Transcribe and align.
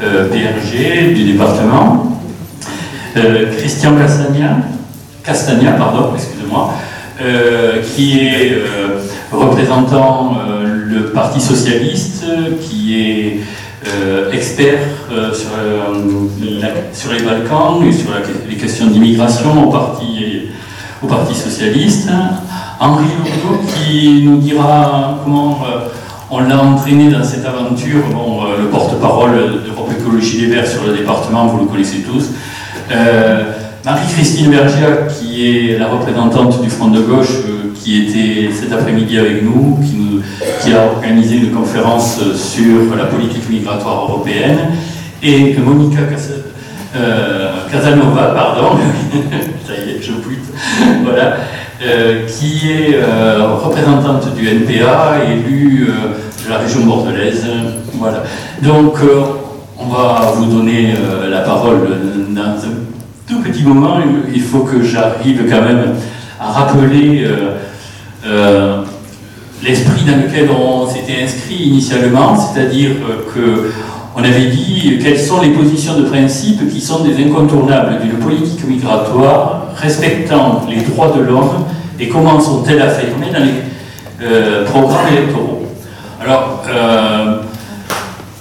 PRG 0.00 1.14
du 1.14 1.32
département. 1.32 2.20
Christian 3.58 3.92
Castagna, 5.24 5.72
pardon, 5.72 6.12
excusez-moi, 6.14 6.74
qui 7.94 8.20
est 8.20 8.62
représentant 9.32 10.36
le 10.64 11.06
Parti 11.06 11.40
Socialiste, 11.40 12.24
qui 12.60 13.00
est 13.00 13.40
euh, 13.86 14.32
expert 14.32 14.80
euh, 15.12 15.32
sur, 15.32 15.48
euh, 15.58 17.14
les 17.14 17.22
Balkans 17.22 17.84
et 17.86 17.92
sur 17.92 18.10
les 18.48 18.56
questions 18.56 18.86
d'immigration 18.86 19.68
au 19.68 19.70
Parti, 19.70 21.34
Socialiste. 21.34 22.08
Henri 22.80 23.04
Lourdeau 23.04 23.62
qui 23.68 24.22
nous 24.24 24.38
dira 24.38 25.20
comment 25.22 25.60
on 26.30 26.40
l'a 26.40 26.60
entraîné 26.60 27.10
dans 27.10 27.22
cette 27.22 27.44
aventure. 27.44 28.04
Le 28.66 28.70
porte-parole 28.70 29.62
d'Europe 29.64 29.90
Écologie 29.98 30.42
Les 30.42 30.54
Verts 30.54 30.66
sur 30.66 30.84
le 30.86 30.96
département, 30.96 31.46
vous 31.46 31.58
le 31.58 31.66
connaissez 31.66 31.98
tous. 31.98 32.30
Marie-Christine 33.84 34.50
Bergia, 34.50 35.06
qui 35.08 35.46
est 35.46 35.78
la 35.78 35.86
représentante 35.86 36.60
du 36.60 36.68
Front 36.68 36.88
de 36.88 37.00
gauche, 37.00 37.36
qui 37.74 38.02
était 38.02 38.52
cet 38.52 38.72
après-midi 38.72 39.18
avec 39.18 39.42
nous, 39.42 39.78
qui, 40.62 40.72
a 40.72 40.84
organisé 40.84 41.36
une 41.36 41.52
conférence 41.52 42.18
sur 42.34 42.96
la 42.96 43.04
politique 43.04 43.48
migratoire 43.48 44.10
européenne, 44.10 44.58
et 45.22 45.54
Monica 45.56 46.00
euh, 46.96 47.52
Casanova, 47.70 48.32
pardon, 48.34 48.78
ça 49.66 49.74
y 49.74 49.90
est, 49.90 50.00
voilà, 51.04 51.36
euh, 51.82 52.26
qui 52.26 52.70
est 52.72 52.96
euh, 52.96 53.54
représentante 53.54 54.34
du 54.34 54.48
NPA, 54.48 55.18
élue 55.30 55.88
la 56.48 56.58
région 56.58 56.84
bordelaise. 56.84 57.44
Voilà. 57.94 58.22
Donc, 58.62 58.98
on 59.78 59.86
va 59.86 60.32
vous 60.34 60.46
donner 60.46 60.94
la 61.30 61.40
parole 61.40 61.88
dans 62.30 62.42
un 62.42 62.74
tout 63.26 63.40
petit 63.40 63.62
moment. 63.62 63.98
Il 64.32 64.42
faut 64.42 64.60
que 64.60 64.82
j'arrive 64.82 65.48
quand 65.50 65.62
même 65.62 65.94
à 66.40 66.52
rappeler 66.52 67.26
euh, 68.26 68.82
l'esprit 69.62 70.02
dans 70.04 70.16
lequel 70.16 70.48
on 70.50 70.86
s'était 70.86 71.22
inscrit 71.22 71.54
initialement, 71.54 72.36
c'est-à-dire 72.36 72.90
que 73.34 73.70
on 74.18 74.20
avait 74.20 74.46
dit 74.46 74.98
quelles 75.02 75.20
sont 75.20 75.42
les 75.42 75.50
positions 75.50 75.98
de 75.98 76.04
principe 76.04 76.70
qui 76.70 76.80
sont 76.80 77.04
des 77.04 77.22
incontournables 77.22 78.00
d'une 78.00 78.18
politique 78.18 78.66
migratoire 78.66 79.66
respectant 79.76 80.62
les 80.68 80.80
droits 80.82 81.12
de 81.16 81.22
l'homme 81.22 81.64
et 82.00 82.08
comment 82.08 82.40
sont-elles 82.40 82.80
affirmées 82.80 83.30
dans 83.30 83.44
les 83.44 84.26
euh, 84.26 84.64
programmes 84.64 85.08
électoraux. 85.12 85.45
Alors, 86.26 86.62
euh, 86.68 87.40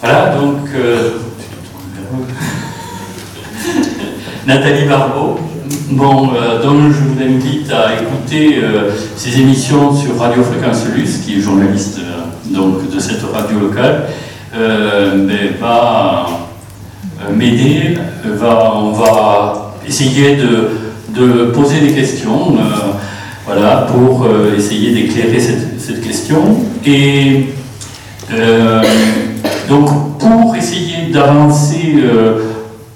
voilà, 0.01 0.35
donc, 0.35 0.67
Nathalie 4.47 4.87
Barbeau, 4.87 5.39
Bon, 5.91 6.31
euh, 6.33 6.63
donc 6.63 6.91
je 6.91 6.97
vous 6.97 7.21
invite 7.21 7.71
à 7.71 7.93
écouter 7.93 8.57
euh, 8.57 8.89
ces 9.15 9.39
émissions 9.39 9.95
sur 9.95 10.17
Radio 10.17 10.41
Fréquence 10.41 10.83
Luce, 10.95 11.19
qui 11.19 11.37
est 11.37 11.41
journaliste 11.41 11.99
euh, 11.99 12.91
de 12.91 12.99
cette 12.99 13.21
radio 13.31 13.59
locale, 13.59 14.05
va 15.61 16.25
m'aider, 17.31 17.99
on 18.41 18.93
va 18.93 19.75
essayer 19.87 20.37
de, 20.37 20.71
poser 21.53 21.81
des 21.81 21.93
questions 21.93 22.57
voilà, 23.45 23.85
pour 23.91 24.25
essayer 24.57 24.91
d'éclairer 24.91 25.39
cette, 25.39 26.01
question. 26.01 26.61
Donc, 29.69 30.19
pour 30.19 30.55
essayer 30.55 31.11
d'avancer 31.11 31.95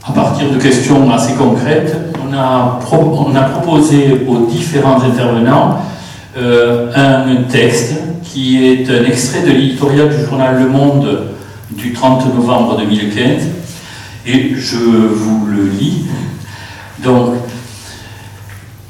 à 0.08 0.12
partir 0.12 0.52
de 0.52 0.58
questions 0.60 1.12
assez 1.12 1.34
concrètes, 1.34 1.96
on 2.28 2.34
a, 2.34 2.80
on 2.92 3.36
a 3.36 3.42
proposé 3.42 4.26
aux 4.28 4.46
différents 4.48 5.02
intervenants 5.02 5.80
euh, 6.38 6.92
un 6.96 7.44
texte 7.44 7.96
qui 8.24 8.66
est 8.66 8.90
un 8.90 9.04
extrait 9.06 9.42
de 9.42 9.52
l'éditorial 9.52 10.10
du 10.10 10.26
journal 10.26 10.60
Le 10.60 10.70
Monde 10.70 11.28
du 11.72 11.92
30 11.92 12.34
novembre 12.36 12.78
2015. 12.78 13.44
Et 14.28 14.54
je 14.56 14.78
vous 14.78 15.48
le 15.48 15.64
lis. 15.64 16.06
Donc, 17.04 17.36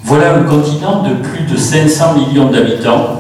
voilà 0.04 0.36
un 0.36 0.44
continent 0.44 1.04
de 1.04 1.14
plus 1.16 1.44
de 1.52 1.58
500 1.58 2.16
millions 2.16 2.50
d'habitants, 2.50 3.19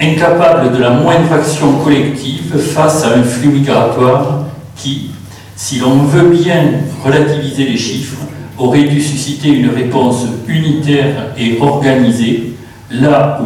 incapable 0.00 0.76
de 0.76 0.78
la 0.78 0.90
moindre 0.90 1.32
action 1.32 1.72
collective 1.82 2.56
face 2.58 3.04
à 3.04 3.18
un 3.18 3.22
flux 3.22 3.48
migratoire 3.48 4.44
qui, 4.76 5.10
si 5.54 5.78
l'on 5.78 6.02
veut 6.02 6.28
bien 6.28 6.64
relativiser 7.04 7.64
les 7.64 7.76
chiffres, 7.76 8.18
aurait 8.58 8.84
dû 8.84 9.00
susciter 9.00 9.48
une 9.48 9.70
réponse 9.70 10.26
unitaire 10.48 11.32
et 11.38 11.58
organisée, 11.60 12.54
là 12.90 13.40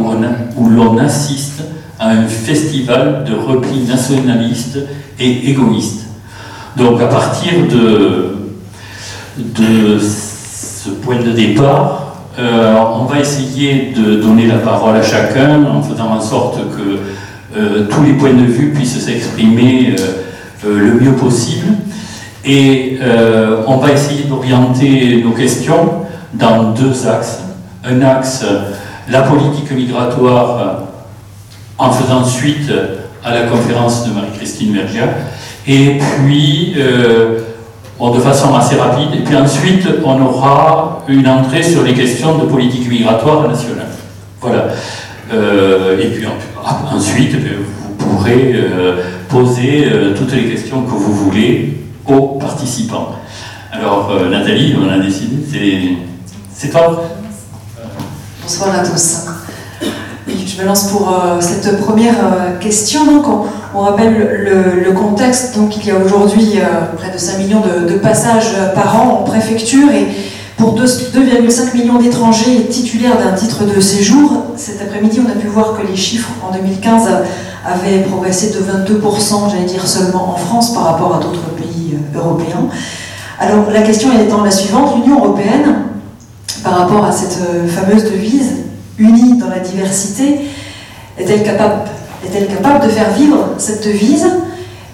où 0.57 0.69
l'on 0.69 0.99
assiste 0.99 1.63
à 1.99 2.11
un 2.11 2.27
festival 2.27 3.25
de 3.25 3.35
repli 3.35 3.81
nationaliste 3.81 4.79
et 5.19 5.51
égoïste. 5.51 6.07
Donc 6.77 7.01
à 7.01 7.07
partir 7.07 7.53
de, 7.69 8.37
de 9.39 9.99
ce 9.99 10.91
point 10.91 11.21
de 11.21 11.33
départ, 11.33 12.00
euh, 12.41 12.75
on 12.95 13.05
va 13.05 13.21
essayer 13.21 13.93
de 13.95 14.15
donner 14.17 14.47
la 14.47 14.59
parole 14.59 14.97
à 14.97 15.03
chacun 15.03 15.63
en 15.65 15.83
faisant 15.83 16.11
en 16.11 16.21
sorte 16.21 16.59
que 16.71 17.59
euh, 17.59 17.87
tous 17.91 18.03
les 18.03 18.15
points 18.15 18.33
de 18.33 18.45
vue 18.45 18.71
puissent 18.71 18.99
s'exprimer 18.99 19.95
euh, 20.65 20.79
le 20.79 20.95
mieux 20.95 21.13
possible. 21.13 21.67
Et 22.45 22.99
on 23.67 23.77
va 23.77 23.93
essayer 23.93 24.25
d'orienter 24.25 25.23
nos 25.23 25.33
questions 25.33 26.07
dans 26.33 26.73
deux 26.73 27.07
axes. 27.07 27.41
Un 27.85 28.01
axe, 28.01 28.47
la 29.11 29.23
politique 29.23 29.71
migratoire, 29.73 30.85
en 31.77 31.93
faisant 31.93 32.25
suite 32.25 32.73
à 33.23 33.35
la 33.35 33.43
conférence 33.43 34.09
de 34.09 34.15
Marie-Christine 34.15 34.73
Vergia, 34.73 35.05
et 35.69 35.99
puis, 35.99 36.75
de 38.09 38.21
façon 38.21 38.55
assez 38.55 38.77
rapide, 38.77 39.09
et 39.15 39.23
puis 39.23 39.37
ensuite, 39.37 39.87
on 40.05 40.21
aura 40.23 41.05
une 41.07 41.29
entrée 41.29 41.63
sur 41.63 41.83
les 41.83 41.93
questions 41.93 42.39
de 42.39 42.47
politique 42.47 42.89
migratoire 42.89 43.47
nationale. 43.47 43.89
Voilà. 44.41 44.69
et 45.31 46.07
puis 46.07 46.27
ensuite, 46.91 47.37
vous 47.37 47.95
pourrez 47.99 48.55
poser 49.29 49.87
toutes 50.17 50.33
les 50.33 50.45
questions 50.45 50.83
que 50.83 50.91
vous 50.93 51.13
voulez 51.13 51.81
aux 52.07 52.39
participants. 52.39 53.17
Alors, 53.73 54.11
euh, 54.11 54.29
Nathalie, 54.29 54.75
on 54.77 54.89
a 54.89 54.99
décidé, 54.99 55.97
c'est 56.53 56.71
toi 56.71 57.05
Bonsoir 58.43 58.75
à 58.75 58.85
tous. 58.85 59.30
Je 60.61 60.67
lance 60.67 60.89
pour 60.89 61.09
euh, 61.09 61.41
cette 61.41 61.81
première 61.81 62.17
euh, 62.19 62.59
question. 62.59 63.07
Donc, 63.07 63.25
on, 63.75 63.81
rappelle 63.81 64.83
le, 64.85 64.93
contexte. 64.93 65.57
Donc, 65.57 65.77
il 65.77 65.87
y 65.87 65.91
a 65.91 65.97
aujourd'hui 65.97 66.59
près 66.99 67.11
de 67.11 67.17
5 67.17 67.39
millions 67.39 67.61
de, 67.61 67.95
passages 67.95 68.55
par 68.75 69.01
an 69.01 69.21
en 69.21 69.23
préfecture 69.23 69.91
et 69.91 70.09
pour 70.59 70.79
2,5 70.79 71.75
millions 71.75 71.99
d'étrangers 71.99 72.67
titulaires 72.69 73.17
d'un 73.17 73.33
titre 73.33 73.65
de 73.65 73.81
séjour. 73.81 74.45
Cet 74.57 74.83
après-midi, 74.83 75.21
on 75.27 75.31
a 75.31 75.35
pu 75.35 75.47
voir 75.47 75.79
que 75.79 75.87
les 75.87 75.97
chiffres 75.97 76.31
en 76.47 76.53
2015 76.53 77.09
avaient 77.65 78.01
progressé 78.01 78.51
de 78.51 78.99
22%, 78.99 79.51
j'allais 79.51 79.65
dire 79.65 79.87
seulement 79.87 80.35
en 80.35 80.37
France 80.37 80.75
par 80.75 80.85
rapport 80.85 81.17
à 81.17 81.21
d'autres 81.21 81.49
pays 81.57 81.97
européen. 82.15 82.69
Alors 83.39 83.71
la 83.71 83.83
question 83.83 84.11
est 84.13 84.25
étant 84.25 84.45
la 84.45 84.51
suivante, 84.51 84.97
l'Union 84.97 85.25
européenne, 85.25 85.85
par 86.63 86.79
rapport 86.81 87.05
à 87.05 87.13
cette 87.13 87.39
euh, 87.49 87.67
fameuse 87.67 88.05
devise, 88.05 88.53
unie 89.01 89.39
dans 89.39 89.49
la 89.49 89.59
diversité, 89.59 90.43
est-elle 91.19 91.43
capable, 91.43 92.87
de 92.87 92.89
faire 92.91 93.13
vivre 93.13 93.55
cette 93.59 93.85
devise 93.85 94.27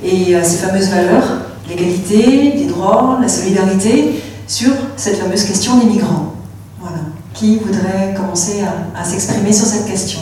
et 0.02 0.34
euh, 0.34 0.42
ces 0.42 0.66
fameuses 0.66 0.88
valeurs, 0.88 1.42
l'égalité, 1.68 2.52
les 2.56 2.64
droits, 2.66 3.18
la 3.20 3.28
solidarité, 3.28 4.22
sur 4.46 4.70
cette 4.96 5.16
fameuse 5.16 5.44
question 5.44 5.78
des 5.78 5.86
migrants? 5.86 6.34
Voilà. 6.80 6.98
Qui 7.34 7.58
voudrait 7.58 8.14
commencer 8.16 8.62
à 8.96 9.04
s'exprimer 9.04 9.52
sur 9.52 9.66
cette 9.66 9.86
question? 9.86 10.20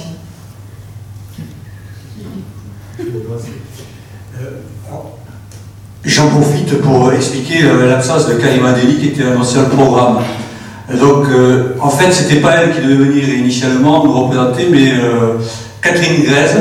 J'en 6.04 6.28
profite 6.28 6.80
pour 6.82 7.12
expliquer 7.12 7.64
euh, 7.64 7.88
l'absence 7.88 8.28
de 8.28 8.34
Karima 8.34 8.72
Deli 8.72 8.98
qui 8.98 9.08
était 9.08 9.24
annoncée 9.24 9.58
au 9.58 9.64
programme. 9.64 10.18
Donc, 10.92 11.24
euh, 11.30 11.76
en 11.80 11.88
fait, 11.88 12.12
c'était 12.12 12.40
pas 12.40 12.56
elle 12.56 12.74
qui 12.74 12.82
devait 12.82 13.04
venir 13.04 13.26
initialement 13.28 14.04
nous 14.04 14.12
représenter, 14.12 14.66
mais 14.70 14.90
euh, 14.90 15.38
Catherine 15.80 16.22
Grèze, 16.24 16.56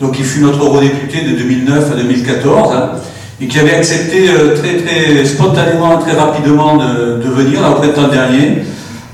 donc 0.00 0.12
qui 0.12 0.22
fut 0.22 0.40
notre 0.40 0.64
eurodéputée 0.64 1.22
de 1.22 1.36
2009 1.36 1.92
à 1.92 1.96
2014, 1.96 2.72
hein, 2.74 2.90
et 3.38 3.46
qui 3.46 3.58
avait 3.58 3.74
accepté 3.74 4.28
très, 4.54 4.76
très 4.78 5.24
spontanément, 5.26 5.98
très 5.98 6.12
rapidement 6.12 6.78
de, 6.78 7.28
venir 7.28 7.60
au 7.70 7.74
printemps 7.74 8.08
dernier. 8.08 8.62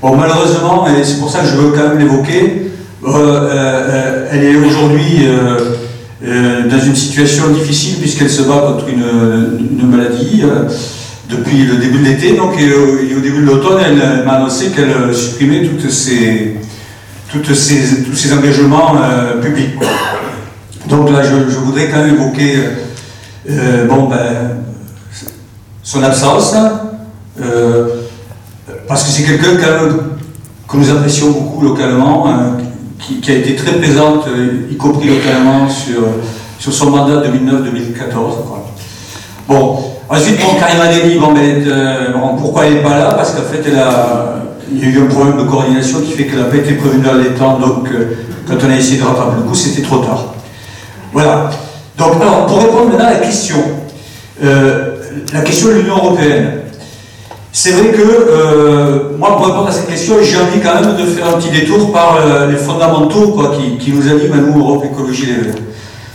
Bon, 0.01 0.15
malheureusement, 0.15 0.87
et 0.87 1.03
c'est 1.03 1.19
pour 1.19 1.29
ça 1.29 1.39
que 1.39 1.47
je 1.47 1.55
veux 1.55 1.71
quand 1.71 1.89
même 1.89 1.99
l'évoquer, 1.99 2.71
elle 4.31 4.43
est 4.45 4.55
aujourd'hui 4.55 5.27
dans 6.21 6.79
une 6.79 6.95
situation 6.95 7.49
difficile 7.49 7.97
puisqu'elle 7.99 8.29
se 8.29 8.43
bat 8.43 8.63
contre 8.65 8.85
une, 8.87 9.89
maladie 9.89 10.43
depuis 11.37 11.65
le 11.65 11.77
début 11.77 11.99
de 11.99 12.05
l'été. 12.05 12.33
Donc, 12.35 12.59
et, 12.59 12.73
au 12.73 13.19
début 13.19 13.41
de 13.41 13.47
l'automne, 13.47 13.81
elle, 13.85 14.25
m'a 14.25 14.33
annoncé 14.33 14.71
qu'elle 14.71 15.13
supprimait 15.13 15.63
toutes 15.63 15.87
toutes 17.29 17.47
tous 17.47 17.55
ces 17.55 18.33
engagements 18.33 18.95
publics. 19.41 19.75
Donc 20.87 21.09
là, 21.11 21.21
je, 21.23 21.55
voudrais 21.57 21.87
quand 21.89 22.03
même 22.03 22.15
évoquer 22.15 22.55
bon, 23.89 24.07
ben, 24.09 24.63
son 25.81 26.03
absence, 26.03 26.55
parce 28.87 29.03
que 29.03 29.09
c'est 29.09 29.23
quelqu'un 29.23 29.55
que 29.55 30.13
nous 30.77 30.89
apprécions 30.89 31.31
beaucoup 31.31 31.63
localement, 31.63 32.27
hein, 32.27 32.57
qui, 32.99 33.31
a 33.31 33.35
été 33.35 33.55
très 33.55 33.73
présente, 33.73 34.27
euh, 34.27 34.67
y 34.71 34.77
compris 34.77 35.09
localement, 35.09 35.69
sur, 35.69 36.01
sur 36.59 36.73
son 36.73 36.89
mandat 36.89 37.21
2009-2014. 37.27 38.13
Bon, 39.47 39.92
ensuite, 40.13 40.39
bon, 40.41 40.59
Karima 40.59 40.87
Deli, 40.87 41.17
bon, 41.19 41.33
ben, 41.33 41.63
euh, 41.67 42.13
pourquoi 42.37 42.65
elle 42.65 42.75
n'est 42.75 42.81
pas 42.81 42.97
là? 42.97 43.13
Parce 43.13 43.31
qu'en 43.31 43.43
fait, 43.43 43.61
elle 43.65 43.79
a, 43.79 44.35
il 44.71 44.79
y 44.79 44.85
a 44.85 44.87
eu 44.87 45.03
un 45.03 45.07
problème 45.07 45.37
de 45.37 45.43
coordination 45.43 46.01
qui 46.01 46.11
fait 46.11 46.25
qu'elle 46.25 46.39
n'a 46.39 46.45
pas 46.45 46.57
été 46.57 46.73
prévenue 46.73 47.03
dans 47.03 47.15
les 47.15 47.29
temps, 47.29 47.59
donc 47.59 47.87
euh, 47.89 48.17
quand 48.47 48.55
on 48.65 48.69
a 48.69 48.75
essayé 48.75 48.99
de 48.99 49.05
rattraper 49.05 49.37
le 49.37 49.43
coup, 49.43 49.55
c'était 49.55 49.81
trop 49.81 49.99
tard. 49.99 50.33
Voilà. 51.11 51.49
Donc, 51.97 52.21
alors, 52.21 52.45
pour 52.47 52.59
répondre 52.59 52.89
maintenant 52.89 53.05
à 53.05 53.13
la 53.13 53.19
question, 53.19 53.57
la 54.41 55.41
question 55.41 55.67
de 55.69 55.73
l'Union 55.73 55.95
Européenne. 55.95 56.63
C'est 57.55 57.71
vrai 57.73 57.91
que, 57.91 58.01
euh, 58.01 59.15
moi, 59.19 59.37
pour 59.37 59.45
répondre 59.45 59.67
à 59.67 59.71
cette 59.71 59.87
question, 59.87 60.15
j'ai 60.23 60.37
envie 60.37 60.59
quand 60.59 60.73
même 60.73 60.97
de 60.97 61.05
faire 61.05 61.27
un 61.27 61.33
petit 61.33 61.51
détour 61.51 61.93
par 61.93 62.17
euh, 62.17 62.49
les 62.49 62.57
fondamentaux 62.57 63.27
quoi, 63.27 63.55
qui, 63.79 63.91
nous 63.91 64.09
animent 64.09 64.33
à 64.33 64.37
nous, 64.37 64.59
Europe 64.59 64.83
Écologie 64.91 65.27
Les 65.27 65.33
Verts. 65.33 65.61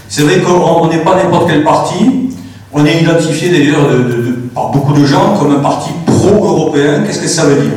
C'est 0.09 0.23
vrai 0.23 0.41
qu'on 0.41 0.89
n'est 0.89 0.99
pas 0.99 1.15
n'importe 1.15 1.49
quel 1.49 1.63
parti, 1.63 2.31
on 2.73 2.85
est 2.85 3.01
identifié 3.01 3.51
d'ailleurs 3.51 3.89
par 4.55 4.71
beaucoup 4.71 4.93
de 4.93 5.05
gens 5.05 5.37
comme 5.39 5.57
un 5.57 5.61
parti 5.61 5.91
pro-européen. 6.07 7.03
Qu'est-ce 7.07 7.21
que 7.21 7.29
ça 7.29 7.45
veut 7.45 7.63
dire? 7.63 7.73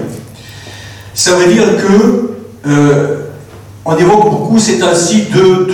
Ça 1.14 1.32
veut 1.36 1.52
dire 1.52 1.78
que 1.78 2.32
euh, 2.68 3.18
on 3.86 3.96
évoque 3.96 4.30
beaucoup 4.30 4.60
ces 4.60 4.80
temps-ci 4.80 5.28
deux, 5.34 5.68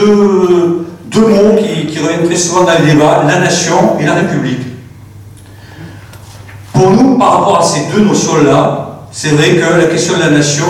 deux, 1.12 1.28
mots 1.28 1.56
qui, 1.58 1.88
qui 1.88 2.00
reviennent 2.00 2.26
très 2.26 2.36
souvent 2.36 2.64
dans 2.64 2.80
le 2.80 2.86
débat, 2.86 3.24
la 3.28 3.40
nation 3.40 4.00
et 4.00 4.06
la 4.06 4.16
République. 4.16 4.62
Pour 6.74 6.92
nous, 6.92 7.18
par 7.18 7.40
rapport 7.40 7.60
à 7.60 7.64
ces 7.64 7.92
deux 7.94 8.06
notions-là, 8.06 9.08
c'est 9.12 9.30
vrai 9.30 9.56
que 9.56 9.80
la 9.80 9.86
question 9.86 10.16
de 10.16 10.20
la 10.20 10.30
nation, 10.30 10.68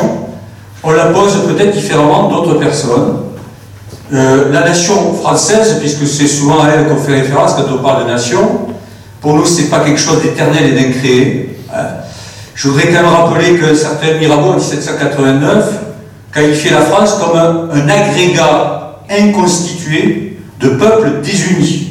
on 0.84 0.92
la 0.92 1.08
pose 1.08 1.34
peut-être 1.48 1.72
différemment 1.72 2.30
d'autres 2.30 2.56
personnes. 2.56 3.27
Euh, 4.14 4.52
la 4.52 4.62
nation 4.62 5.14
française, 5.14 5.78
puisque 5.80 6.08
c'est 6.08 6.28
souvent 6.28 6.62
à 6.64 6.70
elle 6.70 6.88
qu'on 6.88 6.98
fait 6.98 7.14
référence 7.14 7.54
quand 7.54 7.66
on 7.74 7.84
parle 7.84 8.06
de 8.06 8.12
nation, 8.12 8.68
pour 9.22 9.34
nous, 9.34 9.46
ce 9.46 9.62
n'est 9.62 9.68
pas 9.68 9.82
quelque 9.82 10.00
chose 10.00 10.22
d'éternel 10.22 10.64
et 10.66 10.72
d'incréé. 10.72 11.60
Hein. 11.74 11.86
Je 12.56 12.70
voudrais 12.70 12.88
quand 12.88 13.04
même 13.04 13.06
rappeler 13.08 13.56
que 13.56 13.76
certains 13.76 14.14
Mirabeau, 14.20 14.52
en 14.52 14.56
1789, 14.56 15.66
qualifiait 16.34 16.72
la 16.72 16.82
France 16.82 17.16
comme 17.16 17.38
un 17.38 17.90
agrégat 17.90 19.00
inconstitué 19.10 20.38
de 20.60 20.70
peuples 20.70 21.22
désunis 21.24 21.88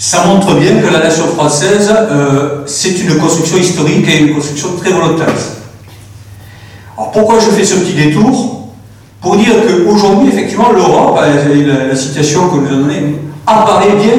ça 0.00 0.24
montre 0.24 0.54
bien 0.54 0.80
que 0.80 0.90
la 0.90 1.00
nation 1.00 1.26
française, 1.26 1.92
euh, 1.92 2.62
c'est 2.64 3.02
une 3.02 3.18
construction 3.18 3.58
historique 3.58 4.08
et 4.08 4.20
une 4.20 4.34
construction 4.34 4.68
très 4.78 4.92
volontaire. 4.92 5.28
Alors 6.96 7.10
pourquoi 7.10 7.38
je 7.38 7.50
fais 7.50 7.64
ce 7.66 7.74
petit 7.74 7.92
détour? 7.92 8.59
Pour 9.20 9.36
dire 9.36 9.52
qu'aujourd'hui, 9.66 10.28
effectivement, 10.28 10.72
l'Europe, 10.72 11.18
la, 11.20 11.86
la, 11.88 11.96
citation 11.96 12.48
que 12.48 12.56
nous 12.56 12.66
avons 12.68 12.80
donnée, 12.82 13.16
apparaît 13.46 13.94
bien 13.96 14.14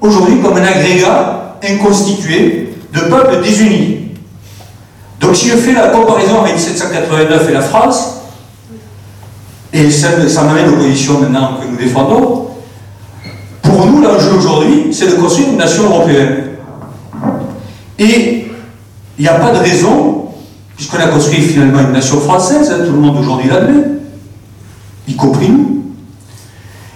aujourd'hui 0.00 0.40
comme 0.40 0.56
un 0.56 0.64
agrégat 0.64 1.56
inconstitué 1.62 2.74
de 2.92 3.00
peuples 3.00 3.42
désunis. 3.42 4.10
Donc 5.20 5.36
si 5.36 5.48
je 5.48 5.56
fais 5.56 5.72
la 5.72 5.88
comparaison 5.88 6.42
avec 6.42 6.54
1789 6.54 7.48
et 7.48 7.52
la 7.52 7.62
France, 7.62 8.22
et 9.72 9.90
ça, 9.90 10.08
ça 10.28 10.42
m'amène 10.42 10.68
aux 10.68 10.76
positions 10.76 11.20
maintenant 11.20 11.52
que 11.60 11.66
nous 11.66 11.76
défendons, 11.76 12.48
pour 13.62 13.86
nous, 13.86 14.02
l'enjeu 14.02 14.34
aujourd'hui, 14.36 14.92
c'est 14.92 15.06
de 15.06 15.12
construire 15.12 15.48
une 15.48 15.56
nation 15.56 15.84
européenne. 15.84 16.44
Et 17.98 18.48
il 19.18 19.22
n'y 19.22 19.28
a 19.28 19.34
pas 19.34 19.52
de 19.52 19.58
raison, 19.58 20.26
puisqu'on 20.76 20.98
a 20.98 21.06
construit 21.06 21.40
finalement 21.40 21.80
une 21.80 21.92
nation 21.92 22.20
française, 22.20 22.70
hein, 22.70 22.84
tout 22.84 22.92
le 22.92 22.98
monde 22.98 23.16
aujourd'hui 23.18 23.48
l'admet, 23.48 24.01
y 25.08 25.14
compris 25.16 25.50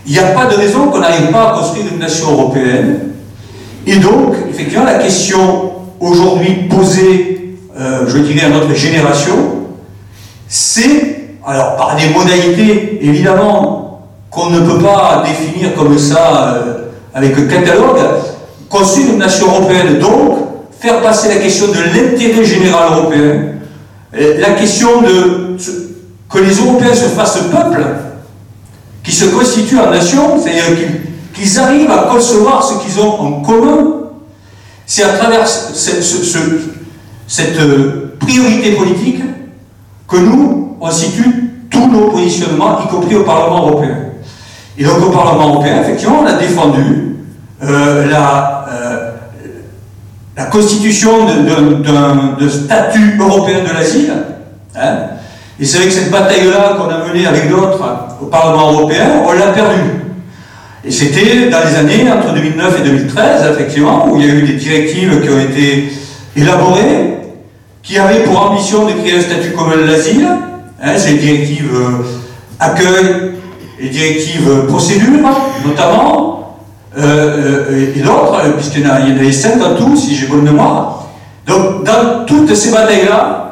il 0.07 0.13
n'y 0.13 0.19
a 0.19 0.27
pas 0.27 0.47
de 0.47 0.55
raison 0.55 0.87
qu'on 0.87 1.01
n'arrive 1.01 1.31
pas 1.33 1.51
à 1.51 1.59
construire 1.59 1.87
une 1.93 1.99
nation 1.99 2.31
européenne. 2.31 3.01
Et 3.87 3.97
donc, 3.97 4.35
effectivement, 4.49 4.85
la 4.85 4.99
question 4.99 5.73
aujourd'hui 5.99 6.69
posée, 6.71 7.57
euh, 7.79 8.07
je 8.07 8.19
dirais, 8.19 8.47
à 8.47 8.51
notre 8.51 8.73
génération, 8.75 9.35
c'est, 10.49 11.39
alors 11.45 11.77
par 11.77 11.97
des 11.97 12.09
modalités 12.09 12.99
évidemment 13.03 14.09
qu'on 14.31 14.51
ne 14.51 14.61
peut 14.61 14.79
pas 14.79 15.25
définir 15.27 15.75
comme 15.75 15.99
ça 15.99 16.55
euh, 16.55 16.75
avec 17.13 17.37
un 17.37 17.47
catalogue, 17.47 17.99
construire 18.69 19.11
une 19.11 19.19
nation 19.19 19.47
européenne, 19.47 19.99
donc 19.99 20.39
faire 20.79 21.01
passer 21.01 21.29
la 21.29 21.41
question 21.41 21.67
de 21.69 21.79
l'intérêt 21.79 22.45
général 22.45 22.93
européen, 22.93 23.45
euh, 24.17 24.41
la 24.41 24.51
question 24.51 25.03
de 25.03 25.57
que 26.29 26.39
les 26.39 26.55
Européens 26.55 26.95
se 26.95 27.09
fassent 27.09 27.39
peuple, 27.51 27.85
qui 29.03 29.13
se 29.13 29.27
constituent 29.27 29.79
en 29.79 29.91
nation, 29.91 30.41
c'est-à-dire 30.43 30.65
qu'ils 31.33 31.59
arrivent 31.59 31.91
à 31.91 32.09
concevoir 32.11 32.63
ce 32.63 32.85
qu'ils 32.85 33.01
ont 33.01 33.21
en 33.21 33.33
commun, 33.43 33.97
c'est 34.85 35.05
à 35.05 35.11
travers 35.11 35.47
cette, 35.47 36.01
euh, 37.61 38.17
priorité 38.19 38.73
politique 38.73 39.21
que 40.09 40.17
nous, 40.17 40.77
on 40.81 40.91
situe 40.91 41.53
tous 41.71 41.89
nos 41.89 42.11
positionnements, 42.11 42.81
y 42.85 42.89
compris 42.89 43.17
au 43.17 43.25
Parlement 43.25 43.69
européen. 43.69 43.97
Et 44.79 44.85
donc 44.85 45.03
au 45.07 45.11
Parlement 45.11 45.49
européen, 45.55 45.81
effectivement, 45.81 46.21
on 46.23 46.27
a 46.27 46.35
défendu 46.35 47.17
euh, 47.63 48.11
la, 48.11 48.67
euh, 48.71 49.11
la, 50.37 50.45
constitution 50.47 51.27
d'un 51.27 52.49
statut 52.49 53.19
européen 53.19 53.65
de 53.65 53.73
l'asile. 53.73 54.13
Hein. 54.77 55.16
Et 55.59 55.65
c'est 55.65 55.79
vrai 55.79 55.87
que 55.87 55.93
cette 55.93 56.11
bataille-là 56.11 56.77
qu'on 56.77 56.89
a 56.89 57.07
menée 57.07 57.27
avec 57.27 57.49
d'autres 57.49 57.83
au 58.21 58.27
Parlement 58.27 58.73
européen, 58.73 59.23
on 59.27 59.33
l'a 59.33 59.49
perdue. 59.49 60.07
Et 60.85 60.91
c'était 60.91 61.49
dans 61.49 61.59
les 61.67 61.75
années 61.77 62.11
entre 62.11 62.35
2009 62.35 62.81
et 62.81 62.89
2013, 62.89 63.53
effectivement, 63.53 64.07
où 64.09 64.21
il 64.21 64.27
y 64.27 64.31
a 64.31 64.35
eu 64.35 64.43
des 64.43 64.53
directives 64.55 65.21
qui 65.23 65.31
ont 65.31 65.41
été 65.41 65.93
élaborées, 66.37 67.19
qui 67.83 67.99
avaient 67.99 68.23
pour 68.25 68.51
ambition 68.51 68.87
de 68.87 68.93
créer 68.93 69.19
un 69.19 69.21
statut 69.21 69.53
commun 69.53 69.77
de 69.77 69.91
l'asile. 69.91 70.29
Hein, 70.83 70.93
c'est 70.97 71.13
les 71.13 71.19
directives 71.19 71.75
euh, 71.75 72.05
accueil, 72.61 73.33
les 73.81 73.89
directives 73.89 74.67
procédures, 74.69 75.29
notamment, 75.65 76.59
euh, 76.99 77.67
euh, 77.71 77.95
et 77.97 78.01
d'autres, 78.01 78.43
puisqu'il 78.57 78.83
y 78.83 78.87
en 78.87 78.91
avait 78.91 79.33
cinq 79.33 79.63
en 79.63 79.75
tout, 79.75 79.97
si 79.97 80.15
j'ai 80.15 80.27
bonne 80.27 80.43
mémoire. 80.43 81.07
Donc, 81.47 81.85
dans 81.85 82.25
toutes 82.27 82.55
ces 82.55 82.71
batailles-là, 82.71 83.46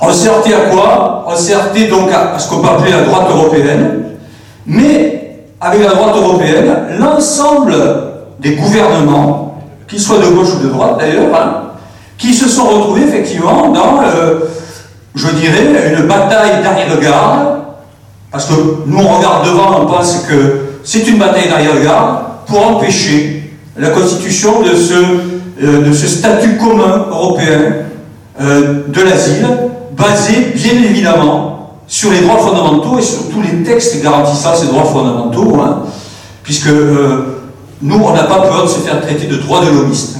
on 0.00 0.08
à 0.08 0.70
quoi? 0.70 1.24
On 1.28 1.36
s'est 1.36 1.54
donc 1.88 2.10
à, 2.12 2.38
ce 2.38 2.48
qu'on 2.48 2.60
peut 2.60 2.68
appeler 2.68 2.92
la 2.92 3.02
droite 3.02 3.26
européenne, 3.30 4.02
mais 4.66 5.38
avec 5.60 5.82
la 5.82 5.94
droite 5.94 6.16
européenne, 6.16 6.74
l'ensemble 6.98 7.74
des 8.38 8.56
gouvernements, 8.56 9.62
qu'ils 9.86 10.00
soient 10.00 10.18
de 10.18 10.26
gauche 10.26 10.54
ou 10.54 10.64
de 10.64 10.68
droite 10.68 10.96
d'ailleurs, 10.98 11.34
hein, 11.34 11.62
qui 12.16 12.32
se 12.32 12.48
sont 12.48 12.66
retrouvés 12.68 13.02
effectivement 13.02 13.68
dans, 13.68 14.00
euh, 14.02 14.40
je 15.14 15.28
dirais, 15.28 15.94
une 15.98 16.06
bataille 16.06 16.62
d'arrière-garde 16.62 17.60
parce 18.30 18.46
que 18.46 18.54
nous, 18.86 18.98
on 18.98 19.16
regarde 19.16 19.44
devant, 19.44 19.80
on 19.82 19.86
pense 19.86 20.24
que 20.28 20.60
c'est 20.84 21.06
une 21.08 21.18
bataille 21.18 21.48
d'arrière-garde 21.48 22.20
pour 22.46 22.64
empêcher 22.66 23.52
la 23.76 23.90
constitution 23.90 24.62
de 24.62 24.74
ce, 24.74 24.94
euh, 25.62 25.82
de 25.82 25.92
ce 25.92 26.06
statut 26.06 26.56
commun 26.56 27.06
européen 27.10 27.58
euh, 28.40 28.84
de 28.86 29.02
l'asile, 29.02 29.46
basé 30.00 30.52
bien 30.54 30.82
évidemment 30.82 31.80
sur 31.86 32.10
les 32.10 32.20
droits 32.20 32.38
fondamentaux 32.38 32.98
et 32.98 33.02
sur 33.02 33.28
tous 33.30 33.42
les 33.42 33.62
textes 33.62 34.02
garantissant 34.02 34.56
ces 34.56 34.66
droits 34.66 34.84
fondamentaux, 34.84 35.60
hein, 35.60 35.82
puisque 36.42 36.68
euh, 36.68 37.42
nous, 37.82 37.96
on 37.96 38.12
n'a 38.14 38.24
pas 38.24 38.42
peur 38.42 38.64
de 38.64 38.68
se 38.68 38.78
faire 38.80 39.00
traiter 39.00 39.26
de 39.26 39.36
droits 39.36 39.64
de 39.64 39.70
l'homiste. 39.70 40.16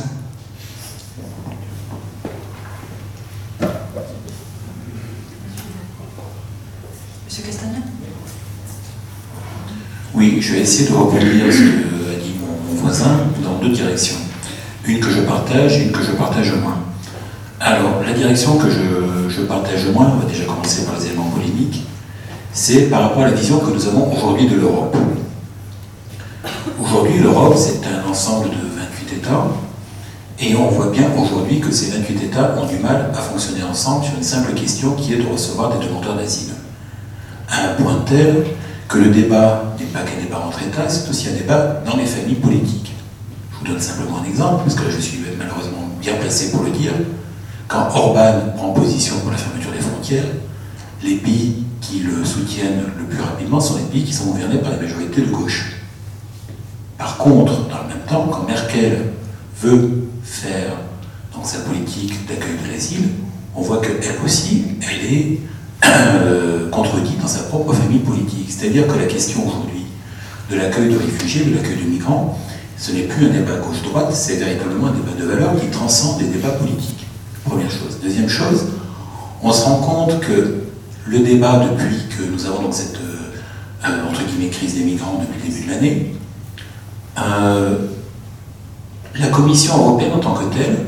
Oui, 10.13 10.39
je 10.41 10.53
vais 10.53 10.61
essayer 10.61 10.89
de 10.91 10.95
reproduire 10.95 11.51
ce 11.51 11.59
qu'a 11.59 12.21
dit 12.21 12.35
mon, 12.41 12.83
voisin 12.83 13.21
dans 13.43 13.55
deux 13.55 13.73
directions. 13.73 14.17
Une 14.85 15.01
que 15.01 15.09
je 15.09 15.21
partage, 15.21 15.79
une 15.79 15.93
que 15.93 16.03
je 16.03 16.11
partage 16.11 16.53
moins. 16.61 16.77
Alors, 17.62 18.02
la 18.02 18.14
direction 18.14 18.57
que 18.57 18.71
je, 18.71 19.43
partage 19.43 19.87
moins, 19.93 20.12
on 20.14 20.21
va 20.21 20.25
déjà 20.25 20.45
commencer 20.45 20.87
par 20.87 20.99
les 20.99 21.09
éléments 21.09 21.29
polémiques, 21.29 21.85
c'est 22.55 22.88
par 22.88 23.02
rapport 23.02 23.23
à 23.23 23.26
la 23.26 23.33
vision 23.33 23.59
que 23.59 23.71
nous 23.71 23.87
avons 23.87 24.11
aujourd'hui 24.14 24.49
de 24.49 24.57
l'Europe. 24.57 24.97
Aujourd'hui, 26.83 27.19
l'Europe, 27.19 27.55
c'est 27.57 27.81
un 27.87 28.09
ensemble 28.09 28.49
de 28.49 28.55
28 28.55 29.19
États, 29.19 29.47
et 30.38 30.57
on 30.57 30.69
voit 30.69 30.87
bien 30.87 31.05
aujourd'hui 31.19 31.61
que 31.61 31.71
ces 31.71 31.90
28 31.90 32.25
États 32.25 32.55
ont 32.59 32.67
du 32.67 32.79
mal 32.79 33.11
à 33.12 33.19
fonctionner 33.19 33.62
ensemble 33.62 34.07
sur 34.07 34.14
une 34.17 34.23
simple 34.23 34.55
question 34.55 34.93
qui 34.93 35.12
est 35.12 35.19
de 35.19 35.26
recevoir 35.26 35.76
des 35.76 35.87
demandeurs 35.87 36.17
d'asile. 36.17 36.55
À 37.50 37.69
un 37.69 37.75
point 37.75 38.02
tel 38.07 38.47
que 38.88 38.97
le 38.97 39.11
débat 39.11 39.64
n'est 39.79 39.87
pas 39.87 40.00
qu'un 40.00 40.23
débat 40.23 40.43
entre 40.47 40.62
États, 40.62 40.88
c'est 40.88 41.11
aussi 41.11 41.29
un 41.29 41.33
débat 41.33 41.83
dans 41.85 41.97
les 41.97 42.07
familles 42.07 42.37
politiques. 42.37 42.95
Je 43.52 43.59
vous 43.59 43.73
donne 43.73 43.81
simplement 43.81 44.19
un 44.25 44.29
exemple, 44.29 44.62
parce 44.64 44.76
que 44.76 44.85
là 44.85 44.90
je 44.90 45.00
suis 45.00 45.19
malheureusement 45.38 45.88
bien 46.00 46.14
placé 46.14 46.52
pour 46.52 46.62
le 46.62 46.71
dire. 46.71 46.93
Quand 47.71 47.89
Orban 47.95 48.33
prend 48.57 48.73
position 48.73 49.15
pour 49.21 49.31
la 49.31 49.37
fermeture 49.37 49.71
des 49.71 49.79
frontières, 49.79 50.25
les 51.05 51.15
pays 51.15 51.62
qui 51.81 52.00
le 52.00 52.25
soutiennent 52.25 52.83
le 52.99 53.05
plus 53.05 53.23
rapidement 53.23 53.61
sont 53.61 53.77
les 53.77 53.85
pays 53.85 54.03
qui 54.03 54.12
sont 54.12 54.25
gouvernés 54.25 54.59
par 54.59 54.73
la 54.73 54.77
majorité 54.77 55.21
de 55.21 55.31
gauche. 55.31 55.77
Par 56.99 57.17
contre, 57.17 57.69
dans 57.69 57.83
le 57.83 57.89
même 57.91 58.05
temps, 58.09 58.27
quand 58.27 58.45
Merkel 58.45 59.12
veut 59.62 60.09
faire 60.25 60.73
dans 61.33 61.45
sa 61.45 61.61
politique 61.61 62.27
d'accueil 62.27 62.57
de 62.67 62.73
l'asile, 62.73 63.09
on 63.55 63.62
voit 63.62 63.81
qu'elle 63.81 64.19
aussi, 64.25 64.65
elle 64.83 65.15
est 65.15 65.39
euh, 65.85 66.69
contredite 66.71 67.21
dans 67.21 67.29
sa 67.29 67.45
propre 67.45 67.73
famille 67.73 68.00
politique. 68.00 68.50
C'est-à-dire 68.50 68.89
que 68.89 68.99
la 68.99 69.07
question 69.07 69.47
aujourd'hui 69.47 69.87
de 70.50 70.57
l'accueil 70.57 70.93
de 70.93 70.99
réfugiés, 70.99 71.45
de 71.45 71.55
l'accueil 71.55 71.77
de 71.77 71.89
migrants, 71.89 72.37
ce 72.77 72.91
n'est 72.91 73.03
plus 73.03 73.27
un 73.27 73.31
débat 73.31 73.59
gauche-droite, 73.59 74.12
c'est 74.12 74.39
véritablement 74.39 74.89
un 74.89 74.93
débat 74.93 75.17
de 75.17 75.25
valeur 75.25 75.61
qui 75.61 75.69
transcende 75.69 76.21
les 76.21 76.27
débats 76.27 76.50
politiques. 76.50 77.00
Première 77.45 77.71
chose. 77.71 77.99
Deuxième 78.03 78.29
chose, 78.29 78.67
on 79.43 79.53
se 79.53 79.65
rend 79.65 79.79
compte 79.79 80.21
que 80.21 80.65
le 81.07 81.19
débat 81.21 81.61
depuis 81.61 81.97
que 82.09 82.23
nous 82.31 82.47
avons 82.47 82.63
donc 82.63 82.75
cette 82.75 82.97
euh, 82.97 83.89
euh, 83.89 84.09
entre 84.09 84.21
crise 84.51 84.75
des 84.75 84.85
migrants 84.85 85.21
depuis 85.21 85.49
le 85.49 85.55
début 85.55 85.67
de 85.67 85.71
l'année, 85.71 86.15
la 89.19 89.29
Commission 89.29 89.77
européenne 89.77 90.13
en 90.15 90.19
tant 90.19 90.35
que 90.35 90.55
telle, 90.55 90.87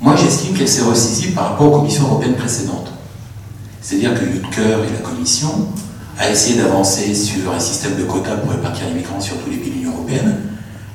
moi 0.00 0.16
j'estime 0.16 0.54
qu'elle 0.56 0.68
s'est 0.68 0.82
ressaisie 0.82 1.32
par 1.32 1.50
rapport 1.50 1.72
aux 1.72 1.78
commissions 1.78 2.04
européennes 2.04 2.34
précédentes. 2.34 2.90
C'est-à-dire 3.80 4.14
que 4.14 4.26
Jutker 4.26 4.78
et 4.88 4.92
la 4.92 5.08
Commission 5.08 5.68
a 6.18 6.30
essayé 6.30 6.60
d'avancer 6.60 7.14
sur 7.14 7.52
un 7.52 7.58
système 7.58 7.96
de 7.96 8.04
quotas 8.04 8.36
pour 8.36 8.50
répartir 8.52 8.86
les 8.88 8.94
migrants 8.94 9.20
sur 9.20 9.36
tous 9.38 9.50
les 9.50 9.56
pays 9.56 9.70
de 9.70 9.74
l'Union 9.76 9.92
européenne. 9.92 10.36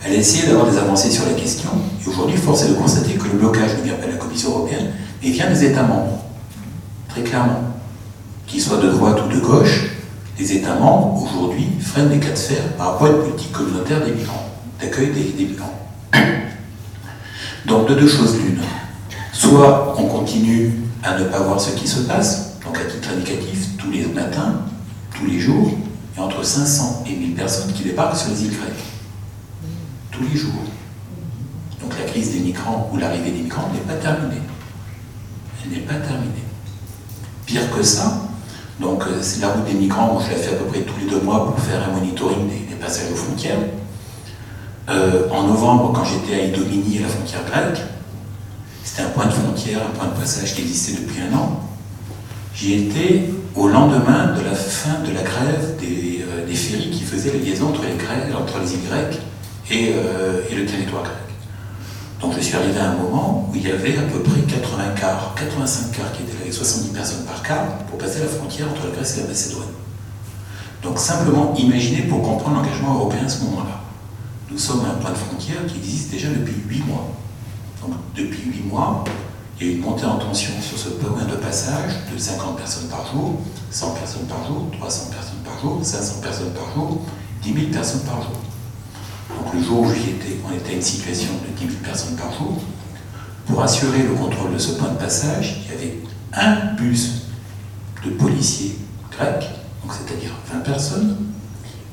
Elle 0.05 0.13
a 0.13 0.17
essayé 0.17 0.47
d'avoir 0.47 0.69
des 0.69 0.77
avancées 0.77 1.09
sur 1.09 1.25
la 1.25 1.33
question. 1.33 1.69
Et 1.99 2.07
aujourd'hui, 2.07 2.37
force 2.37 2.63
est 2.63 2.67
de 2.69 2.75
constater 2.75 3.13
que 3.13 3.23
le 3.23 3.39
blocage 3.39 3.75
ne 3.79 3.81
vient 3.81 3.95
pas 3.95 4.05
de 4.05 4.11
la 4.11 4.17
Commission 4.17 4.51
européenne, 4.51 4.91
mais 5.21 5.31
vient 5.31 5.49
des 5.49 5.63
États 5.65 5.81
membres. 5.81 6.19
Très 7.09 7.21
clairement. 7.21 7.73
Qu'ils 8.45 8.61
soient 8.61 8.77
de 8.77 8.89
droite 8.89 9.17
ou 9.25 9.33
de 9.33 9.39
gauche, 9.39 9.95
les 10.37 10.53
États 10.53 10.75
membres, 10.75 11.23
aujourd'hui, 11.23 11.69
freinent 11.81 12.09
des 12.09 12.19
cas 12.19 12.33
de 12.33 12.37
fer 12.37 12.61
par 12.77 12.91
rapport 12.91 13.07
à 13.07 13.09
une 13.09 13.17
politique 13.17 13.51
communautaire 13.51 14.05
des 14.05 14.11
migrants, 14.11 14.47
d'accueil 14.79 15.07
des 15.07 15.43
migrants. 15.43 15.73
Donc 17.65 17.87
de 17.87 17.95
deux 17.95 18.07
choses 18.07 18.37
l'une. 18.37 18.61
Soit 19.33 19.95
on 19.97 20.05
continue 20.05 20.71
à 21.01 21.17
ne 21.17 21.23
pas 21.25 21.39
voir 21.39 21.59
ce 21.59 21.71
qui 21.71 21.87
se 21.87 22.01
passe, 22.01 22.59
donc 22.63 22.77
à 22.77 22.85
titre 22.85 23.09
indicatif, 23.11 23.69
tous 23.79 23.89
les 23.89 24.05
matins, 24.05 24.61
tous 25.17 25.25
les 25.25 25.39
jours, 25.39 25.71
il 26.13 26.19
y 26.19 26.21
a 26.21 26.25
entre 26.25 26.45
500 26.45 27.05
et 27.07 27.15
1000 27.15 27.33
personnes 27.33 27.73
qui 27.73 27.83
débarquent 27.83 28.17
sur 28.17 28.29
les 28.29 28.43
îles 28.43 28.51
grecques. 28.51 28.94
Tous 30.17 30.23
les 30.23 30.37
jours. 30.37 30.63
Donc 31.81 31.91
la 31.99 32.05
crise 32.05 32.31
des 32.31 32.39
migrants 32.39 32.89
ou 32.93 32.97
l'arrivée 32.97 33.31
des 33.31 33.41
migrants 33.41 33.69
n'est 33.73 33.79
pas 33.79 33.99
terminée. 33.99 34.41
Elle 35.63 35.71
n'est 35.71 35.85
pas 35.85 35.95
terminée. 35.95 36.31
Pire 37.45 37.69
que 37.75 37.83
ça, 37.83 38.21
donc 38.79 39.03
euh, 39.03 39.19
c'est 39.21 39.41
la 39.41 39.49
route 39.49 39.65
des 39.65 39.73
migrants, 39.73 40.13
moi 40.13 40.23
je 40.25 40.31
la 40.31 40.41
fais 40.41 40.55
à 40.55 40.57
peu 40.57 40.65
près 40.65 40.81
tous 40.81 40.97
les 40.99 41.09
deux 41.09 41.19
mois 41.19 41.45
pour 41.45 41.59
faire 41.59 41.81
un 41.87 41.91
monitoring 41.91 42.47
des, 42.47 42.75
passages 42.75 43.11
aux 43.11 43.15
frontières. 43.15 43.57
Euh, 44.89 45.27
en 45.31 45.47
novembre, 45.47 45.91
quand 45.93 46.05
j'étais 46.05 46.35
à 46.35 46.45
Idomini, 46.45 46.99
à 46.99 47.01
la 47.01 47.07
frontière 47.07 47.43
grecque, 47.45 47.81
c'était 48.83 49.01
un 49.01 49.09
point 49.09 49.25
de 49.25 49.31
frontière, 49.31 49.81
un 49.81 49.97
point 49.97 50.07
de 50.07 50.19
passage 50.19 50.53
qui 50.53 50.61
existait 50.61 51.01
depuis 51.01 51.21
un 51.21 51.35
an. 51.35 51.61
J'y 52.53 52.73
étais 52.73 53.29
au 53.55 53.67
lendemain 53.67 54.33
de 54.37 54.41
la 54.41 54.55
fin 54.55 55.01
de 55.05 55.13
la 55.13 55.23
grève 55.23 55.75
des, 55.79 56.23
euh, 56.23 56.55
ferries 56.55 56.89
qui 56.89 57.03
faisaient 57.03 57.33
la 57.33 57.39
liaison 57.39 57.69
entre 57.69 57.81
les, 57.81 57.95
Grecs, 57.95 58.33
entre 58.39 58.59
les 58.59 58.73
îles 58.73 58.87
grecques 58.87 59.19
et, 59.69 59.93
euh, 59.95 60.41
et, 60.49 60.55
le 60.55 60.65
territoire 60.65 61.03
grec. 61.03 61.15
Donc 62.21 62.33
je 62.35 62.41
suis 62.41 62.55
arrivé 62.55 62.79
à 62.79 62.91
un 62.91 62.95
moment 62.95 63.49
où 63.49 63.55
il 63.55 63.67
y 63.67 63.71
avait 63.71 63.97
à 63.97 64.03
peu 64.03 64.19
près 64.19 64.41
80 64.41 64.89
cars, 64.99 65.33
85 65.35 65.91
cars 65.91 66.11
qui 66.13 66.23
étaient 66.23 66.33
là 66.33 66.39
avec 66.41 66.53
70 66.53 66.89
personnes 66.89 67.25
par 67.25 67.41
car 67.43 67.65
pour 67.89 67.97
passer 67.97 68.19
la 68.19 68.27
frontière 68.27 68.67
entre 68.69 68.87
la 68.87 68.95
Grèce 68.95 69.17
et 69.17 69.21
la 69.21 69.27
Macédoine. 69.27 69.67
Donc 70.83 70.99
simplement 70.99 71.53
imaginez 71.57 72.03
pour 72.03 72.21
comprendre 72.21 72.57
l'engagement 72.57 72.95
européen 72.95 73.25
à 73.25 73.29
ce 73.29 73.43
moment-là 73.43 73.85
nous 74.55 74.61
sommes 74.61 74.85
à 74.85 74.89
un 74.89 75.01
point 75.01 75.11
de 75.11 75.17
frontière 75.17 75.65
qui 75.67 75.77
existe 75.79 76.11
déjà 76.11 76.29
depuis 76.29 76.55
8 76.69 76.83
mois. 76.85 77.09
Donc 77.81 77.91
depuis 78.15 78.41
8 78.51 78.69
mois, 78.71 79.03
il 79.59 79.67
y 79.67 79.69
a 79.69 79.73
une 79.73 79.81
montée 79.81 80.05
en 80.05 80.17
tension 80.17 80.53
sur 80.61 80.77
ce 80.77 80.89
point 80.89 81.25
de 81.25 81.35
passage 81.35 81.91
de 82.13 82.17
50 82.17 82.55
personnes 82.55 82.87
par 82.87 83.05
jour, 83.11 83.41
100 83.69 83.91
personnes 83.95 84.27
par 84.27 84.47
jour, 84.47 84.67
300 84.79 85.11
personnes 85.11 85.43
par 85.43 85.59
jour, 85.59 85.79
500 85.83 86.21
personnes 86.21 86.53
par 86.53 86.73
jour, 86.73 87.01
10 87.41 87.53
000 87.53 87.65
personnes 87.73 88.03
par 88.03 88.21
jour. 88.21 88.44
Donc 89.37 89.53
le 89.53 89.61
jour 89.61 89.81
où 89.81 89.93
j'y 89.93 90.11
étais, 90.11 90.37
on 90.47 90.53
était 90.53 90.71
à 90.71 90.75
une 90.75 90.81
situation 90.81 91.31
de 91.33 91.57
10 91.57 91.71
000 91.73 91.83
personnes 91.83 92.15
par 92.15 92.31
jour. 92.31 92.61
Pour 93.47 93.61
assurer 93.61 94.03
le 94.03 94.13
contrôle 94.13 94.53
de 94.53 94.57
ce 94.57 94.73
point 94.73 94.89
de 94.89 94.97
passage, 94.97 95.63
il 95.65 95.71
y 95.71 95.77
avait 95.77 95.97
un 96.33 96.73
bus 96.75 97.27
de 98.03 98.11
policiers 98.11 98.77
grecs, 99.11 99.49
c'est-à-dire 99.89 100.31
20 100.53 100.59
personnes. 100.59 101.17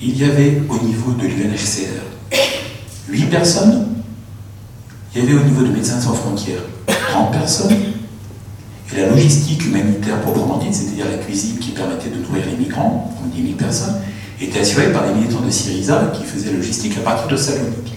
Il 0.01 0.19
y 0.19 0.25
avait 0.25 0.63
au 0.69 0.85
niveau 0.85 1.13
de 1.13 1.27
l'UNHCR 1.27 2.37
8 3.09 3.27
personnes. 3.27 3.89
Il 5.15 5.23
y 5.23 5.27
avait 5.27 5.39
au 5.39 5.45
niveau 5.45 5.63
de 5.63 5.69
Médecins 5.69 6.01
sans 6.01 6.15
frontières 6.15 6.63
30 6.87 7.33
personnes. 7.33 7.77
Et 8.93 8.97
la 8.97 9.09
logistique 9.09 9.65
humanitaire 9.65 10.21
proprement 10.21 10.59
dite, 10.59 10.75
c'est-à-dire 10.75 11.07
la 11.11 11.19
cuisine 11.19 11.59
qui 11.59 11.71
permettait 11.71 12.11
de 12.11 12.17
nourrir 12.17 12.45
les 12.47 12.57
migrants, 12.57 13.15
donc 13.23 13.33
10 13.33 13.43
000 13.43 13.55
personnes, 13.55 13.97
était 14.45 14.61
assurée 14.61 14.93
par 14.93 15.05
des 15.07 15.15
militants 15.15 15.41
de 15.41 15.51
Syriza 15.51 16.13
qui 16.15 16.25
faisaient 16.25 16.53
logistique 16.53 16.97
à 16.99 17.01
partir 17.01 17.29
de 17.29 17.37
Salonique. 17.37 17.95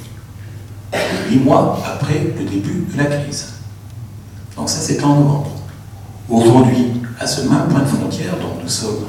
Huit 1.29 1.39
mois 1.39 1.81
après 1.85 2.33
le 2.37 2.45
début 2.45 2.85
de 2.91 2.97
la 2.97 3.05
crise. 3.05 3.47
Donc 4.55 4.69
ça, 4.69 4.79
c'était 4.79 5.03
en 5.03 5.15
novembre. 5.15 5.51
Aujourd'hui, 6.29 7.01
à 7.19 7.27
ce 7.27 7.41
même 7.41 7.67
point 7.69 7.81
de 7.81 7.87
frontière, 7.87 8.33
dont 8.39 8.61
nous 8.61 8.69
sommes 8.69 9.05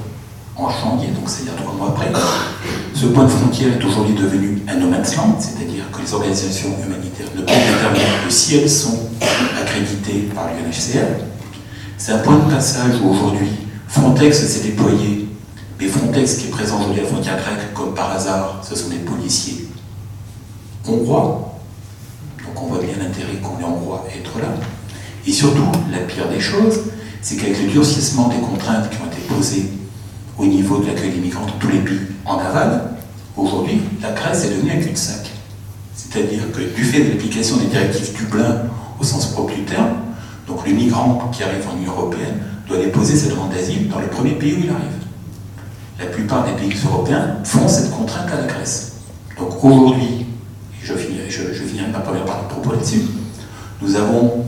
en 0.57 0.69
janvier, 0.71 1.09
donc 1.09 1.25
c'est-à-dire 1.29 1.55
trois 1.57 1.75
mois 1.75 1.89
après, 1.89 2.11
ce 2.95 3.07
point 3.07 3.25
de 3.25 3.29
frontière 3.29 3.77
est 3.79 3.85
aujourd'hui 3.85 4.15
devenu 4.15 4.63
un 4.69 4.77
no 4.77 4.89
man's 4.89 5.15
land, 5.17 5.37
c'est-à-dire 5.39 5.85
que 5.93 6.01
les 6.03 6.15
organisations 6.15 6.71
humanitaires 6.85 7.29
ne 7.37 7.43
peuvent 7.43 7.55
déterminer 7.55 8.25
que 8.27 8.33
si 8.33 8.57
elles 8.57 8.71
sont 8.71 9.11
accréditées 9.61 10.29
par 10.35 10.47
l'UNHCR. 10.47 11.23
C'est 11.99 12.13
un 12.13 12.19
point 12.19 12.37
de 12.37 12.51
passage 12.51 12.95
où 13.03 13.11
aujourd'hui 13.11 13.51
Frontex 13.89 14.47
s'est 14.47 14.63
déployé, 14.63 15.26
mais 15.79 15.89
Frontex 15.89 16.37
qui 16.37 16.47
est 16.47 16.51
présent 16.51 16.79
aujourd'hui 16.79 17.01
à 17.01 17.03
la 17.05 17.09
frontière 17.09 17.37
grecque, 17.37 17.75
comme 17.75 17.95
par 17.95 18.13
hasard, 18.13 18.63
ce 18.67 18.75
sont 18.75 18.89
des 18.89 18.97
policiers 18.97 19.69
hongrois. 20.87 21.55
Donc 22.45 22.63
on 22.63 22.67
voit 22.67 22.79
bien 22.79 22.95
l'intérêt 22.99 23.37
qu'on 23.43 23.61
est 23.61 23.65
hongrois 23.65 24.07
à 24.09 24.17
être 24.17 24.39
là. 24.39 24.49
Et 25.27 25.33
surtout, 25.33 25.67
la 25.91 25.99
pire 25.99 26.29
des 26.29 26.41
choses, 26.41 26.81
c'est 27.21 27.37
qu'avec 27.37 27.61
le 27.61 27.69
durcissement 27.69 28.29
des 28.29 28.37
contraintes 28.37 28.89
qui 28.91 28.97
ont 29.03 29.07
été 29.07 29.21
posées 29.29 29.71
au 30.39 30.47
niveau 30.47 30.79
de 30.79 30.87
l'accueil 30.87 31.11
des 31.11 31.21
migrants 31.21 31.47
dans 31.47 31.59
tous 31.59 31.69
les 31.69 31.81
pays 31.81 32.01
en 32.25 32.39
aval, 32.39 32.91
aujourd'hui, 33.37 33.81
la 34.01 34.13
Grèce 34.13 34.45
est 34.45 34.51
devenue 34.51 34.71
un 34.71 34.81
cul-de-sac. 34.81 35.31
C'est-à-dire 35.95 36.51
que 36.53 36.61
du 36.75 36.85
fait 36.85 37.05
de 37.05 37.11
l'application 37.11 37.57
des 37.57 37.67
directives 37.67 38.15
Dublin 38.17 38.63
au 38.99 39.05
sens 39.05 39.27
propre 39.27 39.55
du 39.55 39.65
terme, 39.65 39.97
donc 40.47 40.67
le 40.67 40.73
migrant 40.73 41.31
qui 41.33 41.43
arrive 41.43 41.67
en 41.69 41.77
Union 41.77 41.93
européenne 41.93 42.41
doit 42.69 42.79
déposer 42.79 43.17
sa 43.17 43.29
demande 43.29 43.51
d'asile 43.51 43.89
dans 43.89 43.99
le 43.99 44.07
premier 44.07 44.33
pays 44.33 44.55
où 44.55 44.61
il 44.63 44.71
arrive. 44.71 45.06
La 45.99 46.07
plupart 46.07 46.45
des 46.45 46.53
pays 46.53 46.79
européens 46.85 47.37
font 47.45 47.67
cette 47.69 47.91
contrainte 47.91 48.31
à 48.31 48.41
la 48.41 48.47
Grèce. 48.47 48.93
Donc 49.39 49.65
aujourd'hui, 49.65 50.27
je 50.83 50.95
finirai, 50.95 51.31
je, 51.31 51.53
je 51.53 51.63
ma 51.93 52.01
première 52.01 52.25
partie 52.25 52.45
de 52.45 52.49
propos 52.51 52.73
là-dessus, 52.73 53.03
nous 53.81 53.97
avons 53.97 54.45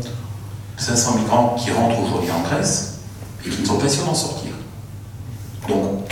500 0.76 1.16
migrants 1.18 1.56
qui 1.58 1.70
rentrent 1.70 2.00
aujourd'hui 2.00 2.30
en 2.30 2.42
Grèce 2.42 3.00
et 3.44 3.50
qui 3.50 3.60
ne 3.60 3.66
sont 3.66 3.78
pas 3.78 3.88
sûrs 3.88 4.04
d'en 4.04 4.14
sortir. 4.14 4.52
Donc, 5.68 6.08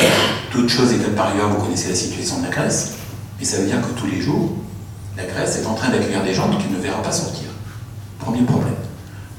toute 0.51 0.69
chose 0.69 0.93
égale 0.93 1.13
par 1.13 1.29
ailleurs, 1.29 1.51
vous 1.51 1.65
connaissez 1.65 1.89
la 1.89 1.95
situation 1.95 2.39
de 2.39 2.45
la 2.45 2.51
Grèce, 2.51 2.95
mais 3.39 3.45
ça 3.45 3.59
veut 3.59 3.67
dire 3.67 3.81
que 3.81 3.99
tous 3.99 4.07
les 4.07 4.21
jours, 4.21 4.53
la 5.17 5.25
Grèce 5.25 5.59
est 5.59 5.67
en 5.67 5.75
train 5.75 5.91
d'accueillir 5.91 6.23
des 6.23 6.35
gens 6.35 6.49
qui 6.51 6.73
ne 6.73 6.79
verra 6.79 7.03
pas 7.03 7.13
sortir. 7.13 7.49
Premier 8.19 8.43
problème. 8.43 8.75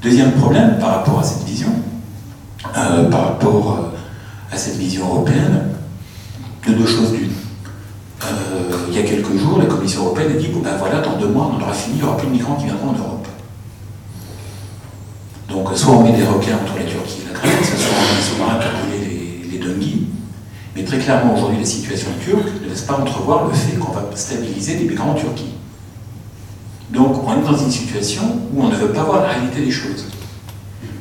Deuxième 0.02 0.32
problème 0.32 0.78
par 0.78 0.96
rapport 0.96 1.20
à 1.20 1.24
cette 1.24 1.44
vision, 1.44 1.72
euh, 2.76 3.10
par 3.10 3.24
rapport 3.24 3.78
euh, 3.78 4.54
à 4.54 4.56
cette 4.56 4.76
vision 4.76 5.06
européenne, 5.06 5.68
de 6.66 6.74
deux 6.74 6.86
choses 6.86 7.12
d'une. 7.12 7.30
Euh, 8.24 8.86
il 8.88 8.96
y 8.96 8.98
a 8.98 9.02
quelques 9.02 9.36
jours, 9.36 9.58
la 9.58 9.66
Commission 9.66 10.04
européenne 10.04 10.32
a 10.32 10.38
dit 10.38 10.48
bon 10.48 10.60
ben 10.60 10.76
voilà, 10.78 11.00
dans 11.00 11.16
deux 11.16 11.28
mois, 11.28 11.52
on 11.54 11.62
aura 11.62 11.72
fini, 11.72 11.96
il 11.96 12.02
n'y 12.02 12.08
aura 12.08 12.16
plus 12.16 12.26
de 12.26 12.32
migrants 12.32 12.56
qui 12.56 12.64
viendront 12.64 12.88
en 12.88 12.98
Europe. 12.98 13.28
Donc, 15.48 15.68
soit 15.74 15.94
on 15.94 16.02
met 16.02 16.12
des 16.12 16.24
requins 16.24 16.56
entre 16.62 16.76
la 16.76 16.84
Turquie 16.84 17.22
et 17.22 17.32
la 17.32 17.38
Grèce, 17.38 17.68
soit 17.68 17.94
on 17.96 18.02
met 18.02 18.16
des 18.16 18.22
sous-marins 18.22 18.58
pour 18.58 18.90
les, 18.90 19.58
les 19.58 19.74
Mais 20.76 20.84
très 20.84 20.98
clairement, 20.98 21.34
aujourd'hui, 21.34 21.58
la 21.58 21.64
situation 21.64 22.10
turque 22.22 22.48
ne 22.62 22.68
laisse 22.68 22.82
pas 22.82 22.98
entrevoir 23.00 23.48
le 23.48 23.54
fait 23.54 23.76
qu'on 23.76 23.92
va 23.92 24.10
stabiliser 24.14 24.76
des 24.76 24.84
migrants 24.84 25.12
en 25.12 25.14
Turquie. 25.14 25.54
Donc, 26.90 27.26
on 27.26 27.32
est 27.32 27.44
dans 27.44 27.56
une 27.56 27.70
situation 27.70 28.22
où 28.52 28.62
on 28.62 28.68
ne 28.68 28.76
veut 28.76 28.92
pas 28.92 29.04
voir 29.04 29.22
la 29.22 29.28
réalité 29.28 29.64
des 29.64 29.70
choses. 29.70 30.06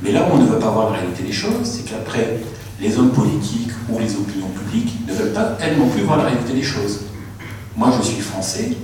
Mais 0.02 0.12
là 0.12 0.28
où 0.30 0.36
on 0.36 0.38
ne 0.38 0.48
veut 0.48 0.60
pas 0.60 0.70
voir 0.70 0.92
la 0.92 1.00
réalité 1.00 1.24
des 1.24 1.32
choses, 1.34 1.64
c'est 1.64 1.84
qu'après, 1.84 2.40
les 2.80 2.98
hommes 2.98 3.12
politiques 3.12 3.72
ou 3.90 4.00
les 4.00 4.14
opinions 4.16 4.50
publiques 4.50 4.94
ne 5.08 5.14
veulent 5.14 5.34
pas, 5.34 5.58
elles 5.62 5.78
non 5.78 5.88
plus, 5.88 6.02
voir 6.04 6.18
la 6.18 6.26
réalité 6.26 6.54
des 6.54 6.64
choses. 6.64 7.02
Moi, 7.76 7.92
je 7.98 8.06
suis 8.06 8.22
français. 8.22 8.78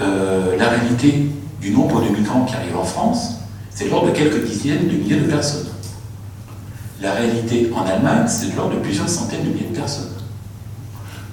Euh, 0.00 0.56
la 0.56 0.68
réalité 0.68 1.26
du 1.60 1.70
nombre 1.70 2.02
de 2.02 2.08
migrants 2.08 2.44
qui 2.44 2.54
arrivent 2.54 2.76
en 2.76 2.84
France, 2.84 3.36
c'est 3.70 3.84
de 3.86 3.90
l'ordre 3.90 4.08
de 4.10 4.16
quelques 4.16 4.44
dizaines 4.44 4.88
de 4.88 4.92
milliers 4.92 5.16
de 5.16 5.26
personnes. 5.26 5.66
La 7.00 7.12
réalité 7.12 7.70
en 7.74 7.84
Allemagne, 7.84 8.26
c'est 8.26 8.52
de 8.52 8.56
l'ordre 8.56 8.74
de 8.74 8.80
plusieurs 8.80 9.08
centaines 9.08 9.44
de 9.44 9.48
milliers 9.50 9.68
de 9.70 9.76
personnes. 9.76 10.10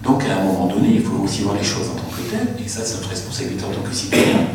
Donc, 0.03 0.23
à 0.23 0.39
un 0.39 0.45
moment 0.45 0.67
donné, 0.67 0.95
il 0.95 1.03
faut 1.03 1.23
aussi 1.23 1.41
voir 1.41 1.55
les 1.55 1.63
choses 1.63 1.89
en 1.89 1.95
tant 1.95 2.09
que 2.15 2.21
telles, 2.29 2.63
et 2.63 2.67
ça, 2.67 2.81
c'est 2.83 2.95
notre 2.95 3.09
responsabilité 3.09 3.63
en 3.65 3.71
tant 3.71 3.81
que 3.87 3.93
citoyen, 3.93 4.47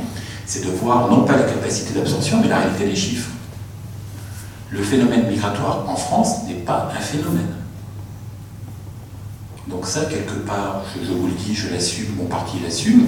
c'est 0.46 0.64
de 0.64 0.70
voir 0.70 1.10
non 1.10 1.24
pas 1.24 1.36
la 1.36 1.44
capacité 1.44 1.94
d'absorption, 1.94 2.40
mais 2.40 2.48
la 2.48 2.58
réalité 2.58 2.86
des 2.86 2.96
chiffres. 2.96 3.30
Le 4.74 4.82
phénomène 4.82 5.28
migratoire 5.28 5.88
en 5.88 5.94
France 5.94 6.48
n'est 6.48 6.54
pas 6.54 6.90
un 6.92 7.00
phénomène. 7.00 7.54
Donc 9.68 9.86
ça, 9.86 10.06
quelque 10.06 10.40
part, 10.44 10.82
je, 11.00 11.12
vous 11.12 11.28
le 11.28 11.32
dis, 11.32 11.54
je 11.54 11.70
l'assume, 11.70 12.16
mon 12.18 12.24
parti 12.24 12.56
l'assume, 12.60 13.06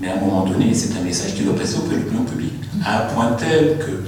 mais 0.00 0.08
à 0.08 0.14
un 0.16 0.20
moment 0.20 0.46
donné, 0.46 0.72
c'est 0.72 0.98
un 0.98 1.02
message 1.02 1.34
qui 1.34 1.42
doit 1.42 1.54
passer 1.54 1.76
auprès 1.76 1.96
de 1.96 2.04
l'opinion 2.04 2.24
publique. 2.24 2.54
À 2.82 3.04
un 3.04 3.06
point 3.12 3.32
tel 3.32 3.76
que 3.78 4.02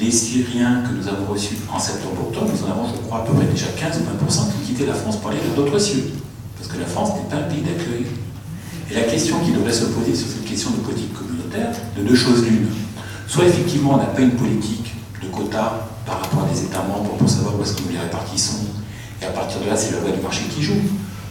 les 0.00 0.12
Syriens 0.12 0.82
que 0.82 0.94
nous 0.96 1.08
avons 1.08 1.32
reçus 1.32 1.56
en 1.72 1.80
septembre-octobre, 1.80 2.48
nous 2.48 2.64
en 2.64 2.70
avons, 2.70 2.86
je 2.94 3.00
crois, 3.00 3.18
à 3.18 3.22
peu 3.22 3.32
près 3.32 3.46
déjà 3.46 3.66
15 3.76 3.98
ou 3.98 4.24
20% 4.24 4.52
qui 4.52 4.68
quittaient 4.68 4.86
la 4.86 4.94
France 4.94 5.16
pour 5.16 5.30
aller 5.32 5.40
vers 5.40 5.56
d'autres 5.56 5.80
cieux. 5.80 6.12
Parce 6.56 6.70
que 6.70 6.78
la 6.78 6.86
France 6.86 7.10
n'est 7.16 7.28
pas 7.28 7.42
un 7.42 7.48
pays 7.50 7.62
d'accueil. 7.62 8.06
Et 8.88 8.94
la 8.94 9.02
question 9.02 9.40
qui 9.40 9.50
devrait 9.50 9.72
se 9.72 9.86
poser 9.86 10.14
sur 10.14 10.28
cette 10.28 10.44
question 10.44 10.70
de 10.70 10.76
politique 10.76 11.12
communautaire, 11.12 11.72
de 11.96 12.02
deux 12.04 12.14
choses 12.14 12.44
l'une. 12.44 12.68
Soit 13.26 13.46
effectivement 13.46 13.94
on 13.94 13.96
n'a 13.96 14.04
pas 14.04 14.20
une 14.20 14.36
politique 14.36 14.83
quotas 15.34 15.72
par 16.06 16.20
rapport 16.20 16.44
à 16.44 16.52
des 16.52 16.62
États 16.62 16.82
membres 16.82 17.16
pour 17.16 17.28
savoir 17.28 17.58
où 17.58 17.62
est-ce 17.62 17.74
que 17.74 17.92
les 17.92 17.98
répartissons, 17.98 18.66
et 19.20 19.24
à 19.26 19.30
partir 19.30 19.60
de 19.60 19.66
là 19.68 19.76
c'est 19.76 19.92
la 19.92 20.00
loi 20.00 20.10
du 20.10 20.22
marché 20.22 20.44
qui 20.54 20.62
joue. 20.62 20.80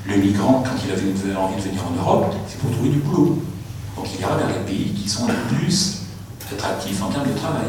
Le 0.05 0.17
migrant, 0.17 0.63
quand 0.65 0.75
il 0.85 0.91
avait 0.91 1.35
envie 1.35 1.55
de 1.55 1.61
venir 1.61 1.81
en 1.87 1.95
Europe, 1.95 2.35
c'est 2.47 2.59
pour 2.59 2.71
trouver 2.71 2.89
du 2.89 2.99
boulot. 2.99 3.41
Donc 3.95 4.05
il 4.13 4.19
ira 4.19 4.35
vers 4.35 4.47
les 4.47 4.65
pays 4.65 4.91
qui 4.93 5.07
sont 5.07 5.27
les 5.27 5.55
plus 5.55 5.99
attractifs 6.51 7.01
en 7.01 7.07
termes 7.07 7.27
de 7.27 7.37
travail. 7.37 7.67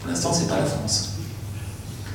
Pour 0.00 0.10
l'instant, 0.10 0.32
ce 0.32 0.42
n'est 0.42 0.48
pas 0.48 0.56
la 0.56 0.64
France. 0.64 1.10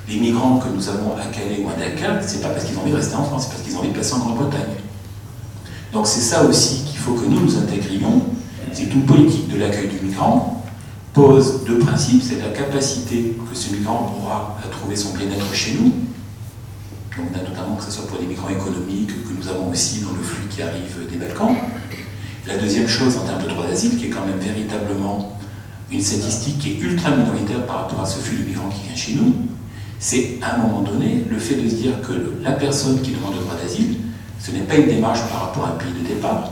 Les 0.09 0.17
migrants 0.19 0.57
que 0.57 0.69
nous 0.69 0.89
avons 0.89 1.15
à 1.15 1.25
Calais 1.25 1.63
ou 1.63 1.69
à 1.69 1.73
Dakar, 1.73 2.23
ce 2.23 2.35
n'est 2.35 2.41
pas 2.41 2.49
parce 2.49 2.65
qu'ils 2.65 2.77
ont 2.77 2.81
envie 2.81 2.91
de 2.91 2.95
rester 2.95 3.15
en 3.15 3.23
France, 3.23 3.43
c'est 3.43 3.49
parce 3.49 3.61
qu'ils 3.61 3.75
ont 3.75 3.79
envie 3.79 3.89
de 3.89 3.97
passer 3.97 4.13
en 4.13 4.19
Grande-Bretagne. 4.19 4.61
Donc 5.93 6.07
c'est 6.07 6.21
ça 6.21 6.43
aussi 6.43 6.83
qu'il 6.83 6.97
faut 6.97 7.13
que 7.13 7.25
nous 7.25 7.39
nous 7.39 7.57
intégrions, 7.57 8.23
c'est 8.73 8.85
qu'une 8.85 9.05
politique 9.05 9.47
de 9.47 9.59
l'accueil 9.59 9.89
du 9.89 10.05
migrant 10.05 10.54
pose 11.15 11.63
deux 11.65 11.79
principes, 11.79 12.21
c'est 12.21 12.41
la 12.41 12.49
capacité 12.49 13.37
que 13.49 13.57
ce 13.57 13.73
migrant 13.73 14.13
aura 14.21 14.57
à 14.61 14.67
trouver 14.67 14.97
son 14.97 15.13
bien-être 15.13 15.51
chez 15.53 15.75
nous, 15.79 15.93
donc 17.17 17.31
notamment 17.31 17.77
que 17.77 17.85
ce 17.85 17.91
soit 17.91 18.05
pour 18.05 18.19
des 18.19 18.25
migrants 18.25 18.49
économiques 18.49 19.07
que 19.23 19.33
nous 19.33 19.47
avons 19.47 19.71
aussi 19.71 20.01
dans 20.01 20.11
le 20.11 20.21
flux 20.21 20.45
qui 20.49 20.61
arrive 20.61 21.07
des 21.09 21.15
Balkans. 21.15 21.55
La 22.45 22.57
deuxième 22.57 22.87
chose 22.89 23.15
en 23.15 23.21
termes 23.21 23.41
de 23.43 23.47
droit 23.47 23.65
d'asile, 23.65 23.97
qui 23.97 24.07
est 24.07 24.09
quand 24.09 24.25
même 24.25 24.39
véritablement 24.39 25.39
une 25.89 26.01
statistique 26.01 26.59
qui 26.59 26.71
est 26.71 26.79
ultra 26.81 27.11
minoritaire 27.11 27.65
par 27.65 27.83
rapport 27.83 28.01
à 28.01 28.05
ce 28.05 28.19
flux 28.19 28.39
de 28.39 28.49
migrants 28.49 28.69
qui 28.69 28.85
vient 28.85 28.95
chez 28.95 29.15
nous, 29.15 29.33
c'est 29.99 30.37
à 30.41 30.55
un 30.55 30.57
moment 30.57 30.81
donné 30.81 31.23
le 31.29 31.39
fait 31.39 31.55
de 31.55 31.69
se 31.69 31.75
dire 31.75 32.01
que 32.01 32.33
la 32.43 32.51
personne 32.51 33.01
qui 33.01 33.11
demande 33.11 33.35
le 33.35 33.39
droit 33.39 33.55
d'asile, 33.55 33.99
ce 34.41 34.51
n'est 34.51 34.59
pas 34.59 34.75
une 34.75 34.87
démarche 34.87 35.21
par 35.29 35.45
rapport 35.45 35.65
à 35.65 35.69
un 35.69 35.77
pays 35.77 35.93
de 35.93 36.05
départ, 36.05 36.51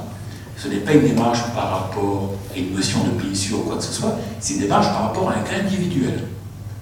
ce 0.57 0.67
n'est 0.67 0.77
pas 0.77 0.93
une 0.93 1.07
démarche 1.07 1.43
par 1.53 1.69
rapport 1.69 2.31
à 2.53 2.57
une 2.57 2.74
notion 2.74 3.00
de 3.03 3.22
pays 3.22 3.36
sûr 3.36 3.60
ou 3.60 3.63
quoi 3.63 3.77
que 3.77 3.83
ce 3.83 3.93
soit, 3.93 4.15
c'est 4.39 4.55
une 4.55 4.62
démarche 4.62 4.88
par 4.88 5.03
rapport 5.03 5.29
à 5.29 5.33
un 5.33 5.41
cas 5.41 5.57
individuel. 5.63 6.24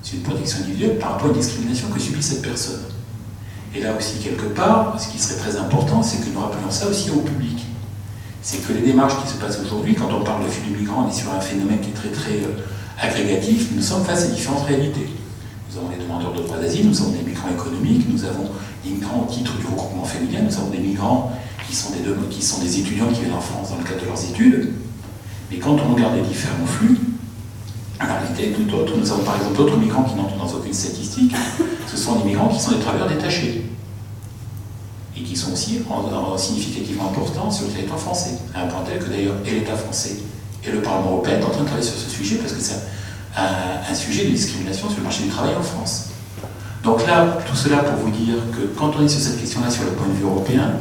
C'est 0.04 0.18
une 0.18 0.24
protection 0.24 0.60
individuelle 0.60 0.98
par 0.98 1.12
rapport 1.12 1.28
à 1.28 1.32
une 1.32 1.40
discrimination 1.40 1.90
que 1.90 2.00
subit 2.00 2.22
cette 2.22 2.42
personne. 2.42 2.82
Et 3.74 3.80
là 3.82 3.96
aussi, 3.98 4.20
quelque 4.20 4.48
part, 4.48 5.00
ce 5.00 5.08
qui 5.08 5.20
serait 5.20 5.40
très 5.40 5.56
important, 5.58 6.04
c'est 6.04 6.18
que 6.18 6.30
nous 6.34 6.40
rappelions 6.40 6.70
ça 6.70 6.88
aussi 6.88 7.10
au 7.10 7.20
public. 7.20 7.66
C'est 8.42 8.66
que 8.66 8.74
les 8.74 8.82
démarches 8.82 9.22
qui 9.24 9.30
se 9.30 9.36
passent 9.36 9.60
aujourd'hui, 9.64 9.96
quand 9.96 10.12
on 10.12 10.24
parle 10.24 10.44
de 10.44 10.50
flux 10.50 10.72
de 10.72 10.78
migrants, 10.78 11.06
on 11.06 11.10
est 11.10 11.14
sur 11.14 11.32
un 11.32 11.40
phénomène 11.40 11.80
qui 11.80 11.90
est 11.90 11.94
très 11.94 12.10
très 12.10 12.34
euh, 12.44 12.66
agrégatif, 13.00 13.70
nous 13.74 13.82
sommes 13.82 14.04
face 14.04 14.26
à 14.26 14.28
différentes 14.28 14.66
réalités. 14.66 15.08
Nous 15.70 15.78
avons 15.78 15.90
des 15.90 16.04
demandeurs 16.04 16.34
de 16.34 16.42
droit 16.42 16.58
d'asile, 16.58 16.90
nous 16.90 17.02
avons 17.02 17.12
des 17.12 17.24
migrants 17.24 17.50
économiques, 17.50 18.06
nous 18.10 18.26
avons 18.26 18.50
des 18.84 18.90
migrants 18.90 19.26
au 19.28 19.32
titre 19.32 19.54
du 19.58 19.66
regroupement 19.66 20.04
familial, 20.04 20.44
nous 20.44 20.58
avons 20.58 20.70
des 20.70 20.80
migrants 20.80 21.32
qui 21.72 22.42
sont 22.42 22.60
des, 22.60 22.80
étudiants 22.80 23.08
qui 23.08 23.22
viennent 23.22 23.34
en 23.34 23.40
France 23.40 23.70
dans 23.70 23.78
le 23.78 23.84
cadre 23.84 24.02
de 24.02 24.06
leurs 24.06 24.24
études. 24.24 24.74
Mais 25.50 25.58
quand 25.58 25.78
on 25.80 25.94
regarde 25.94 26.16
les 26.16 26.22
différents 26.22 26.66
flux, 26.66 26.98
la 28.00 28.06
réalité 28.16 28.50
est 28.50 28.52
tout 28.52 28.76
autre. 28.76 28.94
Nous 28.98 29.10
avons 29.10 29.24
par 29.24 29.38
exemple 29.38 29.56
d'autres 29.56 29.78
migrants 29.78 30.04
qui 30.04 30.16
n'entrent 30.16 30.38
dans 30.38 30.54
aucune 30.54 30.74
statistique. 30.74 31.34
Ce 31.88 31.98
sont 31.98 32.20
des 32.20 32.26
migrants 32.26 32.50
qui 32.50 32.60
sont 32.60 32.72
des 32.72 32.80
travailleurs 32.80 33.08
détachés 33.08 33.64
et 35.16 35.24
qui 35.24 35.36
sont 35.36 35.54
aussi 35.54 35.82
en, 35.90 36.38
significativement 36.38 37.10
importants 37.10 37.50
sur 37.50 37.68
le 37.68 37.72
territoire 37.72 38.00
français, 38.00 38.38
à 38.54 38.64
un 38.64 38.68
point 38.68 38.84
tel 38.86 39.00
que 39.00 39.10
d'ailleurs 39.10 39.36
et 39.46 39.52
l'État 39.52 39.76
français 39.76 40.18
et 40.66 40.72
le 40.72 40.82
Parlement 40.82 41.12
européen 41.12 41.40
sont 41.42 41.48
en 41.48 41.52
train 41.52 41.62
de 41.62 41.66
travailler 41.68 41.88
sur 41.88 41.98
ce 41.98 42.10
sujet 42.10 42.36
parce 42.36 42.54
que 42.54 42.62
c'est 42.62 42.82
un, 43.38 43.94
sujet 43.96 44.26
de 44.26 44.30
discrimination 44.32 44.90
sur 44.90 44.98
le 44.98 45.04
marché 45.04 45.24
du 45.24 45.30
travail 45.30 45.56
en 45.56 45.64
France. 45.64 46.10
Donc 46.84 47.06
là, 47.06 47.38
tout 47.48 47.56
cela 47.56 47.78
pour 47.78 48.06
vous 48.06 48.12
dire 48.12 48.36
que 48.52 48.66
quand 48.78 48.94
on 48.98 49.06
est 49.06 49.08
sur 49.08 49.22
cette 49.22 49.40
question-là 49.40 49.70
sur 49.70 49.84
le 49.84 49.92
point 49.92 50.08
de 50.08 50.14
vue 50.14 50.24
européen, 50.24 50.72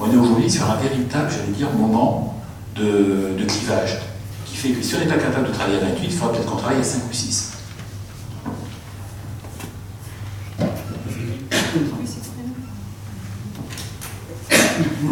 on 0.00 0.10
est 0.10 0.16
aujourd'hui 0.16 0.50
sur 0.50 0.68
un 0.70 0.76
véritable, 0.76 1.28
j'allais 1.30 1.56
dire, 1.56 1.68
moment 1.78 2.34
de, 2.74 3.36
de, 3.38 3.44
clivage, 3.44 3.98
qui 4.46 4.56
fait 4.56 4.70
que 4.70 4.82
si 4.82 4.94
on 4.94 5.00
n'est 5.00 5.06
pas 5.06 5.18
capable 5.18 5.48
de 5.48 5.52
travailler 5.52 5.76
à 5.78 5.84
28, 5.84 6.04
il 6.04 6.10
faudra 6.10 6.32
peut-être 6.32 6.46
qu'on 6.46 6.56
travaille 6.56 6.80
à 6.80 6.84
5 6.84 7.02
ou 7.10 7.12
6. 7.12 7.52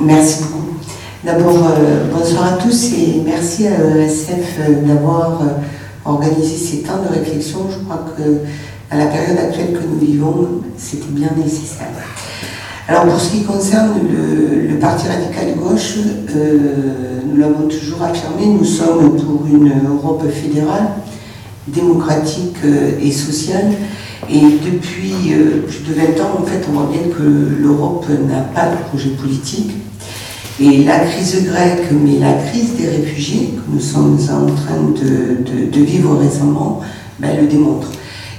Merci 0.00 0.42
beaucoup. 0.44 0.76
D'abord, 1.24 1.68
euh, 1.70 2.04
bonsoir 2.10 2.54
à 2.54 2.56
tous 2.56 2.92
et 2.92 3.22
merci 3.26 3.66
à 3.66 3.76
l'ESF 3.76 4.58
d'avoir 4.86 5.42
euh, 5.42 5.46
organisé 6.04 6.56
ces 6.56 6.82
temps 6.82 7.02
de 7.02 7.08
réflexion. 7.08 7.66
Je 7.70 7.84
crois 7.84 8.06
que 8.16 8.38
à 8.90 8.96
la 8.96 9.06
période 9.06 9.36
actuelle 9.36 9.72
que 9.72 9.84
nous 9.84 9.98
vivons, 9.98 10.62
c'était 10.78 11.08
bien 11.10 11.30
nécessaire. 11.36 11.88
Alors 12.90 13.04
pour 13.04 13.20
ce 13.20 13.32
qui 13.32 13.42
concerne 13.44 14.00
le, 14.10 14.78
Parti 14.78 15.08
radical 15.08 15.56
gauche, 15.56 15.96
euh, 16.36 17.20
nous 17.26 17.36
l'avons 17.36 17.66
toujours 17.66 18.00
affirmé, 18.02 18.46
nous 18.46 18.64
sommes 18.64 19.16
pour 19.16 19.44
une 19.44 19.72
Europe 19.86 20.22
fédérale, 20.30 20.90
démocratique 21.66 22.56
et 23.02 23.10
sociale. 23.10 23.72
Et 24.30 24.40
depuis 24.40 25.34
plus 25.66 25.82
de 25.82 25.94
20 25.94 26.22
ans, 26.22 26.38
en 26.40 26.44
fait, 26.44 26.64
on 26.70 26.78
voit 26.78 26.88
bien 26.92 27.12
que 27.12 27.22
l'Europe 27.22 28.06
n'a 28.28 28.40
pas 28.40 28.68
de 28.70 28.76
projet 28.88 29.10
politique. 29.10 29.72
Et 30.60 30.84
la 30.84 31.00
crise 31.00 31.44
grecque, 31.44 31.90
mais 31.90 32.20
la 32.20 32.34
crise 32.34 32.76
des 32.76 32.88
réfugiés 32.88 33.54
que 33.56 33.74
nous 33.74 33.80
sommes 33.80 34.16
en 34.30 34.46
train 34.46 34.80
de, 34.94 35.80
vivre 35.80 36.16
récemment, 36.18 36.80
ben, 37.18 37.36
le 37.40 37.48
démontre. 37.48 37.88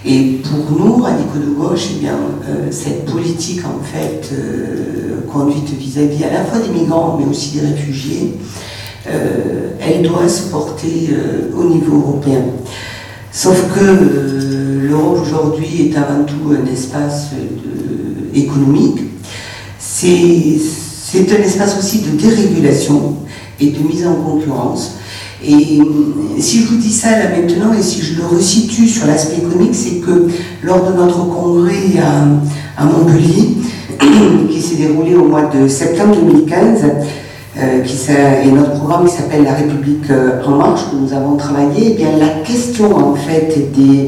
Et 0.06 0.40
pour 0.44 0.80
nous, 0.80 0.96
radicaux 0.96 1.40
de 1.40 1.52
gauche, 1.52 1.90
eh 1.96 2.00
bien, 2.00 2.18
euh, 2.48 2.68
cette 2.72 3.06
politique 3.06 3.62
en 3.66 3.84
fait 3.84 4.30
euh, 4.32 5.22
conduite 5.32 5.70
vis-à-vis 5.78 6.24
-à, 6.24 6.32
la 6.32 6.46
fois 6.46 6.60
des 6.60 6.74
migrants, 6.74 7.18
mais 7.20 7.30
aussi 7.30 7.58
des 7.58 7.68
réfugiés, 7.68 8.34
euh, 9.08 9.72
elle 9.82 10.04
doit 10.04 10.30
se 10.30 10.50
porter 10.50 11.10
au 11.58 11.64
niveau 11.66 11.98
européen. 11.98 12.44
Sauf 13.32 13.62
que 13.76 14.88
l'Europe 14.88 15.20
aujourd'hui 15.22 15.90
est 15.90 15.98
avant 15.98 16.24
tout 16.24 16.54
un 16.54 16.66
espace 16.72 17.32
économique. 18.34 19.02
C'est 19.80 20.60
c'est 21.12 21.32
un 21.32 21.42
espace 21.42 21.76
aussi 21.80 22.02
de 22.02 22.12
dérégulation 22.12 23.16
et 23.60 23.72
de 23.72 23.80
mise 23.80 24.06
en 24.06 24.14
concurrence. 24.14 24.99
Et 25.46 25.80
euh, 25.80 25.84
si 26.38 26.62
je 26.62 26.68
vous 26.68 26.78
dis 26.78 26.92
ça 26.92 27.12
là 27.12 27.30
maintenant, 27.30 27.74
et 27.74 27.82
si 27.82 28.02
je 28.02 28.20
le 28.20 28.26
resitue 28.26 28.88
sur 28.88 29.08
l'aspect 29.08 29.38
économique, 29.38 29.74
c'est 29.74 30.00
que 30.00 30.28
lors 30.64 30.92
de 30.92 30.98
notre 30.98 31.26
congrès 31.28 31.94
à, 32.78 32.84
Montpellier, 32.84 33.56
qui 34.50 34.62
s'est 34.62 34.76
déroulé 34.76 35.16
au 35.16 35.26
mois 35.26 35.50
de 35.54 35.68
septembre 35.68 36.16
2015, 36.16 36.84
euh, 37.58 37.82
qui 37.82 37.96
et 38.12 38.52
notre 38.52 38.74
programme 38.74 39.06
qui 39.06 39.16
s'appelle 39.16 39.44
La 39.44 39.54
République 39.54 40.10
euh, 40.12 40.44
en 40.46 40.52
marche, 40.52 40.82
que 40.92 40.96
nous 40.96 41.14
avons 41.14 41.38
travaillé, 41.38 41.92
eh 41.92 41.94
bien, 41.96 42.18
la 42.18 42.44
question 42.46 42.96
en 42.96 43.16
fait 43.16 43.72
de 43.78 44.08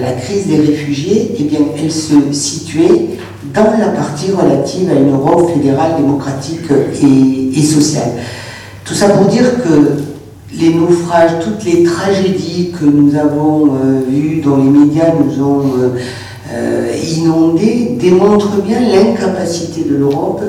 la 0.00 0.12
crise 0.12 0.46
des 0.46 0.56
réfugiés, 0.56 1.34
eh 1.38 1.44
bien, 1.44 1.60
elle 1.78 1.90
se 1.90 2.14
situait 2.32 3.08
dans 3.54 3.78
la 3.78 3.88
partie 3.88 4.30
relative 4.32 4.90
à 4.90 4.94
une 4.94 5.12
Europe 5.12 5.50
fédérale, 5.54 5.92
démocratique 5.96 6.68
et, 7.02 7.62
sociale. 7.62 8.10
Tout 8.84 8.94
ça 8.94 9.08
pour 9.10 9.26
dire 9.26 9.62
que 9.62 10.13
les 10.60 10.74
naufrages, 10.74 11.32
toutes 11.42 11.64
les 11.64 11.82
tragédies 11.82 12.70
que 12.70 12.84
nous 12.84 13.16
avons 13.16 13.74
euh, 13.74 14.00
vues 14.08 14.40
dans 14.40 14.56
les 14.56 14.70
médias 14.70 15.12
nous 15.12 15.42
ont 15.44 15.62
euh, 16.52 16.92
inondée 17.16 17.96
démontre 18.00 18.62
bien 18.62 18.80
l'incapacité 18.80 19.84
de 19.84 19.96
l'Europe 19.96 20.42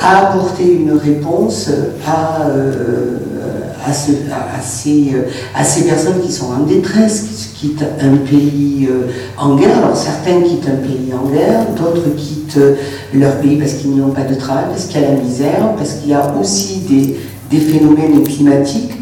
à 0.00 0.30
apporter 0.30 0.72
une 0.72 0.92
réponse 0.92 1.68
à, 2.06 2.46
à, 3.86 3.92
ces, 3.92 5.12
à, 5.54 5.64
ces, 5.64 5.84
personnes 5.84 6.22
qui 6.22 6.32
sont 6.32 6.46
en 6.46 6.60
détresse, 6.60 7.50
qui 7.54 7.68
quittent 7.68 7.84
un 8.00 8.16
pays 8.16 8.88
en 9.36 9.56
guerre. 9.56 9.76
Alors 9.76 9.94
certains 9.94 10.40
quittent 10.40 10.68
un 10.68 10.76
pays 10.76 11.12
en 11.12 11.28
guerre, 11.28 11.66
d'autres 11.76 12.08
quittent 12.16 12.58
leur 13.12 13.36
pays 13.36 13.58
parce 13.58 13.74
qu'ils 13.74 13.94
n'ont 13.94 14.12
pas 14.12 14.22
de 14.24 14.34
travail, 14.34 14.64
parce 14.70 14.86
qu'il 14.86 15.02
y 15.02 15.04
a 15.04 15.10
la 15.10 15.16
misère, 15.20 15.74
parce 15.76 15.92
qu'il 15.94 16.08
y 16.08 16.14
a 16.14 16.34
aussi 16.40 16.78
des, 16.88 17.16
des 17.54 17.60
phénomènes 17.60 18.22
climatiques. 18.24 18.92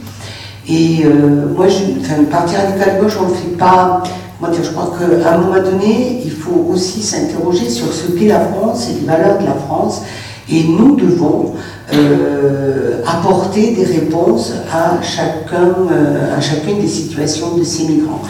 Et 0.68 1.00
euh, 1.04 1.46
moi, 1.54 1.66
je, 1.68 2.00
enfin, 2.00 2.20
le 2.20 2.26
Parti 2.26 2.54
radical 2.54 3.00
gauche, 3.00 3.16
on 3.20 3.28
ne 3.28 3.34
fait 3.34 3.56
pas. 3.56 4.02
Je 4.52 4.70
crois 4.70 4.92
qu'à 4.98 5.34
un 5.34 5.38
moment 5.38 5.62
donné, 5.62 6.20
il 6.24 6.30
faut 6.32 6.66
aussi 6.68 7.00
s'interroger 7.00 7.70
sur 7.70 7.92
ce 7.92 8.10
qu'est 8.10 8.26
la 8.26 8.40
France 8.40 8.88
et 8.90 9.00
les 9.00 9.06
valeurs 9.06 9.38
de 9.38 9.46
la 9.46 9.54
France. 9.54 10.02
Et 10.50 10.64
nous 10.64 10.96
devons 10.96 11.52
euh, 11.94 13.00
apporter 13.06 13.72
des 13.72 13.84
réponses 13.84 14.52
à, 14.72 15.00
chacun, 15.00 15.68
euh, 15.90 16.36
à 16.36 16.40
chacune 16.40 16.80
des 16.80 16.88
situations 16.88 17.56
de 17.56 17.62
ces 17.62 17.84
migrants. 17.84 18.22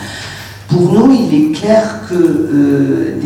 Pour 0.72 0.90
nous, 0.90 1.12
il 1.12 1.34
est 1.34 1.52
clair 1.52 2.00
que 2.08 2.14
euh, 2.14 3.20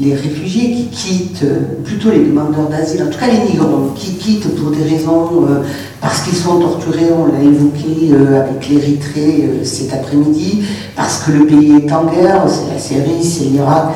les, 0.00 0.14
réfugiés 0.14 0.72
qui 0.72 0.86
quittent, 0.88 1.44
plutôt 1.84 2.10
les 2.10 2.24
demandeurs 2.24 2.68
d'asile, 2.68 3.04
en 3.04 3.06
tout 3.06 3.18
cas 3.20 3.28
les 3.28 3.52
migrants, 3.52 3.90
qui 3.94 4.14
quittent 4.14 4.56
pour 4.56 4.72
des 4.72 4.82
raisons, 4.82 5.44
euh, 5.48 5.62
parce 6.00 6.22
qu'ils 6.22 6.36
sont 6.36 6.58
torturés, 6.58 7.10
on 7.16 7.26
l'a 7.32 7.40
évoqué 7.40 8.10
euh, 8.12 8.42
avec 8.42 8.68
l'Érythrée 8.68 9.60
cet 9.62 9.94
après-midi, 9.94 10.64
parce 10.96 11.22
que 11.22 11.30
le 11.30 11.46
pays 11.46 11.76
est 11.76 11.92
en 11.92 12.06
guerre, 12.06 12.42
c'est 12.48 12.72
la 12.74 12.80
Syrie, 12.80 13.22
c'est 13.22 13.44
l'Irak. 13.44 13.94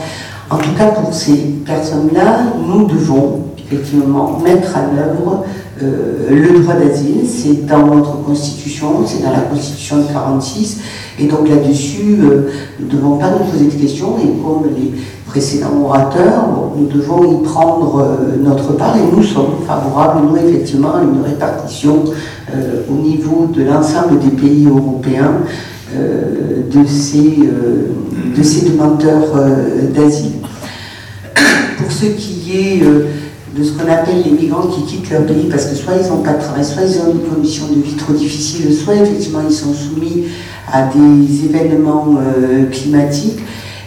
En 0.51 0.59
tout 0.59 0.75
cas, 0.79 0.87
pour 0.87 1.13
ces 1.13 1.35
personnes-là, 1.67 2.53
nous 2.69 2.87
devons 2.87 3.41
effectivement 3.59 4.39
mettre 4.45 4.77
en 4.77 5.43
œuvre 5.83 6.53
le 6.53 6.61
droit 6.61 6.75
d'asile. 6.75 7.23
C'est 7.27 7.67
dans 7.67 7.87
notre 7.87 8.23
constitution, 8.23 9.05
c'est 9.07 9.23
dans 9.23 9.33
la 9.33 9.41
constitution 9.41 9.99
de 9.99 10.13
46. 10.13 10.81
Et 11.19 11.27
donc 11.27 11.49
là-dessus, 11.49 12.19
euh, 12.21 12.51
nous 12.81 12.87
ne 12.87 12.91
devons 12.93 13.17
pas 13.17 13.31
nous 13.31 13.51
poser 13.51 13.67
de 13.67 13.81
questions, 13.81 14.17
et 14.19 14.29
comme 14.43 14.65
les 14.77 14.93
précédents 15.27 15.83
orateurs, 15.85 16.47
nous 16.77 16.87
devons 16.87 17.41
y 17.41 17.45
prendre 17.45 18.01
euh, 18.01 18.43
notre 18.43 18.73
part, 18.77 18.97
et 18.97 19.17
nous 19.17 19.23
sommes 19.23 19.65
favorables, 19.67 20.27
nous, 20.29 20.37
effectivement, 20.37 20.95
à 20.95 21.03
une 21.03 21.23
répartition 21.25 22.05
euh, 22.53 22.83
au 22.91 22.95
niveau 22.95 23.47
de 23.47 23.63
l'ensemble 23.63 24.19
des 24.19 24.31
pays 24.31 24.67
européens 24.67 25.39
de, 25.97 26.85
ces, 26.89 27.39
de 28.37 28.43
ces 28.43 28.69
demandeurs 28.69 29.31
d'asile. 29.95 30.41
Pour 31.79 31.93
ce 31.93 32.07
qui 32.07 32.51
est 32.53 32.83
de 33.57 33.62
ce 33.62 33.73
qu'on 33.73 33.90
appelle 33.90 34.23
les 34.25 34.31
migrants 34.33 34.67
qui 34.67 34.83
quittent 34.83 35.11
leur 35.11 35.27
pays 35.27 35.49
parce 35.49 35.67
que 35.67 35.77
soit 35.77 35.95
ils 36.03 36.09
n'ont 36.09 36.23
pas 36.23 36.33
de 36.35 36.40
travail, 36.40 36.64
soit 36.64 36.83
ils 36.83 36.99
ont 37.01 37.12
une 37.12 37.35
condition 37.35 37.67
de 37.69 37.81
vie 37.81 37.95
trop 37.95 38.12
difficile, 38.12 38.75
soit 38.75 38.97
effectivement 38.97 39.40
ils 39.49 39.55
sont 39.55 39.73
soumis 39.73 40.25
à 40.73 40.88
des 40.88 41.45
événements 41.45 42.17
euh, 42.19 42.67
climatiques. 42.71 43.38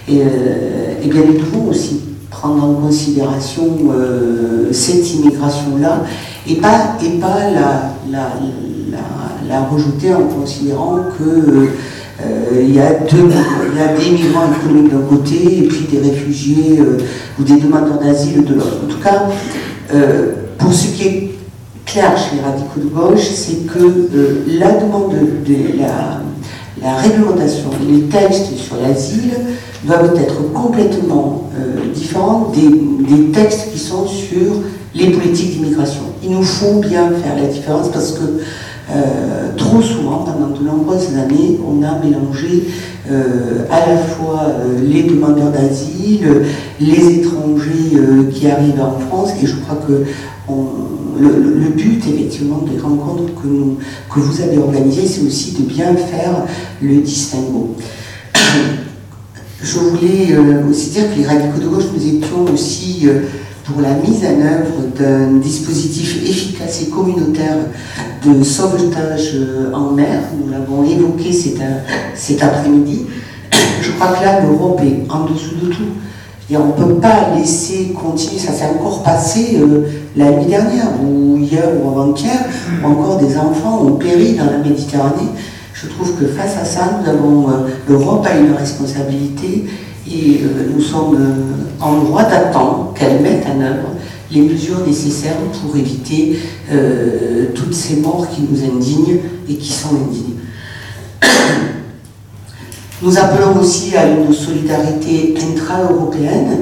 Et, 0.07 0.21
euh, 0.21 0.93
et, 1.03 1.07
bien 1.07 1.21
nous 1.25 1.33
devons 1.33 1.67
aussi 1.69 2.01
prendre 2.29 2.63
en 2.63 2.73
considération 2.75 3.67
euh, 3.91 4.71
cette 4.71 5.13
immigration-là 5.15 6.03
et 6.47 6.55
pas, 6.55 6.95
et 7.03 7.19
pas 7.19 7.51
la, 7.51 7.93
la, 8.09 8.31
la, 8.89 9.49
la, 9.49 9.61
rejeter 9.65 10.13
en 10.13 10.23
considérant 10.23 10.99
que 11.17 11.67
il 12.53 12.73
y, 12.73 12.79
a 12.79 12.93
deux, 12.93 13.29
il 13.71 13.77
y 13.77 13.81
a 13.81 13.95
des 13.95 14.09
migrants 14.09 14.49
économiques 14.51 14.91
d'un 14.91 15.01
côté 15.01 15.59
et 15.59 15.67
puis 15.67 15.87
des 15.91 15.99
réfugiés 16.09 16.79
ou 17.39 17.43
des 17.43 17.57
demandeurs 17.57 17.99
d'asile 17.99 18.43
de 18.43 18.55
l'autre. 18.55 18.77
En 18.83 18.87
tout 18.87 18.99
cas, 18.99 19.27
pour 20.57 20.73
ce 20.73 20.87
qui 20.87 21.07
est 21.07 21.31
clair 21.85 22.17
chez 22.17 22.37
les 22.37 22.41
radicaux 22.41 22.79
de 22.79 22.89
gauche, 22.89 23.29
c'est 23.35 23.67
que 23.67 24.09
la 24.59 24.71
demande 24.71 25.13
de, 25.45 25.77
la 26.81 26.95
réglementation, 26.97 27.69
les 27.87 28.03
textes 28.03 28.55
sur 28.55 28.77
l'asile 28.77 29.31
doivent 29.83 30.15
être 30.15 30.51
complètement 30.53 31.49
euh, 31.57 31.91
différents 31.93 32.51
des, 32.53 33.31
textes 33.31 33.71
qui 33.71 33.79
sont 33.79 34.05
sur 34.07 34.63
les 34.93 35.11
politiques 35.11 35.57
d'immigration. 35.57 36.01
Il 36.23 36.31
nous 36.31 36.43
faut 36.43 36.79
bien 36.79 37.11
faire 37.11 37.35
la 37.35 37.47
différence 37.47 37.89
parce 37.89 38.13
que 38.13 38.41
euh, 38.89 39.55
trop 39.57 39.81
souvent, 39.81 40.19
pendant 40.19 40.49
de 40.49 40.63
nombreuses 40.63 41.15
années, 41.15 41.59
on 41.65 41.83
a 41.83 41.99
mélangé 41.99 42.67
euh, 43.09 43.65
à 43.69 43.89
la 43.89 43.97
fois 43.97 44.53
les 44.81 45.03
demandeurs 45.03 45.51
d'asile, 45.51 46.43
les 46.79 47.19
étrangers 47.19 47.97
qui 48.31 48.49
arrivent 48.49 48.81
en 48.81 48.99
France, 48.99 49.31
et 49.41 49.45
je 49.45 49.55
crois 49.57 49.79
que 49.87 50.05
le, 51.19 51.69
but, 51.69 52.01
effectivement, 52.07 52.65
des 52.71 52.79
rencontres 52.79 53.33
que, 53.41 54.19
vous 54.19 54.41
avez 54.41 54.57
organisées, 54.57 55.07
c'est 55.07 55.25
aussi 55.25 55.53
de 55.53 55.63
bien 55.63 55.95
faire 55.95 56.45
le 56.81 57.01
distinguo. 57.01 57.75
Je 59.59 59.79
voulais 59.79 60.33
euh, 60.33 60.69
aussi 60.69 60.91
dire 60.91 61.11
que 61.11 61.19
les 61.19 61.25
radicaux 61.25 61.59
de 61.59 61.67
gauche, 61.67 61.85
nous 61.91 62.07
étions 62.07 62.45
aussi 62.53 63.01
euh, 63.05 63.21
pour 63.67 63.81
la 63.81 63.93
mise 63.93 64.23
en 64.23 64.41
œuvre 64.41 64.87
d'un 64.97 65.39
dispositif 65.39 66.23
efficace 66.23 66.83
et 66.83 66.89
communautaire 66.89 67.57
de 68.25 68.41
sauvetage 68.41 69.31
euh, 69.35 69.73
en 69.73 69.91
mer. 69.91 70.21
Nous 70.39 70.49
l'avons 70.51 70.83
évoqué 70.83 71.33
cet, 71.33 71.57
cet 72.15 72.41
après-midi. 72.41 73.05
Je 73.81 73.91
crois 73.91 74.13
que 74.13 74.23
là, 74.23 74.41
l'Europe 74.41 74.81
est 74.83 75.11
en 75.11 75.25
dessous 75.25 75.55
de 75.61 75.69
tout. 75.73 75.83
Et 76.49 76.55
on 76.55 76.67
ne 76.67 76.71
peut 76.71 76.93
pas 76.95 77.35
laisser 77.35 77.93
continuer, 77.93 78.39
ça 78.39 78.53
s'est 78.53 78.69
encore 78.79 79.03
passé 79.03 79.57
euh, 79.59 79.81
la 80.15 80.31
nuit 80.31 80.45
dernière, 80.45 80.87
ou 81.03 81.35
hier 81.37 81.65
ou 81.83 81.89
avant-hier, 81.89 82.37
où 82.81 82.87
encore 82.87 83.17
des 83.17 83.37
enfants 83.37 83.81
ont 83.85 83.95
péri 83.95 84.35
dans 84.35 84.45
la 84.45 84.59
Méditerranée. 84.59 85.27
Je 85.73 85.87
trouve 85.87 86.15
que 86.15 86.25
face 86.25 86.55
à 86.59 86.63
ça, 86.63 87.01
nous 87.01 87.09
avons, 87.09 87.49
euh, 87.49 87.53
l'Europe 87.89 88.25
a 88.25 88.37
une 88.37 88.53
responsabilité 88.53 89.65
et 90.11 90.41
euh, 90.43 90.71
nous 90.73 90.81
sommes 90.81 91.17
en 91.79 91.97
droit 91.99 92.23
d'attendre 92.23 92.93
qu'elle 92.95 93.21
mette 93.21 93.45
en 93.45 93.61
œuvre 93.61 93.89
les 94.31 94.41
mesures 94.41 94.85
nécessaires 94.85 95.37
pour 95.61 95.75
éviter 95.77 96.37
toutes 97.55 97.73
ces 97.73 97.95
morts 97.97 98.27
qui 98.29 98.41
nous 98.41 98.61
indignent 98.61 99.19
et 99.49 99.55
qui 99.55 99.71
sont 99.71 99.95
indignes. 99.95 100.35
Nous 103.01 103.17
appelons 103.17 103.57
aussi 103.61 103.95
à 103.95 104.05
une 104.05 104.33
solidarité 104.33 105.33
intra-européenne 105.37 106.57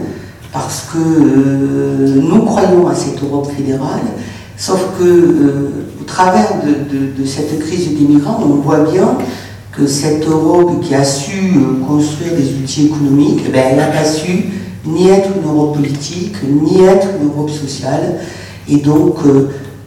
parce 0.56 0.88
que 0.94 0.98
euh, 0.98 2.22
nous 2.22 2.46
croyons 2.46 2.88
à 2.88 2.96
cette 2.96 3.22
Europe 3.22 3.52
fédérale, 3.52 4.08
sauf 4.56 4.88
que 4.98 5.04
euh, 5.04 5.70
au 6.00 6.04
travers 6.06 6.62
de, 6.64 7.26
cette 7.26 7.60
crise 7.60 7.90
des 7.90 8.06
migrants, 8.06 8.40
on 8.42 8.62
voit 8.62 8.90
bien 8.90 9.18
que 9.76 9.88
cette 9.88 10.26
Europe 10.28 10.82
qui 10.82 10.96
a 10.96 11.04
su 11.04 11.58
euh, 11.58 11.86
construire 11.86 12.34
des 12.36 12.54
outils 12.56 12.86
économiques, 12.88 13.42
eh 13.48 13.52
ben, 13.52 13.64
elle 13.72 13.78
n'a 13.78 13.88
pas 13.88 14.06
su 14.06 14.46
ni 14.86 15.10
être 15.10 15.30
une 15.36 15.50
Europe 15.50 15.76
politique, 15.76 16.36
ni 16.44 16.84
être 16.84 17.08
une 17.20 17.28
Europe 17.30 17.50
sociale, 17.50 18.20
et 18.70 18.78
donc 18.78 19.18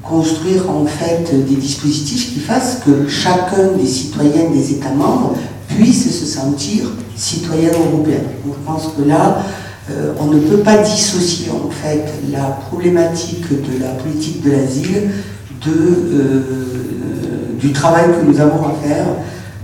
construire 0.08 0.68
en 0.70 0.86
fait 0.86 1.30
des 1.46 1.56
dispositifs 1.56 2.32
qui 2.32 2.40
fassent 2.40 2.80
que 2.84 3.06
chacun 3.08 3.76
des 3.78 3.86
citoyens 3.86 4.50
des 4.52 4.72
États 4.72 4.92
membres 4.92 5.34
puisse 5.68 6.18
se 6.18 6.26
sentir 6.26 6.84
citoyen 7.14 7.68
européen. 7.70 8.20
je 8.46 8.52
pense 8.66 8.92
que 8.96 9.06
là, 9.06 9.42
euh, 9.90 10.12
on 10.20 10.26
ne 10.26 10.38
peut 10.40 10.58
pas 10.58 10.78
dissocier 10.78 11.50
en 11.50 11.70
fait 11.70 12.04
la 12.32 12.58
problématique 12.68 13.48
de 13.50 13.82
la 13.82 13.90
politique 13.90 14.42
de 14.42 14.50
l'asile 14.52 15.10
de, 15.64 15.72
euh, 15.72 16.42
du 17.60 17.72
travail 17.72 18.04
que 18.04 18.30
nous 18.30 18.40
avons 18.40 18.66
à 18.66 18.74
faire 18.86 19.06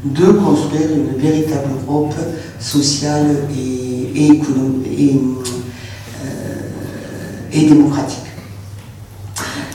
de 0.05 0.27
construire 0.33 0.88
une 0.95 1.19
véritable 1.19 1.71
Europe 1.88 2.14
sociale 2.61 3.37
et, 3.57 4.27
et, 4.27 4.40
euh, 7.55 7.69
démocratique. 7.69 8.19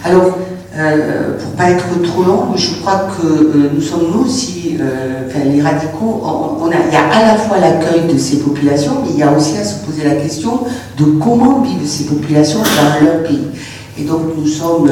Alors, 0.04 0.38
euh, 0.78 1.38
pour 1.39 1.52
pas 1.54 1.72
être 1.72 2.02
trop 2.04 2.24
long, 2.24 2.56
je 2.56 2.76
crois 2.76 3.08
que 3.20 3.26
euh, 3.26 3.70
nous 3.74 3.82
sommes 3.82 4.12
nous 4.13 4.26
aussi, 4.26 4.78
les 5.46 5.62
radicaux, 5.62 6.22
on, 6.24 6.70
il 6.70 6.94
y 6.94 6.96
a 6.96 7.08
à 7.10 7.34
la 7.34 7.38
fois 7.38 7.58
l'accueil 7.58 8.13
de 8.13 8.18
ces 8.18 8.39
populations, 8.39 9.02
mais 9.04 9.10
il 9.12 9.20
y 9.20 9.24
a 9.24 9.32
aussi 9.32 9.58
à 9.58 9.63
se 9.63 9.84
poser 9.86 10.04
la 10.04 10.15
question 10.15 10.62
de 10.98 11.06
comment 11.06 11.62
vivent 11.62 11.88
ces 11.88 12.06
populations 12.06 12.60
dans 12.60 13.06
leur 13.06 13.24
pays. 13.24 13.48
Et 13.98 14.04
donc 14.04 14.22
nous 14.38 14.48
sommes 14.48 14.88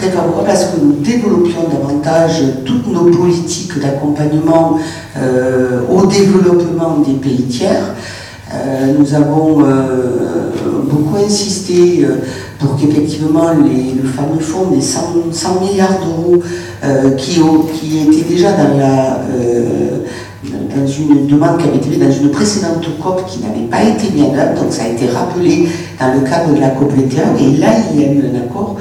très 0.00 0.10
favorables 0.10 0.50
à 0.50 0.56
ce 0.56 0.66
que 0.74 0.80
nous 0.80 0.92
développions 0.92 1.64
davantage 1.70 2.42
toutes 2.64 2.92
nos 2.92 3.04
politiques 3.04 3.78
d'accompagnement 3.80 4.78
au 5.90 6.06
développement 6.06 6.98
des 6.98 7.14
pays 7.14 7.42
tiers. 7.44 7.94
nous 8.98 9.14
avons 9.14 9.64
beaucoup 10.88 11.16
insisté 11.16 12.06
pour 12.58 12.76
qu'effectivement 12.76 13.50
le 13.52 14.08
fameux 14.08 14.40
fonds 14.40 14.70
des 14.70 14.80
100, 14.80 15.60
milliards 15.60 16.00
d'euros 16.00 16.42
euh, 16.84 17.10
qui, 17.16 17.40
qui 17.74 17.98
étaient 17.98 18.28
déjà 18.28 18.52
dans 18.52 18.76
la, 18.76 19.20
euh, 19.32 19.98
dans 20.44 20.86
une 20.86 21.26
demande 21.26 21.58
qui 21.58 21.68
avait 21.68 21.76
été 21.76 21.90
faite 21.90 22.00
dans 22.00 22.12
une 22.12 22.30
précédente 22.30 22.84
COP 23.00 23.26
qui 23.26 23.40
n'avait 23.40 23.66
pas 23.70 23.82
été 23.82 24.12
mise 24.12 24.24
en 24.24 24.34
œuvre, 24.34 24.60
donc 24.60 24.72
ça 24.72 24.84
a 24.84 24.88
été 24.88 25.06
rappelé 25.08 25.68
dans 26.00 26.14
le 26.14 26.20
cadre 26.28 26.54
de 26.54 26.60
la 26.60 26.70
COP 26.70 26.92
21, 26.92 27.36
et 27.36 27.56
là 27.58 27.68
il 27.92 28.00
y 28.00 28.04
a 28.04 28.12
eu 28.12 28.18
un 28.20 28.38
accord, 28.38 28.76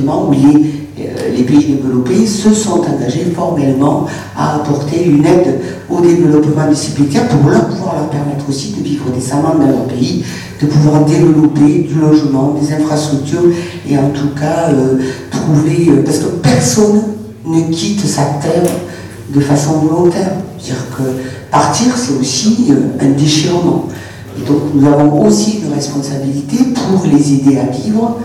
où 0.00 0.32
les, 0.32 0.76
euh, 0.98 1.36
les 1.36 1.42
pays 1.42 1.74
développés 1.74 2.26
se 2.26 2.54
sont 2.54 2.80
engagés 2.80 3.26
formellement 3.34 4.06
à 4.36 4.56
apporter 4.56 5.04
une 5.04 5.24
aide 5.26 5.60
au 5.90 6.00
développement 6.00 6.68
de 6.70 6.74
ces 6.74 6.92
pays 6.92 7.18
pour 7.30 7.50
leur 7.50 7.68
pouvoir 7.68 7.96
leur 7.96 8.08
permettre 8.08 8.48
aussi 8.48 8.72
de 8.72 8.82
vivre 8.82 9.04
décemment 9.14 9.54
dans 9.54 9.66
leur 9.66 9.84
pays, 9.84 10.24
de 10.60 10.66
pouvoir 10.66 11.04
développer 11.04 11.86
du 11.88 12.00
logement, 12.00 12.56
des 12.60 12.72
infrastructures, 12.72 13.50
et 13.88 13.98
en 13.98 14.10
tout 14.10 14.34
cas 14.38 14.70
euh, 14.70 14.98
trouver, 15.30 15.88
euh, 15.90 16.02
parce 16.04 16.18
que 16.18 16.26
personne 16.42 17.02
ne 17.44 17.60
quitte 17.70 18.06
sa 18.06 18.22
terre 18.40 18.70
de 19.34 19.40
façon 19.40 19.72
volontaire. 19.80 20.32
C'est-à-dire 20.58 20.84
que 20.96 21.02
partir, 21.50 21.88
c'est 21.96 22.18
aussi 22.18 22.72
un 23.00 23.10
déchirement. 23.10 23.86
Donc 24.46 24.58
nous 24.74 24.86
avons 24.86 25.26
aussi 25.26 25.60
une 25.64 25.72
responsabilité 25.72 26.56
pour 26.74 27.06
les 27.06 27.34
aider 27.34 27.58
à 27.58 27.66
vivre 27.66 28.18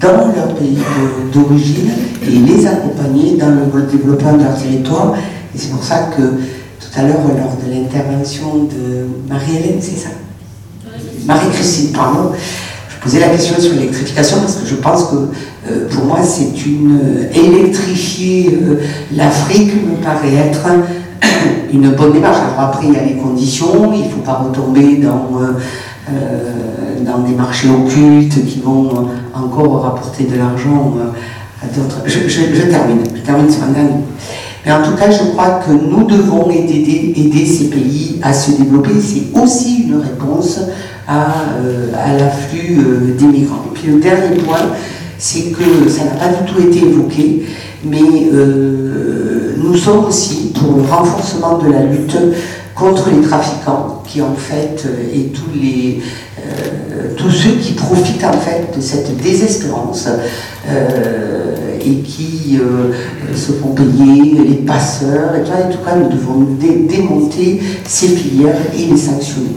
dans 0.00 0.32
leur 0.34 0.54
pays 0.54 0.78
d'origine 1.32 1.90
et 2.22 2.30
les 2.30 2.66
accompagner 2.66 3.36
dans 3.36 3.50
le 3.50 3.82
développement 3.82 4.34
de 4.34 4.44
leur 4.44 4.56
territoire. 4.56 5.14
Et 5.54 5.58
c'est 5.58 5.70
pour 5.70 5.82
ça 5.82 6.10
que 6.16 6.22
tout 6.22 7.00
à 7.00 7.02
l'heure, 7.02 7.20
lors 7.26 7.56
de 7.56 7.72
l'intervention 7.72 8.64
de 8.64 9.06
Marie-Hélène, 9.28 9.80
c'est 9.80 9.98
ça 9.98 10.10
Marie-Christine, 11.26 11.92
pardon, 11.92 12.32
je 12.88 13.02
posais 13.02 13.20
la 13.20 13.28
question 13.28 13.60
sur 13.60 13.74
l'électrification 13.74 14.38
parce 14.40 14.56
que 14.56 14.66
je 14.66 14.74
pense 14.76 15.04
que 15.04 15.16
euh, 15.70 15.88
pour 15.88 16.04
moi, 16.04 16.18
c'est 16.22 16.66
une 16.66 17.28
électrifier 17.32 18.58
euh, 18.62 18.80
l'Afrique 19.14 19.72
me 19.74 20.02
paraît 20.02 20.34
être 20.34 20.66
une 21.72 21.90
bonne 21.90 22.12
démarche. 22.12 22.38
Alors 22.38 22.68
après, 22.68 22.86
il 22.86 22.94
y 22.94 22.96
a 22.96 23.04
les 23.04 23.16
conditions, 23.16 23.92
il 23.92 24.04
ne 24.04 24.08
faut 24.08 24.20
pas 24.20 24.34
retomber 24.34 24.96
dans, 24.96 25.40
euh, 25.40 25.58
dans 26.08 27.18
des 27.20 27.34
marchés 27.34 27.68
occultes 27.68 28.44
qui 28.46 28.60
vont 28.60 29.08
encore 29.34 29.82
rapporter 29.82 30.24
de 30.24 30.36
l'argent 30.36 30.94
à 31.62 31.66
d'autres. 31.66 32.02
Je, 32.06 32.62
termine, 32.70 33.02
je 33.14 33.20
termine 33.20 33.50
sur 33.50 33.62
un. 33.62 33.68
Mais 34.64 34.72
en 34.72 34.82
tout 34.82 34.96
cas, 34.96 35.10
je 35.10 35.30
crois 35.30 35.60
que 35.66 35.72
nous 35.72 36.04
devons 36.06 36.48
aider, 36.50 37.46
ces 37.46 37.68
pays 37.68 38.20
à 38.22 38.32
se 38.32 38.52
développer. 38.52 38.90
C'est 39.00 39.38
aussi 39.40 39.84
une 39.88 40.00
réponse 40.00 40.60
à, 41.08 41.26
l'afflux 42.18 43.14
des 43.18 43.26
migrants. 43.26 43.64
Et 43.70 43.78
puis 43.78 43.92
le 43.92 44.00
dernier 44.00 44.36
point, 44.36 44.70
c'est 45.18 45.52
que 45.52 45.88
ça 45.88 46.04
n'a 46.04 46.10
pas 46.12 46.28
du 46.28 46.52
tout 46.52 46.60
été 46.60 46.78
évoqué, 46.84 47.42
mais 47.84 47.98
euh, 48.32 49.54
nous 49.62 49.76
sommes 49.76 50.06
aussi 50.06 50.52
pour 50.54 50.76
le 50.76 50.82
renforcement 50.82 51.58
de 51.58 51.70
la 51.70 51.84
lutte 51.84 52.16
contre 52.74 53.10
les 53.10 53.20
trafiquants, 53.26 54.02
qui 54.06 54.22
en 54.22 54.34
fait, 54.34 54.84
euh, 54.86 55.14
et 55.14 55.26
tous, 55.28 55.50
les, 55.54 56.00
euh, 56.38 57.14
tous 57.16 57.30
ceux 57.30 57.52
qui 57.52 57.72
profitent 57.72 58.24
en 58.24 58.32
fait 58.32 58.74
de 58.74 58.80
cette 58.80 59.16
désespérance 59.16 60.08
et 61.84 61.96
qui 62.02 62.58
se 63.34 63.52
font 63.52 63.70
payer, 63.70 64.38
les 64.48 64.56
passeurs, 64.58 65.34
et 65.34 65.42
tout, 65.42 65.84
cas, 65.84 65.96
nous 65.96 66.08
devons 66.08 66.46
démonter 66.88 67.60
ces 67.84 68.08
filières 68.08 68.54
et 68.72 68.84
les 68.86 68.96
sanctionner. 68.96 69.56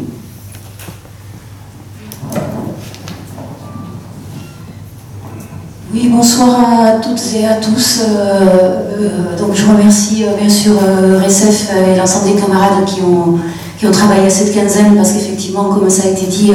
Oui, 5.96 6.10
bonsoir 6.10 6.60
à 6.88 6.92
toutes 7.00 7.22
et 7.38 7.46
à 7.48 7.54
tous. 7.54 8.02
Euh, 8.02 8.82
euh, 9.00 9.40
donc 9.40 9.56
je 9.56 9.66
remercie 9.66 10.26
euh, 10.26 10.36
bien 10.38 10.50
sûr 10.50 10.74
RSF 10.74 11.72
et 11.72 11.98
l'ensemble 11.98 12.34
des 12.34 12.42
camarades 12.42 12.84
qui 12.86 13.00
ont, 13.00 13.40
qui 13.80 13.90
travaillé 13.90 14.26
à 14.26 14.30
cette 14.30 14.54
quinzaine 14.54 14.94
parce 14.98 15.14
qu'effectivement, 15.14 15.64
comme 15.70 15.90
ça 15.90 16.10
a 16.10 16.12
été 16.12 16.26
dit, 16.26 16.52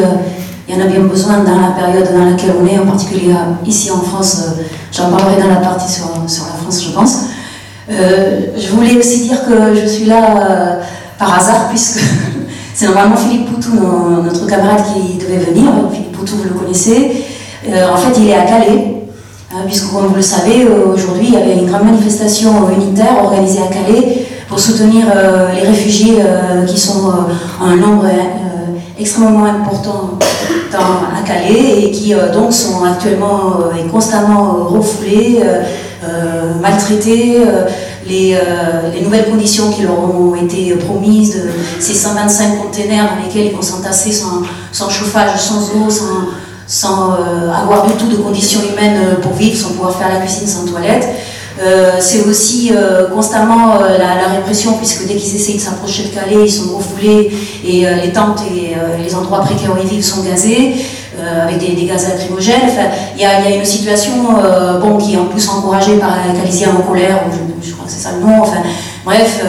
il 0.69 0.75
y 0.75 0.79
en 0.79 0.85
a 0.85 0.89
bien 0.89 1.01
besoin 1.01 1.39
dans 1.39 1.59
la 1.59 1.69
période 1.69 2.13
dans 2.13 2.27
laquelle 2.27 2.53
on 2.61 2.67
est, 2.67 2.79
en 2.79 2.85
particulier 2.85 3.33
ici 3.65 3.91
en 3.91 4.03
France. 4.03 4.45
J'en 4.93 5.09
parlerai 5.09 5.41
dans 5.41 5.49
la 5.49 5.57
partie 5.57 5.91
sur, 5.91 6.11
sur 6.27 6.45
la 6.45 6.53
France, 6.63 6.85
je 6.85 6.91
pense. 6.91 7.21
je 7.89 8.71
voulais 8.73 8.99
aussi 8.99 9.23
dire 9.23 9.39
que 9.47 9.75
je 9.75 9.87
suis 9.87 10.05
là 10.05 10.81
par 11.19 11.39
hasard 11.39 11.71
puisque 11.71 12.01
c'est 12.75 12.85
normalement 12.85 13.17
Philippe 13.17 13.55
Poutou, 13.55 13.73
notre 14.23 14.47
camarade, 14.47 14.83
qui 14.93 15.17
devait 15.17 15.39
venir. 15.51 15.71
Philippe 15.91 16.13
Poutou, 16.13 16.37
vous 16.37 16.45
le 16.45 16.61
connaissez. 16.61 17.25
en 17.67 17.97
fait, 17.97 18.21
il 18.21 18.29
est 18.29 18.35
à 18.35 18.43
Calais. 18.43 19.00
Hein, 19.53 19.63
puisque 19.67 19.91
comme 19.93 20.07
vous 20.07 20.15
le 20.15 20.23
savez, 20.23 20.65
euh, 20.65 20.95
aujourd'hui, 20.95 21.27
il 21.27 21.35
y 21.35 21.37
avait 21.37 21.55
une 21.55 21.67
grande 21.67 21.85
manifestation 21.85 22.71
unitaire 22.71 23.17
organisée 23.25 23.59
à 23.59 23.67
Calais 23.67 24.25
pour 24.49 24.61
soutenir 24.61 25.07
euh, 25.13 25.49
les 25.53 25.67
réfugiés 25.67 26.19
euh, 26.21 26.65
qui 26.65 26.79
sont 26.79 27.13
un 27.61 27.75
nombre 27.75 28.07
extrêmement 28.97 29.45
important 29.47 30.19
à 30.73 31.27
Calais 31.27 31.83
et 31.83 31.91
qui 31.91 32.15
donc 32.33 32.53
sont 32.53 32.85
actuellement 32.85 33.71
et 33.77 33.89
constamment 33.89 34.67
refoulés, 34.69 35.41
maltraités. 36.61 37.39
Les, 38.07 38.37
les, 38.95 39.03
nouvelles 39.03 39.31
conditions 39.31 39.71
qui 39.71 39.83
leur 39.83 39.99
ont 39.99 40.35
été 40.35 40.75
promises, 40.75 41.43
ces 41.79 41.95
125 41.95 42.63
containers 42.63 43.11
dans 43.11 43.25
lesquels 43.25 43.47
ils 43.47 43.55
vont 43.55 43.63
s'entasser 43.63 44.11
sans, 44.11 44.43
sans, 44.73 44.91
chauffage, 44.91 45.39
sans 45.39 45.71
eau, 45.77 45.89
sans, 45.89 46.29
sans 46.71 47.15
euh, 47.15 47.53
avoir 47.53 47.85
du 47.85 47.95
tout 47.95 48.07
de 48.07 48.15
conditions 48.15 48.61
humaines 48.63 49.01
euh, 49.03 49.21
pour 49.21 49.33
vivre, 49.33 49.57
sans 49.57 49.71
pouvoir 49.71 49.99
faire 49.99 50.09
la 50.09 50.21
cuisine 50.21 50.47
sans 50.47 50.65
toilette. 50.65 51.05
Euh, 51.61 51.97
c'est 51.99 52.25
aussi 52.27 52.73
constamment 53.13 53.81
la, 53.81 54.29
répression, 54.35 54.75
puisque 54.75 55.07
dès 55.07 55.17
qu'ils 55.17 55.35
essayent 55.35 55.57
de 55.57 55.61
s'approcher 55.61 56.05
de 56.05 56.09
Calais, 56.09 56.47
ils 56.47 56.51
sont 56.51 56.75
refoulés 56.75 57.31
et 57.67 57.85
les 58.03 58.13
tentes 58.13 58.41
et 58.51 58.77
les 59.03 59.15
endroits 59.15 59.41
précaires 59.41 59.73
où 59.75 59.79
ils 59.83 59.87
vivent 59.87 60.05
sont 60.05 60.23
gazés. 60.23 60.77
avec 61.43 61.59
des, 61.59 61.85
gaz 61.85 62.09
lacrymogènes. 62.09 62.71
il 63.15 63.21
y, 63.21 63.27
a 63.27 63.51
une 63.55 63.65
situation 63.65 64.15
qui 65.01 65.15
est 65.15 65.19
en 65.19 65.27
plus 65.27 65.47
encouragée 65.51 65.97
par 65.99 66.13
la 66.17 66.41
Calisiens 66.41 66.71
en 66.79 66.81
colère, 66.81 67.25
je, 67.63 67.73
crois 67.73 67.85
que 67.85 67.93
c'est 67.93 67.99
ça 67.99 68.13
le 68.13 68.25
nom. 68.25 68.43
Bref, 69.05 69.43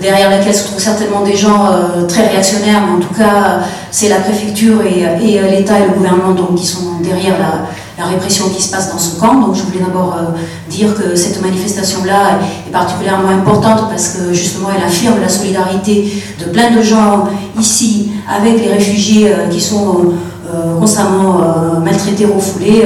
derrière 0.00 0.30
laquelle 0.30 0.54
se 0.54 0.64
trouvent 0.64 0.80
certainement 0.80 1.22
des 1.22 1.36
gens 1.36 1.66
euh, 1.66 2.06
très 2.06 2.26
réactionnaires, 2.28 2.82
mais 2.86 2.96
en 2.96 3.00
tout 3.00 3.14
cas, 3.14 3.60
c'est 3.90 4.08
la 4.08 4.16
préfecture 4.16 4.82
et, 4.82 5.06
euh, 5.06 5.50
l'État 5.50 5.78
et 5.78 5.84
le 5.84 5.94
gouvernement 5.94 6.34
qui 6.56 6.66
sont 6.66 7.00
derrière 7.02 7.36
la, 7.38 7.66
répression 8.00 8.48
qui 8.48 8.62
se 8.62 8.70
passe 8.70 8.92
dans 8.92 8.98
ce 8.98 9.18
camp. 9.18 9.34
Donc 9.40 9.56
je 9.56 9.62
voulais 9.62 9.84
d'abord 9.84 10.14
euh, 10.16 10.38
dire 10.70 10.94
que 10.94 11.16
cette 11.16 11.42
manifestation-là 11.42 12.38
est 12.68 12.70
particulièrement 12.70 13.28
importante 13.28 13.90
parce 13.90 14.10
que 14.10 14.32
justement 14.32 14.68
elle 14.74 14.84
affirme 14.84 15.20
la 15.20 15.28
solidarité 15.28 16.22
de 16.38 16.44
plein 16.44 16.70
de 16.70 16.80
gens 16.80 17.24
ici 17.58 18.12
avec 18.28 18.60
les 18.60 18.72
réfugiés 18.72 19.32
qui 19.50 19.60
sont 19.60 20.12
constamment 20.78 21.42
maltraités, 21.84 22.24
refoulés. 22.24 22.84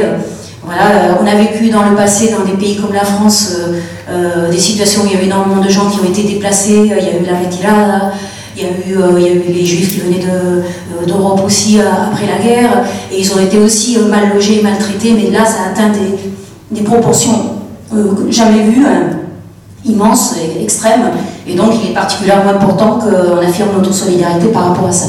Voilà, 0.74 1.18
on 1.20 1.26
a 1.26 1.34
vécu 1.34 1.68
dans 1.68 1.82
le 1.82 1.94
passé, 1.94 2.30
dans 2.30 2.44
des 2.44 2.56
pays 2.56 2.76
comme 2.76 2.94
la 2.94 3.04
France, 3.04 3.56
euh, 4.08 4.50
des 4.50 4.58
situations 4.58 5.02
où 5.02 5.06
il 5.06 5.12
y 5.12 5.16
a 5.16 5.20
eu 5.20 5.26
énormément 5.26 5.60
de 5.60 5.68
gens 5.68 5.90
qui 5.90 6.00
ont 6.00 6.08
été 6.08 6.22
déplacés. 6.22 6.80
Il 6.84 6.86
y 6.86 6.92
a 6.92 6.96
eu 6.96 7.24
la 7.26 7.38
retirada, 7.38 8.12
il 8.56 8.62
y 8.62 8.66
a 8.66 8.68
eu, 8.68 9.00
euh, 9.00 9.40
les 9.48 9.64
juifs 9.64 9.94
qui 9.94 10.00
venaient 10.00 10.24
euh, 10.26 10.62
d'Europe 11.06 11.42
aussi 11.44 11.78
après 11.80 12.26
la 12.26 12.42
guerre, 12.42 12.84
et 13.12 13.20
ils 13.20 13.32
ont 13.34 13.40
été 13.40 13.58
aussi 13.58 13.98
mal 13.98 14.32
logés, 14.34 14.62
maltraités, 14.62 15.12
mais 15.14 15.30
là 15.30 15.44
ça 15.44 15.64
a 15.66 15.70
atteint 15.72 15.90
des, 15.90 16.78
des 16.80 16.82
proportions 16.82 17.56
jamais 18.30 18.62
vues, 18.62 18.86
hein, 18.86 19.18
immenses 19.84 20.36
et 20.36 20.62
extrêmes, 20.62 21.10
et 21.46 21.54
donc 21.54 21.72
il 21.82 21.90
est 21.90 21.94
particulièrement 21.94 22.50
important 22.50 22.98
qu'on 22.98 23.46
affirme 23.46 23.70
notre 23.76 23.92
solidarité 23.92 24.46
par 24.48 24.68
rapport 24.68 24.88
à 24.88 24.92
ça. 24.92 25.06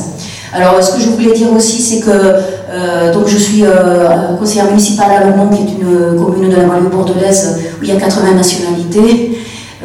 Alors, 0.56 0.84
ce 0.84 0.94
que 0.94 1.02
je 1.02 1.10
voulais 1.10 1.34
dire 1.34 1.52
aussi, 1.52 1.82
c'est 1.82 2.02
que 2.02 2.12
euh, 2.12 3.12
donc 3.12 3.28
je 3.28 3.38
suis 3.38 3.66
euh, 3.66 4.36
conseillère 4.38 4.68
municipale 4.68 5.12
à 5.12 5.26
Lomont, 5.26 5.48
qui 5.50 5.64
est 5.64 5.82
une 5.82 6.24
commune 6.24 6.50
de 6.50 6.56
la 6.56 6.66
banlieue 6.66 6.90
bordelaise 6.90 7.60
où 7.80 7.84
il 7.84 7.90
y 7.90 7.92
a 7.92 7.96
80 7.96 8.34
nationalités. 8.34 9.40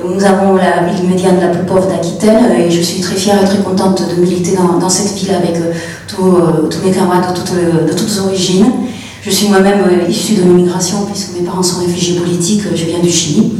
Nous 0.04 0.24
avons 0.24 0.56
la 0.56 0.86
ville 0.86 1.08
médiane 1.08 1.40
la 1.40 1.48
plus 1.48 1.64
pauvre 1.64 1.88
d'Aquitaine 1.88 2.52
et 2.58 2.70
je 2.70 2.82
suis 2.82 3.00
très 3.00 3.16
fière 3.16 3.42
et 3.42 3.46
très 3.46 3.58
contente 3.58 4.02
de 4.14 4.20
militer 4.20 4.56
dans, 4.56 4.88
cette 4.88 5.12
ville 5.14 5.34
avec 5.34 5.56
euh, 5.56 5.72
tous 6.06 6.84
mes 6.84 6.92
camarades 6.92 7.34
de 7.34 7.92
toutes, 7.92 8.18
origines. 8.26 8.66
Je 9.22 9.30
suis 9.30 9.48
moi-même 9.48 9.84
issue 10.08 10.34
de 10.34 10.42
l'immigration 10.42 10.98
puisque 11.10 11.32
mes 11.38 11.46
parents 11.46 11.62
sont 11.62 11.80
réfugiés 11.80 12.20
politiques, 12.20 12.62
je 12.74 12.84
viens 12.84 13.00
du 13.00 13.10
Chili. 13.10 13.54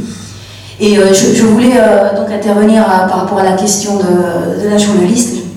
Et 0.79 0.95
je, 0.95 1.43
voulais 1.43 1.75
donc 2.15 2.31
intervenir 2.31 2.85
par 2.85 3.21
rapport 3.21 3.39
à 3.39 3.43
la 3.43 3.53
question 3.53 3.97
de 3.97 4.69
la 4.69 4.77
journaliste 4.77 5.48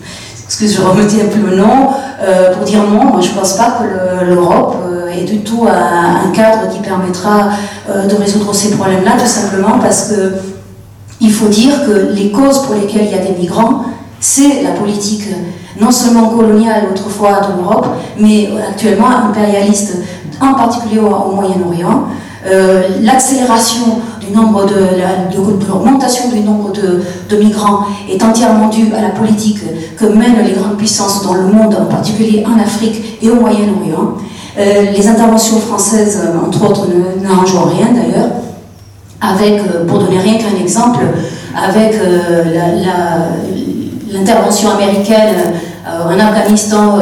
excuse, 0.52 0.76
je 0.76 0.82
remettais 0.82 1.22
un 1.22 1.28
peu 1.28 1.48
le 1.48 1.56
nom, 1.56 1.88
euh, 2.20 2.52
pour 2.52 2.64
dire 2.64 2.80
non, 2.82 3.04
moi 3.06 3.20
je 3.22 3.30
ne 3.30 3.34
pense 3.34 3.54
pas 3.54 3.78
que 3.78 4.24
l'Europe 4.26 4.76
euh, 4.84 5.08
est 5.08 5.24
du 5.24 5.38
tout 5.38 5.66
un, 5.66 6.30
cadre 6.32 6.68
qui 6.68 6.80
permettra 6.80 7.48
euh, 7.88 8.06
de 8.06 8.14
résoudre 8.16 8.54
ces 8.54 8.72
problèmes-là, 8.72 9.12
tout 9.18 9.26
simplement 9.26 9.78
parce 9.78 10.10
que 10.10 10.34
il 11.22 11.32
faut 11.32 11.48
dire 11.48 11.86
que 11.86 12.12
les 12.12 12.30
causes 12.30 12.66
pour 12.66 12.74
lesquelles 12.74 13.06
il 13.06 13.12
y 13.12 13.14
a 13.14 13.24
des 13.24 13.32
migrants, 13.38 13.84
c'est 14.20 14.62
la 14.62 14.72
politique 14.72 15.24
non 15.80 15.90
seulement 15.90 16.26
coloniale 16.26 16.84
autrefois 16.90 17.40
de 17.40 17.62
l'Europe, 17.62 17.86
mais 18.18 18.50
actuellement 18.68 19.08
impérialiste, 19.08 20.00
en 20.38 20.52
particulier 20.52 20.98
au 21.00 21.34
Moyen-Orient, 21.34 22.08
l'accélération 23.00 24.00
du 24.24 24.32
nombre 24.32 24.66
de, 24.66 24.74
l'augmentation 25.68 26.30
du 26.30 26.40
nombre 26.40 26.72
de, 26.72 27.36
migrants 27.36 27.86
est 28.08 28.22
entièrement 28.22 28.68
due 28.68 28.92
à 28.94 29.02
la 29.02 29.10
politique 29.10 29.58
que 29.96 30.04
mènent 30.04 30.44
les 30.44 30.52
grandes 30.52 30.76
puissances 30.76 31.22
dans 31.24 31.34
le 31.34 31.46
monde, 31.46 31.76
en 31.80 31.86
particulier 31.86 32.44
en 32.46 32.60
Afrique 32.60 33.18
et 33.20 33.30
au 33.30 33.36
Moyen-Orient. 33.36 34.14
Euh, 34.58 34.90
les 34.94 35.08
interventions 35.08 35.58
françaises, 35.58 36.20
entre 36.46 36.70
autres, 36.70 36.86
n'arrangent 37.22 37.74
rien 37.74 37.88
d'ailleurs, 37.92 38.30
avec, 39.20 39.60
euh, 39.60 39.86
pour 39.86 39.98
donner 39.98 40.18
rien 40.18 40.34
qu'un 40.34 40.56
exemple, 40.60 41.00
avec 41.56 41.94
euh, 41.94 42.44
l'intervention 44.12 44.70
américaine 44.70 45.34
en 45.86 46.18
Afghanistan 46.18 46.98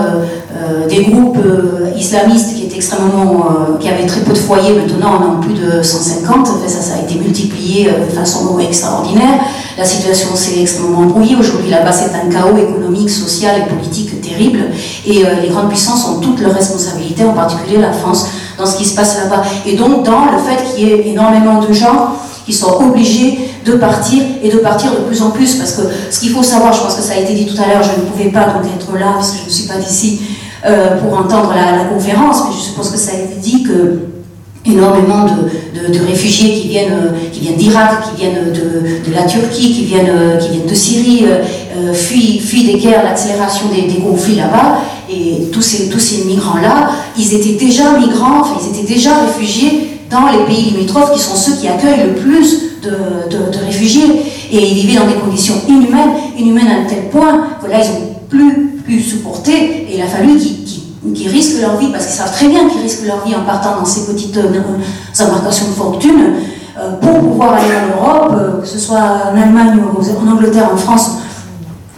euh, 0.63 0.87
des 0.87 1.05
groupes 1.05 1.39
euh, 1.39 1.91
islamistes 1.97 2.55
qui 2.55 2.65
étaient 2.65 2.77
extrêmement, 2.77 3.47
euh, 3.47 3.79
qui 3.79 3.89
avaient 3.89 4.07
très 4.07 4.21
peu 4.21 4.33
de 4.33 4.39
foyers, 4.39 4.75
maintenant 4.75 5.19
on 5.21 5.25
en 5.25 5.39
a 5.39 5.41
plus 5.41 5.55
de 5.55 5.83
150, 5.83 6.49
ça, 6.67 6.95
a 6.97 7.03
été 7.03 7.19
multiplié 7.19 7.85
de 7.85 8.15
façon 8.15 8.59
extraordinaire. 8.59 9.41
La 9.79 9.85
situation 9.85 10.35
s'est 10.35 10.61
extrêmement 10.61 10.99
embrouillée. 10.99 11.37
Aujourd'hui, 11.37 11.71
là-bas, 11.71 11.93
c'est 11.93 12.11
un 12.15 12.31
chaos 12.31 12.57
économique, 12.57 13.09
social 13.09 13.63
et 13.63 13.75
politique 13.75 14.21
terrible. 14.21 14.59
Et 15.07 15.25
les 15.43 15.49
grandes 15.49 15.69
puissances 15.69 16.07
ont 16.09 16.21
toutes 16.21 16.41
leurs 16.41 16.53
responsabilités, 16.55 17.25
en 17.25 17.33
particulier 17.33 17.79
la 17.79 17.93
France, 17.93 18.27
dans 18.59 18.67
ce 18.67 18.77
qui 18.77 18.85
se 18.85 18.95
passe 18.95 19.17
là-bas. 19.17 19.43
Et 19.67 19.77
donc, 19.77 20.05
dans 20.05 20.27
le 20.27 20.39
fait 20.39 20.75
qu'il 20.75 20.87
y 20.87 20.93
ait 20.93 21.09
énormément 21.09 21.61
de 21.63 21.73
gens 21.73 22.11
qui 22.45 22.53
sont 22.53 22.83
obligés 22.83 23.39
de 23.65 23.73
partir 23.75 24.23
et 24.43 24.51
de 24.51 24.59
partir 24.59 24.91
de 24.93 24.97
plus 24.99 25.23
en 25.23 25.31
plus. 25.31 25.55
Parce 25.55 25.73
que 25.73 25.83
ce 26.11 26.21
qu'il 26.21 26.31
faut 26.31 26.43
savoir, 26.43 26.73
je 26.73 26.81
pense 26.81 26.95
que 26.95 27.03
ça 27.03 27.15
a 27.15 27.17
été 27.17 27.35
dit 27.35 27.47
tout 27.47 27.61
à 27.63 27.67
l'heure, 27.69 27.83
je 27.83 28.01
ne 28.01 28.07
pouvais 28.07 28.31
pas 28.31 28.47
donc 28.47 28.65
être 28.75 28.99
là 28.99 29.13
parce 29.15 29.31
que 29.33 29.39
je 29.39 29.45
ne 29.45 29.51
suis 29.51 29.69
pas 29.69 29.77
d'ici, 29.77 30.21
euh, 30.67 30.99
pour 30.99 31.17
entendre 31.17 31.55
la, 31.55 31.85
conférence, 31.85 32.43
mais 32.47 32.55
je 32.55 32.61
suppose 32.61 32.91
que 32.91 32.99
ça 32.99 33.13
a 33.13 33.21
été 33.21 33.37
dit 33.41 33.63
que 33.63 34.01
énormément 34.67 35.25
de, 35.25 36.07
réfugiés 36.07 36.53
qui 36.61 36.69
viennent, 36.69 36.93
euh, 36.93 37.13
qui 37.33 37.41
viennent 37.41 37.57
d'Irak, 37.57 38.03
qui 38.11 38.21
viennent 38.21 38.53
de, 38.53 39.15
la 39.15 39.23
Turquie, 39.23 39.73
qui 39.73 39.85
viennent, 39.85 40.11
euh, 40.11 40.37
qui 40.37 40.51
viennent 40.51 40.67
de 40.67 40.75
Syrie, 40.75 41.25
fuient, 41.95 42.65
des 42.65 42.79
guerres, 42.79 43.05
l'accélération 43.05 43.69
des, 43.69 43.95
conflits 43.95 44.37
là-bas. 44.37 44.81
Et 45.11 45.51
tous 45.51 45.63
ces, 45.63 46.25
migrants-là, 46.27 46.91
ils 47.19 47.35
étaient 47.35 47.55
déjà 47.59 47.99
migrants, 47.99 48.43
enfin, 48.43 48.61
ils 48.63 48.77
étaient 48.79 48.93
déjà 48.95 49.13
réfugiés 49.25 49.99
dans 50.11 50.27
les 50.27 50.45
pays 50.45 50.73
limitrophes 50.73 51.15
qui 51.15 51.21
sont 51.21 51.37
ceux 51.37 51.55
qui 51.55 51.69
accueillent 51.69 52.07
le 52.07 52.15
plus 52.15 52.81
de, 52.83 52.91
de 53.31 53.65
réfugiés. 53.65 54.23
Et 54.53 54.59
ils 54.59 54.87
vivaient 54.87 55.01
dans 55.01 55.07
des 55.07 55.15
conditions 55.15 55.55
inhumaines, 55.69 56.11
inhumaines 56.39 56.69
à 56.69 56.81
un 56.83 56.85
tel 56.85 57.09
point 57.11 57.47
que 57.63 57.71
là, 57.71 57.79
ils 57.79 57.89
ont 57.89 58.15
plus 58.29 58.70
supporter, 59.01 59.87
et 59.89 59.97
il 59.97 60.03
a 60.03 60.07
fallu 60.07 60.37
qu'ils 60.39 61.29
risquent 61.29 61.61
leur 61.61 61.77
vie, 61.77 61.89
parce 61.89 62.07
qu'ils 62.07 62.17
savent 62.17 62.33
très 62.33 62.49
bien 62.49 62.69
qu'ils 62.69 62.83
risquent 62.83 63.07
leur 63.07 63.25
vie 63.25 63.35
en 63.35 63.45
partant 63.45 63.79
dans 63.79 63.85
ces 63.85 64.13
petites 64.13 64.37
euh, 64.37 65.25
embarcations 65.25 65.67
de 65.67 65.73
fortune, 65.73 66.35
euh, 66.79 66.93
pour 67.01 67.19
pouvoir 67.19 67.55
aller 67.55 67.75
en 67.75 68.01
Europe, 68.01 68.33
euh, 68.35 68.61
que 68.61 68.67
ce 68.67 68.79
soit 68.79 69.01
en 69.33 69.41
Allemagne, 69.41 69.79
ou 69.79 70.01
en 70.01 70.33
Angleterre, 70.33 70.71
en 70.73 70.77
France, 70.77 71.19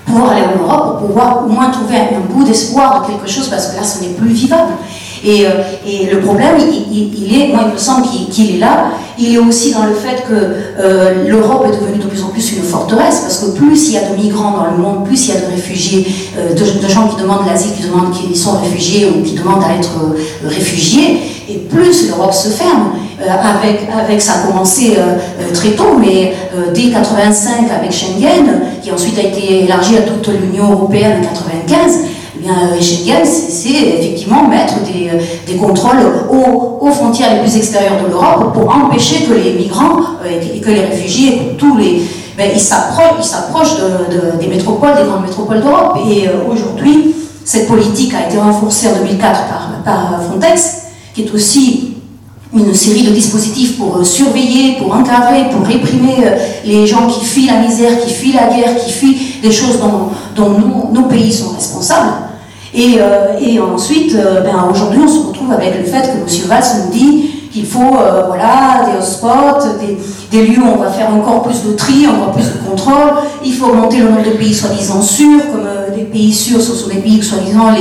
pouvoir 0.07 0.33
aller 0.33 0.43
en 0.43 0.63
Europe, 0.63 0.99
pour 0.99 1.09
pouvoir 1.09 1.45
au 1.45 1.49
moins 1.49 1.71
trouver 1.71 1.97
un 1.97 2.33
bout 2.33 2.45
d'espoir 2.45 3.03
de 3.03 3.13
quelque 3.13 3.29
chose, 3.29 3.49
parce 3.49 3.69
que 3.69 3.77
là, 3.77 3.83
ce 3.83 4.03
n'est 4.03 4.15
plus 4.15 4.29
vivable. 4.29 4.73
Et, 5.25 5.47
euh, 5.47 5.51
et 5.87 6.07
le 6.07 6.21
problème, 6.21 6.57
il, 6.91 7.41
est, 7.41 7.49
moi 7.49 7.61
il 7.69 7.73
me 7.75 7.79
semble 7.79 8.07
qu'il 8.31 8.57
est 8.57 8.59
là, 8.59 8.91
il 9.19 9.35
est 9.35 9.39
aussi 9.39 9.73
dans 9.73 9.85
le 9.85 9.95
fait 9.95 10.25
que 10.29 10.35
euh, 10.35 11.29
l'Europe 11.29 11.65
est 11.67 11.77
devenue 11.81 12.03
de 12.03 12.09
plus 12.09 12.23
en 12.25 12.29
plus 12.29 12.57
une 12.57 12.65
forteresse, 12.65 13.21
parce 13.21 13.39
que 13.39 13.57
plus 13.57 13.89
il 13.89 13.95
y 13.95 13.99
a 13.99 14.09
de 14.09 14.17
migrants 14.17 14.51
dans 14.51 14.71
le 14.77 14.83
monde, 14.83 15.05
plus 15.05 15.29
il 15.29 15.35
y 15.35 15.37
a 15.37 15.41
de 15.41 15.47
réfugiés, 15.47 16.07
euh, 16.37 16.55
de, 16.55 16.89
gens 16.89 17.07
qui 17.07 17.23
demandent 17.23 17.47
l'asile, 17.47 17.73
qui 17.77 17.85
demandent 17.85 18.13
qu'ils 18.13 18.37
sont 18.37 18.59
réfugiés 18.59 19.07
ou 19.07 19.23
qui 19.23 19.35
demandent 19.35 19.63
à 19.63 19.77
être 19.77 19.93
réfugiés, 20.45 21.21
et 21.49 21.59
plus 21.59 22.09
l'Europe 22.09 22.33
se 22.33 22.49
ferme. 22.49 22.93
avec, 23.23 23.89
avec, 23.97 24.21
ça 24.21 24.33
a 24.33 24.47
commencé 24.49 24.97
très 25.55 25.71
tôt, 25.71 25.97
mais 26.01 26.33
dès 26.75 26.91
85 26.91 27.71
avec 27.71 27.93
Schengen, 27.93 28.63
qui 28.83 28.91
ensuite 28.91 29.17
a 29.19 29.23
été 29.23 29.65
élargi 29.65 29.97
à 29.97 30.03
toute 30.03 30.29
l'Union 30.29 30.73
européenne 30.73 31.21
en 31.21 31.29
95, 31.29 32.01
bien, 32.43 32.81
Schengen, 32.81 33.25
c'est 33.25 33.71
effectivement 33.71 34.49
mettre 34.49 34.75
des, 34.83 35.11
euh, 35.11 35.59
contrôles 35.59 36.01
aux, 36.31 36.91
frontières 36.91 37.35
les 37.35 37.41
plus 37.41 37.57
extérieures 37.57 38.03
de 38.03 38.09
l'Europe 38.09 38.53
pour 38.53 38.69
empêcher 38.75 39.25
que 39.25 39.33
les 39.33 39.55
migrants 39.55 40.01
euh, 40.25 40.55
et 40.55 40.61
que 40.61 40.71
les 40.71 40.81
réfugiés, 40.81 41.57
tous 41.57 41.77
les, 41.79 42.03
ben, 42.37 42.51
ils 42.53 42.61
s'approchent 42.61 43.77
de, 43.77 44.39
des 44.39 44.49
métropoles, 44.49 44.95
des 44.97 45.09
grandes 45.09 45.23
métropoles 45.23 45.63
d'Europe. 45.63 45.99
Et 46.07 46.29
euh, 46.29 46.51
aujourd'hui, 46.51 47.15
cette 47.45 47.67
politique 47.67 48.13
a 48.15 48.29
été 48.29 48.39
renforcée 48.39 48.89
en 48.89 48.99
2004 49.05 49.41
par, 49.85 50.23
Frontex, 50.29 50.83
qui 51.15 51.23
est 51.23 51.35
aussi 51.35 51.95
une 52.55 52.75
série 52.75 53.05
de 53.05 53.13
dispositifs 53.13 53.79
pour 53.79 54.05
surveiller, 54.05 54.77
pour 54.79 54.95
encadrer, 54.95 55.49
pour 55.51 55.67
réprimer 55.67 56.17
les 56.67 56.87
gens 56.87 57.07
qui 57.07 57.25
fuient 57.25 57.47
la 57.47 57.61
misère, 57.61 57.99
qui 58.05 58.13
fuient 58.13 58.35
la 58.35 58.55
guerre, 58.55 58.77
qui 58.77 58.93
fuient 58.93 59.19
des 59.43 59.51
choses 59.51 59.81
dont 60.37 60.51
nos 60.93 61.03
pays 61.05 61.33
sont 61.33 61.51
responsables. 61.51 62.13
Et, 62.75 62.97
euh, 62.99 63.39
et 63.39 63.61
ensuite, 63.61 64.15
euh, 64.15 64.41
ben, 64.41 64.67
aujourd'hui, 64.71 65.01
on 65.05 65.09
se 65.09 65.27
retrouve 65.27 65.53
avec 65.53 65.77
le 65.79 65.85
fait 65.85 66.01
que 66.01 66.19
M. 66.19 66.49
Valls 66.49 66.85
nous 66.85 66.93
dit 66.93 67.31
qu'il 67.53 67.67
faut 67.67 67.97
euh, 67.99 68.23
voilà, 68.29 68.87
des 68.87 68.99
hotspots, 68.99 69.77
des, 70.31 70.47
lieux 70.47 70.63
où 70.63 70.79
on 70.79 70.79
va 70.79 70.91
faire 70.91 71.15
encore 71.15 71.43
plus 71.43 71.65
de 71.65 71.73
tri, 71.73 72.07
encore 72.07 72.33
plus 72.33 72.47
de 72.47 72.67
contrôle. 72.67 73.13
Il 73.45 73.53
faut 73.53 73.67
augmenter 73.67 73.99
le 73.99 74.09
nombre 74.09 74.25
de 74.25 74.31
pays 74.31 74.55
soi-disant 74.55 75.03
sûrs, 75.03 75.43
comme 75.53 75.67
des 75.95 76.05
pays 76.05 76.33
sûrs, 76.33 76.63
ce 76.63 76.73
sont 76.73 76.89
des 76.89 77.01
pays 77.01 77.19
où 77.19 77.23
soi-disant 77.23 77.73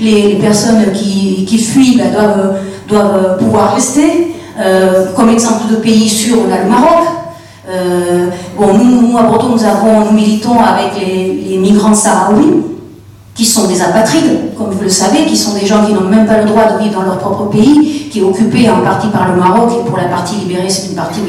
les, 0.00 0.32
les, 0.32 0.34
personnes 0.34 0.90
qui, 0.92 1.44
qui 1.44 1.58
fuient 1.58 1.96
ben, 1.96 2.10
doivent, 2.10 2.56
doivent 2.88 3.38
pouvoir 3.38 3.76
rester. 3.76 4.34
comme 5.14 5.28
exemple 5.28 5.70
de 5.70 5.76
pays 5.76 6.08
sûrs, 6.08 6.38
on 6.48 6.52
a 6.52 6.64
le 6.64 6.68
Maroc. 6.68 7.06
bon, 8.58 8.74
nous, 8.76 9.08
nous, 9.08 9.16
à 9.16 9.22
Bordeaux, 9.22 9.50
nous, 9.50 9.64
avons, 9.64 10.06
nous 10.06 10.12
militons 10.16 10.58
avec 10.58 11.00
les, 11.00 11.32
les 11.48 11.58
migrants 11.58 11.94
sahraouis 11.94 12.71
qui 13.34 13.44
sont 13.44 13.66
des 13.66 13.80
apatrides, 13.80 14.54
comme 14.56 14.70
vous 14.70 14.82
le 14.82 14.90
savez, 14.90 15.24
qui 15.24 15.36
sont 15.36 15.54
des 15.54 15.66
gens 15.66 15.84
qui 15.86 15.92
n'ont 15.94 16.02
même 16.02 16.26
pas 16.26 16.38
le 16.38 16.44
droit 16.44 16.64
de 16.72 16.82
vivre 16.82 17.00
dans 17.00 17.06
leur 17.06 17.18
propre 17.18 17.44
pays, 17.46 18.08
qui 18.10 18.20
est 18.20 18.22
occupé 18.22 18.68
en 18.68 18.80
partie 18.82 19.08
par 19.08 19.28
le 19.28 19.40
Maroc, 19.40 19.70
et 19.72 19.88
pour 19.88 19.96
la 19.96 20.04
partie 20.04 20.36
libérée, 20.36 20.68
c'est 20.68 20.88
une 20.88 20.96
partie 20.96 21.20
où 21.20 21.24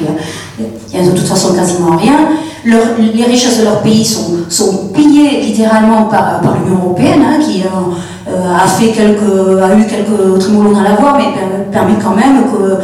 il 0.59 0.65
y, 0.95 0.99
a, 0.99 1.05
de 1.05 1.11
toute 1.11 1.27
façon 1.27 1.53
quasiment 1.53 1.95
rien. 1.95 2.29
les 2.65 3.23
richesses 3.23 3.59
de 3.59 3.63
leur 3.63 3.81
pays 3.81 4.03
sont, 4.03 4.39
sont 4.49 4.89
pillées 4.93 5.41
littéralement 5.41 6.03
par, 6.03 6.41
par 6.41 6.57
l'Union 6.57 6.79
Européenne, 6.83 7.21
hein, 7.25 7.39
qui 7.39 7.63
euh, 7.63 8.53
a, 8.53 8.67
fait 8.67 8.89
quelques, 8.89 9.61
a 9.61 9.73
eu 9.75 9.85
quelques 9.85 10.39
trémolos 10.39 10.73
dans 10.73 10.81
la 10.81 10.95
voie, 10.95 11.17
mais 11.17 11.25
permet 11.71 11.95
quand 12.03 12.15
même 12.15 12.43
que 12.51 12.63
euh, 12.63 12.75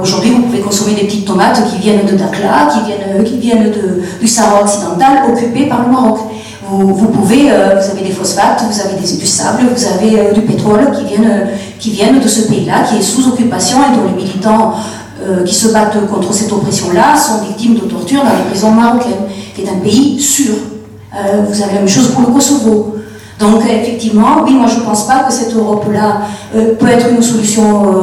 Aujourd'hui, 0.00 0.30
vous 0.30 0.42
pouvez 0.42 0.60
consommer 0.60 0.94
des 0.94 1.04
petites 1.04 1.26
tomates 1.26 1.62
qui 1.70 1.78
viennent 1.78 2.04
de 2.04 2.16
Dakla, 2.16 2.68
qui 2.72 2.80
viennent, 2.84 3.24
qui 3.24 3.38
viennent 3.38 3.70
de, 3.70 4.02
du 4.20 4.26
Sahara 4.26 4.62
occidental, 4.62 5.30
occupées 5.30 5.66
par 5.66 5.82
le 5.82 5.92
Maroc. 5.92 6.18
Euh, 6.74 7.80
vous 7.80 7.90
avez 7.90 8.02
des 8.02 8.12
phosphates, 8.12 8.64
vous 8.68 8.80
avez 8.80 9.00
du 9.00 9.26
sable, 9.26 9.62
vous 9.74 9.84
avez 9.86 10.18
euh, 10.18 10.32
du 10.32 10.40
pétrole 10.42 10.90
qui 10.96 11.04
viennent, 11.04 11.30
euh, 11.30 11.56
qui 11.78 11.90
viennent 11.90 12.20
de 12.20 12.28
ce 12.28 12.48
pays-là, 12.48 12.82
qui 12.88 12.96
est 12.98 13.02
sous 13.02 13.28
occupation 13.28 13.78
et 13.78 13.96
dont 13.96 14.04
les 14.08 14.22
militants 14.22 14.74
qui 15.46 15.54
se 15.54 15.68
battent 15.68 16.06
contre 16.06 16.34
cette 16.34 16.52
oppression-là 16.52 17.16
sont 17.16 17.46
victimes 17.46 17.76
de 17.76 17.86
torture 17.86 18.22
dans 18.22 18.36
les 18.36 18.50
prisons 18.50 18.72
marocaines, 18.72 19.24
qui 19.54 19.62
est 19.62 19.68
un 19.70 19.78
pays 19.82 20.20
sûr. 20.20 20.52
vous 21.12 21.62
avez 21.62 21.72
la 21.72 21.78
même 21.78 21.88
chose 21.88 22.08
pour 22.08 22.28
le 22.28 22.34
Kosovo. 22.34 22.96
Donc 23.38 23.62
effectivement, 23.64 24.42
oui, 24.44 24.52
moi 24.52 24.66
je 24.68 24.80
ne 24.80 24.84
pense 24.84 25.06
pas 25.06 25.20
que 25.20 25.32
cette 25.32 25.54
Europe-là 25.56 26.22
peut 26.52 26.88
être 26.88 27.06
une 27.08 27.22
solution 27.22 27.62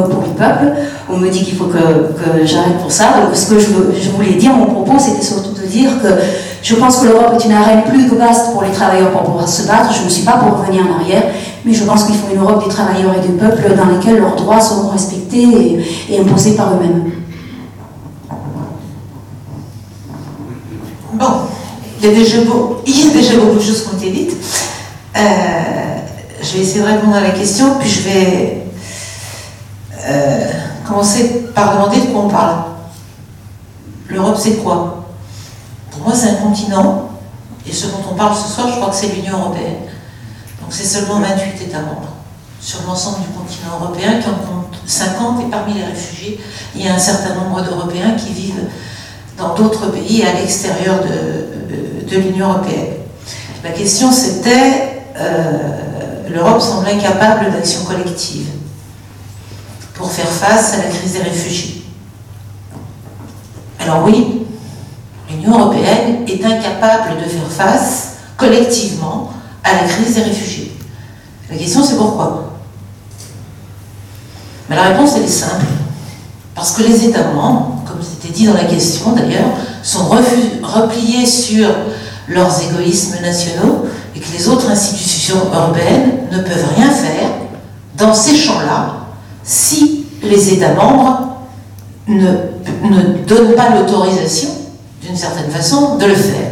pour 0.10 0.24
les 0.24 0.34
peuples. 0.36 0.74
On 1.12 1.18
me 1.18 1.30
dit 1.30 1.44
qu'il 1.44 1.56
faut 1.56 1.66
que, 1.66 1.78
que 1.78 2.44
j'arrête 2.44 2.80
pour 2.82 2.92
ça. 2.92 3.10
Ce 3.36 3.46
que 3.48 3.60
je 3.60 4.10
voulais 4.10 4.34
dire, 4.40 4.54
mon 4.54 4.66
propos, 4.66 4.98
c'était 4.98 5.24
surtout 5.24 5.52
de 5.52 5.68
dire 5.68 5.92
que 6.02 6.08
je 6.64 6.76
pense 6.76 6.98
que 6.98 7.08
l'Europe 7.08 7.34
est 7.40 7.46
une 7.46 7.54
arène 7.54 7.84
plus 7.84 8.08
vaste 8.16 8.52
pour 8.54 8.62
les 8.62 8.72
travailleurs 8.72 9.12
pour 9.12 9.24
pouvoir 9.24 9.50
se 9.50 9.68
battre. 9.68 9.94
Je 9.94 10.04
ne 10.04 10.10
suis 10.10 10.24
pas 10.24 10.34
pour 10.34 10.60
revenir 10.60 10.84
en 10.86 11.00
arrière, 11.00 11.24
mais 11.66 11.74
je 11.74 11.84
pense 11.84 12.04
qu'il 12.04 12.16
faut 12.16 12.32
une 12.34 12.42
Europe 12.42 12.64
des 12.64 12.70
travailleurs 12.70 13.16
et 13.18 13.28
des 13.28 13.34
peuples 13.34 13.76
dans 13.76 13.86
lesquels 13.86 14.20
leurs 14.20 14.36
droits 14.36 14.62
seront 14.62 14.90
respectés 14.90 15.84
et, 16.10 16.20
imposés 16.20 16.56
par 16.56 16.74
eux-mêmes. 16.74 17.12
Bon, 21.14 21.28
il 22.00 22.08
y, 22.08 22.12
a 22.12 22.16
déjà 22.16 22.38
beaucoup 22.42 22.84
de 22.86 23.62
choses 23.62 23.84
qui 23.84 23.90
ont 23.94 23.98
été 23.98 24.12
dites. 24.12 24.38
Euh, 25.16 25.20
je 26.42 26.54
vais 26.54 26.64
essayer 26.64 26.82
de 26.82 26.86
répondre 26.86 27.16
à 27.16 27.22
la 27.22 27.32
question, 27.32 27.76
puis 27.80 27.90
je 27.90 28.02
vais 28.02 28.64
euh, 30.08 30.52
commencer 30.88 31.46
par 31.54 31.74
demander 31.74 32.02
de 32.02 32.06
quoi 32.06 32.22
on 32.22 32.30
parle. 32.30 32.56
L'Europe, 34.10 34.38
c'est 34.40 34.64
quoi? 34.64 35.01
Moi, 36.04 36.14
c'est 36.16 36.30
un 36.30 36.36
continent, 36.36 37.10
et 37.68 37.72
ce 37.72 37.88
dont 37.88 38.04
on 38.12 38.16
parle 38.16 38.36
ce 38.36 38.52
soir, 38.52 38.68
je 38.70 38.76
crois 38.76 38.90
que 38.90 38.96
c'est 38.96 39.14
l'Union 39.16 39.40
européenne. 39.40 39.78
Donc 40.62 40.72
c'est 40.72 40.86
seulement 40.86 41.20
28 41.20 41.62
États 41.68 41.82
membres 41.82 42.12
sur 42.62 42.82
l'ensemble 42.88 43.22
du 43.22 43.28
continent 43.30 43.80
européen 43.82 44.20
qui 44.22 44.30
en 44.30 44.34
compte 44.34 44.78
50, 44.86 45.42
et 45.42 45.50
parmi 45.50 45.74
les 45.74 45.84
réfugiés, 45.84 46.40
il 46.76 46.86
y 46.86 46.88
a 46.88 46.94
un 46.94 47.00
certain 47.00 47.34
nombre 47.36 47.62
d'Européens 47.64 48.12
qui 48.12 48.34
vivent 48.34 48.68
dans 49.38 49.56
d'autres 49.56 49.88
pays 49.88 50.24
à 50.24 50.34
l'extérieur 50.34 51.00
de, 51.02 52.08
de, 52.08 52.18
l'Union 52.18 52.50
européenne. 52.50 52.94
La 53.64 53.72
question 53.72 54.12
c'était, 54.12 55.02
euh, 55.18 56.30
l'Europe 56.30 56.62
semble 56.62 56.88
incapable 56.88 57.52
d'action 57.52 57.84
collective 57.84 58.48
pour 59.96 60.12
faire 60.12 60.28
face 60.28 60.76
à 60.76 60.78
la 60.78 60.84
crise 60.84 61.14
des 61.14 61.24
réfugiés. 61.24 61.84
Alors 63.80 64.04
oui, 64.06 64.41
l'Union 65.32 65.60
européenne 65.60 66.26
est 66.28 66.44
incapable 66.44 67.18
de 67.24 67.30
faire 67.30 67.50
face 67.50 68.14
collectivement 68.38 69.32
à 69.64 69.74
la 69.74 69.88
crise 69.88 70.16
des 70.16 70.24
réfugiés. 70.24 70.72
La 71.50 71.58
question 71.58 71.84
c'est 71.84 71.98
pourquoi? 71.98 72.54
Mais 74.70 74.76
la 74.76 74.84
réponse 74.84 75.12
elle 75.16 75.24
est 75.24 75.28
simple. 75.28 75.66
Parce 76.56 76.72
que 76.72 76.84
les 76.84 77.06
États 77.06 77.32
membres, 77.32 77.82
comme 77.88 78.00
c'était 78.02 78.34
dit 78.34 78.46
dans 78.46 78.54
la 78.54 78.66
question 78.66 79.12
d'ailleurs, 79.14 79.50
sont 79.84 80.06
repliés 80.64 81.26
sur 81.26 81.70
leurs 82.28 82.62
égoïsmes 82.64 83.22
nationaux 83.22 83.86
et 84.16 84.20
que 84.20 84.32
les 84.38 84.48
autres 84.48 84.70
institutions 84.70 85.38
européennes 85.54 86.28
ne 86.32 86.40
peuvent 86.40 86.66
rien 86.76 86.92
faire 86.92 87.30
dans 87.98 88.14
ces 88.14 88.36
champs-là 88.36 88.96
si 89.44 90.06
les 90.24 90.54
États 90.54 90.74
membres 90.74 91.38
ne, 92.08 92.32
ne 92.84 93.26
donnent 93.26 93.56
pas 93.56 93.70
l'autorisation, 93.70 94.50
certaine 95.16 95.50
façon, 95.50 95.98
de 95.98 96.06
le 96.06 96.16
faire. 96.16 96.52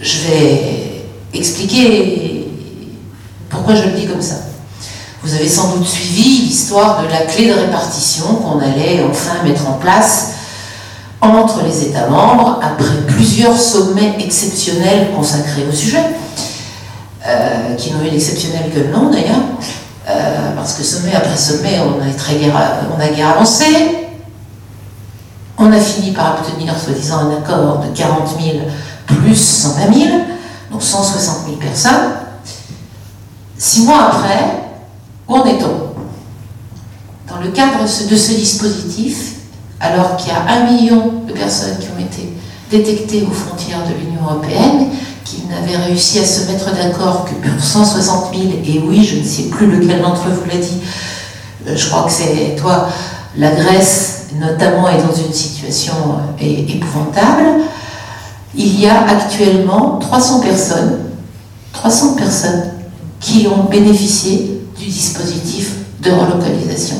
Je 0.00 0.18
vais 0.28 1.04
expliquer 1.32 2.48
pourquoi 3.48 3.74
je 3.74 3.84
le 3.84 3.92
dis 3.92 4.06
comme 4.06 4.22
ça. 4.22 4.36
Vous 5.22 5.34
avez 5.34 5.48
sans 5.48 5.74
doute 5.74 5.86
suivi 5.86 6.46
l'histoire 6.46 7.02
de 7.02 7.08
la 7.08 7.20
clé 7.20 7.48
de 7.48 7.54
répartition 7.54 8.26
qu'on 8.26 8.60
allait 8.60 9.02
enfin 9.10 9.42
mettre 9.44 9.68
en 9.68 9.74
place 9.74 10.32
entre 11.20 11.64
les 11.64 11.84
États 11.84 12.06
membres 12.06 12.60
après 12.62 12.96
plusieurs 13.08 13.58
sommets 13.58 14.14
exceptionnels 14.20 15.08
consacrés 15.16 15.64
au 15.68 15.74
sujet, 15.74 16.04
euh, 17.26 17.74
qui 17.76 17.92
n'ont 17.92 18.02
eu 18.02 18.10
l'exceptionnel 18.10 18.70
que 18.72 18.80
le 18.80 18.88
nom 18.88 19.10
d'ailleurs, 19.10 19.42
euh, 20.08 20.54
parce 20.54 20.74
que 20.74 20.84
sommet 20.84 21.14
après 21.14 21.36
sommet, 21.36 21.80
on 21.80 22.00
a, 22.00 22.12
très 22.14 22.34
on 22.96 23.00
a 23.00 23.08
guère 23.08 23.30
avancé. 23.30 24.05
On 25.58 25.72
a 25.72 25.80
fini 25.80 26.12
par 26.12 26.38
obtenir, 26.38 26.78
soi-disant, 26.78 27.30
un 27.30 27.36
accord 27.38 27.80
de 27.80 27.96
40 27.96 28.28
000 28.40 28.58
plus 29.06 29.36
120 29.36 29.94
000, 29.94 30.08
donc 30.70 30.82
160 30.82 31.46
000 31.46 31.56
personnes. 31.56 32.12
Six 33.56 33.82
mois 33.84 34.10
après, 34.12 34.64
où 35.26 35.34
en 35.34 35.44
est-on? 35.46 35.94
Dans 37.32 37.40
le 37.40 37.48
cadre 37.52 37.82
de 37.82 38.16
ce 38.16 38.32
dispositif, 38.34 39.36
alors 39.80 40.16
qu'il 40.16 40.28
y 40.28 40.32
a 40.32 40.42
un 40.46 40.70
million 40.70 41.22
de 41.26 41.32
personnes 41.32 41.78
qui 41.78 41.88
ont 41.88 42.04
été 42.04 42.32
détectées 42.70 43.22
aux 43.22 43.32
frontières 43.32 43.84
de 43.86 43.94
l'Union 43.94 44.22
européenne, 44.28 44.88
qui 45.24 45.42
n'avaient 45.46 45.76
réussi 45.76 46.18
à 46.18 46.24
se 46.26 46.50
mettre 46.50 46.74
d'accord 46.74 47.24
que 47.24 47.48
pour 47.48 47.62
160 47.62 48.34
000, 48.34 48.44
et 48.64 48.82
oui, 48.86 49.04
je 49.04 49.18
ne 49.18 49.24
sais 49.24 49.44
plus 49.44 49.66
lequel 49.66 50.02
d'entre 50.02 50.28
vous 50.28 50.44
l'a 50.48 50.58
dit, 50.58 50.82
euh, 51.66 51.74
je 51.74 51.88
crois 51.88 52.04
que 52.04 52.12
c'est 52.12 52.56
toi, 52.56 52.88
la 53.36 53.50
Grèce 53.50 54.15
notamment 54.34 54.88
est 54.88 55.02
dans 55.02 55.14
une 55.14 55.32
situation 55.32 55.94
euh, 56.40 56.44
épouvantable. 56.68 57.62
Il 58.54 58.80
y 58.80 58.86
a 58.86 59.02
actuellement 59.06 59.98
300 59.98 60.40
personnes, 60.40 60.98
300 61.72 62.14
personnes 62.14 62.70
qui 63.20 63.46
ont 63.46 63.64
bénéficié 63.64 64.62
du 64.78 64.86
dispositif 64.86 65.74
de 66.00 66.10
relocalisation. 66.10 66.96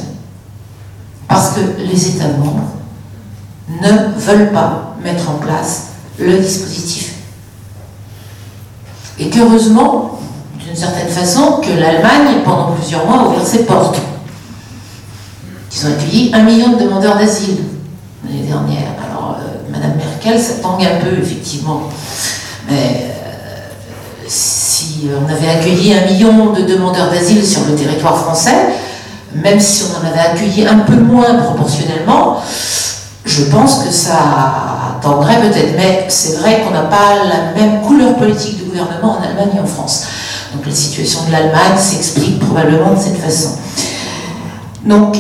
Parce 1.29 1.51
que 1.51 1.61
les 1.83 2.09
États 2.09 2.29
membres 2.29 2.71
ne 3.69 4.19
veulent 4.19 4.53
pas 4.53 4.97
mettre 5.03 5.31
en 5.31 5.35
place 5.35 5.89
le 6.19 6.39
dispositif. 6.39 7.15
Et 9.19 9.29
qu'heureusement, 9.31 10.19
d'une 10.59 10.77
certaine 10.77 11.09
façon, 11.09 11.61
que 11.63 11.71
l'Allemagne, 11.71 12.43
pendant 12.45 12.73
plusieurs 12.73 13.07
mois, 13.07 13.21
a 13.21 13.29
ouvert 13.29 13.47
ses 13.47 13.65
portes. 13.65 14.01
Ils 15.77 15.87
ont 15.87 15.91
accueilli 15.91 16.31
un 16.33 16.43
million 16.43 16.71
de 16.71 16.85
demandeurs 16.85 17.19
d'asile 17.19 17.59
l'année 18.25 18.47
dernière. 18.47 18.95
Alors, 19.05 19.37
euh, 19.39 19.71
Madame 19.71 19.97
Merkel, 19.97 20.41
ça 20.41 20.55
tangue 20.63 20.83
un 20.83 21.05
peu, 21.05 21.19
effectivement. 21.21 21.83
Mais 22.67 23.11
euh, 23.11 23.69
si 24.27 25.09
on 25.21 25.31
avait 25.31 25.51
accueilli 25.51 25.93
un 25.93 26.07
million 26.07 26.53
de 26.53 26.63
demandeurs 26.63 27.11
d'asile 27.11 27.45
sur 27.45 27.67
le 27.67 27.75
territoire 27.75 28.17
français, 28.17 28.69
même 29.35 29.61
si 29.61 29.85
on 29.85 30.01
en 30.01 30.11
avait 30.11 30.21
accueilli 30.21 30.67
un 30.67 30.79
peu 30.79 30.97
moins 30.97 31.35
proportionnellement, 31.35 32.41
je 33.27 33.45
pense 33.45 33.85
que 33.85 33.91
ça 33.91 34.99
tendrait 35.03 35.43
peut-être. 35.43 35.77
Mais 35.77 36.07
c'est 36.09 36.39
vrai 36.39 36.63
qu'on 36.63 36.71
n'a 36.71 36.85
pas 36.85 37.17
la 37.29 37.61
même 37.61 37.83
couleur 37.83 38.17
politique 38.17 38.61
de 38.61 38.71
gouvernement 38.71 39.19
en 39.19 39.23
Allemagne 39.23 39.57
et 39.59 39.61
en 39.61 39.67
France. 39.67 40.05
Donc 40.55 40.65
la 40.65 40.73
situation 40.73 41.21
de 41.27 41.33
l'Allemagne 41.33 41.77
s'explique 41.77 42.39
probablement 42.39 42.95
de 42.95 42.99
cette 42.99 43.19
façon. 43.19 43.51
Donc, 44.87 45.17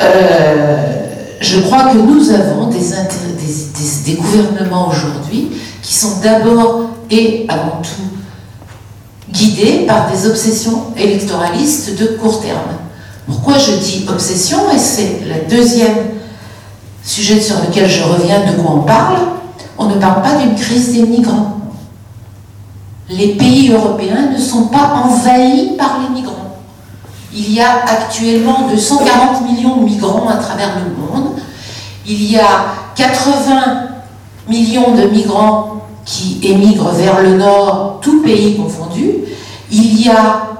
euh, 0.00 1.02
je 1.40 1.60
crois 1.60 1.90
que 1.90 1.98
nous 1.98 2.30
avons 2.30 2.66
des, 2.68 2.78
des, 2.78 4.12
des 4.12 4.14
gouvernements 4.14 4.88
aujourd'hui 4.88 5.50
qui 5.82 5.94
sont 5.94 6.20
d'abord 6.22 6.90
et 7.10 7.46
avant 7.48 7.82
tout 7.82 8.12
guidés 9.30 9.84
par 9.86 10.10
des 10.10 10.26
obsessions 10.26 10.84
électoralistes 10.96 11.98
de 11.98 12.16
court 12.18 12.40
terme. 12.40 12.58
Pourquoi 13.26 13.58
je 13.58 13.72
dis 13.72 14.04
obsession 14.08 14.58
Et 14.74 14.78
c'est 14.78 15.20
le 15.26 15.48
deuxième 15.48 16.10
sujet 17.04 17.40
sur 17.40 17.56
lequel 17.60 17.88
je 17.88 18.02
reviens, 18.02 18.40
de 18.46 18.60
quoi 18.60 18.72
on 18.76 18.82
parle. 18.82 19.16
On 19.78 19.86
ne 19.86 19.94
parle 19.96 20.22
pas 20.22 20.36
d'une 20.36 20.54
crise 20.54 20.92
des 20.92 21.02
migrants. 21.02 21.58
Les 23.08 23.34
pays 23.34 23.72
européens 23.72 24.30
ne 24.32 24.38
sont 24.38 24.66
pas 24.66 25.02
envahis 25.04 25.76
par 25.76 26.00
les 26.00 26.14
migrants. 26.14 26.41
Il 27.34 27.52
y 27.52 27.60
a 27.60 27.82
actuellement 27.86 28.68
240 28.70 29.42
millions 29.50 29.76
de 29.76 29.84
migrants 29.84 30.28
à 30.28 30.36
travers 30.36 30.76
le 30.76 30.94
monde. 30.94 31.32
Il 32.06 32.30
y 32.30 32.38
a 32.38 32.74
80 32.94 33.54
millions 34.48 34.94
de 34.94 35.04
migrants 35.04 35.82
qui 36.04 36.40
émigrent 36.42 36.92
vers 36.92 37.22
le 37.22 37.36
nord, 37.36 37.98
tous 38.02 38.22
pays 38.22 38.56
confondus. 38.56 39.24
Il 39.70 40.04
y 40.04 40.08
a 40.10 40.52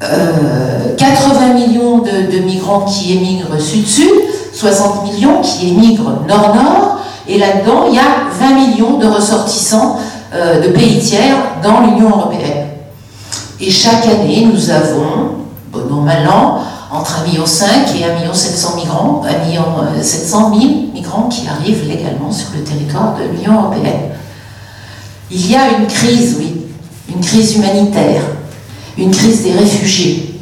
80 0.00 0.06
euh, 0.06 1.54
millions 1.54 1.98
de, 1.98 2.38
migrants 2.40 2.82
qui 2.82 3.14
émigrent 3.14 3.60
sud-sud, 3.60 4.10
60 4.54 5.12
millions 5.12 5.40
qui 5.40 5.70
émigrent 5.70 6.22
nord-nord, 6.26 7.00
et 7.26 7.38
là-dedans, 7.38 7.86
il 7.88 7.96
y 7.96 7.98
a 7.98 8.28
20 8.38 8.54
millions 8.54 8.98
de 8.98 9.06
ressortissants 9.06 9.98
euh, 10.34 10.60
de 10.60 10.68
pays 10.68 10.98
tiers 10.98 11.36
dans 11.62 11.80
l'Union 11.80 12.10
européenne. 12.10 12.68
Et 13.60 13.70
chaque 13.70 14.06
année, 14.06 14.46
nous 14.50 14.70
avons, 14.70 15.17
bon 15.82 16.02
mal 16.02 16.26
an, 16.28 16.60
entre 16.90 17.24
1,5 17.24 17.26
million 17.26 17.44
et 17.44 17.46
1,7 17.46 18.76
million 18.76 18.76
migrants, 18.76 19.22
1,7 19.26 20.50
million 20.50 20.92
migrants 20.92 21.28
qui 21.28 21.46
arrivent 21.48 21.86
légalement 21.86 22.30
sur 22.30 22.48
le 22.56 22.62
territoire 22.62 23.14
de 23.16 23.24
l'Union 23.24 23.62
européenne. 23.62 24.10
Il 25.30 25.50
y 25.50 25.54
a 25.54 25.78
une 25.78 25.86
crise, 25.86 26.36
oui, 26.38 26.66
une 27.08 27.20
crise 27.20 27.56
humanitaire, 27.56 28.22
une 28.96 29.10
crise 29.10 29.42
des 29.42 29.52
réfugiés. 29.52 30.40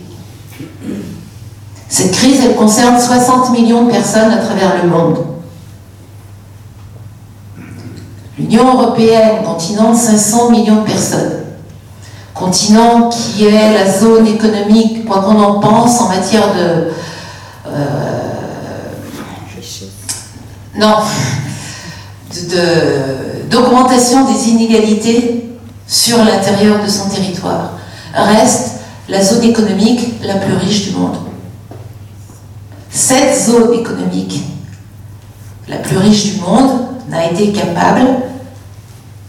Cette 1.89 2.13
crise, 2.13 2.41
elle 2.45 2.57
concerne 2.57 3.01
60 3.01 3.51
millions 3.51 3.85
de 3.85 3.91
personnes 3.91 4.31
à 4.31 4.39
travers 4.39 4.83
le 4.83 4.89
monde. 4.89 5.19
L'Union 8.39 8.75
européenne, 8.75 9.45
continent 9.45 9.93
de 9.93 9.99
500 9.99 10.51
millions 10.51 10.83
de 10.83 10.87
personnes. 10.87 11.46
Continent 12.37 13.09
qui 13.09 13.47
est 13.47 13.73
la 13.73 13.91
zone 13.91 14.27
économique, 14.27 15.07
quoi 15.07 15.23
qu'on 15.23 15.41
en 15.41 15.59
pense, 15.59 16.01
en 16.03 16.09
matière 16.09 16.55
de... 16.55 16.91
Euh, 17.69 18.37
non, 20.77 20.97
d'augmentation 23.51 24.31
des 24.31 24.51
inégalités 24.51 25.59
sur 25.87 26.19
l'intérieur 26.19 26.85
de 26.85 26.89
son 26.89 27.09
territoire 27.09 27.71
reste 28.13 28.81
la 29.09 29.23
zone 29.23 29.45
économique 29.45 30.21
la 30.23 30.35
plus 30.35 30.55
riche 30.55 30.89
du 30.89 30.97
monde. 30.97 31.17
Cette 32.91 33.39
zone 33.39 33.73
économique 33.75 34.43
la 35.69 35.77
plus 35.79 35.97
riche 35.97 36.35
du 36.35 36.41
monde 36.41 36.81
n'a 37.09 37.31
été 37.31 37.53
capable, 37.53 38.07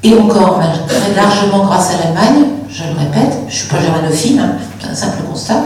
et 0.03 0.13
encore 0.17 0.59
très 0.87 1.15
largement 1.15 1.65
grâce 1.65 1.91
à 1.91 1.97
l'Allemagne, 2.03 2.45
je 2.69 2.83
le 2.83 2.99
répète, 2.99 3.37
je 3.47 3.53
ne 3.53 3.59
suis 3.59 3.67
pas 3.67 3.81
germanophile, 3.81 4.39
hein, 4.39 4.51
c'est 4.79 4.87
un 4.89 4.95
simple 4.95 5.23
constat, 5.23 5.63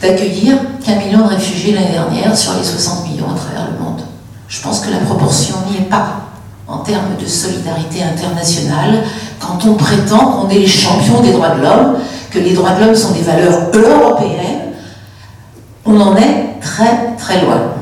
d'accueillir 0.00 0.56
qu'un 0.84 0.96
million 0.96 1.18
de 1.18 1.34
réfugiés 1.34 1.74
l'année 1.74 1.92
dernière 1.92 2.36
sur 2.36 2.54
les 2.54 2.64
60 2.64 3.08
millions 3.08 3.30
à 3.30 3.34
travers 3.34 3.68
le 3.70 3.84
monde. 3.84 4.00
Je 4.48 4.60
pense 4.62 4.80
que 4.80 4.90
la 4.90 4.98
proportion 4.98 5.56
n'y 5.70 5.78
est 5.78 5.88
pas 5.88 6.20
en 6.66 6.78
termes 6.78 7.16
de 7.20 7.26
solidarité 7.26 8.02
internationale 8.02 9.02
quand 9.40 9.58
on 9.66 9.74
prétend 9.74 10.32
qu'on 10.32 10.48
est 10.48 10.58
les 10.58 10.66
champions 10.66 11.20
des 11.20 11.32
droits 11.32 11.50
de 11.50 11.62
l'homme, 11.62 11.96
que 12.30 12.38
les 12.38 12.52
droits 12.52 12.72
de 12.72 12.84
l'homme 12.84 12.94
sont 12.94 13.12
des 13.12 13.22
valeurs 13.22 13.68
européennes, 13.74 14.72
on 15.84 16.00
en 16.00 16.16
est 16.16 16.60
très 16.60 17.16
très 17.16 17.42
loin. 17.42 17.72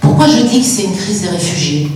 Pourquoi 0.00 0.26
je 0.26 0.42
dis 0.42 0.60
que 0.60 0.66
c'est 0.66 0.84
une 0.84 0.96
crise 0.96 1.22
des 1.22 1.28
réfugiés? 1.28 1.90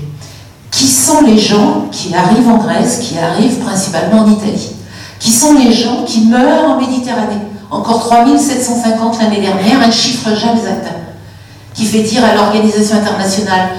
Qui 0.81 0.89
sont 0.89 1.21
les 1.21 1.37
gens 1.37 1.89
qui 1.93 2.15
arrivent 2.15 2.49
en 2.49 2.57
Grèce, 2.57 3.01
qui 3.03 3.19
arrivent 3.19 3.59
principalement 3.59 4.23
en 4.23 4.31
Italie 4.31 4.71
Qui 5.19 5.31
sont 5.31 5.53
les 5.53 5.71
gens 5.71 6.05
qui 6.07 6.23
meurent 6.23 6.71
en 6.71 6.81
Méditerranée 6.81 7.43
Encore 7.71 8.09
3750 8.09 9.19
l'année 9.19 9.43
dernière, 9.43 9.83
un 9.87 9.91
chiffre 9.91 10.35
jamais 10.35 10.67
atteint, 10.67 10.97
qui 11.75 11.85
fait 11.85 12.01
dire 12.01 12.25
à 12.25 12.35
l'Organisation 12.35 12.97
internationale 12.97 13.73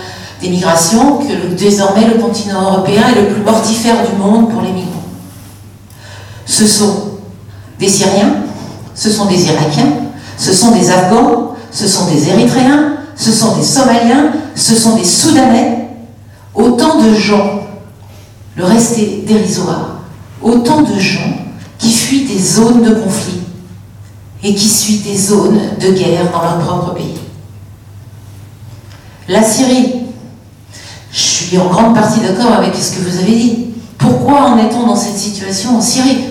des 0.43 0.49
migrations 0.49 1.17
que 1.17 1.55
désormais 1.55 2.05
le 2.05 2.21
continent 2.21 2.61
européen 2.61 3.01
est 3.09 3.19
le 3.19 3.29
plus 3.29 3.41
mortifère 3.41 3.95
du 4.07 4.15
monde 4.21 4.51
pour 4.51 4.61
les 4.61 4.71
migrants. 4.71 5.01
Ce 6.45 6.67
sont 6.67 7.13
des 7.79 7.89
Syriens, 7.89 8.35
ce 8.93 9.09
sont 9.09 9.25
des 9.25 9.43
Irakiens, 9.45 9.91
ce 10.37 10.53
sont 10.53 10.69
des 10.69 10.91
Afghans, 10.91 11.55
ce 11.71 11.87
sont 11.87 12.05
des 12.05 12.29
Érythréens, 12.29 12.93
ce 13.15 13.31
sont 13.31 13.55
des 13.55 13.63
Somaliens, 13.63 14.33
ce 14.53 14.75
sont 14.75 14.95
des 14.95 15.03
Soudanais. 15.03 15.80
Autant 16.53 17.01
de 17.01 17.13
gens, 17.13 17.67
le 18.55 18.65
reste 18.65 18.97
est 18.97 19.25
dérisoire, 19.25 20.01
autant 20.41 20.81
de 20.81 20.99
gens 20.99 21.37
qui 21.77 21.93
fuient 21.93 22.25
des 22.25 22.39
zones 22.39 22.83
de 22.83 22.95
conflit 22.95 23.41
et 24.43 24.53
qui 24.53 24.67
fuient 24.67 24.99
des 24.99 25.17
zones 25.17 25.59
de 25.79 25.91
guerre 25.91 26.31
dans 26.31 26.41
leur 26.41 26.59
propre 26.59 26.93
pays. 26.93 27.15
La 29.27 29.43
Syrie, 29.43 29.93
je 31.11 31.19
suis 31.19 31.57
en 31.57 31.67
grande 31.67 31.95
partie 31.95 32.19
d'accord 32.19 32.53
avec 32.53 32.75
ce 32.75 32.97
que 32.97 33.01
vous 33.01 33.17
avez 33.17 33.35
dit. 33.35 33.65
Pourquoi 33.97 34.49
en 34.49 34.57
est-on 34.57 34.87
dans 34.87 34.95
cette 34.95 35.17
situation 35.17 35.77
en 35.77 35.81
Syrie? 35.81 36.25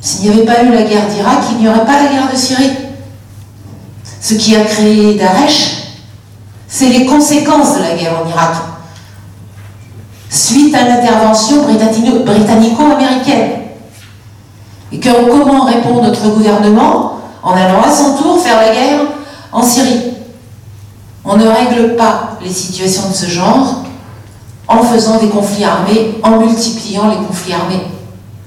S'il 0.00 0.22
n'y 0.22 0.30
avait 0.30 0.44
pas 0.44 0.64
eu 0.64 0.72
la 0.72 0.82
guerre 0.82 1.06
d'Irak, 1.08 1.44
il 1.52 1.58
n'y 1.58 1.68
aurait 1.68 1.84
pas 1.84 2.02
la 2.02 2.10
guerre 2.10 2.32
de 2.32 2.36
Syrie. 2.36 2.72
Ce 4.20 4.34
qui 4.34 4.56
a 4.56 4.64
créé 4.64 5.14
Daesh, 5.14 5.81
c'est 6.72 6.88
les 6.88 7.04
conséquences 7.04 7.76
de 7.76 7.82
la 7.82 7.94
guerre 7.94 8.22
en 8.24 8.28
Irak. 8.30 8.54
Suite 10.30 10.74
à 10.74 10.88
l'intervention 10.88 11.64
britannico-américaine. 11.66 13.50
Et 14.90 14.98
comment 14.98 15.66
répond 15.66 16.02
notre 16.02 16.30
gouvernement 16.30 17.18
En 17.42 17.52
allant 17.52 17.82
à 17.82 17.92
son 17.92 18.16
tour 18.16 18.42
faire 18.42 18.56
la 18.56 18.72
guerre 18.72 19.00
en 19.52 19.62
Syrie? 19.62 20.14
On 21.26 21.36
ne 21.36 21.46
règle 21.46 21.94
pas 21.94 22.38
les 22.42 22.50
situations 22.50 23.10
de 23.10 23.14
ce 23.14 23.26
genre 23.26 23.82
en 24.66 24.82
faisant 24.82 25.18
des 25.18 25.28
conflits 25.28 25.64
armés, 25.64 26.18
en 26.22 26.38
multipliant 26.38 27.10
les 27.10 27.16
conflits 27.26 27.52
armés. 27.52 27.82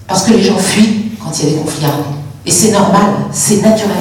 Parce 0.08 0.24
que 0.24 0.32
les 0.32 0.42
gens 0.42 0.58
fuient 0.58 1.12
quand 1.24 1.30
il 1.38 1.46
y 1.46 1.48
a 1.48 1.52
des 1.52 1.62
conflits 1.62 1.86
armés. 1.86 2.04
Et 2.44 2.52
c'est 2.52 2.72
normal, 2.72 3.06
c'est 3.32 3.62
naturel. 3.62 3.96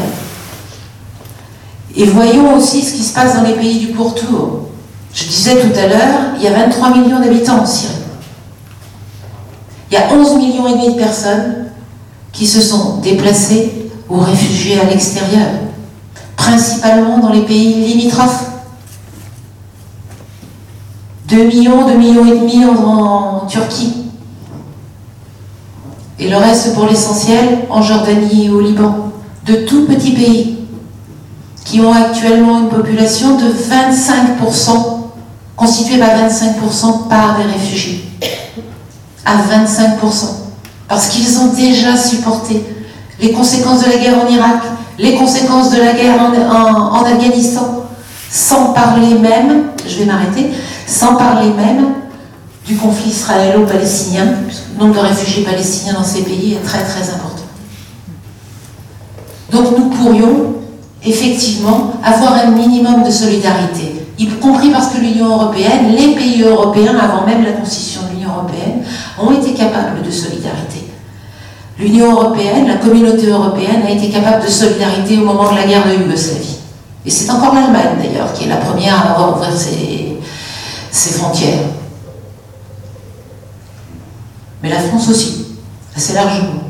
Et 1.96 2.06
voyons 2.06 2.56
aussi 2.56 2.82
ce 2.82 2.94
qui 2.94 3.02
se 3.02 3.14
passe 3.14 3.36
dans 3.36 3.42
les 3.42 3.54
pays 3.54 3.78
du 3.78 3.88
pourtour. 3.88 4.68
Je 5.12 5.24
disais 5.24 5.60
tout 5.60 5.78
à 5.78 5.86
l'heure, 5.86 6.20
il 6.36 6.42
y 6.42 6.48
a 6.48 6.52
23 6.52 6.96
millions 6.96 7.20
d'habitants 7.20 7.60
en 7.60 7.66
Syrie. 7.66 7.94
Il 9.90 9.94
y 9.94 9.96
a 9.96 10.12
11 10.12 10.38
millions 10.38 10.66
et 10.66 10.72
demi 10.72 10.94
de 10.94 10.98
personnes 10.98 11.66
qui 12.32 12.46
se 12.46 12.60
sont 12.60 12.98
déplacées 12.98 13.90
ou 14.10 14.18
réfugiées 14.18 14.80
à 14.80 14.84
l'extérieur, 14.84 15.46
principalement 16.36 17.18
dans 17.18 17.30
les 17.30 17.42
pays 17.42 17.74
limitrophes. 17.74 18.50
2 21.28 21.44
millions, 21.44 21.86
2 21.86 21.96
millions 21.96 22.26
et 22.26 22.38
demi 22.38 22.64
en, 22.64 23.46
Turquie. 23.46 23.92
Et 26.18 26.28
le 26.28 26.36
reste 26.36 26.74
pour 26.74 26.86
l'essentiel 26.86 27.66
en 27.70 27.82
Jordanie 27.82 28.46
et 28.46 28.50
au 28.50 28.60
Liban. 28.60 29.12
De 29.46 29.56
tout 29.66 29.84
petits 29.86 30.12
pays 30.12 30.63
qui 31.64 31.80
ont 31.80 31.92
actuellement 31.92 32.60
une 32.60 32.68
population 32.68 33.36
de 33.36 33.46
25%, 33.46 34.70
constituée 35.56 35.98
par 35.98 36.10
25% 36.10 37.08
par 37.08 37.36
des 37.38 37.44
réfugiés. 37.44 38.04
À 39.24 39.36
25%. 39.36 40.26
Parce 40.88 41.08
qu'ils 41.08 41.38
ont 41.38 41.52
déjà 41.54 41.96
supporté 41.96 42.62
les 43.20 43.32
conséquences 43.32 43.84
de 43.84 43.90
la 43.90 43.96
guerre 43.96 44.18
en 44.22 44.28
Irak, 44.28 44.60
les 44.98 45.14
conséquences 45.14 45.70
de 45.70 45.78
la 45.78 45.92
guerre 45.94 46.20
en 46.20 47.02
Afghanistan, 47.04 47.84
sans 48.30 48.72
parler 48.72 49.14
même, 49.14 49.70
je 49.86 49.98
vais 49.98 50.04
m'arrêter, 50.04 50.50
sans 50.86 51.14
parler 51.14 51.50
même 51.50 51.94
du 52.66 52.76
conflit 52.76 53.10
israélo-palestinien, 53.10 54.24
le 54.74 54.80
nombre 54.80 54.94
de 54.94 55.06
réfugiés 55.06 55.44
palestiniens 55.44 55.94
dans 55.94 56.04
ces 56.04 56.22
pays 56.22 56.54
est 56.54 56.64
très 56.64 56.82
très 56.82 57.10
important. 57.10 57.44
Donc 59.52 59.78
nous 59.78 59.90
pourrions 59.90 60.54
effectivement 61.04 61.92
avoir 62.02 62.34
un 62.34 62.50
minimum 62.50 63.02
de 63.04 63.10
solidarité, 63.10 64.06
y 64.18 64.26
compris 64.26 64.70
parce 64.70 64.88
que 64.88 65.00
l'Union 65.00 65.26
européenne, 65.26 65.94
les 65.96 66.14
pays 66.14 66.42
européens, 66.42 66.96
avant 66.98 67.26
même 67.26 67.44
la 67.44 67.52
constitution 67.52 68.02
de 68.08 68.14
l'Union 68.16 68.30
européenne, 68.30 68.82
ont 69.20 69.32
été 69.32 69.52
capables 69.52 70.02
de 70.02 70.10
solidarité. 70.10 70.88
L'Union 71.78 72.12
européenne, 72.12 72.68
la 72.68 72.76
communauté 72.76 73.26
européenne 73.26 73.82
a 73.86 73.90
été 73.90 74.08
capable 74.08 74.44
de 74.44 74.50
solidarité 74.50 75.18
au 75.18 75.24
moment 75.24 75.50
de 75.50 75.56
la 75.56 75.66
guerre 75.66 75.86
de 75.86 76.02
Yougoslavie. 76.02 76.58
Et 77.04 77.10
c'est 77.10 77.30
encore 77.30 77.54
l'Allemagne 77.54 77.96
d'ailleurs 77.98 78.32
qui 78.32 78.44
est 78.44 78.48
la 78.48 78.56
première 78.56 78.94
à 78.94 79.10
avoir 79.10 79.36
ouvert 79.36 79.52
ses, 79.52 81.10
frontières. 81.12 81.58
Mais 84.62 84.70
la 84.70 84.78
France 84.78 85.08
aussi, 85.10 85.46
assez 85.94 86.14
largement. 86.14 86.62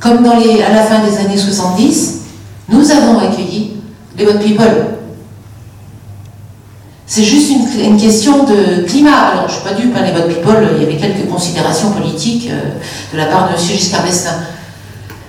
Comme 0.00 0.24
à 0.24 0.72
la 0.72 0.82
fin 0.84 1.04
des 1.04 1.18
années 1.18 1.36
70, 1.36 2.15
nous 2.68 2.90
avons 2.90 3.18
accueilli 3.18 3.72
les 4.16 4.24
Boat 4.24 4.38
People. 4.38 4.86
C'est 7.06 7.22
juste 7.22 7.52
une, 7.78 7.96
question 7.96 8.44
de 8.44 8.82
climat. 8.84 9.28
Alors, 9.32 9.48
je 9.48 9.54
ne 9.54 9.60
suis 9.60 9.68
pas 9.68 9.74
dupe, 9.74 9.94
hein, 9.96 10.02
les 10.04 10.12
Boat 10.12 10.28
People, 10.28 10.68
il 10.76 10.82
y 10.82 10.86
avait 10.86 10.96
quelques 10.96 11.28
considérations 11.30 11.90
politiques 11.90 12.48
euh, 12.50 12.72
de 13.12 13.18
la 13.18 13.26
part 13.26 13.48
de 13.48 13.54
M. 13.54 13.58
Giscard 13.58 14.02
d'Estaing. 14.02 14.38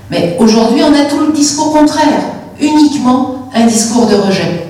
Mais 0.09 0.35
aujourd'hui, 0.39 0.81
on 0.83 0.93
a 0.93 1.05
tout 1.05 1.19
le 1.19 1.33
discours 1.33 1.73
contraire, 1.73 2.21
uniquement 2.59 3.49
un 3.53 3.65
discours 3.67 4.07
de 4.07 4.15
rejet. 4.15 4.67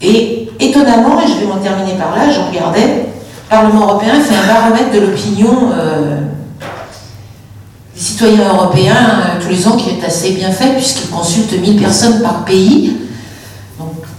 Et 0.00 0.48
étonnamment, 0.58 1.20
et 1.20 1.28
je 1.28 1.34
vais 1.34 1.46
m'en 1.46 1.58
terminer 1.58 1.94
par 1.98 2.16
là, 2.16 2.30
je 2.30 2.40
regardais, 2.40 2.86
le 2.86 3.50
Parlement 3.50 3.88
européen 3.88 4.14
fait 4.20 4.34
un 4.34 4.54
baromètre 4.54 4.92
de 4.92 5.00
l'opinion 5.00 5.70
euh, 5.72 6.20
des 7.94 8.00
citoyens 8.00 8.48
européens 8.48 8.94
euh, 8.94 9.42
tous 9.42 9.48
les 9.48 9.66
ans 9.66 9.76
qui 9.76 9.90
est 9.90 10.04
assez 10.04 10.32
bien 10.32 10.50
fait 10.50 10.74
puisqu'il 10.74 11.10
consulte 11.10 11.52
1000 11.52 11.80
personnes 11.80 12.22
par 12.22 12.44
pays, 12.44 12.96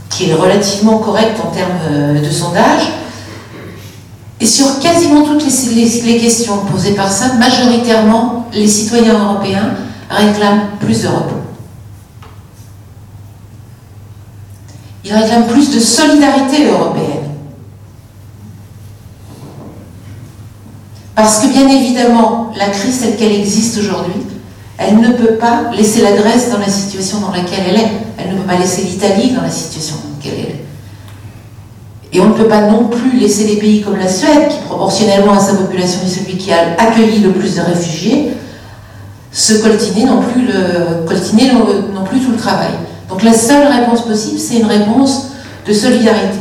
qui 0.09 0.29
est 0.29 0.33
relativement 0.33 0.99
correct 0.99 1.39
en 1.43 1.47
termes 1.47 1.71
euh, 1.91 2.21
de 2.21 2.29
sondage. 2.29 2.93
Et 4.39 4.45
sur 4.45 4.79
quasiment 4.79 5.23
toutes 5.23 5.43
les 5.43 6.17
questions 6.17 6.57
posées 6.71 6.93
par 6.93 7.09
ça, 7.09 7.33
majoritairement, 7.35 8.47
les 8.53 8.67
citoyens 8.67 9.17
européens 9.23 9.73
réclament 10.09 10.67
plus 10.79 11.03
d'Europe. 11.03 11.31
Il 15.05 15.13
réclame 15.13 15.47
plus 15.47 15.69
de 15.73 15.79
solidarité 15.79 16.67
européenne. 16.67 17.22
Parce 21.15 21.39
que 21.39 21.47
bien 21.47 21.67
évidemment, 21.67 22.51
la 22.57 22.69
crise 22.69 23.01
telle 23.01 23.15
qu'elle 23.15 23.33
existe 23.33 23.77
aujourd'hui, 23.77 24.21
elle 24.77 24.99
ne 24.99 25.09
peut 25.09 25.35
pas 25.35 25.71
laisser 25.75 26.01
la 26.01 26.13
Grèce 26.13 26.49
dans 26.51 26.57
la 26.57 26.69
situation 26.69 27.19
dans 27.19 27.31
laquelle 27.31 27.65
elle 27.69 27.79
est. 27.79 27.91
Elle 28.17 28.33
ne 28.33 28.41
peut 28.41 28.47
pas 28.47 28.57
laisser 28.57 28.81
l'Italie 28.81 29.31
dans 29.31 29.43
la 29.43 29.49
situation 29.49 29.95
dans 29.97 30.17
laquelle 30.17 30.39
elle 30.39 30.55
est. 30.55 30.63
Et 32.13 32.19
on 32.19 32.29
ne 32.29 32.33
peut 32.33 32.47
pas 32.47 32.61
non 32.61 32.85
plus 32.85 33.17
laisser 33.19 33.45
les 33.45 33.57
pays 33.57 33.81
comme 33.81 33.97
la 33.97 34.07
Suède, 34.07 34.49
qui 34.49 34.57
proportionnellement 34.67 35.33
à 35.33 35.39
sa 35.39 35.53
population 35.55 36.01
est 36.05 36.09
celui 36.09 36.37
qui 36.37 36.51
a 36.51 36.75
accueilli 36.77 37.19
le 37.19 37.31
plus 37.31 37.55
de 37.55 37.61
réfugiés, 37.61 38.29
se 39.31 39.53
coltiner 39.55 40.05
non 40.05 40.21
plus, 40.21 40.47
non 41.93 42.03
plus 42.03 42.19
tout 42.19 42.31
le 42.31 42.37
travail. 42.37 42.71
Donc 43.09 43.23
la 43.23 43.33
seule 43.33 43.67
réponse 43.67 44.05
possible, 44.05 44.39
c'est 44.39 44.57
une 44.57 44.67
réponse 44.67 45.27
de 45.67 45.73
solidarité. 45.73 46.37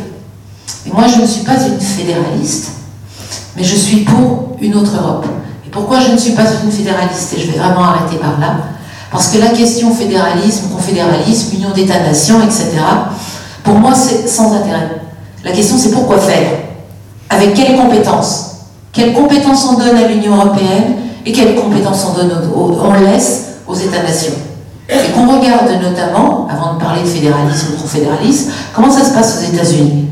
Et 0.86 0.90
moi, 0.90 1.06
je 1.06 1.22
ne 1.22 1.26
suis 1.26 1.44
pas 1.44 1.56
une 1.66 1.80
fédéraliste, 1.80 2.72
mais 3.56 3.64
je 3.64 3.76
suis 3.76 3.98
pour 3.98 4.56
une 4.60 4.74
autre 4.74 4.92
Europe. 4.96 5.26
Et 5.66 5.70
pourquoi 5.70 6.00
je 6.00 6.12
ne 6.12 6.16
suis 6.16 6.32
pas 6.32 6.44
une 6.64 6.70
fédéraliste 6.70 7.34
Et 7.36 7.40
je 7.40 7.52
vais 7.52 7.58
vraiment 7.58 7.84
arrêter 7.84 8.16
par 8.16 8.38
là. 8.40 8.56
Parce 9.10 9.28
que 9.28 9.38
la 9.38 9.48
question 9.48 9.94
fédéralisme, 9.94 10.70
confédéralisme, 10.70 11.56
union 11.56 11.70
d'États-nations, 11.70 12.42
etc., 12.42 12.70
pour 13.62 13.74
moi, 13.74 13.94
c'est 13.94 14.26
sans 14.26 14.54
intérêt. 14.54 15.02
La 15.44 15.52
question, 15.52 15.76
c'est 15.76 15.90
pourquoi 15.90 16.18
faire? 16.18 16.50
Avec 17.28 17.54
quelles 17.54 17.76
compétences 17.76 18.56
Quelles 18.92 19.12
compétences 19.12 19.66
on 19.70 19.78
donne 19.78 19.96
à 19.96 20.08
l'Union 20.08 20.36
européenne 20.36 20.94
et 21.24 21.32
quelles 21.32 21.54
compétences 21.54 22.06
on, 22.10 22.14
donne, 22.14 22.32
on 22.54 22.92
laisse 23.04 23.58
aux 23.66 23.74
États-nations? 23.74 24.34
Et 24.88 25.12
qu'on 25.12 25.26
regarde 25.26 25.70
notamment, 25.82 26.48
avant 26.50 26.74
de 26.74 26.80
parler 26.80 27.02
de 27.02 27.06
fédéralisme 27.06 27.74
ou 27.74 27.82
confédéralisme, 27.82 28.50
comment 28.74 28.90
ça 28.90 29.04
se 29.04 29.14
passe 29.14 29.38
aux 29.38 29.54
États-Unis? 29.54 30.06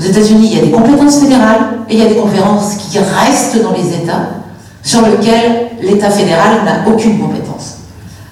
Aux 0.00 0.02
États-Unis, 0.02 0.48
il 0.50 0.56
y 0.56 0.60
a 0.62 0.64
des 0.64 0.70
compétences 0.70 1.20
fédérales 1.20 1.80
et 1.90 1.94
il 1.94 2.02
y 2.02 2.06
a 2.06 2.08
des 2.08 2.16
conférences 2.16 2.76
qui 2.76 2.98
restent 2.98 3.62
dans 3.62 3.72
les 3.72 3.86
États 3.86 4.30
sur 4.82 5.02
lesquelles 5.02 5.72
l'État 5.82 6.08
fédéral 6.08 6.64
n'a 6.64 6.90
aucune 6.90 7.18
compétence. 7.18 7.80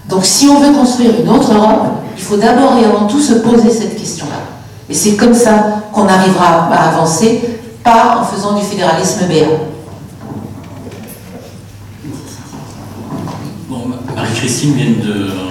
Donc 0.08 0.24
si 0.24 0.48
on 0.48 0.60
veut 0.60 0.72
construire 0.72 1.10
une 1.20 1.28
autre 1.28 1.52
Europe, 1.52 1.88
il 2.16 2.22
faut 2.22 2.38
d'abord 2.38 2.72
et 2.80 2.86
avant 2.86 3.06
tout 3.06 3.20
se 3.20 3.34
poser 3.34 3.70
cette 3.70 3.98
question-là. 3.98 4.40
Et 4.88 4.94
c'est 4.94 5.16
comme 5.16 5.34
ça 5.34 5.82
qu'on 5.92 6.08
arrivera 6.08 6.70
à 6.72 6.88
avancer, 6.88 7.42
pas 7.84 8.18
en 8.22 8.24
faisant 8.24 8.54
du 8.54 8.64
fédéralisme 8.64 9.26
béat. 9.26 9.46
Marie-Christine 14.16 14.72
vient 14.72 15.04
de, 15.04 15.47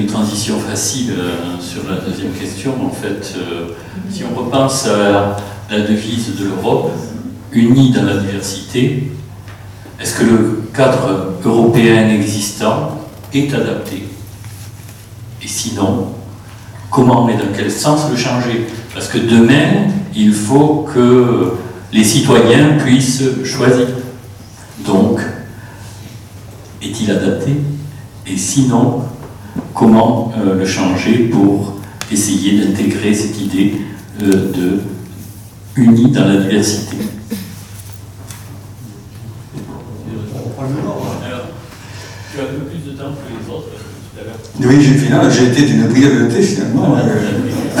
donner 0.00 0.06
transition 0.06 0.58
facile 0.58 1.14
euh, 1.18 1.60
sur 1.60 1.82
la 1.88 1.96
deuxième 1.96 2.32
question. 2.32 2.74
En 2.84 2.90
fait, 2.90 3.34
euh, 3.36 3.68
si 4.10 4.22
on 4.24 4.38
repense 4.38 4.86
à 4.86 5.36
la 5.70 5.80
devise 5.80 6.36
de 6.38 6.44
l'Europe, 6.44 6.92
unie 7.52 7.90
dans 7.90 8.04
la 8.04 8.16
diversité, 8.16 9.10
est-ce 10.00 10.18
que 10.18 10.24
le 10.24 10.62
cadre 10.74 11.34
européen 11.44 12.08
existant 12.08 13.00
est 13.34 13.52
adapté? 13.52 14.04
Et 15.42 15.48
sinon, 15.48 16.08
comment 16.90 17.28
et 17.28 17.34
dans 17.34 17.52
quel 17.54 17.70
sens 17.70 18.10
le 18.10 18.16
changer? 18.16 18.66
Parce 18.94 19.08
que 19.08 19.18
demain, 19.18 19.88
il 20.14 20.32
faut 20.32 20.86
que 20.92 21.54
les 21.92 22.04
citoyens 22.04 22.78
puissent 22.78 23.22
choisir. 23.44 23.88
Donc, 24.86 25.20
est-il 26.82 27.10
adapté? 27.10 27.52
Et 28.26 28.36
sinon, 28.36 29.02
comment 29.74 30.32
euh, 30.38 30.54
le 30.58 30.66
changer 30.66 31.28
pour 31.30 31.74
essayer 32.12 32.60
d'intégrer 32.64 33.14
cette 33.14 33.40
idée 33.40 33.74
euh, 34.22 34.52
de 34.52 34.80
unis 35.76 36.10
dans 36.10 36.26
la 36.26 36.36
diversité? 36.36 36.96
Alors, 40.58 41.46
tu 42.32 42.40
as 42.40 42.42
un 42.42 42.46
peu 42.46 42.64
plus 42.66 42.92
de 42.92 42.96
temps 42.96 43.10
que 43.12 43.28
les 43.30 43.52
autres 43.52 43.68
tout 43.70 44.20
à 44.20 44.24
l'heure. 44.24 44.38
Oui, 44.60 44.82
j'ai 44.84 44.94
finalement, 44.94 45.30
j'ai 45.30 45.46
été 45.46 45.62
d'une 45.62 45.86
brièveté 45.88 46.42
finalement. 46.42 46.96
euh. 46.96 47.80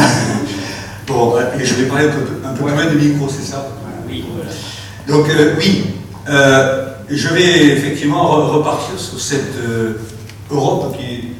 Bon, 1.06 1.34
et 1.60 1.64
je 1.64 1.74
vais 1.74 1.88
parler 1.88 2.06
un 2.06 2.10
peu, 2.12 2.20
un 2.46 2.52
peu 2.52 2.64
plus 2.64 2.72
loin 2.72 2.86
du 2.86 2.96
micro, 2.96 3.28
c'est 3.28 3.44
ça? 3.50 3.66
Oui, 4.08 4.24
voilà. 4.32 4.50
Donc 5.08 5.28
euh, 5.28 5.54
oui, 5.58 5.82
euh, 6.28 6.86
je 7.10 7.28
vais 7.34 7.66
effectivement 7.72 8.24
re- 8.38 8.46
repartir 8.58 8.96
sur 8.98 9.20
cette 9.20 9.56
euh, 9.66 9.94
Europe 10.52 10.96
qui 10.96 11.30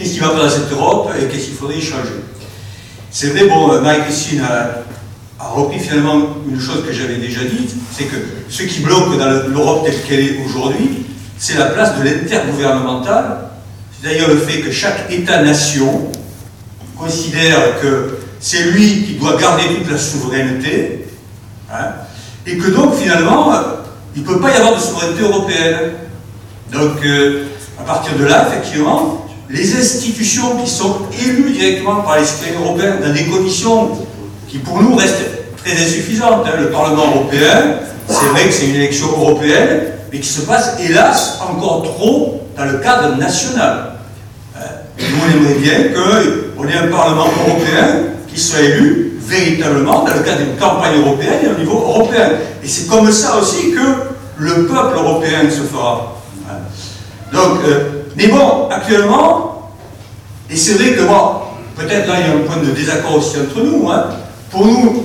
qu'est-ce 0.00 0.14
qui 0.14 0.20
va 0.20 0.30
pas 0.30 0.44
dans 0.44 0.48
cette 0.48 0.72
Europe 0.72 1.10
et 1.20 1.26
qu'est-ce 1.26 1.44
qu'il 1.46 1.54
faudrait 1.54 1.76
y 1.76 1.82
changer? 1.82 2.24
C'est 3.10 3.28
vrai, 3.28 3.46
bon, 3.46 3.70
euh, 3.72 3.80
Marie-Christine 3.80 4.42
a, 4.42 5.44
repris 5.52 5.78
finalement 5.78 6.36
une 6.48 6.60
chose 6.60 6.84
que 6.86 6.92
j'avais 6.92 7.16
déjà 7.16 7.40
dite, 7.40 7.74
c'est 7.96 8.04
que 8.04 8.16
ce 8.48 8.62
qui 8.62 8.80
bloque 8.80 9.16
dans 9.18 9.28
le- 9.28 9.48
l'Europe 9.48 9.84
telle 9.84 10.00
qu'elle 10.02 10.20
est 10.20 10.38
aujourd'hui, 10.44 11.06
c'est 11.38 11.58
la 11.58 11.66
place 11.66 11.98
de 11.98 12.04
l'intergouvernemental, 12.04 13.50
c'est-à-dire 13.90 14.28
le 14.28 14.36
fait 14.36 14.60
que 14.60 14.70
chaque 14.70 15.10
État-nation 15.10 16.10
considère 16.96 17.80
que 17.80 18.18
c'est 18.38 18.64
lui 18.70 19.04
qui 19.04 19.14
doit 19.14 19.36
garder 19.38 19.64
toute 19.78 19.90
la 19.90 19.98
souveraineté, 19.98 21.06
hein, 21.72 21.88
et 22.46 22.56
que 22.58 22.70
donc 22.70 22.94
finalement, 22.94 23.52
euh, 23.52 23.58
il 24.14 24.22
ne 24.22 24.26
peut 24.26 24.40
pas 24.40 24.50
y 24.50 24.56
avoir 24.56 24.76
de 24.76 24.80
souveraineté 24.80 25.22
européenne. 25.22 25.92
Donc 26.70 27.04
euh, 27.04 27.44
à 27.78 27.82
partir 27.82 28.14
de 28.18 28.24
là, 28.24 28.46
effectivement, 28.48 29.26
les 29.50 29.76
institutions 29.76 30.56
qui 30.62 30.70
sont 30.70 30.96
élues 31.26 31.50
directement 31.50 32.02
par 32.02 32.18
les 32.18 32.24
citoyens 32.24 32.60
européens 32.60 32.96
dans 33.04 33.12
des 33.12 33.24
conditions 33.24 33.90
qui 34.48 34.58
pour 34.58 34.80
nous 34.80 34.94
restent 34.94 35.56
très 35.56 35.72
insuffisantes. 35.72 36.44
hein. 36.46 36.60
Le 36.60 36.70
Parlement 36.70 37.06
européen, 37.16 37.74
c'est 38.08 38.26
vrai 38.26 38.44
que 38.46 38.52
c'est 38.52 38.66
une 38.68 38.76
élection 38.76 39.08
européenne, 39.08 39.82
mais 40.12 40.20
qui 40.20 40.28
se 40.28 40.42
passe 40.42 40.76
hélas 40.80 41.40
encore 41.40 41.82
trop 41.82 42.42
dans 42.56 42.64
le 42.64 42.78
cadre 42.78 43.16
national. 43.16 43.94
Hein. 44.56 44.60
Nous, 44.98 45.04
on 45.24 45.40
aimerait 45.40 45.58
bien 45.58 45.74
qu'on 45.94 46.68
ait 46.68 46.76
un 46.76 46.88
Parlement 46.88 47.26
européen 47.46 48.04
qui 48.32 48.40
soit 48.40 48.60
élu 48.60 49.18
véritablement 49.20 50.04
dans 50.04 50.14
le 50.14 50.20
cadre 50.20 50.38
d'une 50.38 50.56
campagne 50.56 51.00
européenne 51.00 51.40
et 51.44 51.48
au 51.48 51.58
niveau 51.58 51.78
européen. 51.78 52.30
Et 52.62 52.68
c'est 52.68 52.86
comme 52.86 53.10
ça 53.10 53.36
aussi 53.36 53.72
que 53.72 54.10
le 54.38 54.66
peuple 54.66 54.96
européen 54.96 55.42
se 55.50 55.62
fera. 55.62 56.16
Donc, 57.32 57.58
euh, 57.64 57.99
mais 58.16 58.26
bon, 58.28 58.68
actuellement, 58.70 59.70
et 60.50 60.56
c'est 60.56 60.74
vrai 60.74 60.92
que 60.94 61.02
moi, 61.02 61.52
peut-être 61.76 62.08
là 62.08 62.14
il 62.20 62.26
y 62.26 62.30
a 62.30 62.34
un 62.34 62.40
point 62.46 62.56
de 62.62 62.70
désaccord 62.70 63.16
aussi 63.16 63.36
entre 63.40 63.62
nous, 63.62 63.88
hein. 63.90 64.06
pour 64.50 64.66
nous, 64.66 65.04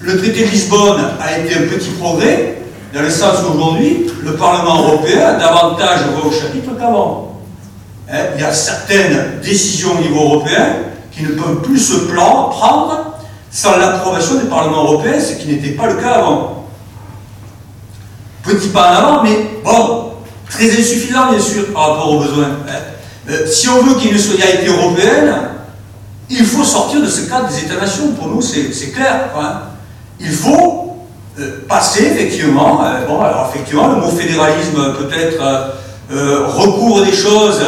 le 0.00 0.18
traité 0.18 0.44
de 0.44 0.50
Lisbonne 0.50 1.00
a 1.20 1.38
été 1.38 1.54
un 1.54 1.62
petit 1.68 1.90
progrès, 1.90 2.58
dans 2.92 3.00
le 3.02 3.10
sens 3.10 3.38
où 3.48 3.56
aujourd'hui, 3.56 4.06
le 4.22 4.34
Parlement 4.34 4.82
européen 4.82 5.28
a 5.28 5.32
davantage 5.34 6.00
voix 6.14 6.28
au 6.28 6.32
chapitre 6.32 6.76
qu'avant. 6.78 7.40
Hein, 8.10 8.18
il 8.34 8.42
y 8.42 8.44
a 8.44 8.52
certaines 8.52 9.40
décisions 9.42 9.92
au 9.98 10.02
niveau 10.02 10.20
européen 10.24 10.74
qui 11.10 11.22
ne 11.22 11.28
peuvent 11.30 11.62
plus 11.62 11.78
se 11.78 12.00
plan- 12.00 12.50
prendre 12.50 13.14
sans 13.50 13.76
l'approbation 13.78 14.34
du 14.36 14.44
Parlement 14.46 14.84
européen, 14.84 15.18
ce 15.20 15.34
qui 15.34 15.48
n'était 15.48 15.70
pas 15.70 15.86
le 15.86 15.94
cas 15.94 16.14
avant. 16.16 16.66
Petit 18.42 18.68
pas 18.68 18.90
en 18.90 18.94
avant, 18.96 19.22
mais 19.22 19.38
bon, 19.64 20.11
très 20.52 20.70
insuffisant 20.70 21.30
bien 21.30 21.40
sûr 21.40 21.72
par 21.72 21.90
rapport 21.90 22.12
aux 22.12 22.20
besoins. 22.20 22.50
hein. 22.68 22.72
Euh, 23.30 23.46
si 23.46 23.68
on 23.68 23.82
veut 23.82 23.94
qu'il 23.94 24.06
y 24.06 24.08
ait 24.08 24.12
une 24.14 24.18
solidarité 24.20 24.66
européenne, 24.66 25.32
il 26.28 26.44
faut 26.44 26.64
sortir 26.64 27.00
de 27.00 27.06
ce 27.06 27.22
cadre 27.28 27.48
des 27.48 27.58
États-nations. 27.64 28.12
Pour 28.12 28.28
nous, 28.28 28.42
c'est 28.42 28.92
clair. 28.92 29.30
hein. 29.38 29.60
Il 30.20 30.30
faut 30.30 30.96
euh, 31.38 31.60
passer 31.68 32.04
effectivement, 32.04 32.84
euh, 32.84 33.06
bon, 33.06 33.20
alors 33.20 33.50
effectivement, 33.52 33.88
le 33.88 33.96
mot 33.96 34.08
fédéralisme 34.08 34.94
peut-être 34.98 35.40
euh, 35.42 35.68
euh, 36.12 36.46
recouvre 36.46 37.04
des 37.04 37.12
choses 37.12 37.60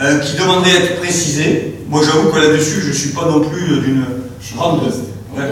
euh, 0.00 0.18
qui 0.20 0.36
demanderaient 0.36 0.72
à 0.72 0.80
être 0.84 1.00
précisées. 1.00 1.74
Moi, 1.88 2.02
j'avoue 2.04 2.28
que 2.30 2.38
là-dessus, 2.38 2.80
je 2.82 2.88
ne 2.88 2.92
suis 2.94 3.10
pas 3.10 3.24
non 3.26 3.40
plus 3.40 3.72
euh, 3.72 3.80
d'une 3.80 4.04
grande. 4.56 4.80
ouais. 5.36 5.44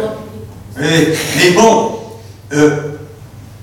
Mais, 0.78 1.09
mais 1.39 1.51
bon, 1.53 1.93
euh, 2.53 2.76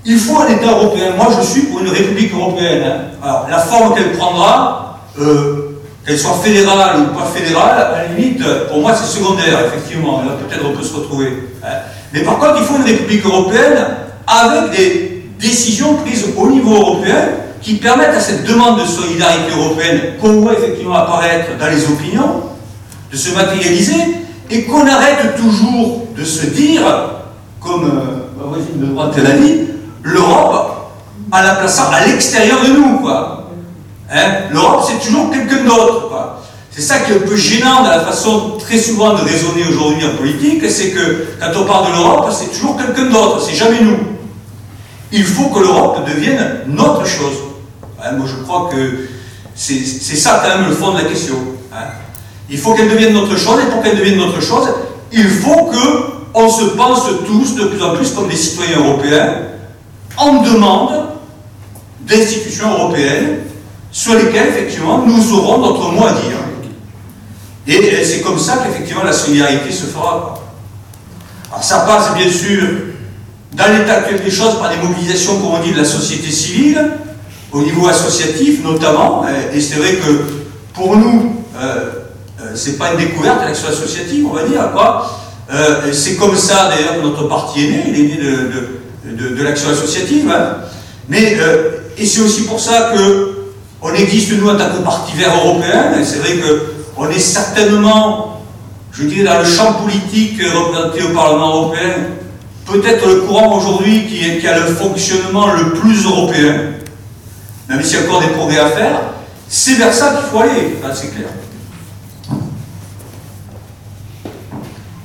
il 0.04 0.18
faut 0.18 0.38
un 0.40 0.48
État 0.48 0.70
européen. 0.70 1.12
Moi, 1.16 1.28
je 1.40 1.46
suis 1.46 1.62
pour 1.62 1.80
une 1.80 1.88
République 1.88 2.32
européenne. 2.32 2.82
Alors, 3.22 3.46
la 3.50 3.58
forme 3.58 3.94
qu'elle 3.94 4.12
prendra, 4.12 5.00
euh, 5.20 5.80
qu'elle 6.06 6.18
soit 6.18 6.38
fédérale 6.42 7.00
ou 7.00 7.18
pas 7.18 7.26
fédérale, 7.26 7.78
à 7.78 8.02
la 8.02 8.08
limite, 8.08 8.42
pour 8.68 8.80
moi, 8.80 8.92
c'est 8.94 9.06
secondaire, 9.18 9.58
effectivement. 9.66 10.22
Là, 10.22 10.32
peut-être 10.46 10.64
on 10.66 10.76
peut 10.76 10.82
se 10.84 10.94
retrouver. 10.94 11.28
hein. 11.64 11.68
Mais 12.12 12.20
par 12.20 12.38
contre, 12.38 12.56
il 12.58 12.64
faut 12.64 12.76
une 12.76 12.84
République 12.84 13.24
européenne 13.24 13.78
avec 14.26 14.76
des 14.76 15.24
décisions 15.40 15.94
prises 15.94 16.26
au 16.36 16.48
niveau 16.48 16.74
européen 16.74 17.28
qui 17.60 17.74
permettent 17.74 18.14
à 18.14 18.20
cette 18.20 18.44
demande 18.46 18.80
de 18.80 18.86
solidarité 18.86 19.50
européenne 19.56 20.00
qu'on 20.20 20.40
voit 20.42 20.52
effectivement 20.52 20.94
apparaître 20.94 21.48
dans 21.58 21.66
les 21.66 21.82
opinions, 21.86 22.42
de 23.10 23.16
se 23.16 23.34
matérialiser 23.34 24.18
et 24.50 24.64
qu'on 24.64 24.86
arrête 24.86 25.34
toujours 25.36 26.06
de 26.16 26.24
se 26.24 26.46
dire, 26.46 26.82
comme 27.60 27.84
euh, 27.84 28.38
ma 28.38 28.48
voisine 28.48 28.78
de 28.78 28.86
droite 28.86 29.16
l'a 29.16 29.30
dit, 29.32 29.60
l'Europe 30.04 30.92
en 31.32 31.42
la 31.42 31.56
plaçant 31.56 31.90
à 31.90 32.06
l'extérieur 32.06 32.60
de 32.62 32.68
nous, 32.68 33.00
quoi. 33.00 33.50
Hein? 34.12 34.50
L'Europe, 34.52 34.84
c'est 34.86 35.04
toujours 35.04 35.30
quelqu'un 35.32 35.64
d'autre. 35.64 36.12
C'est 36.70 36.82
ça 36.82 36.98
qui 37.00 37.12
est 37.12 37.16
un 37.16 37.26
peu 37.26 37.36
gênant 37.36 37.82
dans 37.82 37.90
la 37.90 38.00
façon 38.00 38.56
très 38.58 38.78
souvent 38.78 39.14
de 39.14 39.20
raisonner 39.22 39.64
aujourd'hui 39.68 40.04
en 40.06 40.16
politique, 40.16 40.68
c'est 40.68 40.90
que 40.90 41.26
quand 41.40 41.50
on 41.56 41.64
parle 41.64 41.88
de 41.88 41.92
l'Europe, 41.96 42.30
c'est 42.32 42.52
toujours 42.56 42.76
quelqu'un 42.76 43.10
d'autre, 43.10 43.40
c'est 43.40 43.54
jamais 43.54 43.80
nous. 43.80 43.98
Il 45.12 45.24
faut 45.24 45.50
que 45.50 45.60
l'Europe 45.60 46.04
devienne 46.06 46.62
notre 46.66 47.06
chose. 47.06 47.36
Hein, 48.02 48.12
moi, 48.16 48.26
je 48.28 48.42
crois 48.42 48.68
que 48.72 49.08
c'est 49.54 49.84
c'est 49.84 50.16
ça 50.16 50.42
quand 50.42 50.58
même 50.58 50.68
le 50.68 50.74
fond 50.74 50.92
de 50.92 50.98
la 50.98 51.04
question. 51.04 51.36
hein. 51.72 51.86
Il 52.50 52.58
faut 52.58 52.74
qu'elle 52.74 52.90
devienne 52.90 53.14
notre 53.14 53.36
chose, 53.36 53.60
et 53.62 53.70
pour 53.70 53.80
qu'elle 53.82 53.96
devienne 53.96 54.18
notre 54.18 54.40
chose, 54.42 54.68
il 55.12 55.28
faut 55.28 55.66
que 55.66 56.14
on 56.34 56.48
se 56.48 56.64
pense 56.64 57.04
tous 57.24 57.54
de 57.54 57.66
plus 57.66 57.82
en 57.82 57.94
plus 57.94 58.10
comme 58.10 58.28
des 58.28 58.36
citoyens 58.36 58.78
européens, 58.80 59.34
en 60.24 60.42
demande 60.42 60.92
d'institutions 62.00 62.70
européennes 62.72 63.38
sur 63.90 64.14
lesquelles, 64.14 64.48
effectivement, 64.48 64.98
nous 65.06 65.32
aurons 65.34 65.58
notre 65.58 65.90
mot 65.92 66.04
à 66.06 66.12
dire. 66.12 66.38
Et 67.66 68.04
c'est 68.04 68.20
comme 68.20 68.38
ça 68.38 68.58
qu'effectivement 68.58 69.04
la 69.04 69.12
solidarité 69.12 69.70
se 69.72 69.84
fera. 69.86 70.34
Alors 71.50 71.64
ça 71.64 71.80
passe 71.80 72.14
bien 72.14 72.30
sûr 72.30 72.62
dans 73.52 73.72
l'état 73.72 73.94
actuel 73.98 74.22
des 74.22 74.30
choses 74.30 74.58
par 74.58 74.70
des 74.70 74.76
mobilisations, 74.76 75.38
comme 75.38 75.54
on 75.54 75.62
dit, 75.62 75.72
de 75.72 75.78
la 75.78 75.84
société 75.84 76.30
civile, 76.30 76.90
au 77.52 77.62
niveau 77.62 77.86
associatif 77.88 78.62
notamment, 78.64 79.24
et 79.54 79.60
c'est 79.60 79.76
vrai 79.76 79.94
que 79.94 80.24
pour 80.74 80.96
nous, 80.96 81.36
euh, 81.56 81.90
euh, 82.42 82.50
c'est 82.56 82.76
pas 82.76 82.92
une 82.92 82.98
découverte 82.98 83.40
l'action 83.42 83.68
associative, 83.68 84.26
on 84.28 84.34
va 84.34 84.42
dire. 84.42 84.60
Euh, 85.52 85.92
c'est 85.92 86.16
comme 86.16 86.34
ça 86.36 86.68
d'ailleurs 86.68 86.96
que 86.96 87.02
notre 87.06 87.28
parti 87.28 87.64
est 87.64 87.68
né, 87.70 87.84
il 87.88 87.94
est 88.00 88.08
né 88.08 88.16
de- 88.16 88.80
de- 89.04 89.42
l'action 89.42 89.70
associative, 89.70 90.30
hein. 90.30 90.56
mais 91.08 91.36
euh, 91.40 91.70
et 91.98 92.06
c'est 92.06 92.20
aussi 92.20 92.42
pour 92.42 92.58
ça 92.60 92.92
que 92.94 93.30
on 93.82 93.92
existe 93.94 94.32
nous 94.32 94.48
en 94.48 94.56
tant 94.56 94.70
que 94.70 94.82
parti 94.82 95.16
vert 95.16 95.34
européen, 95.44 95.92
c'est 96.02 96.18
vrai 96.18 96.32
que 96.36 96.62
on 96.96 97.08
est 97.10 97.18
certainement, 97.18 98.42
je 98.92 99.04
dirais, 99.04 99.24
dans 99.24 99.38
le 99.40 99.44
champ 99.44 99.74
politique 99.74 100.40
représenté 100.42 101.02
au 101.02 101.08
Parlement 101.14 101.48
européen, 101.56 101.90
peut-être 102.66 103.06
le 103.06 103.16
courant 103.22 103.58
aujourd'hui 103.58 104.06
qui, 104.06 104.38
qui 104.40 104.46
a 104.48 104.58
le 104.60 104.66
fonctionnement 104.74 105.52
le 105.52 105.72
plus 105.72 106.04
européen, 106.06 106.54
même 107.68 107.82
s'il 107.82 107.98
y 107.98 108.02
a 108.02 108.04
encore 108.06 108.20
des 108.22 108.28
progrès 108.28 108.58
à 108.60 108.68
faire, 108.68 109.00
c'est 109.48 109.74
vers 109.74 109.92
ça 109.92 110.14
qu'il 110.16 110.30
faut 110.30 110.38
aller, 110.40 110.76
Enfin, 110.82 110.94
c'est 110.94 111.14
clair. 111.14 111.28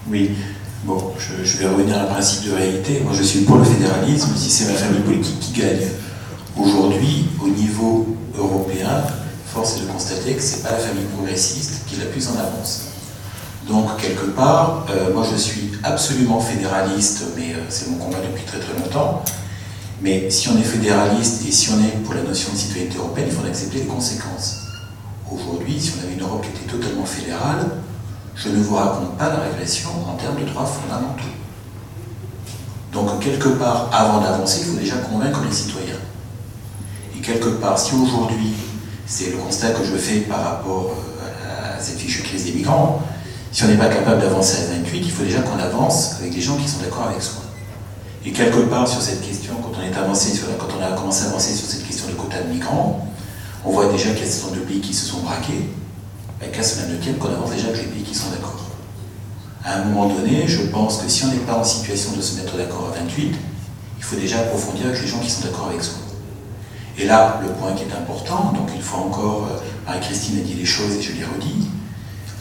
Oui, 0.09 0.31
je, 1.43 1.57
vais 1.57 1.67
revenir 1.67 1.97
à 1.97 2.01
un 2.01 2.05
principe 2.05 2.49
de 2.49 2.55
réalité. 2.55 3.01
Moi, 3.03 3.13
je 3.13 3.23
suis 3.23 3.41
pour 3.41 3.57
le 3.57 3.63
fédéralisme 3.63 4.31
si 4.35 4.49
c'est 4.49 4.71
ma 4.71 4.77
famille 4.77 5.01
politique 5.01 5.39
qui 5.39 5.59
gagne. 5.59 5.87
Aujourd'hui, 6.57 7.25
au 7.43 7.47
niveau 7.47 8.07
européen, 8.37 9.03
force 9.47 9.77
est 9.77 9.81
de 9.81 9.85
constater 9.85 10.33
que 10.33 10.41
ce 10.41 10.57
n'est 10.57 10.63
pas 10.63 10.71
la 10.71 10.77
famille 10.77 11.05
progressiste 11.15 11.85
qui 11.87 11.95
est 11.95 11.99
la 11.99 12.05
plus 12.05 12.27
en 12.27 12.39
avance. 12.39 12.85
Donc, 13.67 13.97
quelque 13.97 14.25
part, 14.31 14.87
euh, 14.89 15.13
moi 15.13 15.23
je 15.29 15.37
suis 15.37 15.71
absolument 15.83 16.39
fédéraliste, 16.39 17.25
mais 17.37 17.53
euh, 17.53 17.65
c'est 17.69 17.89
mon 17.89 17.97
combat 17.97 18.17
depuis 18.19 18.43
très 18.43 18.59
très 18.59 18.73
longtemps. 18.73 19.23
Mais 20.01 20.29
si 20.29 20.49
on 20.49 20.57
est 20.57 20.63
fédéraliste 20.63 21.43
et 21.47 21.51
si 21.51 21.69
on 21.71 21.83
est 21.83 22.03
pour 22.03 22.13
la 22.13 22.23
notion 22.23 22.51
de 22.53 22.57
citoyenneté 22.57 22.97
européenne, 22.97 23.27
il 23.29 23.35
faut 23.35 23.45
accepter 23.45 23.79
les 23.79 23.85
conséquences. 23.85 24.61
Aujourd'hui, 25.31 25.79
si 25.79 25.93
on 25.99 26.03
avait 26.03 26.13
une 26.13 26.21
Europe 26.21 26.41
qui 26.41 26.49
était 26.49 26.71
totalement 26.71 27.05
fédérale, 27.05 27.69
je 28.41 28.49
ne 28.49 28.63
vous 28.63 28.75
raconte 28.75 29.17
pas 29.17 29.27
la 29.27 29.39
régression 29.39 29.89
en 30.07 30.15
termes 30.15 30.39
de 30.39 30.45
droits 30.45 30.65
fondamentaux. 30.65 31.23
Donc, 32.93 33.19
quelque 33.19 33.49
part, 33.49 33.89
avant 33.91 34.21
d'avancer, 34.21 34.61
il 34.61 34.71
faut 34.71 34.79
déjà 34.79 34.97
convaincre 34.97 35.41
les 35.47 35.53
citoyens. 35.53 35.99
Et 37.15 37.21
quelque 37.21 37.49
part, 37.49 37.77
si 37.77 37.95
aujourd'hui, 37.95 38.53
c'est 39.05 39.31
le 39.31 39.37
constat 39.37 39.71
que 39.71 39.83
je 39.83 39.95
fais 39.95 40.21
par 40.21 40.43
rapport 40.43 40.95
euh, 41.21 41.77
à 41.77 41.81
cette 41.81 41.99
fichue 41.99 42.23
crise 42.23 42.45
des 42.45 42.53
migrants, 42.53 43.01
si 43.51 43.63
on 43.63 43.67
n'est 43.67 43.77
pas 43.77 43.89
capable 43.89 44.21
d'avancer 44.21 44.63
à 44.63 44.75
28, 44.75 44.99
il 44.99 45.11
faut 45.11 45.23
déjà 45.23 45.41
qu'on 45.41 45.59
avance 45.59 46.15
avec 46.19 46.33
des 46.33 46.41
gens 46.41 46.55
qui 46.55 46.67
sont 46.67 46.79
d'accord 46.79 47.07
avec 47.07 47.21
soi. 47.21 47.41
Et 48.25 48.31
quelque 48.31 48.59
part 48.61 48.87
sur 48.87 49.01
cette 49.01 49.21
question, 49.21 49.55
quand 49.61 49.71
on, 49.79 49.81
est 49.81 49.97
avancé 49.97 50.31
sur 50.33 50.45
quand 50.57 50.67
on 50.77 50.83
a 50.83 50.95
commencé 50.95 51.25
à 51.25 51.29
avancer 51.29 51.53
sur 51.53 51.67
cette 51.67 51.85
question 51.85 52.07
des 52.07 52.13
quotas 52.13 52.41
de 52.43 52.49
migrants, 52.49 53.07
on 53.65 53.71
voit 53.71 53.91
déjà 53.91 54.11
qu'il 54.11 54.25
y 54.25 54.27
a 54.27 54.31
ce 54.31 54.53
de 54.53 54.59
pays 54.61 54.79
qui 54.79 54.93
se 54.93 55.05
sont 55.05 55.19
braqués. 55.19 55.69
Ben, 56.39 56.49
qu'à 56.51 56.63
cela 56.63 56.87
ne 56.87 56.97
tienne 56.97 57.17
qu'on 57.17 57.29
avance 57.29 57.51
déjà 57.51 57.67
avec 57.67 57.81
les 57.81 57.87
pays 57.87 58.03
qui 58.03 58.15
sont 58.15 58.29
d'accord. 58.31 58.55
À 59.63 59.75
un 59.75 59.85
moment 59.85 60.07
donné, 60.07 60.47
je 60.47 60.63
pense 60.63 61.01
que 61.01 61.09
si 61.09 61.25
on 61.25 61.27
n'est 61.27 61.45
pas 61.45 61.57
en 61.57 61.63
situation 61.63 62.13
de 62.13 62.21
se 62.21 62.39
mettre 62.39 62.55
d'accord 62.55 62.91
à 62.93 62.99
28, 62.99 63.35
il 63.97 64.03
faut 64.03 64.15
déjà 64.15 64.39
approfondir 64.39 64.87
avec 64.87 65.01
les 65.01 65.07
gens 65.07 65.19
qui 65.19 65.29
sont 65.29 65.43
d'accord 65.43 65.67
avec 65.69 65.83
soi. 65.83 65.99
Et 66.97 67.05
là, 67.05 67.39
le 67.41 67.49
point 67.49 67.73
qui 67.73 67.83
est 67.83 67.93
important, 67.93 68.53
donc 68.53 68.73
une 68.73 68.81
fois 68.81 68.99
encore, 68.99 69.47
euh, 69.51 69.59
Marie-Christine 69.85 70.39
a 70.39 70.41
dit 70.41 70.53
les 70.53 70.65
choses 70.65 70.95
et 70.95 71.01
je 71.01 71.13
les 71.13 71.23
redis, 71.23 71.67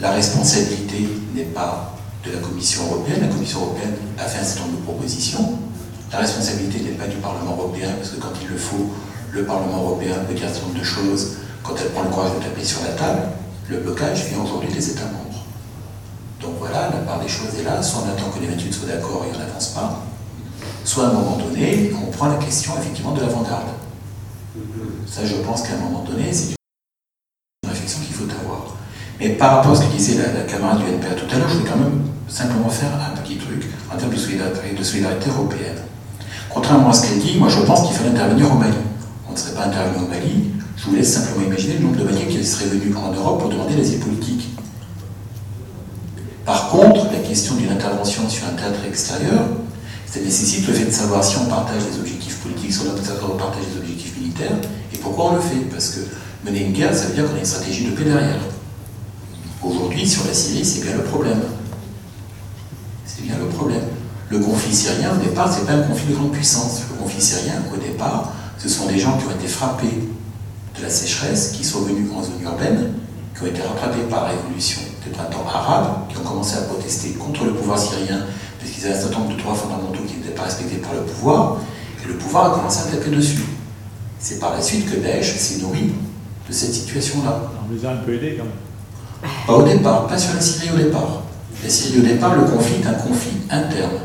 la 0.01 0.13
responsabilité 0.13 1.09
n'est 1.35 1.43
pas 1.43 1.97
de 2.25 2.33
la 2.33 2.39
Commission 2.39 2.85
européenne. 2.87 3.21
La 3.23 3.29
Commission 3.29 3.61
européenne 3.61 3.95
a 4.19 4.25
fait 4.25 4.41
un 4.41 4.45
certain 4.45 4.67
nombre 4.67 4.79
de 4.79 4.85
propositions. 4.85 5.59
La 6.13 6.19
responsabilité 6.19 6.81
n'est 6.81 6.97
pas 6.97 7.07
du 7.07 7.17
Parlement 7.17 7.57
européen, 7.59 7.91
parce 7.97 8.11
que 8.11 8.21
quand 8.21 8.33
il 8.41 8.49
le 8.49 8.57
faut, 8.57 8.91
le 9.33 9.45
Parlement 9.45 9.83
européen 9.83 10.15
peut 10.27 10.35
dire 10.35 10.47
un 10.47 10.53
certain 10.53 10.69
nombre 10.69 10.79
de 10.79 10.85
choses 10.85 11.37
quand 11.63 11.75
elle 11.81 11.91
prend 11.91 12.03
le 12.03 12.11
courage 12.11 12.33
de 12.39 12.45
taper 12.45 12.65
sur 12.65 12.83
la 12.83 12.93
table. 12.93 13.23
Le 13.69 13.81
blocage 13.81 14.25
vient 14.27 14.43
aujourd'hui 14.43 14.73
des 14.73 14.91
États 14.91 15.05
membres. 15.05 15.45
Donc 16.41 16.53
voilà, 16.59 16.89
la 16.89 16.99
part 17.05 17.21
des 17.21 17.29
choses 17.29 17.55
est 17.61 17.65
là. 17.65 17.83
Soit 17.83 18.03
on 18.07 18.09
attend 18.09 18.31
que 18.31 18.41
les 18.41 18.47
28 18.47 18.73
soient 18.73 18.89
d'accord 18.89 19.27
et 19.27 19.35
on 19.35 19.39
n'avance 19.39 19.69
pas, 19.69 20.05
soit 20.85 21.05
à 21.05 21.09
un 21.11 21.13
moment 21.13 21.37
donné, 21.37 21.93
on 22.03 22.11
prend 22.11 22.29
la 22.29 22.37
question 22.37 22.73
effectivement 22.79 23.13
de 23.13 23.21
l'avant-garde. 23.21 23.69
Ça, 25.07 25.27
je 25.27 25.35
pense 25.37 25.63
qu'à 25.63 25.75
un 25.75 25.79
moment 25.79 26.03
donné, 26.03 26.33
c'est 26.33 26.55
une 27.63 27.69
réflexion 27.69 28.01
qu'il 28.07 28.15
faut 28.15 28.25
avoir. 28.25 28.75
Mais 29.21 29.31
par 29.31 29.57
rapport 29.57 29.73
à 29.73 29.75
ce 29.75 29.83
que 29.83 29.93
disait 29.93 30.17
la, 30.17 30.45
camarade 30.45 30.79
du 30.79 30.85
NPA 30.85 31.15
tout 31.15 31.27
à 31.35 31.39
l'heure, 31.39 31.49
je 31.51 31.59
vais 31.59 31.69
quand 31.69 31.77
même 31.77 32.05
simplement 32.27 32.71
faire 32.71 32.91
un 32.95 33.21
petit 33.21 33.37
truc 33.37 33.67
en 33.93 33.99
termes 33.99 34.13
de 34.13 34.17
solidarité, 34.17 34.75
de 34.79 34.83
solidarité 34.83 35.29
européenne. 35.29 35.83
Contrairement 36.49 36.89
à 36.89 36.93
ce 36.95 37.07
qu'elle 37.07 37.19
dit, 37.19 37.37
moi 37.39 37.49
je 37.51 37.61
pense 37.61 37.87
qu'il 37.87 37.95
fallait 37.95 38.11
intervenir 38.11 38.51
au 38.51 38.57
Mali. 38.57 38.77
On 39.29 39.33
ne 39.33 39.37
serait 39.37 39.55
pas 39.55 39.67
intervenu 39.67 40.05
au 40.05 40.09
Mali, 40.09 40.53
vous 40.89 40.97
laisse 40.97 41.13
simplement 41.13 41.47
imaginer 41.47 41.75
le 41.75 41.81
nombre 41.81 41.97
de 41.97 42.05
Maliens 42.05 42.27
qui 42.29 42.45
seraient 42.45 42.67
venus 42.67 42.97
en 42.97 43.13
Europe 43.13 43.41
pour 43.41 43.51
demander 43.51 43.77
l'asile 43.77 44.01
politique. 44.01 44.49
Par 46.45 46.71
contre, 46.71 47.13
la 47.13 47.19
question 47.19 47.57
d'une 47.57 47.71
intervention 47.71 48.29
sur 48.29 48.47
un 48.47 48.53
théâtre 48.53 48.81
extérieur, 48.87 49.49
ça 50.07 50.21
nécessite 50.21 50.67
le 50.67 50.73
fait 50.73 50.87
de 50.87 50.91
savoir 50.91 51.23
si 51.23 51.37
on 51.37 51.45
partage 51.45 51.83
des 51.85 51.99
objectifs 51.99 52.39
politiques, 52.39 52.73
si 52.73 52.81
on 52.81 53.37
partage 53.37 53.65
des 53.75 53.79
objectifs 53.79 54.17
militaires, 54.19 54.57
et 54.93 54.97
pourquoi 54.97 55.33
on 55.33 55.35
le 55.35 55.41
fait. 55.43 55.61
Parce 55.71 55.91
que 55.91 56.01
mener 56.45 56.65
une 56.65 56.73
guerre, 56.73 56.95
ça 56.95 57.07
veut 57.07 57.15
dire 57.15 57.29
qu'on 57.29 57.37
a 57.37 57.41
une 57.41 57.45
stratégie 57.45 57.85
de 57.85 57.91
paix 57.91 58.05
derrière. 58.05 58.41
Aujourd'hui, 59.63 60.09
sur 60.09 60.25
la 60.25 60.33
Syrie, 60.33 60.65
c'est 60.65 60.81
bien 60.81 60.97
le 60.97 61.03
problème. 61.03 61.41
C'est 63.05 63.25
bien 63.25 63.37
le 63.39 63.47
problème. 63.47 63.83
Le 64.31 64.39
conflit 64.39 64.75
syrien, 64.75 65.13
au 65.13 65.23
départ, 65.23 65.53
ce 65.53 65.61
n'est 65.61 65.67
pas 65.67 65.73
un 65.73 65.83
conflit 65.83 66.07
de 66.07 66.15
grande 66.15 66.33
puissance. 66.33 66.83
Le 66.91 66.97
conflit 67.03 67.21
syrien, 67.21 67.55
au 67.75 67.77
départ, 67.77 68.33
ce 68.57 68.69
sont 68.69 68.87
des 68.87 68.99
gens 68.99 69.19
qui 69.19 69.27
ont 69.27 69.37
été 69.39 69.49
frappés 69.49 70.09
de 70.79 70.85
la 70.85 70.91
sécheresse, 70.91 71.53
qui 71.53 71.65
sont 71.65 71.81
venus 71.81 72.09
en 72.15 72.23
zone 72.23 72.43
urbaine, 72.43 72.95
qui 73.35 73.43
ont 73.43 73.47
été 73.47 73.63
rattrapés 73.63 74.03
par 74.11 74.25
la 74.25 74.31
révolution 74.31 74.81
des 75.05 75.11
printemps 75.11 75.47
arabes, 75.47 76.09
qui 76.09 76.17
ont 76.19 76.23
commencé 76.23 76.57
à 76.57 76.63
protester 76.63 77.11
contre 77.11 77.45
le 77.45 77.53
pouvoir 77.53 77.79
syrien, 77.79 78.21
parce 78.59 78.71
qu'ils 78.71 78.87
avaient 78.87 78.97
un 78.97 79.01
certain 79.01 79.19
nombre 79.21 79.37
de 79.37 79.41
droits 79.41 79.55
fondamentaux 79.55 80.03
qui 80.07 80.17
n'étaient 80.17 80.35
pas 80.35 80.45
respectés 80.45 80.77
par 80.77 80.95
le 80.95 81.01
pouvoir, 81.01 81.59
et 82.05 82.09
le 82.09 82.15
pouvoir 82.15 82.53
a 82.53 82.57
commencé 82.57 82.89
à 82.89 82.97
taper 82.97 83.11
dessus. 83.11 83.45
C'est 84.19 84.39
par 84.39 84.53
la 84.55 84.63
suite 84.63 84.91
que 84.91 84.99
Daesh 84.99 85.37
s'est 85.37 85.61
nourri 85.61 85.93
de 86.49 86.53
cette 86.53 86.73
situation-là. 86.73 87.43
On 87.69 87.75
les 87.75 87.85
a 87.85 87.93
un 87.93 87.97
peu 87.97 88.15
aidés 88.15 88.37
quand 88.39 88.45
même. 88.45 89.33
Pas 89.47 89.53
au 89.53 89.63
départ, 89.63 90.07
pas 90.07 90.19
sur 90.19 90.35
la 90.35 90.41
Syrie 90.41 90.71
au 90.75 90.77
départ. 90.77 91.23
La 91.63 91.69
Syrie 91.69 91.99
au 92.01 92.03
départ, 92.03 92.35
le 92.35 92.43
conflit 92.43 92.77
est 92.83 92.87
un 92.87 92.95
conflit 92.95 93.39
interne. 93.51 93.99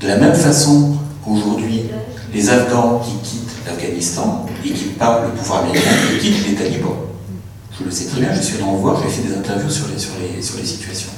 De 0.00 0.08
la 0.08 0.16
même 0.16 0.34
façon 0.34 0.96
qu'aujourd'hui, 1.24 1.84
les 2.32 2.48
Afghans 2.50 3.00
qui 3.04 3.28
quittent 3.28 3.66
l'Afghanistan 3.66 4.46
et 4.64 4.70
qui 4.70 4.84
parlent 4.98 5.26
le 5.26 5.38
pouvoir 5.38 5.64
américain, 5.64 5.90
ils 6.12 6.18
quittent 6.20 6.46
les 6.48 6.54
talibans. 6.54 6.96
Je 7.78 7.84
le 7.84 7.90
sais 7.90 8.06
très 8.06 8.20
bien, 8.20 8.32
je 8.34 8.40
suis 8.40 8.56
allé 8.56 8.64
en 8.64 8.76
voir, 8.76 9.02
j'ai 9.02 9.08
fait 9.08 9.28
des 9.28 9.34
interviews 9.34 9.70
sur 9.70 9.88
les, 9.88 9.98
sur, 9.98 10.12
les, 10.20 10.42
sur 10.42 10.58
les 10.58 10.64
situations. 10.64 11.10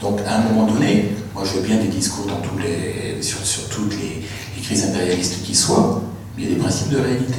Donc 0.00 0.20
à 0.26 0.36
un 0.36 0.42
moment 0.42 0.66
donné, 0.66 1.12
moi 1.34 1.44
je 1.44 1.58
veux 1.58 1.66
bien 1.66 1.76
des 1.76 1.88
discours 1.88 2.26
dans 2.26 2.40
tous 2.40 2.58
les, 2.58 3.22
sur, 3.22 3.44
sur 3.46 3.68
toutes 3.68 3.92
les, 3.92 4.22
les 4.56 4.62
crises 4.62 4.84
impérialistes 4.84 5.42
qui 5.42 5.54
soient, 5.54 6.02
mais 6.36 6.44
il 6.44 6.48
y 6.48 6.52
a 6.52 6.54
des 6.54 6.60
principes 6.60 6.90
de 6.90 6.98
réalité. 6.98 7.38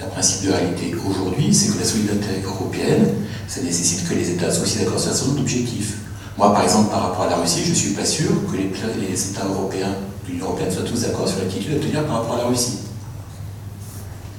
Le 0.00 0.10
principe 0.10 0.46
de 0.46 0.52
réalité 0.52 0.94
aujourd'hui, 1.08 1.52
c'est 1.54 1.72
que 1.72 1.78
la 1.78 1.84
solidarité 1.84 2.26
européenne, 2.44 3.14
ça 3.48 3.62
nécessite 3.62 4.08
que 4.08 4.14
les 4.14 4.30
États 4.30 4.50
soient 4.50 4.64
aussi 4.64 4.78
d'accord 4.78 5.00
sur 5.00 5.10
un 5.10 5.14
certain 5.14 5.28
nombre 5.28 5.40
d'objectifs. 5.40 5.94
Moi, 6.36 6.52
par 6.52 6.62
exemple, 6.62 6.90
par 6.90 7.02
rapport 7.02 7.22
à 7.22 7.30
la 7.30 7.36
Russie, 7.36 7.62
je 7.64 7.70
ne 7.70 7.74
suis 7.74 7.90
pas 7.90 8.04
sûr 8.04 8.30
que 8.50 8.56
les, 8.56 9.30
États 9.30 9.46
européens 9.46 9.94
l'Union 10.28 10.46
européenne 10.46 10.70
soient 10.70 10.82
tous 10.82 11.02
d'accord 11.02 11.28
sur 11.28 11.38
l'attitude 11.38 11.74
à 11.74 11.78
tenir 11.78 12.04
par 12.06 12.22
rapport 12.22 12.36
à 12.36 12.38
la 12.38 12.46
Russie. 12.46 12.78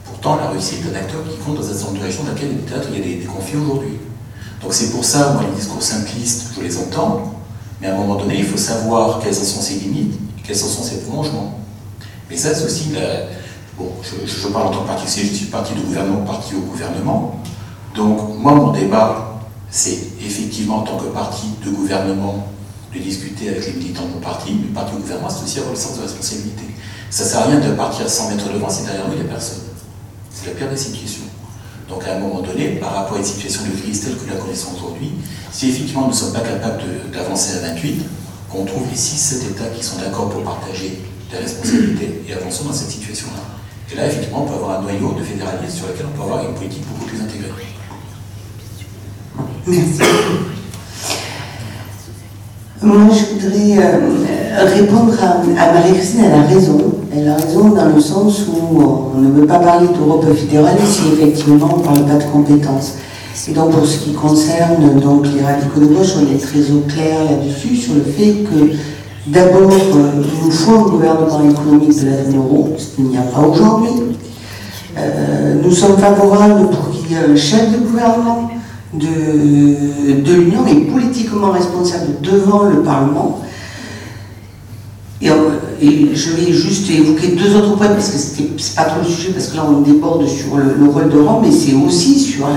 Pourtant, 0.06 0.38
la 0.38 0.50
Russie 0.50 0.76
est 0.76 0.92
un 0.92 0.96
acteur 1.00 1.22
qui 1.30 1.38
compte 1.38 1.56
dans 1.56 1.62
un 1.62 1.74
certain 1.74 1.86
nombre 1.86 2.00
de 2.00 2.06
régions 2.06 2.24
dans 2.24 2.34
lesquelles 2.34 2.52
il 2.92 2.98
y 2.98 3.16
a 3.16 3.20
des, 3.20 3.26
conflits 3.26 3.58
aujourd'hui. 3.58 3.98
Donc 4.62 4.74
c'est 4.74 4.92
pour 4.92 5.04
ça, 5.06 5.34
moi, 5.34 5.44
les 5.50 5.56
discours 5.56 5.82
simplistes, 5.82 6.54
je 6.56 6.62
les 6.62 6.78
entends, 6.78 7.34
mais 7.82 7.88
à 7.88 7.94
un 7.94 7.98
moment 7.98 8.16
donné, 8.16 8.40
il 8.40 8.46
faut 8.46 8.58
savoir 8.58 9.20
quelles 9.20 9.36
sont 9.36 9.62
ses 9.62 9.76
limites, 9.76 10.20
quels 10.44 10.56
sont 10.56 10.84
ses 10.84 11.02
prolongements. 11.02 11.60
Mais 12.30 12.38
ça, 12.38 12.56
c'est 12.56 12.66
aussi 12.66 12.90
la, 12.94 13.28
Bon, 13.78 13.92
je, 14.02 14.48
parle 14.48 14.68
en 14.68 14.72
tant 14.72 14.84
que 14.84 14.88
parti, 14.88 15.06
je 15.06 15.34
suis 15.34 15.46
parti 15.48 15.74
de 15.74 15.82
gouvernement, 15.82 16.24
parti 16.24 16.56
au 16.56 16.62
gouvernement. 16.62 17.42
Donc, 17.94 18.40
moi, 18.40 18.54
mon 18.54 18.72
débat, 18.72 19.38
c'est 19.70 20.00
effectivement, 20.26 20.78
en 20.78 20.84
tant 20.84 20.98
que 20.98 21.08
parti 21.08 21.48
de 21.64 21.72
gouvernement, 21.72 22.48
de 22.96 23.04
discuter 23.04 23.50
avec 23.50 23.66
les 23.68 23.74
militants 23.74 24.06
de 24.06 24.14
mon 24.14 24.20
parti, 24.20 24.54
mais 24.54 24.74
parti 24.74 24.96
au 24.96 25.00
gouvernement, 25.00 25.30
c'est 25.30 25.44
aussi 25.44 25.60
avoir 25.60 25.74
le 25.74 25.80
sens 25.80 25.98
de 25.98 26.02
responsabilité. 26.02 26.64
Ça 27.10 27.24
ne 27.24 27.30
sert 27.30 27.40
à 27.40 27.46
rien 27.46 27.60
de 27.60 27.74
partir 27.74 28.10
sans 28.10 28.30
mettre 28.30 28.52
devant 28.52 28.70
si 28.70 28.84
derrière 28.84 29.08
nous, 29.08 29.14
il 29.16 29.24
n'y 29.24 29.30
a 29.30 29.32
personne. 29.32 29.64
C'est 30.32 30.48
la 30.48 30.54
pire 30.54 30.70
des 30.70 30.78
situations. 30.78 31.24
Donc, 31.90 32.04
à 32.08 32.16
un 32.16 32.20
moment 32.20 32.42
donné, 32.42 32.80
par 32.80 32.94
rapport 32.94 33.18
à 33.18 33.20
une 33.20 33.26
situation 33.26 33.64
de 33.64 33.80
crise 33.80 34.02
telle 34.02 34.18
que 34.18 34.30
la 34.30 34.38
connaissons 34.38 34.70
aujourd'hui, 34.76 35.12
si 35.52 35.70
effectivement 35.70 36.04
nous 36.04 36.10
ne 36.10 36.14
sommes 36.14 36.34
pas 36.34 36.40
capables 36.40 36.82
d'avancer 37.14 37.58
à 37.58 37.74
28, 37.74 38.02
qu'on 38.50 38.66
trouve 38.66 38.84
les 38.90 38.98
6-7 38.98 39.52
États 39.52 39.68
qui 39.68 39.84
sont 39.84 39.98
d'accord 40.00 40.30
pour 40.30 40.44
partager 40.44 41.00
les 41.32 41.38
responsabilités 41.38 42.24
et 42.28 42.34
avançons 42.34 42.66
dans 42.66 42.74
cette 42.74 42.90
situation-là. 42.90 43.42
Et 43.92 43.96
là, 43.96 44.08
effectivement, 44.08 44.44
on 44.44 44.48
peut 44.48 44.56
avoir 44.56 44.80
un 44.80 44.82
noyau 44.82 45.14
de 45.14 45.24
fédéralisme 45.24 45.78
sur 45.78 45.88
lequel 45.88 46.08
on 46.12 46.18
peut 46.18 46.24
avoir 46.24 46.48
une 46.48 46.56
politique 46.56 46.84
beaucoup 46.88 47.06
plus 47.06 47.22
intégrée. 47.22 47.50
Merci. 49.68 50.02
Moi, 52.82 52.98
je 53.12 53.34
voudrais 53.34 53.84
euh, 53.84 54.66
répondre 54.76 55.14
à, 55.22 55.74
Marie-Christine, 55.74 56.26
elle 56.26 56.40
a 56.40 56.44
raison. 56.44 56.78
Elle 57.16 57.30
a 57.30 57.36
raison 57.36 57.70
dans 57.70 57.86
le 57.86 58.02
sens 58.02 58.46
où 58.48 58.82
on 59.16 59.22
ne 59.22 59.32
veut 59.32 59.48
pas 59.48 59.60
parler 59.60 59.88
d'Europe 59.88 60.26
fédérale 60.36 60.78
si 60.86 61.04
effectivement 61.14 61.70
on 61.74 61.80
ne 61.80 61.84
parle 61.84 62.06
pas 62.06 62.24
de 62.26 62.32
compétences. 62.32 62.96
Et 63.48 63.54
donc, 63.54 63.72
pour 63.72 63.86
ce 63.86 64.00
qui 64.00 64.14
concerne 64.14 65.00
donc, 65.00 65.26
les 65.34 65.44
radicaux 65.44 65.80
de 65.80 65.86
gauche, 65.86 66.14
on 66.18 66.34
est 66.34 66.38
très 66.38 66.72
au 66.72 66.82
clair 66.88 67.24
là-dessus 67.30 67.76
sur 67.76 67.96
le 67.96 68.02
fait 68.02 68.44
que 68.44 68.76
D'abord, 69.28 69.72
euh, 69.72 70.22
il 70.24 70.46
nous 70.46 70.52
faut 70.52 70.76
un 70.76 70.84
gouvernement 70.84 71.50
économique 71.50 72.00
de 72.00 72.10
la 72.12 72.24
zone 72.24 72.38
euro, 72.38 72.76
ce 72.78 72.96
qu'il 72.96 73.06
n'y 73.06 73.18
a 73.18 73.22
pas 73.22 73.40
aujourd'hui. 73.40 73.90
Euh, 74.96 75.56
nous 75.64 75.72
sommes 75.72 75.98
favorables 75.98 76.70
pour 76.70 76.92
qu'il 76.92 77.12
y 77.12 77.16
ait 77.16 77.32
un 77.34 77.36
chef 77.36 77.72
de 77.72 77.78
gouvernement 77.88 78.52
de, 79.00 80.34
l'Union 80.34 80.66
et 80.68 80.82
politiquement 80.92 81.52
responsable 81.52 82.22
devant 82.22 82.64
le 82.64 82.82
Parlement. 82.82 83.42
Et, 85.22 85.30
je 86.14 86.30
vais 86.32 86.52
juste 86.54 86.90
évoquer 86.90 87.30
deux 87.30 87.56
autres 87.56 87.76
points 87.76 87.90
parce 87.90 88.10
que 88.10 88.18
c'est 88.18 88.76
pas 88.76 88.84
trop 88.84 89.00
le 89.02 89.06
sujet, 89.06 89.32
parce 89.32 89.48
que 89.48 89.58
là 89.58 89.66
on 89.68 89.82
déborde 89.82 90.26
sur 90.26 90.56
le, 90.58 90.90
rôle 90.90 91.10
de 91.10 91.18
l'Europe, 91.18 91.42
mais 91.44 91.52
c'est 91.52 91.74
aussi 91.74 92.20
sur 92.20 92.48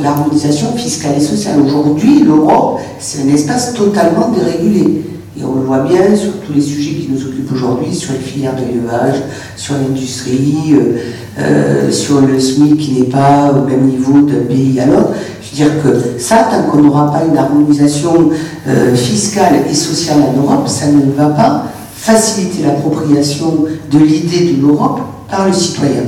l'harmonisation 0.00 0.72
fiscale 0.76 1.16
et 1.16 1.20
sociale. 1.20 1.60
Aujourd'hui, 1.60 2.20
l'Europe, 2.20 2.78
c'est 2.98 3.22
un 3.22 3.28
espace 3.28 3.74
totalement 3.74 4.28
dérégulé 4.28 5.02
Et 5.38 5.44
on 5.44 5.54
le 5.54 5.66
voit 5.66 5.80
bien 5.80 6.16
sur 6.16 6.32
tous 6.40 6.52
les 6.52 6.60
sujets 6.60 6.94
qui 6.94 7.08
nous 7.12 7.22
occupent 7.22 7.52
aujourd'hui, 7.52 7.94
sur 7.94 8.12
les 8.12 8.18
filières 8.18 8.56
de 8.56 8.60
d'élevage, 8.62 9.22
sur 9.56 9.74
l'industrie, 9.74 10.72
euh, 10.72 10.96
euh, 11.38 11.92
sur 11.92 12.22
le 12.22 12.40
SMIC 12.40 12.76
qui 12.76 12.92
n'est 12.94 13.08
pas 13.08 13.52
au 13.52 13.64
même 13.68 13.84
niveau 13.84 14.22
d'un 14.22 14.46
pays 14.48 14.80
à 14.80 14.86
l'autre. 14.86 15.10
Je 15.40 15.50
veux 15.62 15.70
dire 15.70 15.82
que 15.82 16.20
ça, 16.20 16.48
tant 16.50 16.62
qu'on 16.68 16.82
n'aura 16.82 17.12
pas 17.12 17.24
une 17.24 17.36
harmonisation 17.36 18.30
euh, 18.66 18.96
fiscale 18.96 19.60
et 19.70 19.74
sociale 19.74 20.18
en 20.22 20.40
Europe, 20.40 20.66
ça 20.66 20.86
ne 20.86 21.12
va 21.12 21.26
pas 21.26 21.66
faciliter 21.94 22.64
l'appropriation 22.64 23.64
de 23.92 23.98
l'idée 23.98 24.54
de 24.54 24.66
l'Europe 24.66 25.00
par 25.30 25.46
le 25.46 25.52
citoyen. 25.52 26.02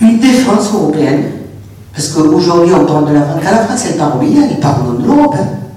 Une 0.00 0.18
défense 0.20 0.72
européenne, 0.72 1.24
parce 1.92 2.08
qu'aujourd'hui 2.08 2.72
on 2.72 2.86
parle 2.86 3.10
de 3.10 3.14
la 3.14 3.22
France, 3.22 3.42
la 3.44 3.58
France 3.58 3.84
elle 3.90 3.96
parle 3.98 4.12
au 4.18 4.22
elle 4.22 4.60
parle 4.60 4.88
au 4.88 5.02
de 5.02 5.06
l'Europe. 5.06 5.34
Hein. 5.38 5.67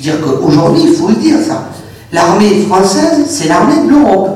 Je 0.00 0.10
veux 0.10 0.16
dire 0.18 0.26
qu'aujourd'hui, 0.26 0.82
il 0.88 0.94
faut 0.94 1.08
le 1.08 1.14
dire 1.14 1.36
ça. 1.46 1.70
L'armée 2.12 2.60
française, 2.68 3.24
c'est 3.26 3.48
l'armée 3.48 3.86
de 3.86 3.90
l'Europe. 3.90 4.30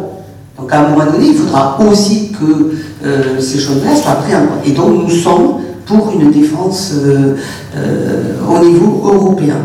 Donc 0.59 0.73
à 0.73 0.81
un 0.81 0.89
moment 0.89 1.11
donné, 1.11 1.29
il 1.29 1.35
faudra 1.35 1.79
aussi 1.81 2.33
que 2.33 2.75
euh, 3.05 3.41
ces 3.41 3.59
choses-là 3.59 3.95
soient 3.95 4.13
prises 4.13 4.35
en 4.35 4.41
compte. 4.41 4.67
Et 4.67 4.73
donc 4.73 5.09
nous 5.09 5.11
sommes 5.11 5.57
pour 5.87 6.13
une 6.13 6.31
défense 6.31 6.93
euh, 6.95 7.37
euh, 7.77 8.35
au 8.49 8.65
niveau 8.65 9.03
européen. 9.05 9.57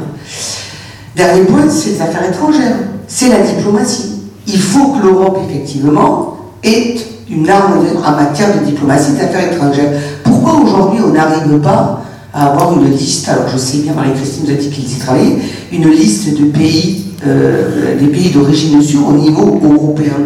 Dernier 1.15 1.41
point, 1.41 1.69
c'est 1.69 1.91
les 1.91 2.01
affaires 2.01 2.29
étrangères. 2.29 2.75
C'est 3.07 3.29
la 3.29 3.39
diplomatie. 3.39 4.21
Il 4.47 4.59
faut 4.59 4.93
que 4.93 5.05
l'Europe, 5.05 5.39
effectivement, 5.49 6.37
ait 6.63 6.95
une 7.29 7.49
arme 7.49 7.79
en 8.05 8.11
matière 8.11 8.59
de 8.59 8.65
diplomatie 8.65 9.13
d'affaires 9.13 9.53
étrangères. 9.53 9.91
Pourquoi 10.23 10.53
aujourd'hui 10.55 10.99
on 11.05 11.11
n'arrive 11.13 11.59
pas 11.59 12.04
à 12.35 12.47
avoir 12.47 12.77
une 12.77 12.91
liste, 12.91 13.29
alors 13.29 13.47
je 13.47 13.57
sais 13.57 13.77
bien, 13.77 13.93
Marie-Christine 13.93 14.43
nous 14.45 14.51
a 14.51 14.55
dit 14.55 14.69
qu'ils 14.69 14.91
y 14.91 14.99
travaillaient, 14.99 15.37
une 15.71 15.89
liste 15.89 16.37
de 16.37 16.45
pays, 16.47 17.05
euh, 17.25 17.97
des 17.97 18.07
pays 18.07 18.29
d'origine 18.29 18.81
sûre 18.81 19.07
au 19.07 19.13
niveau 19.13 19.61
européen. 19.63 20.17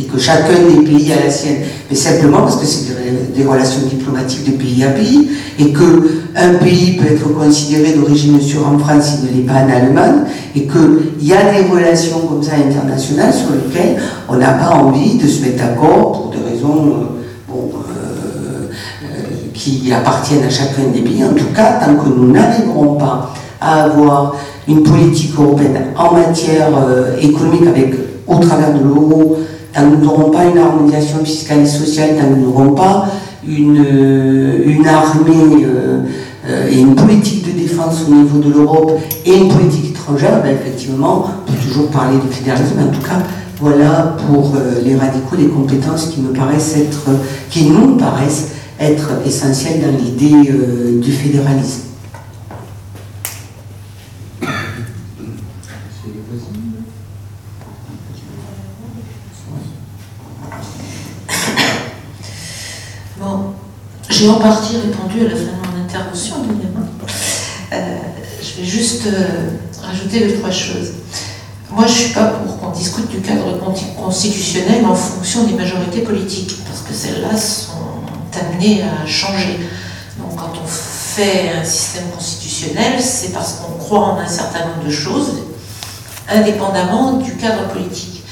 Et 0.00 0.04
que 0.04 0.16
chacun 0.16 0.54
des 0.70 0.88
pays 0.88 1.12
a 1.12 1.24
la 1.24 1.30
sienne, 1.30 1.56
mais 1.90 1.96
simplement 1.96 2.42
parce 2.42 2.56
que 2.56 2.64
c'est 2.64 2.94
des, 3.34 3.44
relations 3.44 3.80
diplomatiques 3.90 4.44
de 4.44 4.56
pays 4.56 4.84
à 4.84 4.90
pays, 4.90 5.28
et 5.58 5.72
que 5.72 6.08
un 6.36 6.54
pays 6.54 6.96
peut 6.96 7.12
être 7.12 7.28
considéré 7.34 7.92
d'origine 7.94 8.40
sûre 8.40 8.66
en 8.66 8.78
France 8.78 9.06
s'il 9.06 9.28
ne 9.28 9.36
l'est 9.36 9.46
pas 9.46 9.54
en 9.54 9.68
Allemagne, 9.68 10.20
et 10.54 10.68
qu'il 10.68 11.26
y 11.26 11.32
a 11.32 11.52
des 11.52 11.68
relations 11.68 12.20
comme 12.28 12.42
ça 12.42 12.52
internationales 12.54 13.34
sur 13.34 13.48
lesquelles 13.52 14.00
on 14.28 14.36
n'a 14.36 14.52
pas 14.52 14.70
envie 14.70 15.18
de 15.18 15.26
se 15.26 15.42
mettre 15.42 15.58
d'accord 15.58 16.12
pour 16.12 16.30
des 16.30 16.48
raisons 16.48 16.86
euh, 16.86 17.52
euh, 17.52 17.54
euh, 17.54 17.87
qui 19.76 19.92
appartiennent 19.92 20.44
à 20.44 20.50
chacun 20.50 20.88
des 20.92 21.00
pays. 21.00 21.24
En 21.24 21.34
tout 21.34 21.52
cas, 21.54 21.80
tant 21.84 21.94
que 21.94 22.08
nous 22.08 22.32
n'arriverons 22.32 22.94
pas 22.94 23.32
à 23.60 23.84
avoir 23.84 24.34
une 24.66 24.82
politique 24.82 25.32
européenne 25.38 25.86
en 25.96 26.12
matière 26.12 26.68
économique 27.20 27.66
avec, 27.66 27.94
au 28.26 28.36
travers 28.36 28.72
de 28.72 28.84
l'euro, 28.84 29.38
tant 29.72 29.82
nous 29.86 29.96
n'aurons 30.04 30.30
pas 30.30 30.44
une 30.44 30.58
harmonisation 30.58 31.18
fiscale 31.24 31.60
et 31.60 31.66
sociale, 31.66 32.10
tant 32.18 32.28
nous 32.28 32.46
n'aurons 32.46 32.72
pas 32.72 33.08
une, 33.46 33.78
euh, 33.78 34.62
une 34.66 34.86
armée 34.86 35.64
euh, 35.64 36.00
euh, 36.48 36.68
et 36.70 36.80
une 36.80 36.94
politique 36.94 37.46
de 37.46 37.60
défense 37.60 38.04
au 38.08 38.12
niveau 38.12 38.38
de 38.38 38.52
l'Europe 38.52 38.92
et 39.24 39.36
une 39.36 39.48
politique 39.48 39.90
étrangère, 39.90 40.42
ben 40.42 40.54
effectivement, 40.54 41.26
on 41.26 41.50
peut 41.50 41.58
toujours 41.58 41.88
parler 41.88 42.16
de 42.16 42.32
fédéralisme, 42.32 42.78
en 42.80 42.94
tout 42.94 43.02
cas, 43.02 43.22
voilà 43.60 44.16
pour 44.28 44.52
les 44.84 44.94
radicaux 44.94 45.36
des 45.36 45.48
compétences 45.48 46.06
qui 46.06 46.20
me 46.20 46.32
paraissent 46.32 46.76
être, 46.76 47.10
qui 47.50 47.64
nous 47.64 47.96
paraissent 47.96 48.52
être 48.80 49.10
essentielles 49.26 49.80
dans 49.80 49.96
l'idée 49.96 50.52
du 51.00 51.12
fédéralisme. 51.12 51.88
J'ai 64.18 64.28
en 64.28 64.40
partie 64.40 64.74
répondu 64.78 65.20
à 65.20 65.28
la 65.28 65.36
fin 65.36 65.44
de 65.44 65.76
mon 65.76 65.84
intervention, 65.84 66.36
euh, 67.72 67.98
je 68.42 68.60
vais 68.60 68.66
juste 68.66 69.06
euh, 69.06 69.50
rajouter 69.80 70.26
deux, 70.26 70.38
trois 70.38 70.50
choses. 70.50 70.88
Moi, 71.70 71.86
je 71.86 71.92
ne 71.92 71.96
suis 71.98 72.14
pas 72.14 72.24
pour 72.24 72.58
qu'on 72.58 72.70
discute 72.70 73.08
du 73.08 73.20
cadre 73.20 73.60
constitutionnel 73.96 74.84
en 74.86 74.94
fonction 74.96 75.44
des 75.44 75.52
majorités 75.52 76.00
politiques, 76.00 76.56
parce 76.66 76.80
que 76.80 76.92
celles-là 76.92 77.36
sont 77.36 77.77
amenées 78.40 78.82
à 78.82 79.06
changer. 79.06 79.58
Donc, 80.18 80.36
quand 80.36 80.52
on 80.62 80.66
fait 80.66 81.50
un 81.60 81.64
système 81.64 82.08
constitutionnel, 82.10 83.00
c'est 83.00 83.32
parce 83.32 83.54
qu'on 83.54 83.76
croit 83.78 84.00
en 84.00 84.18
un 84.18 84.28
certain 84.28 84.60
nombre 84.60 84.84
de 84.86 84.90
choses, 84.90 85.32
indépendamment 86.28 87.14
du 87.14 87.36
cadre 87.36 87.68
politique. 87.68 88.22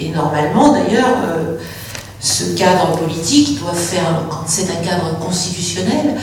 Et 0.00 0.08
normalement, 0.08 0.72
d'ailleurs, 0.72 1.18
euh, 1.24 1.58
ce 2.18 2.56
cadre 2.56 2.96
politique 2.96 3.60
doit 3.60 3.74
faire, 3.74 4.22
quand 4.28 4.44
c'est 4.46 4.70
un 4.70 4.84
cadre 4.84 5.18
constitutionnel, 5.18 6.16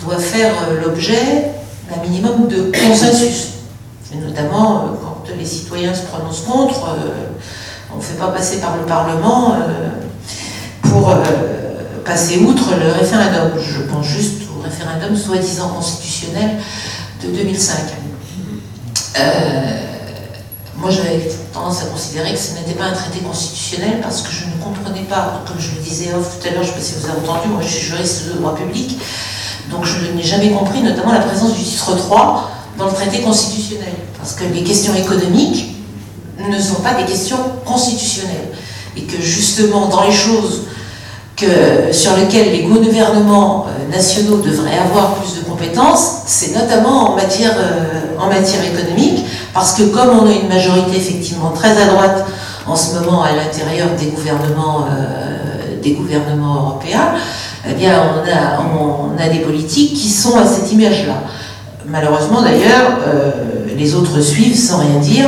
doit 0.00 0.18
faire 0.18 0.52
euh, 0.68 0.80
l'objet 0.84 1.50
d'un 1.90 2.02
minimum 2.02 2.46
de 2.48 2.70
consensus. 2.86 3.48
Et 4.12 4.18
notamment, 4.18 4.76
euh, 4.76 4.86
quand 5.02 5.24
les 5.36 5.44
citoyens 5.44 5.94
se 5.94 6.02
prononcent 6.02 6.42
contre, 6.42 6.96
on 7.92 7.96
ne 7.96 8.02
fait 8.02 8.18
pas 8.18 8.28
passer 8.28 8.58
par 8.60 8.76
le 8.76 8.84
Parlement 8.84 9.56
pour 10.82 11.12
passer 12.06 12.38
outre 12.38 12.70
le 12.78 12.92
référendum. 12.92 13.52
Je 13.60 13.82
pense 13.82 14.06
juste 14.06 14.42
au 14.56 14.62
référendum 14.62 15.16
soi-disant 15.16 15.68
constitutionnel 15.68 16.56
de 17.22 17.28
2005. 17.28 17.76
Moi, 20.78 20.90
j'avais 20.90 21.28
tendance 21.52 21.82
à 21.82 21.86
considérer 21.86 22.32
que 22.32 22.38
ce 22.38 22.52
n'était 22.54 22.74
pas 22.74 22.84
un 22.84 22.92
traité 22.92 23.20
constitutionnel 23.20 24.00
parce 24.02 24.20
que 24.22 24.30
je 24.30 24.44
ne 24.44 24.62
comprenais 24.62 25.04
pas, 25.08 25.42
comme 25.46 25.58
je 25.58 25.74
le 25.74 25.82
disais 25.82 26.10
tout 26.10 26.48
à 26.48 26.52
l'heure, 26.52 26.62
je 26.62 26.68
ne 26.68 26.74
sais 26.74 26.78
pas 26.78 26.80
si 26.80 26.94
vous 27.00 27.06
avez 27.06 27.18
entendu, 27.26 27.48
moi 27.48 27.62
je 27.62 27.68
suis 27.68 27.86
juriste 27.86 28.26
de 28.28 28.32
droit 28.34 28.54
public, 28.54 28.98
donc 29.70 29.84
je 29.84 30.12
n'ai 30.12 30.22
jamais 30.22 30.50
compris 30.50 30.82
notamment 30.82 31.12
la 31.12 31.20
présence 31.20 31.54
du 31.54 31.64
titre 31.64 31.96
3 31.96 32.50
dans 32.78 32.86
le 32.86 32.92
traité 32.92 33.22
constitutionnel. 33.22 33.94
Parce 34.18 34.34
que 34.34 34.44
les 34.44 34.62
questions 34.62 34.94
économiques 34.94 35.76
ne 36.38 36.60
sont 36.60 36.82
pas 36.82 36.94
des 36.94 37.04
questions 37.04 37.38
constitutionnelles. 37.64 38.52
Et 38.96 39.02
que 39.02 39.20
justement, 39.20 39.88
dans 39.88 40.02
les 40.04 40.12
choses 40.12 40.66
que, 41.36 41.92
sur 41.92 42.16
lesquelles 42.16 42.50
les 42.50 42.62
gouvernements 42.62 43.66
euh, 43.68 43.94
nationaux 43.94 44.38
devraient 44.38 44.78
avoir 44.78 45.16
plus 45.16 45.38
de 45.38 45.44
compétences, 45.44 46.22
c'est 46.26 46.54
notamment 46.54 47.12
en 47.12 47.14
matière, 47.14 47.54
euh, 47.58 48.18
en 48.18 48.28
matière 48.28 48.62
économique, 48.64 49.24
parce 49.52 49.74
que 49.74 49.82
comme 49.84 50.18
on 50.18 50.26
a 50.26 50.32
une 50.32 50.48
majorité 50.48 50.96
effectivement 50.96 51.50
très 51.50 51.70
à 51.80 51.86
droite 51.86 52.24
en 52.66 52.74
ce 52.74 52.94
moment 52.94 53.22
à 53.22 53.32
l'intérieur 53.32 53.88
des 53.98 54.06
gouvernements, 54.06 54.86
euh, 54.90 55.80
des 55.82 55.92
gouvernements 55.92 56.54
européens, 56.54 57.12
eh 57.68 57.74
bien 57.74 58.02
on 58.02 58.20
a, 58.26 58.62
on 58.80 59.22
a 59.22 59.28
des 59.28 59.40
politiques 59.40 59.92
qui 59.92 60.08
sont 60.08 60.38
à 60.38 60.46
cette 60.46 60.72
image-là. 60.72 61.22
Malheureusement 61.86 62.42
d'ailleurs, 62.42 62.98
les 63.76 63.94
autres 63.94 64.20
suivent 64.20 64.58
sans 64.58 64.78
rien 64.78 64.98
dire, 65.00 65.26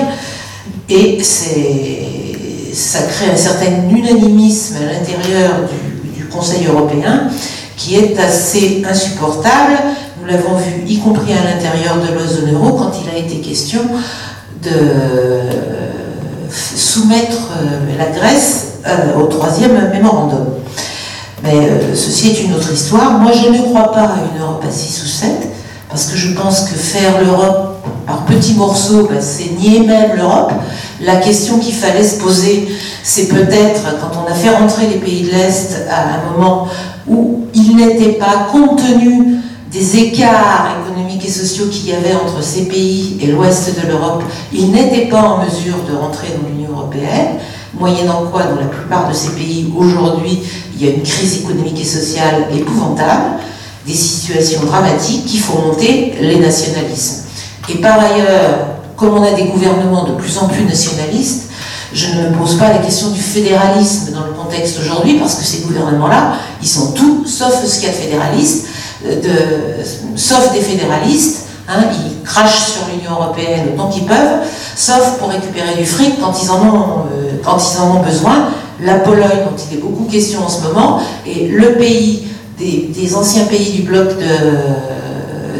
et 0.88 1.22
ça 1.22 3.02
crée 3.02 3.30
un 3.30 3.36
certain 3.36 3.88
unanimisme 3.90 4.76
à 4.76 4.92
l'intérieur 4.92 5.50
du 5.70 5.97
Conseil 6.30 6.66
européen 6.66 7.28
qui 7.76 7.96
est 7.96 8.18
assez 8.18 8.82
insupportable 8.88 9.76
nous 10.20 10.26
l'avons 10.26 10.56
vu, 10.56 10.84
y 10.86 10.98
compris 10.98 11.32
à 11.32 11.44
l'intérieur 11.44 11.96
de 11.96 12.14
la 12.18 12.26
zone 12.26 12.52
euro, 12.52 12.76
quand 12.76 12.90
il 13.02 13.08
a 13.08 13.18
été 13.18 13.36
question 13.36 13.80
de 14.62 14.70
soumettre 16.50 17.50
euh, 17.60 17.96
la 17.96 18.06
Grèce 18.06 18.78
euh, 18.86 19.20
au 19.20 19.26
troisième 19.26 19.90
mémorandum. 19.90 20.46
Mais 21.44 21.54
euh, 21.54 21.94
ceci 21.94 22.30
est 22.30 22.42
une 22.42 22.54
autre 22.54 22.72
histoire. 22.72 23.12
Moi, 23.12 23.32
je 23.32 23.48
ne 23.48 23.62
crois 23.62 23.92
pas 23.92 24.02
à 24.02 24.16
une 24.34 24.40
Europe 24.40 24.64
à 24.66 24.70
6 24.70 25.02
ou 25.04 25.06
7, 25.06 25.30
parce 25.88 26.06
que 26.06 26.16
je 26.16 26.34
pense 26.34 26.62
que 26.62 26.74
faire 26.74 27.22
l'Europe 27.22 27.76
par 28.06 28.24
petits 28.24 28.54
morceaux, 28.54 29.08
ben, 29.08 29.20
c'est 29.20 29.52
nier 29.58 29.86
même 29.86 30.16
l'Europe. 30.16 30.52
La 31.00 31.16
question 31.16 31.58
qu'il 31.58 31.74
fallait 31.74 32.02
se 32.02 32.20
poser, 32.20 32.68
c'est 33.04 33.28
peut-être 33.28 33.82
quand 34.00 34.20
on 34.24 34.30
a 34.30 34.34
fait 34.34 34.50
rentrer 34.50 34.86
les 34.88 34.98
pays 34.98 35.22
de 35.22 35.30
l'Est 35.30 35.86
à 35.88 36.14
un 36.14 36.32
moment 36.32 36.68
où 37.06 37.46
ils 37.54 37.76
n'étaient 37.76 38.18
pas, 38.18 38.48
compte 38.50 38.78
tenu 38.78 39.36
des 39.70 39.96
écarts 39.98 40.76
économiques 40.82 41.24
et 41.24 41.30
sociaux 41.30 41.66
qu'il 41.70 41.88
y 41.88 41.92
avait 41.92 42.14
entre 42.14 42.42
ces 42.42 42.64
pays 42.64 43.18
et 43.22 43.26
l'ouest 43.26 43.74
de 43.80 43.88
l'Europe, 43.88 44.24
ils 44.52 44.70
n'étaient 44.70 45.06
pas 45.06 45.22
en 45.22 45.44
mesure 45.44 45.76
de 45.88 45.94
rentrer 45.94 46.28
dans 46.28 46.48
l'Union 46.48 46.70
européenne, 46.72 47.36
moyennant 47.78 48.24
quoi, 48.32 48.44
dans 48.44 48.56
la 48.56 48.66
plupart 48.66 49.08
de 49.08 49.14
ces 49.14 49.30
pays, 49.30 49.72
aujourd'hui, 49.76 50.40
il 50.74 50.84
y 50.84 50.88
a 50.88 50.94
une 50.94 51.02
crise 51.02 51.42
économique 51.42 51.80
et 51.80 51.84
sociale 51.84 52.46
épouvantable, 52.52 53.40
des 53.86 53.94
situations 53.94 54.64
dramatiques 54.64 55.26
qui 55.26 55.38
font 55.38 55.60
monter 55.60 56.14
les 56.20 56.36
nationalismes. 56.36 57.24
Et 57.68 57.76
par 57.76 58.00
ailleurs, 58.00 58.77
comme 58.98 59.16
on 59.16 59.22
a 59.22 59.30
des 59.30 59.44
gouvernements 59.44 60.04
de 60.04 60.12
plus 60.12 60.36
en 60.38 60.48
plus 60.48 60.64
nationalistes, 60.64 61.44
je 61.94 62.16
ne 62.16 62.28
me 62.28 62.36
pose 62.36 62.58
pas 62.58 62.68
la 62.70 62.78
question 62.78 63.10
du 63.10 63.20
fédéralisme 63.20 64.12
dans 64.12 64.24
le 64.26 64.32
contexte 64.32 64.78
aujourd'hui, 64.80 65.14
parce 65.14 65.36
que 65.36 65.44
ces 65.44 65.62
gouvernements-là, 65.62 66.32
ils 66.60 66.68
sont 66.68 66.92
tout 66.92 67.24
sauf 67.24 67.64
ce 67.64 67.76
qu'il 67.76 67.84
y 67.84 67.90
a 67.90 67.94
de 67.94 67.96
fédéraliste, 67.96 68.66
de, 69.04 70.16
sauf 70.16 70.52
des 70.52 70.60
fédéralistes, 70.60 71.46
hein, 71.68 71.84
ils 72.06 72.22
crachent 72.24 72.72
sur 72.72 72.82
l'Union 72.92 73.12
européenne 73.12 73.68
autant 73.72 73.88
qu'ils 73.88 74.04
peuvent, 74.04 74.40
sauf 74.76 75.16
pour 75.18 75.28
récupérer 75.28 75.76
du 75.76 75.86
fric 75.86 76.20
quand 76.20 76.34
ils 76.42 76.50
en 76.50 76.60
ont, 76.60 77.04
euh, 77.12 77.38
quand 77.42 77.56
ils 77.56 77.80
en 77.80 77.96
ont 77.98 78.02
besoin. 78.02 78.48
La 78.80 78.96
Pologne, 78.96 79.44
dont 79.44 79.56
il 79.70 79.78
est 79.78 79.80
beaucoup 79.80 80.04
question 80.04 80.44
en 80.44 80.48
ce 80.48 80.62
moment, 80.62 81.00
est 81.26 81.48
le 81.48 81.74
pays 81.74 82.26
des 82.58 83.14
anciens 83.14 83.44
pays 83.44 83.70
du 83.72 83.82
bloc 83.82 84.08
de, 84.18 84.24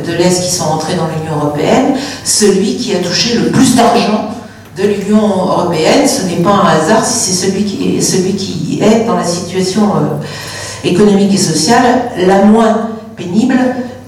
de 0.09 0.14
l'Est 0.14 0.42
qui 0.42 0.50
sont 0.50 0.64
entrés 0.64 0.94
dans 0.94 1.06
l'Union 1.06 1.36
européenne, 1.40 1.94
celui 2.24 2.76
qui 2.76 2.94
a 2.94 2.98
touché 2.98 3.38
le 3.38 3.50
plus 3.50 3.76
d'argent 3.76 4.30
de 4.76 4.82
l'Union 4.84 5.26
européenne. 5.26 6.06
Ce 6.09 6.22
n'est 6.26 6.42
pas 6.42 6.50
un 6.50 6.66
hasard 6.68 7.04
si 7.04 7.30
c'est 7.32 7.46
celui 7.46 7.64
qui 7.64 7.96
est, 7.96 8.00
celui 8.00 8.34
qui 8.34 8.80
est 8.82 9.04
dans 9.06 9.16
la 9.16 9.24
situation 9.24 9.82
euh, 9.96 10.86
économique 10.88 11.34
et 11.34 11.38
sociale 11.38 12.11
la 12.26 12.44
moins 12.44 12.88
pénible 13.16 13.59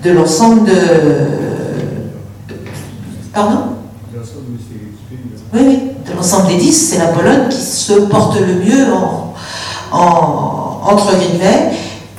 de 0.03 0.11
l'ensemble 0.13 0.65
de... 0.65 0.73
Pardon? 3.33 3.59
Oui, 5.53 5.61
oui, 5.67 5.79
de 6.09 6.17
l'ensemble 6.17 6.49
des 6.49 6.57
dix, 6.57 6.73
c'est 6.73 6.99
la 6.99 7.09
Pologne 7.09 7.49
qui 7.51 7.61
se 7.61 7.93
porte 7.93 8.39
le 8.41 8.55
mieux 8.65 8.87
en, 8.95 9.35
en- 9.93 10.81
entre 10.85 11.13
guillemets. 11.17 11.73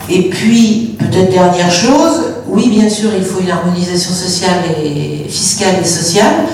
Et 0.10 0.30
puis, 0.30 0.96
peut-être 1.00 1.32
dernière 1.32 1.72
chose, 1.72 2.31
oui, 2.52 2.70
bien 2.70 2.90
sûr, 2.90 3.10
il 3.18 3.24
faut 3.24 3.40
une 3.40 3.50
harmonisation 3.50 4.14
sociale 4.14 4.60
et 4.84 5.30
fiscale 5.30 5.76
et 5.82 5.86
sociale, 5.86 6.46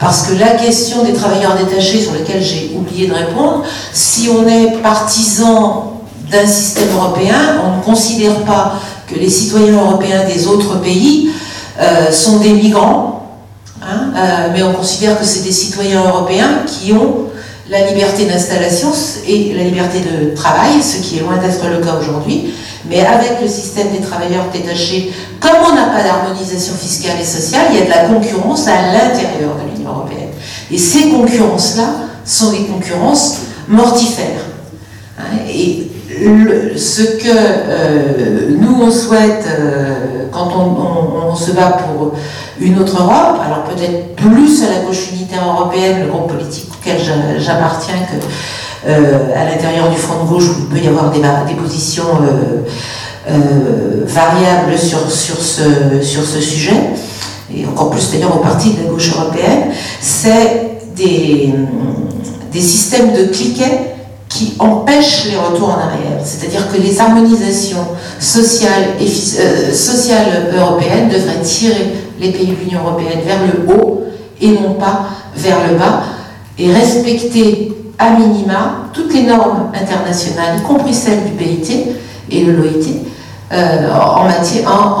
parce 0.00 0.26
que 0.26 0.34
la 0.34 0.50
question 0.50 1.04
des 1.04 1.12
travailleurs 1.12 1.56
détachés, 1.56 2.00
sur 2.00 2.12
laquelle 2.12 2.42
j'ai 2.42 2.72
oublié 2.76 3.06
de 3.06 3.14
répondre, 3.14 3.62
si 3.92 4.28
on 4.28 4.46
est 4.48 4.82
partisan 4.82 6.00
d'un 6.30 6.46
système 6.46 6.88
européen, 6.94 7.36
on 7.64 7.78
ne 7.78 7.82
considère 7.82 8.40
pas 8.44 8.74
que 9.06 9.14
les 9.14 9.30
citoyens 9.30 9.76
européens 9.76 10.24
des 10.26 10.46
autres 10.46 10.80
pays 10.80 11.30
euh, 11.80 12.10
sont 12.10 12.38
des 12.38 12.52
migrants, 12.52 13.38
hein, 13.80 14.12
euh, 14.16 14.48
mais 14.52 14.62
on 14.62 14.72
considère 14.72 15.18
que 15.18 15.24
c'est 15.24 15.42
des 15.42 15.52
citoyens 15.52 16.02
européens 16.04 16.62
qui 16.66 16.92
ont 16.92 17.26
la 17.70 17.90
liberté 17.90 18.26
d'installation 18.26 18.92
et 19.26 19.54
la 19.54 19.64
liberté 19.64 20.00
de 20.00 20.34
travail, 20.34 20.82
ce 20.82 20.98
qui 20.98 21.18
est 21.18 21.20
loin 21.20 21.36
d'être 21.38 21.64
le 21.66 21.84
cas 21.84 21.96
aujourd'hui. 22.00 22.52
Mais 22.88 23.00
avec 23.00 23.40
le 23.40 23.48
système 23.48 23.90
des 23.90 24.00
travailleurs 24.00 24.46
détachés, 24.52 25.12
comme 25.40 25.56
on 25.70 25.74
n'a 25.74 25.86
pas 25.86 26.02
d'harmonisation 26.02 26.74
fiscale 26.74 27.18
et 27.20 27.24
sociale, 27.24 27.66
il 27.70 27.78
y 27.78 27.82
a 27.82 27.84
de 27.86 27.90
la 27.90 28.04
concurrence 28.04 28.68
à 28.68 28.92
l'intérieur 28.92 29.56
de 29.56 29.74
l'Union 29.74 29.90
européenne. 29.90 30.28
Et 30.70 30.76
ces 30.76 31.08
concurrences-là 31.08 31.88
sont 32.26 32.50
des 32.50 32.64
concurrences 32.64 33.38
mortifères. 33.68 34.44
Hein, 35.18 35.38
Et 35.48 35.90
ce 36.76 37.02
que 37.02 37.28
euh, 37.28 38.56
nous 38.58 38.82
on 38.82 38.90
souhaite 38.90 39.46
euh, 39.48 40.26
quand 40.32 40.50
on, 40.56 41.34
se 41.34 41.50
bat 41.50 41.78
pour 41.78 42.12
une 42.60 42.78
autre 42.78 43.02
Europe, 43.02 43.40
alors 43.44 43.64
peut-être 43.64 44.14
plus 44.14 44.62
à 44.62 44.66
la 44.66 44.86
gauche 44.86 45.10
unitaire 45.12 45.44
européenne, 45.44 46.02
le 46.04 46.12
groupe 46.12 46.30
politique 46.30 46.68
auquel 46.72 46.96
j'a- 46.98 47.38
j'appartiens, 47.38 47.96
que 47.96 48.88
euh, 48.88 49.34
à 49.34 49.44
l'intérieur 49.50 49.90
du 49.90 49.96
front 49.96 50.22
de 50.24 50.28
gauche 50.28 50.48
où 50.50 50.54
il 50.60 50.66
peut 50.66 50.84
y 50.84 50.88
avoir 50.88 51.10
des, 51.10 51.54
positions 51.54 52.04
variables 54.06 54.78
sur, 54.78 55.10
sur, 55.10 55.36
ce, 55.36 56.00
sur 56.02 56.22
ce 56.22 56.40
sujet, 56.40 56.76
et 57.52 57.66
encore 57.66 57.90
plus 57.90 58.12
d'ailleurs 58.12 58.36
au 58.36 58.40
parti 58.40 58.74
de 58.74 58.84
la 58.84 58.90
gauche 58.90 59.12
européenne, 59.12 59.72
c'est 60.00 60.78
des, 60.94 61.52
des 62.52 62.60
systèmes 62.60 63.12
de 63.12 63.24
cliquet 63.32 63.93
qui 64.34 64.54
empêchent 64.58 65.26
les 65.30 65.36
retours 65.36 65.68
en 65.68 65.78
arrière. 65.78 66.18
C'est-à-dire 66.24 66.68
que 66.70 66.76
les 66.76 67.00
harmonisations 67.00 67.86
sociales, 68.18 68.96
euh, 69.00 69.72
sociales 69.72 70.50
européennes 70.58 71.08
devraient 71.08 71.40
tirer 71.40 71.94
les 72.20 72.32
pays 72.32 72.48
de 72.48 72.56
l'Union 72.56 72.80
européenne 72.80 73.20
vers 73.24 73.38
le 73.46 73.72
haut 73.72 74.06
et 74.40 74.48
non 74.48 74.74
pas 74.74 75.06
vers 75.36 75.58
le 75.70 75.78
bas, 75.78 76.02
et 76.58 76.72
respecter 76.72 77.72
à 77.98 78.10
minima 78.10 78.88
toutes 78.92 79.14
les 79.14 79.22
normes 79.22 79.70
internationales, 79.72 80.58
y 80.58 80.62
compris 80.62 80.92
celles 80.92 81.24
du 81.24 81.32
PIT 81.32 81.94
et 82.30 82.44
de 82.44 82.50
l'OIT, 82.50 83.04
euh, 83.52 83.92
en, 83.92 84.24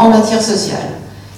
matière, 0.08 0.40
sociale. 0.40 0.78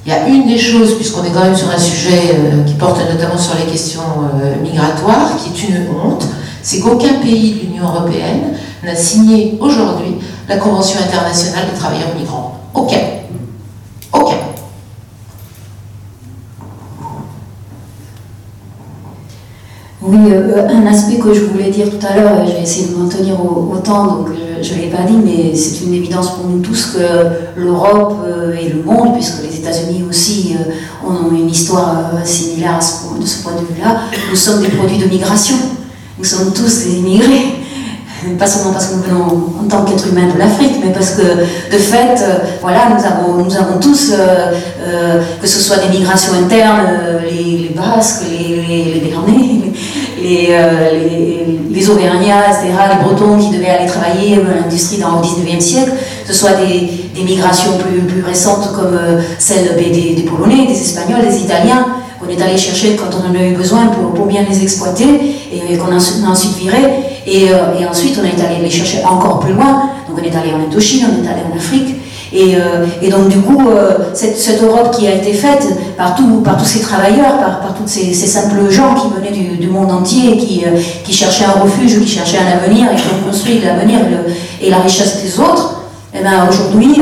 Il 0.04 0.12
y 0.12 0.14
a 0.14 0.28
une 0.28 0.46
des 0.46 0.58
choses, 0.58 0.96
puisqu'on 0.96 1.24
est 1.24 1.30
quand 1.30 1.44
même 1.44 1.56
sur 1.56 1.70
un 1.70 1.78
sujet 1.78 2.34
euh, 2.34 2.62
qui 2.64 2.74
porte 2.74 3.00
notamment 3.10 3.38
sur 3.38 3.54
les 3.56 3.70
questions 3.70 4.02
euh, 4.02 4.62
migratoires, 4.62 5.30
qui 5.36 5.50
est 5.50 5.68
une 5.68 5.86
honte, 5.90 6.26
c'est 6.66 6.80
qu'aucun 6.80 7.14
pays 7.22 7.52
de 7.52 7.60
l'Union 7.60 7.84
européenne 7.84 8.56
n'a 8.82 8.96
signé 8.96 9.56
aujourd'hui 9.60 10.16
la 10.48 10.56
Convention 10.56 10.98
internationale 10.98 11.66
des 11.72 11.78
travailleurs 11.78 12.12
migrants. 12.18 12.58
Aucun. 12.74 12.98
Aucun. 14.12 14.34
Oui, 20.02 20.18
euh, 20.32 20.68
un 20.68 20.86
aspect 20.88 21.18
que 21.18 21.32
je 21.32 21.42
voulais 21.42 21.70
dire 21.70 21.86
tout 21.88 22.04
à 22.04 22.16
l'heure, 22.16 22.40
euh, 22.40 22.46
j'ai 22.48 22.60
essayé 22.60 22.88
de 22.88 22.96
m'en 22.96 23.08
tenir 23.08 23.36
au, 23.40 23.76
temps, 23.76 24.06
donc 24.06 24.28
euh, 24.30 24.60
je 24.60 24.74
ne 24.74 24.80
l'ai 24.80 24.88
pas 24.88 25.04
dit, 25.08 25.18
mais 25.24 25.54
c'est 25.54 25.84
une 25.84 25.94
évidence 25.94 26.34
pour 26.34 26.48
nous 26.48 26.58
tous 26.62 26.96
que 26.96 27.60
l'Europe 27.60 28.16
euh, 28.26 28.56
et 28.60 28.70
le 28.70 28.82
monde, 28.82 29.14
puisque 29.14 29.44
les 29.48 29.56
États-Unis 29.56 30.04
aussi 30.08 30.56
euh, 30.58 31.08
ont 31.08 31.30
une 31.32 31.48
histoire 31.48 32.10
euh, 32.12 32.24
similaire 32.24 32.80
de 32.80 33.24
ce 33.24 33.44
point 33.44 33.52
de 33.52 33.72
vue-là, 33.72 34.00
nous 34.28 34.36
sommes 34.36 34.62
des 34.62 34.70
produits 34.70 34.98
de 34.98 35.06
migration. 35.06 35.54
Nous 36.18 36.24
sommes 36.24 36.52
tous 36.52 36.84
des 36.84 36.96
immigrés. 36.98 37.52
Pas 38.38 38.46
seulement 38.46 38.72
parce 38.72 38.86
que 38.86 38.94
nous 38.94 39.02
venons 39.02 39.52
en 39.62 39.68
tant 39.68 39.84
qu'êtres 39.84 40.08
humains 40.08 40.32
de 40.34 40.38
l'Afrique, 40.38 40.72
mais 40.84 40.90
parce 40.92 41.10
que 41.12 41.22
de 41.22 41.78
fait, 41.78 42.16
euh, 42.22 42.38
voilà, 42.60 42.88
nous 42.88 43.54
avons, 43.54 43.78
tous, 43.78 44.10
euh, 44.12 44.52
euh, 44.80 45.22
que 45.40 45.46
ce 45.46 45.60
soit 45.60 45.76
des 45.76 45.96
migrations 45.96 46.32
internes, 46.32 46.88
les, 47.30 47.70
Basques, 47.76 48.22
les, 48.28 48.56
les, 48.66 48.94
les 48.94 49.00
Béarnais, 49.00 49.72
les, 51.70 51.90
Auvergnats, 51.90 52.46
etc., 52.48 52.72
les 52.90 53.04
Bretons 53.04 53.38
qui 53.38 53.50
devaient 53.56 53.68
aller 53.68 53.86
travailler 53.86 54.36
dans 54.36 54.60
l'industrie 54.64 54.98
dans 54.98 55.20
le 55.20 55.22
19e 55.22 55.60
siècle, 55.60 55.92
que 56.26 56.32
ce 56.32 56.38
soit 56.40 56.54
des, 56.54 57.22
migrations 57.22 57.72
plus, 57.78 58.22
récentes 58.24 58.72
comme 58.74 58.98
celles 59.38 59.76
des, 59.76 59.90
des- 59.90 60.14
des 60.14 60.22
Polonais, 60.22 60.66
des 60.66 60.72
Espagnols, 60.80 61.22
des 61.28 61.36
Italiens, 61.38 61.86
qu'on 62.26 62.32
est 62.36 62.42
allé 62.42 62.56
chercher 62.58 62.96
quand 62.96 63.16
on 63.16 63.30
en 63.30 63.38
a 63.38 63.42
eu 63.44 63.52
besoin 63.54 63.86
pour, 63.86 64.12
pour 64.12 64.26
bien 64.26 64.42
les 64.48 64.62
exploiter 64.62 65.08
et 65.52 65.76
qu'on 65.78 65.92
a, 65.92 65.96
a 65.96 66.30
ensuite 66.30 66.56
viré. 66.56 66.78
Et, 67.26 67.50
euh, 67.50 67.78
et 67.80 67.86
ensuite, 67.86 68.18
on 68.20 68.24
est 68.24 68.44
allé 68.44 68.62
les 68.62 68.70
chercher 68.70 69.04
encore 69.04 69.40
plus 69.40 69.52
loin. 69.52 69.90
Donc, 70.08 70.18
on 70.20 70.22
est 70.22 70.34
allé 70.36 70.52
en 70.52 70.60
Indochine, 70.66 71.06
on 71.10 71.24
est 71.24 71.28
allé 71.28 71.40
en 71.52 71.56
Afrique. 71.56 71.96
Et, 72.32 72.56
euh, 72.56 72.86
et 73.02 73.08
donc, 73.08 73.28
du 73.28 73.38
coup, 73.38 73.68
euh, 73.68 73.98
cette, 74.12 74.36
cette 74.36 74.62
Europe 74.62 74.90
qui 74.96 75.06
a 75.06 75.14
été 75.14 75.32
faite 75.32 75.66
par, 75.96 76.14
tout- 76.16 76.40
par 76.44 76.56
tous 76.56 76.64
ces 76.64 76.80
travailleurs, 76.80 77.38
par, 77.38 77.60
par 77.60 77.74
tous 77.74 77.86
ces, 77.86 78.12
simples 78.14 78.70
gens 78.70 78.94
qui 78.94 79.08
venaient 79.08 79.56
du, 79.56 79.68
monde 79.68 79.90
entier, 79.90 80.36
qui, 80.36 80.64
qui 81.04 81.12
cherchaient 81.12 81.44
un 81.44 81.60
refuge, 81.60 82.00
qui 82.00 82.08
cherchaient 82.08 82.38
un 82.38 82.58
avenir 82.64 82.86
et 82.92 82.96
qui 82.96 83.02
ont 83.02 83.28
construit 83.28 83.60
l'avenir 83.60 84.00
et, 84.60 84.66
et 84.66 84.70
la 84.70 84.78
richesse 84.78 85.22
des 85.22 85.38
autres, 85.40 85.80
et 86.14 86.22
ben 86.22 86.46
aujourd'hui, 86.48 87.00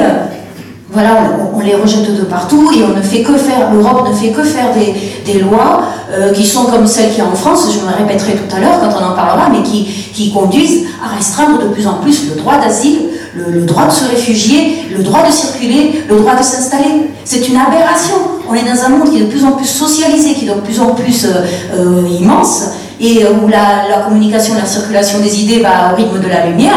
voilà, 0.94 1.16
on, 1.52 1.60
les 1.60 1.74
rejette 1.74 2.14
de 2.14 2.22
partout 2.22 2.70
et 2.72 2.84
on 2.84 2.96
ne 2.96 3.02
fait 3.02 3.22
que 3.22 3.36
faire, 3.36 3.72
l'Europe 3.72 4.08
ne 4.08 4.14
fait 4.14 4.30
que 4.30 4.42
faire 4.42 4.72
des, 4.72 4.94
des 5.30 5.40
lois 5.40 5.82
euh, 6.12 6.32
qui 6.32 6.46
sont 6.46 6.66
comme 6.66 6.86
celles 6.86 7.10
qu'il 7.10 7.18
y 7.18 7.20
a 7.20 7.26
en 7.26 7.34
France, 7.34 7.68
je 7.72 7.80
me 7.80 7.92
répéterai 7.92 8.34
tout 8.34 8.56
à 8.56 8.60
l'heure 8.60 8.78
quand 8.80 8.90
on 9.00 9.12
en 9.12 9.14
parlera, 9.14 9.48
mais 9.50 9.62
qui, 9.62 9.84
qui 9.84 10.32
conduisent 10.32 10.84
à 11.04 11.16
restreindre 11.16 11.58
de 11.58 11.68
plus 11.68 11.86
en 11.86 11.94
plus 11.94 12.28
le 12.30 12.36
droit 12.36 12.58
d'asile, 12.58 12.98
le, 13.34 13.50
le 13.50 13.62
droit 13.66 13.86
de 13.86 13.92
se 13.92 14.04
réfugier, 14.04 14.84
le 14.96 15.02
droit 15.02 15.26
de 15.26 15.32
circuler, 15.32 16.04
le 16.08 16.16
droit 16.16 16.36
de 16.36 16.42
s'installer. 16.44 17.10
C'est 17.24 17.48
une 17.48 17.56
aberration. 17.56 18.14
On 18.48 18.54
est 18.54 18.62
dans 18.62 18.84
un 18.84 18.90
monde 18.90 19.10
qui 19.10 19.16
est 19.16 19.24
de 19.24 19.30
plus 19.30 19.44
en 19.44 19.52
plus 19.52 19.66
socialisé, 19.66 20.34
qui 20.34 20.46
est 20.46 20.54
de 20.54 20.60
plus 20.60 20.78
en 20.78 20.94
plus 20.94 21.24
euh, 21.24 21.44
euh, 21.74 22.02
immense 22.20 22.64
et 23.00 23.24
euh, 23.24 23.30
où 23.42 23.48
la, 23.48 24.04
communication, 24.06 24.54
la 24.54 24.66
circulation 24.66 25.20
des 25.20 25.40
idées 25.42 25.60
va 25.60 25.92
au 25.92 25.96
rythme 25.96 26.20
de 26.20 26.28
la 26.28 26.46
lumière 26.46 26.74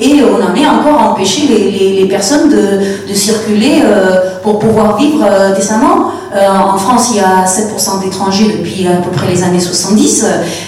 et, 0.00 0.22
on 0.22 0.36
en 0.36 0.54
est 0.54 0.66
encore 0.66 1.00
à 1.00 1.10
empêcher 1.10 1.46
les, 1.48 2.06
personnes 2.06 2.50
de, 2.50 3.14
circuler 3.14 3.82
euh, 3.84 4.38
pour 4.42 4.58
pouvoir 4.58 4.96
vivre 4.96 5.24
euh, 5.24 5.54
décemment. 5.54 6.10
En 6.34 6.76
France, 6.76 7.10
il 7.12 7.18
y 7.18 7.20
a 7.20 7.44
7% 7.44 8.02
d'étrangers 8.02 8.56
depuis 8.58 8.88
à 8.88 8.96
peu 8.96 9.10
près 9.10 9.28
les 9.28 9.44
années 9.44 9.60
70. 9.60 10.26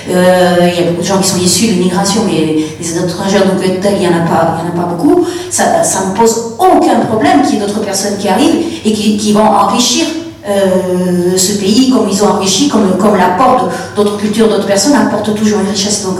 Euh, 0.08 0.56
il 0.60 0.80
y 0.80 0.86
a 0.86 0.90
beaucoup 0.90 1.02
de 1.02 1.06
gens 1.06 1.18
qui 1.18 1.28
sont 1.28 1.38
issus 1.38 1.66
de 1.66 1.72
l'immigration, 1.72 2.22
mais 2.24 2.64
les 2.80 2.96
étrangers 2.96 3.38
tels, 3.82 3.94
il 3.94 3.98
n'y 3.98 4.06
en, 4.06 4.12
en 4.12 4.22
a 4.22 4.76
pas 4.76 4.88
beaucoup. 4.88 5.26
Ça, 5.50 5.82
ça 5.82 6.04
ne 6.06 6.16
pose 6.16 6.54
aucun 6.56 7.00
problème 7.08 7.42
qu'il 7.42 7.54
y 7.54 7.56
ait 7.56 7.66
d'autres 7.66 7.80
personnes 7.80 8.16
qui 8.16 8.28
arrivent 8.28 8.64
et 8.84 8.92
qui 8.92 9.32
vont 9.32 9.44
enrichir 9.44 10.06
euh, 10.48 11.36
ce 11.36 11.58
pays, 11.58 11.90
comme 11.90 12.08
ils 12.08 12.22
ont 12.22 12.28
enrichi, 12.28 12.68
comme, 12.68 12.96
comme 12.98 13.16
l'apport 13.16 13.64
de- 13.68 13.96
d'autres 13.96 14.16
cultures, 14.16 14.48
d'autres 14.48 14.66
personnes 14.66 14.94
apporte 14.94 15.34
toujours 15.34 15.60
une 15.60 15.68
richesse. 15.68 16.02
Donc, 16.04 16.18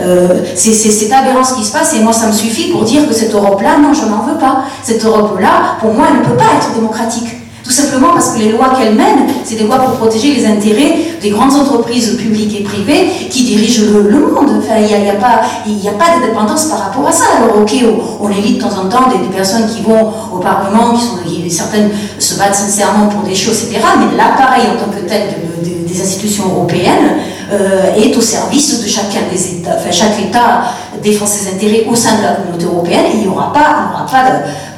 euh, 0.00 0.28
c'est 0.54 0.72
c'est- 0.72 0.90
c'est 0.90 1.12
aberrant 1.12 1.42
ce 1.44 1.54
qui 1.54 1.64
se 1.64 1.72
passe, 1.72 1.94
et 1.94 2.00
moi, 2.00 2.12
ça 2.12 2.26
me 2.26 2.32
suffit 2.32 2.70
pour 2.70 2.84
dire 2.84 3.06
que 3.08 3.14
cette 3.14 3.34
Europe-là, 3.34 3.78
non, 3.78 3.92
je 3.94 4.02
n'en 4.06 4.22
veux 4.24 4.38
pas. 4.38 4.64
Cette 4.82 5.04
Europe-là, 5.04 5.76
pour 5.80 5.92
moi, 5.94 6.06
elle 6.10 6.20
ne 6.20 6.24
peut 6.24 6.36
pas 6.36 6.44
être 6.58 6.74
démocratique. 6.74 7.28
Tout 7.64 7.70
simplement 7.70 8.08
parce 8.12 8.30
que 8.30 8.38
les 8.40 8.50
lois 8.52 8.72
qu'elle 8.76 8.94
mène, 8.94 9.26
c'est 9.44 9.54
des 9.54 9.64
lois 9.64 9.78
pour 9.78 9.92
protéger 9.92 10.34
les 10.34 10.46
intérêts 10.46 10.96
des 11.20 11.30
grandes 11.30 11.54
entreprises 11.54 12.16
publiques 12.16 12.60
et 12.60 12.64
privées 12.64 13.10
qui 13.30 13.44
dirigent 13.44 13.82
le, 13.92 14.18
monde. 14.18 14.50
Enfin, 14.58 14.78
il 14.80 14.86
n'y 14.86 15.08
a, 15.08 15.14
pas, 15.14 15.42
a 15.42 16.68
par 16.68 16.78
rapport 16.80 17.06
à 17.06 17.12
ça. 17.12 17.24
Alors, 17.38 17.62
ok, 17.62 17.72
on, 18.20 18.26
on 18.26 18.30
élit 18.30 18.54
de 18.56 18.60
temps 18.60 18.76
en 18.76 18.88
temps 18.88 19.08
des, 19.08 19.28
personnes 19.34 19.66
qui 19.68 19.82
vont 19.82 20.12
au 20.34 20.38
Parlement, 20.38 20.92
qui 20.94 21.00
sont, 21.04 21.18
certaines 21.48 21.90
se 22.18 22.38
battent 22.38 22.54
sincèrement 22.54 23.06
pour 23.06 23.22
des 23.22 23.34
choses, 23.34 23.64
etc. 23.64 23.80
Mais 23.98 24.16
l'appareil 24.16 24.64
en 24.74 24.80
tant 24.84 24.90
que 24.90 25.06
tel 25.06 25.28
de- 25.28 25.68
de- 25.68 25.86
des 25.86 26.00
institutions 26.00 26.44
européennes 26.48 27.18
euh, 27.52 27.94
est 27.96 28.16
au 28.16 28.20
service 28.20 28.82
de 28.82 28.88
chacun 28.88 29.20
des 29.30 29.56
États. 29.56 29.76
Enfin, 29.76 29.90
chaque 29.90 30.18
État 30.18 30.62
défend 31.02 31.26
ses 31.26 31.54
intérêts 31.54 31.84
au 31.88 31.94
sein 31.94 32.18
de 32.18 32.22
la 32.22 32.32
communauté 32.34 32.64
européenne 32.64 33.06
il 33.14 33.20
n'y 33.20 33.28
aura 33.28 33.52
pas, 33.52 34.06
pas 34.10 34.24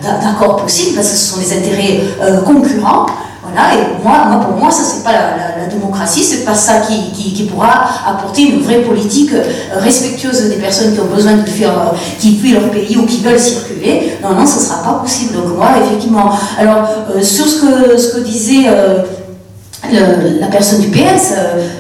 d'accord 0.03 0.57
possible 0.57 0.97
parce 0.97 1.11
que 1.11 1.17
ce 1.17 1.33
sont 1.33 1.41
des 1.41 1.53
intérêts 1.53 2.01
euh, 2.21 2.43
concurrents. 2.43 3.07
Voilà, 3.43 3.75
et 3.75 4.03
moi, 4.03 4.25
moi, 4.27 4.47
pour 4.47 4.57
moi, 4.57 4.71
ça, 4.71 4.83
c'est 4.83 5.05
pas 5.05 5.13
la, 5.13 5.37
la, 5.37 5.59
la 5.59 5.67
démocratie, 5.67 6.25
c'est 6.25 6.47
pas 6.47 6.55
ça 6.55 6.81
qui, 6.81 7.13
qui, 7.13 7.43
pourra 7.45 7.85
apporter 8.09 8.43
une 8.43 8.63
vraie 8.63 8.81
politique 8.81 9.35
euh, 9.35 9.45
respectueuse 9.81 10.49
des 10.49 10.57
personnes 10.57 10.95
qui 10.95 11.01
ont 11.01 11.15
besoin 11.15 11.35
de 11.35 11.49
faire, 11.49 11.71
euh, 11.71 11.97
qui 12.19 12.39
fuient 12.39 12.53
leur 12.53 12.71
pays 12.71 12.97
ou 12.97 13.05
qui 13.05 13.21
veulent 13.23 13.39
circuler. 13.39 14.19
Non, 14.23 14.31
non, 14.31 14.47
ce 14.47 14.59
sera 14.59 14.83
pas 14.83 14.95
possible. 14.95 15.35
Donc, 15.35 15.57
moi, 15.57 15.69
effectivement. 15.85 16.33
Alors, 16.59 16.89
sur 17.21 17.47
ce 17.47 17.61
que, 17.61 17.99
ce 17.99 18.15
que 18.15 18.21
disait. 18.21 18.67
Le, 19.93 20.41
la 20.41 20.47
personne 20.47 20.81
du 20.81 20.89
PS, 20.89 21.35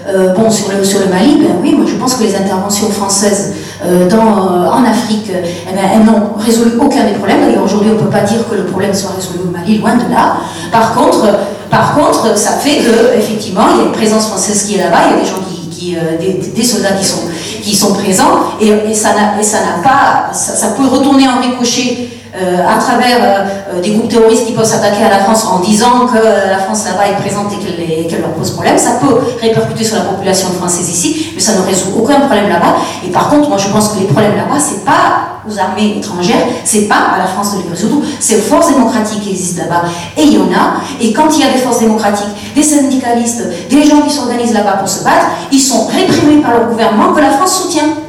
euh, 0.09 0.35
bon, 0.35 0.51
sur 0.51 0.69
le, 0.71 1.07
Mali, 1.09 1.37
ben 1.41 1.57
oui, 1.63 1.75
moi 1.75 1.87
je 1.89 1.95
pense 1.95 2.15
que 2.15 2.25
les 2.25 2.35
interventions 2.35 2.89
françaises 2.91 3.55
euh, 3.85 4.09
en 4.11 4.85
Afrique, 4.85 5.31
eh 5.31 5.75
ben, 5.75 5.83
elles 5.95 6.05
n'ont 6.05 6.35
résolu 6.39 6.73
aucun 6.81 7.05
des 7.05 7.13
problèmes. 7.13 7.41
D'ailleurs, 7.41 7.65
aujourd'hui, 7.65 7.91
on 7.93 8.01
ne 8.01 8.01
peut 8.01 8.11
pas 8.11 8.23
dire 8.23 8.49
que 8.49 8.55
le 8.55 8.65
problème 8.65 8.95
soit 8.95 9.13
résolu 9.17 9.41
au 9.49 9.51
Mali, 9.51 9.79
loin 9.79 9.95
de 9.95 10.11
là. 10.11 10.37
Par 10.71 10.95
contre, 10.95 11.27
par 11.71 11.95
contre 11.95 12.37
ça 12.39 12.53
fait 12.53 12.79
que, 12.79 13.19
effectivement, 13.19 13.67
il 13.73 13.79
y 13.79 13.81
a 13.83 13.85
une 13.87 13.93
présence 13.93 14.27
française 14.29 14.65
qui 14.65 14.77
est 14.77 14.83
là-bas, 14.83 14.99
il 15.09 15.17
y 15.17 15.21
a 15.21 15.23
des 15.23 15.29
gens 15.29 15.41
qui, 15.71 15.97
euh, 15.97 16.19
des, 16.55 16.63
soldats 16.63 16.93
qui 16.93 17.05
sont, 17.05 17.23
qui 17.63 17.75
sont 17.75 17.93
présents, 17.95 18.39
et, 18.61 18.95
ça 18.95 19.11
n'a 19.15 19.83
pas, 19.83 20.33
ça, 20.33 20.55
ça, 20.55 20.69
peut 20.69 20.87
retourner 20.87 21.27
en 21.29 21.41
ricochet 21.41 21.99
euh, 21.99 22.14
à 22.37 22.78
travers 22.78 23.18
euh, 23.20 23.80
des 23.80 23.91
groupes 23.91 24.09
terroristes 24.09 24.47
qui 24.47 24.53
peuvent 24.53 24.64
s'attaquer 24.64 25.05
à 25.05 25.11
la 25.11 25.18
France 25.20 25.47
en 25.47 25.61
disant 25.61 26.07
que 26.07 26.18
la 26.18 26.59
France 26.59 26.85
là-bas 26.85 27.09
est 27.09 27.20
présente 27.20 27.53
et 27.53 28.07
qu'elle 28.07 28.20
leur 28.20 28.32
pose 28.32 28.51
problème. 28.51 28.76
Ça 28.76 28.99
peut 29.01 29.20
répercuter 29.41 29.85
sur 29.85 29.97
la 29.97 30.05
population 30.05 30.49
française 30.49 30.89
ici, 30.89 31.32
mais 31.35 31.41
ça 31.41 31.53
ne 31.55 31.66
résout 31.66 31.93
aucun 31.97 32.20
problème 32.20 32.49
là-bas. 32.49 32.76
Et 33.07 33.11
par 33.11 33.30
contre, 33.30 33.49
moi 33.49 33.59
je 33.59 33.68
pense 33.68 33.91
que 33.91 34.01
les 34.01 34.07
problèmes 34.07 34.37
là-bas, 34.37 34.59
c'est 34.59 34.85
pas 34.85 35.35
aux 35.49 35.59
armées 35.59 35.99
étrangères, 35.99 36.47
c'est 36.64 36.89
pas 36.89 37.12
à 37.14 37.18
la 37.18 37.26
France 37.26 37.57
de 37.57 37.62
les 37.62 37.70
résoudre, 37.70 38.03
c'est 38.18 38.37
aux 38.37 38.43
forces 38.43 38.72
démocratiques 38.72 39.20
qui 39.20 39.30
existent 39.30 39.62
là-bas. 39.62 39.82
Et 40.16 40.22
il 40.22 40.35
y 40.35 40.39
en 40.39 40.47
a, 40.47 40.80
et 41.01 41.12
quand 41.12 41.28
il 41.35 41.41
y 41.41 41.45
a 41.45 41.53
des 41.53 41.59
forces 41.59 41.80
démocratiques, 41.80 42.55
des 42.55 42.62
syndicalistes, 42.62 43.45
des 43.68 43.85
gens 43.85 44.01
qui 44.03 44.11
s'organisent 44.11 44.55
là-bas 44.55 44.78
pour 44.78 44.89
se 44.89 45.05
battre, 45.05 45.26
ils 45.53 45.61
sont 45.61 45.87
réprimés 45.87 46.43
par 46.43 46.53
leur 46.53 46.68
gouvernement 46.68 47.12
que 47.12 47.20
la 47.20 47.30
France 47.30 47.62
soutient. 47.62 48.04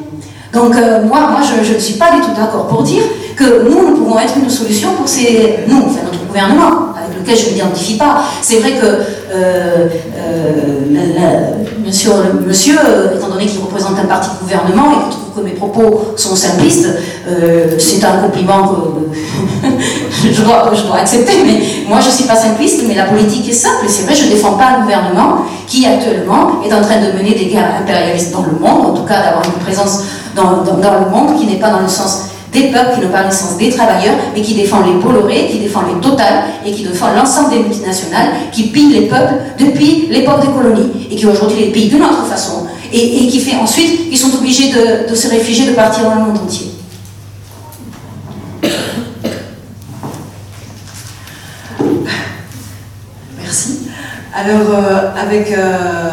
Donc 0.56 0.74
euh, 0.78 1.04
moi, 1.04 1.28
moi 1.32 1.42
je, 1.44 1.74
ne 1.74 1.80
suis 1.80 1.96
pas 1.96 2.12
du 2.16 2.22
tout 2.22 2.34
d'accord 2.36 2.68
pour 2.68 2.82
dire 2.82 3.04
que 3.36 3.70
nous, 3.70 3.90
nous 3.90 3.98
pouvons 3.98 4.18
être 4.18 4.36
une 4.42 4.50
solution 4.50 4.94
pour 4.98 5.08
ces... 5.08 5.60
Nous, 5.68 5.84
enfin 5.86 6.00
notre 6.06 6.26
gouvernement, 6.26 6.94
avec 6.96 7.20
lequel 7.20 7.38
je 7.38 7.50
ne 7.50 7.56
m'identifie 7.56 7.98
pas. 7.98 8.24
C'est 8.42 8.60
vrai 8.60 8.72
que 8.72 8.86
euh, 8.86 9.88
euh, 10.18 11.50
monsieur, 11.86 12.74
étant 13.14 13.28
donné 13.28 13.46
qu'il 13.46 13.60
représente 13.60 14.00
un 14.00 14.06
parti 14.06 14.30
de 14.30 14.40
gouvernement 14.40 14.92
et 14.92 15.10
que 15.10 15.12
trouve 15.12 15.44
que 15.44 15.50
mes 15.50 15.56
propos 15.56 16.14
sont 16.16 16.36
simplistes, 16.36 16.88
c'est 17.78 18.04
un 18.06 18.18
compliment 18.20 18.68
que 18.68 19.68
je, 20.24 20.42
dois, 20.42 20.72
accepter, 20.98 21.34
mais 21.46 21.62
moi 21.88 22.00
je 22.00 22.08
ne 22.08 22.12
suis 22.12 22.24
pas 22.24 22.36
simpliste, 22.36 22.84
mais 22.88 22.96
la 22.96 23.06
politique 23.06 23.50
est 23.50 23.54
simple, 23.54 23.86
c'est 23.88 24.04
vrai, 24.04 24.16
je 24.16 24.26
ne 24.26 24.30
défends 24.30 24.54
pas 24.54 24.78
un 24.78 24.82
gouvernement 24.82 25.46
qui 25.68 25.86
actuellement 25.86 26.64
est 26.64 26.74
en 26.74 26.82
train 26.82 27.02
de 27.02 27.18
mener 27.18 27.36
des 27.36 27.48
guerres 27.48 27.76
impérialistes 27.82 28.32
dans 28.32 28.44
le 28.44 28.54
monde, 28.54 28.86
en 28.86 28.94
tout 28.94 29.04
cas 29.04 29.22
d'avoir 29.22 29.44
une 29.46 29.64
présence 29.64 30.04
dans, 30.36 30.64
dans, 30.64 30.78
dans 30.78 31.00
le 31.00 31.10
monde 31.10 31.40
qui 31.40 31.48
n'est 31.48 31.60
pas 31.60 31.70
dans 31.70 31.82
le 31.82 31.88
sens 31.88 32.30
des 32.56 32.70
peuples 32.70 32.96
qui 32.96 33.02
n'ont 33.02 33.12
pas 33.12 33.24
le 33.24 33.32
sens 33.32 33.58
des 33.58 33.70
travailleurs, 33.70 34.16
mais 34.34 34.42
qui 34.42 34.54
défendent 34.56 34.88
les 34.88 34.94
Bolloré, 34.94 35.48
qui 35.52 35.60
défendent 35.60 35.94
les 35.94 36.02
Total 36.02 36.46
et 36.66 36.72
qui 36.72 36.84
défendent 36.84 37.16
l'ensemble 37.18 37.50
des 37.52 37.60
multinationales 37.60 38.30
qui 38.52 38.64
pillent 38.70 38.94
les 38.94 39.08
peuples 39.08 39.36
depuis 39.60 40.08
l'époque 40.10 40.42
des 40.42 40.48
colonies 40.48 41.08
et 41.12 41.16
qui 41.16 41.26
aujourd'hui 41.26 41.60
les 41.60 41.72
pillent 41.72 41.90
d'une 41.90 42.04
autre 42.04 42.26
façon 42.26 42.66
et, 42.94 43.28
qui 43.28 43.40
fait 43.40 43.58
ensuite 43.58 44.10
qu'ils 44.10 44.18
sont 44.18 44.34
obligés 44.36 44.72
de, 44.72 45.10
de 45.10 45.16
se 45.16 45.28
réfugier, 45.28 45.68
de 45.68 45.74
partir 45.74 46.04
dans 46.04 46.16
le 46.16 46.22
monde 46.22 46.38
entier. 46.38 46.72
Merci. 53.42 53.80
Alors, 54.34 54.70
euh, 54.70 55.12
avec 55.22 55.52
euh, 55.52 56.10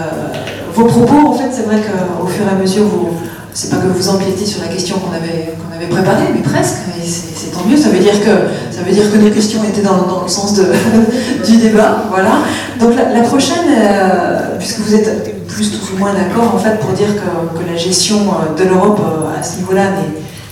vos 0.74 0.86
propos, 0.86 1.28
en 1.28 1.34
fait, 1.34 1.50
c'est 1.52 1.62
vrai 1.62 1.76
qu'au 1.76 2.26
fur 2.26 2.44
et 2.46 2.50
à 2.50 2.54
mesure, 2.54 2.84
vous, 2.84 3.10
c'est 3.54 3.70
pas 3.70 3.76
que 3.76 3.86
vous 3.86 4.08
empiétez 4.08 4.46
sur 4.46 4.62
la 4.62 4.68
question 4.68 4.96
qu'on 4.98 5.14
avait, 5.14 5.54
avait 5.74 5.86
préparée, 5.86 6.28
mais 6.34 6.40
presque, 6.40 6.78
et 6.98 7.06
c'est 7.06 7.52
tant 7.52 7.64
mieux, 7.68 7.76
ça 7.76 7.90
veut 7.90 7.98
dire 7.98 8.18
que, 8.20 8.30
ça 8.70 8.82
veut 8.82 8.92
dire 8.92 9.10
que 9.12 9.28
questions 9.28 9.62
étaient 9.64 9.82
dans, 9.82 10.02
dans 10.06 10.22
le 10.22 10.28
sens 10.28 10.54
de, 10.54 10.64
du 11.46 11.56
débat, 11.58 12.04
voilà. 12.10 12.38
Donc 12.80 12.94
la, 12.96 13.20
prochaine, 13.20 13.66
euh, 13.76 14.56
puisque 14.58 14.80
vous 14.80 14.94
êtes 14.94 15.46
plus 15.46 15.70
ou 15.92 15.98
moins 15.98 16.14
d'accord 16.14 16.54
en 16.54 16.58
fait 16.58 16.80
pour 16.80 16.92
dire 16.92 17.08
que, 17.08 17.58
que 17.58 17.70
la 17.70 17.76
gestion 17.76 18.20
de 18.56 18.64
l'Europe 18.64 19.00
à 19.38 19.42
ce 19.42 19.58
niveau-là 19.58 19.82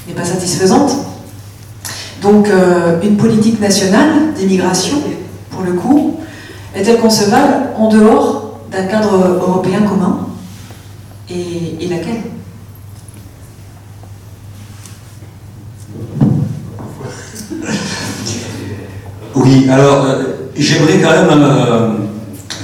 n'est 0.06 0.14
pas 0.14 0.24
satisfaisante, 0.24 0.92
donc 2.20 2.48
euh, 2.48 3.00
une 3.02 3.16
politique 3.16 3.60
nationale 3.60 4.34
d'immigration, 4.36 4.98
pour 5.50 5.62
le 5.62 5.72
coup, 5.72 6.16
est-elle 6.76 6.98
concevable 6.98 7.70
en 7.78 7.88
dehors 7.88 8.60
d'un 8.70 8.84
cadre 8.84 9.38
européen 9.40 9.80
commun? 9.88 10.26
Et 11.30 11.86
laquelle? 11.88 12.22
Oui, 19.34 19.68
alors 19.70 20.04
euh, 20.06 20.22
j'aimerais 20.56 20.98
quand 20.98 21.10
même 21.10 21.28
euh, 21.30 21.88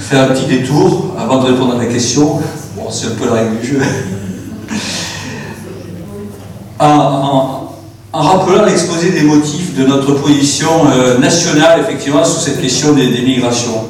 faire 0.01 0.23
un 0.23 0.33
petit 0.33 0.45
détour 0.45 1.15
avant 1.17 1.41
de 1.41 1.51
répondre 1.51 1.75
à 1.75 1.77
la 1.77 1.85
question. 1.85 2.41
Bon, 2.75 2.91
c'est 2.91 3.07
un 3.07 3.11
peu 3.11 3.25
la 3.25 3.33
règle 3.33 3.59
du 3.59 3.67
jeu. 3.67 3.79
en, 6.79 7.63
rappelant 8.11 8.65
l'exposé 8.65 9.11
des 9.11 9.21
motifs 9.21 9.75
de 9.75 9.85
notre 9.85 10.15
position 10.15 10.89
euh, 10.91 11.17
nationale, 11.19 11.81
effectivement, 11.81 12.25
sur 12.25 12.41
cette 12.41 12.61
question 12.61 12.93
des, 12.93 13.07
des, 13.07 13.21
migrations. 13.21 13.85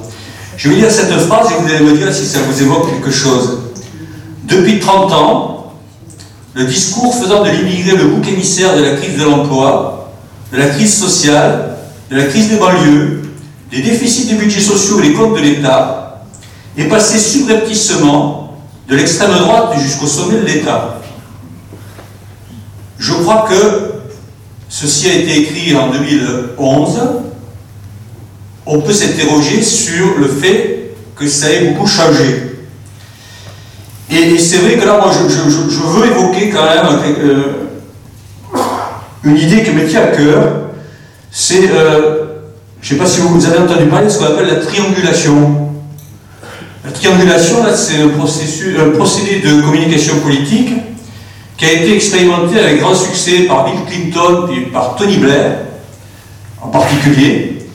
Je 0.55 0.69
vais 0.69 0.75
lire 0.75 0.91
cette 0.91 1.13
phrase 1.13 1.47
et 1.51 1.61
vous 1.61 1.73
allez 1.73 1.85
me 1.85 1.97
dire 1.97 2.13
si 2.13 2.25
ça 2.25 2.39
vous 2.47 2.61
évoque 2.61 2.91
quelque 2.91 3.11
chose. 3.11 3.59
Depuis 4.43 4.79
30 4.79 5.11
ans, 5.13 5.73
le 6.53 6.65
discours 6.65 7.15
faisant 7.15 7.43
de 7.43 7.49
l'immigré 7.49 7.95
le 7.95 8.05
bouc 8.05 8.27
émissaire 8.27 8.75
de 8.75 8.83
la 8.83 8.95
crise 8.95 9.17
de 9.17 9.23
l'emploi, 9.23 10.11
de 10.51 10.57
la 10.57 10.67
crise 10.67 10.95
sociale, 10.95 11.66
de 12.09 12.15
la 12.15 12.25
crise 12.25 12.49
des 12.49 12.57
banlieues, 12.57 13.21
des 13.71 13.81
déficits 13.81 14.27
des 14.27 14.35
budgets 14.35 14.61
sociaux 14.61 14.99
et 15.01 15.09
des 15.09 15.13
comptes 15.13 15.35
de 15.35 15.41
l'État, 15.41 16.23
est 16.77 16.85
passé 16.85 17.19
subrepticement 17.19 18.57
de 18.87 18.95
l'extrême 18.95 19.31
droite 19.31 19.77
jusqu'au 19.79 20.07
sommet 20.07 20.39
de 20.39 20.45
l'État. 20.45 21.01
Je 22.97 23.13
crois 23.13 23.47
que 23.49 23.91
ceci 24.69 25.09
a 25.09 25.13
été 25.13 25.41
écrit 25.41 25.75
en 25.75 25.91
2011. 25.91 26.99
On 28.65 28.81
peut 28.81 28.93
s'interroger 28.93 29.61
sur 29.61 30.17
le 30.17 30.27
fait 30.27 30.95
que 31.15 31.27
ça 31.27 31.51
ait 31.51 31.69
beaucoup 31.69 31.87
changé. 31.87 32.47
Et, 34.09 34.37
c'est 34.37 34.57
vrai 34.57 34.77
que 34.77 34.85
là, 34.85 34.99
moi, 35.01 35.11
je, 35.11 35.79
veux 35.79 36.05
évoquer 36.07 36.49
quand 36.49 36.63
même 36.63 36.99
euh, 37.19 37.43
une 39.23 39.37
idée 39.37 39.63
qui 39.63 39.71
me 39.71 39.87
tient 39.87 40.03
à 40.03 40.07
cœur, 40.07 40.66
c'est, 41.39 41.69
euh, 41.69 42.23
je 42.81 42.95
ne 42.95 42.97
sais 42.97 43.03
pas 43.03 43.07
si 43.07 43.21
vous 43.21 43.45
avez 43.45 43.59
entendu 43.59 43.85
parler 43.85 44.07
de 44.07 44.11
ce 44.11 44.17
qu'on 44.17 44.25
appelle 44.25 44.47
la 44.47 44.55
triangulation. 44.55 45.69
La 46.83 46.91
triangulation, 46.91 47.63
là, 47.63 47.75
c'est 47.75 48.01
un, 48.01 48.07
processus, 48.07 48.75
un 48.79 48.89
procédé 48.97 49.41
de 49.47 49.61
communication 49.61 50.15
politique 50.21 50.73
qui 51.55 51.65
a 51.65 51.73
été 51.73 51.93
expérimenté 51.93 52.59
avec 52.59 52.79
grand 52.79 52.95
succès 52.95 53.41
par 53.41 53.65
Bill 53.65 53.75
Clinton 53.87 54.47
et 54.51 54.61
par 54.71 54.95
Tony 54.95 55.17
Blair, 55.17 55.59
en 56.59 56.69
particulier, 56.69 57.67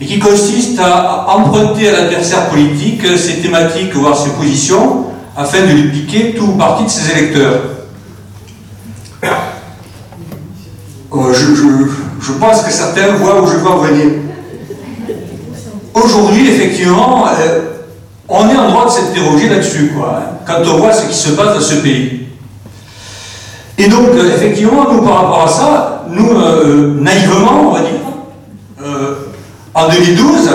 et 0.00 0.06
qui 0.06 0.18
consiste 0.18 0.80
à 0.80 1.26
emprunter 1.28 1.90
à 1.90 1.92
l'adversaire 1.92 2.48
politique 2.48 3.02
ses 3.18 3.42
thématiques, 3.42 3.94
voire 3.96 4.16
ses 4.16 4.30
positions, 4.30 5.08
afin 5.36 5.60
de 5.66 5.72
lui 5.72 5.90
piquer 5.90 6.32
tout 6.32 6.44
ou 6.44 6.56
partie 6.56 6.84
de 6.84 6.88
ses 6.88 7.10
électeurs. 7.10 7.60
Euh, 11.12 11.34
je, 11.34 11.99
je, 12.20 12.32
pense 12.32 12.62
que 12.62 12.70
certains 12.70 13.14
voient 13.14 13.42
où 13.42 13.46
je 13.46 13.56
veux 13.56 13.68
en 13.68 13.78
venir. 13.78 14.06
Aujourd'hui, 15.94 16.48
effectivement, 16.48 17.26
euh, 17.26 17.60
on 18.28 18.48
est 18.48 18.56
en 18.56 18.68
droit 18.70 18.86
de 18.86 18.90
s'interroger 18.90 19.48
là-dessus, 19.48 19.92
quoi, 19.96 20.20
hein, 20.20 20.36
quand 20.46 20.62
on 20.72 20.78
voit 20.78 20.92
ce 20.92 21.06
qui 21.06 21.14
se 21.14 21.30
passe 21.30 21.54
dans 21.54 21.60
ce 21.60 21.74
pays. 21.76 22.26
Et 23.78 23.88
donc, 23.88 24.08
euh, 24.14 24.34
effectivement, 24.34 24.86
nous, 24.92 25.02
par 25.02 25.22
rapport 25.22 25.44
à 25.44 25.48
ça, 25.48 26.04
nous, 26.08 26.30
euh, 26.30 26.94
naïvement, 27.00 27.68
on 27.68 27.72
va 27.72 27.80
dire, 27.80 27.90
en 29.74 29.88
2012, 29.88 30.50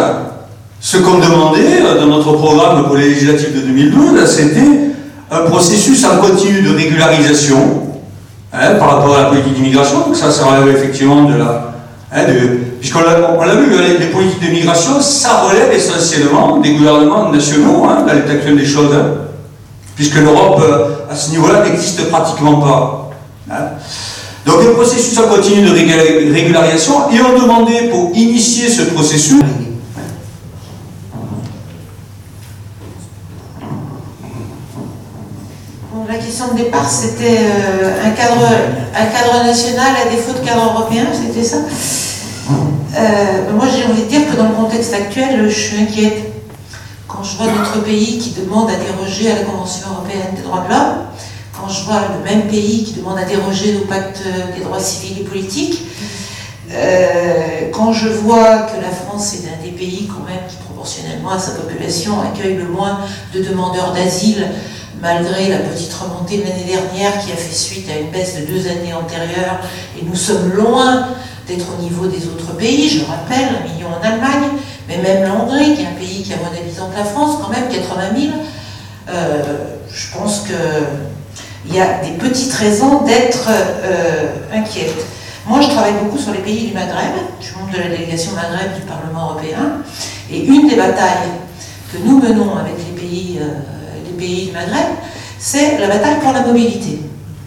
ce 0.79 0.97
qu'on 0.97 1.19
demandait 1.19 1.81
dans 1.99 2.07
notre 2.07 2.33
programme 2.33 2.85
pour 2.85 2.95
les 2.95 3.09
législatives 3.09 3.55
de 3.55 3.61
2012, 3.61 4.25
c'était 4.25 4.85
un 5.31 5.41
processus 5.41 6.03
en 6.05 6.17
continu 6.17 6.61
de 6.61 6.75
régularisation 6.75 7.84
hein, 8.55 8.75
par 8.75 8.97
rapport 8.97 9.17
à 9.17 9.23
la 9.23 9.29
politique 9.29 9.53
d'immigration. 9.53 9.99
Donc 10.01 10.15
ça, 10.15 10.27
relève 10.29 10.75
effectivement 10.75 11.23
de 11.23 11.37
la... 11.37 11.73
Hein, 12.11 12.23
Puisqu'on 12.79 13.01
l'a 13.01 13.55
vu, 13.55 13.69
les, 13.71 13.97
les, 13.97 14.11
politiques 14.11 14.39
d'immigration, 14.39 15.01
ça 15.01 15.41
relève 15.41 15.73
essentiellement 15.73 16.57
des 16.57 16.73
gouvernements 16.73 17.31
nationaux, 17.31 17.85
hein, 17.85 18.05
dans 18.07 18.13
l'état 18.13 18.33
des 18.33 18.65
choses. 18.65 18.93
puisque 19.95 20.15
l'Europe, 20.15 20.61
euh, 20.61 21.11
à 21.11 21.15
ce 21.15 21.31
niveau-là, 21.31 21.63
n'existe 21.63 22.09
pratiquement 22.09 22.59
pas. 22.61 23.09
Hein. 23.49 23.55
Donc 24.45 24.63
le 24.63 24.73
processus 24.73 25.17
a 25.17 25.23
continué 25.23 25.67
de 25.67 26.33
régularisation 26.33 27.09
et 27.11 27.19
on 27.19 27.41
demandait 27.41 27.89
pour 27.89 28.11
initier 28.13 28.69
ce 28.69 28.83
processus 28.83 29.41
la 36.07 36.14
question 36.25 36.53
de 36.53 36.57
départ, 36.57 36.89
c'était 36.89 37.37
euh, 37.39 38.03
un, 38.03 38.09
cadre, 38.11 38.47
un 38.95 39.05
cadre 39.05 39.45
national 39.45 39.93
à 40.05 40.09
défaut 40.09 40.33
de 40.33 40.45
cadre 40.45 40.73
européen, 40.73 41.05
c'était 41.13 41.43
ça 41.45 41.57
euh, 41.57 43.53
Moi, 43.53 43.65
j'ai 43.67 43.85
envie 43.91 44.03
de 44.03 44.07
dire 44.07 44.21
que 44.29 44.35
dans 44.35 44.49
le 44.49 44.55
contexte 44.55 44.93
actuel, 44.93 45.47
je 45.47 45.55
suis 45.55 45.77
inquiète. 45.81 46.31
Quand 47.07 47.23
je 47.23 47.37
vois 47.37 47.47
notre 47.47 47.83
pays 47.83 48.17
qui 48.17 48.31
demande 48.31 48.69
à 48.69 48.75
déroger 48.75 49.31
à 49.31 49.35
la 49.35 49.41
Convention 49.41 49.87
européenne 49.91 50.35
des 50.35 50.41
droits 50.41 50.65
de 50.67 50.73
l'homme, 50.73 51.05
quand 51.53 51.69
je 51.69 51.83
vois 51.85 52.01
le 52.17 52.29
même 52.29 52.47
pays 52.47 52.83
qui 52.83 52.93
demande 52.93 53.19
à 53.19 53.23
déroger 53.23 53.77
au 53.81 53.85
pacte 53.85 54.23
des 54.57 54.63
droits 54.63 54.79
civils 54.79 55.21
et 55.21 55.23
politiques, 55.23 55.83
euh, 56.73 57.69
quand 57.71 57.93
je 57.93 58.09
vois 58.09 58.63
que 58.63 58.81
la 58.81 58.89
France 58.89 59.35
est 59.35 59.47
un 59.47 59.63
des 59.63 59.71
pays 59.71 60.07
quand 60.07 60.25
même 60.27 60.41
qui 60.49 60.55
proportionnellement 60.57 61.29
à 61.29 61.39
sa 61.39 61.51
population 61.51 62.13
accueille 62.21 62.55
le 62.55 62.67
moins 62.67 62.99
de 63.33 63.43
demandeurs 63.43 63.93
d'asile, 63.93 64.47
malgré 65.05 65.49
la 65.49 65.59
petite 65.59 65.93
remontée 65.93 66.39
de 66.39 66.43
l'année 66.45 66.65
dernière 66.65 67.11
qui 67.23 67.31
a 67.31 67.35
fait 67.35 67.53
suite 67.53 67.87
à 67.91 67.99
une 67.99 68.09
baisse 68.09 68.39
de 68.39 68.45
deux 68.47 68.67
années 68.67 68.91
antérieures, 68.91 69.59
et 69.95 70.03
nous 70.03 70.15
sommes 70.15 70.51
loin 70.51 71.09
d'être 71.47 71.67
au 71.77 71.81
niveau 71.83 72.07
des 72.07 72.25
autres 72.25 72.57
pays, 72.57 72.89
je 72.89 73.01
le 73.01 73.05
rappelle, 73.05 73.49
un 73.53 73.71
million 73.71 73.89
en 73.89 74.03
Allemagne, 74.03 74.49
mais 74.87 74.97
même 74.97 75.21
la 75.21 75.35
Hongrie, 75.35 75.75
qui 75.75 75.83
est 75.83 75.85
un 75.85 75.99
pays 75.99 76.23
qui 76.23 76.33
a 76.33 76.37
moins 76.37 76.49
d'habitants 76.49 76.89
que 76.91 76.97
la 76.97 77.05
France, 77.05 77.37
quand 77.39 77.49
même 77.49 77.69
80 77.69 78.19
000, 78.19 78.33
euh, 79.09 79.43
je 79.93 80.17
pense 80.17 80.45
qu'il 80.47 81.75
y 81.75 81.79
a 81.79 81.99
des 82.03 82.17
petites 82.17 82.53
raisons 82.53 83.03
d'être 83.03 83.47
euh, 83.47 84.57
inquiète. 84.57 85.05
Moi, 85.45 85.61
je 85.61 85.67
travaille 85.67 85.93
beaucoup 86.01 86.17
sur 86.17 86.31
les 86.31 86.39
pays 86.39 86.69
du 86.69 86.73
Maghreb, 86.73 87.13
je 87.39 87.45
suis 87.45 87.55
membre 87.57 87.73
de 87.73 87.77
la 87.77 87.89
délégation 87.89 88.31
Maghreb 88.31 88.73
du 88.73 88.81
Parlement 88.81 89.29
européen, 89.29 89.83
et 90.31 90.39
une 90.45 90.67
des 90.67 90.75
batailles 90.75 91.29
que 91.93 91.99
nous 92.03 92.19
menons 92.19 92.57
avec 92.57 92.73
les 92.79 92.99
pays, 92.99 93.37
euh, 93.39 93.74
pays 94.15 94.47
du 94.47 94.51
Maghreb, 94.51 94.95
c'est 95.39 95.77
la 95.77 95.87
bataille 95.87 96.19
pour 96.21 96.33
la 96.33 96.41
mobilité. 96.41 96.99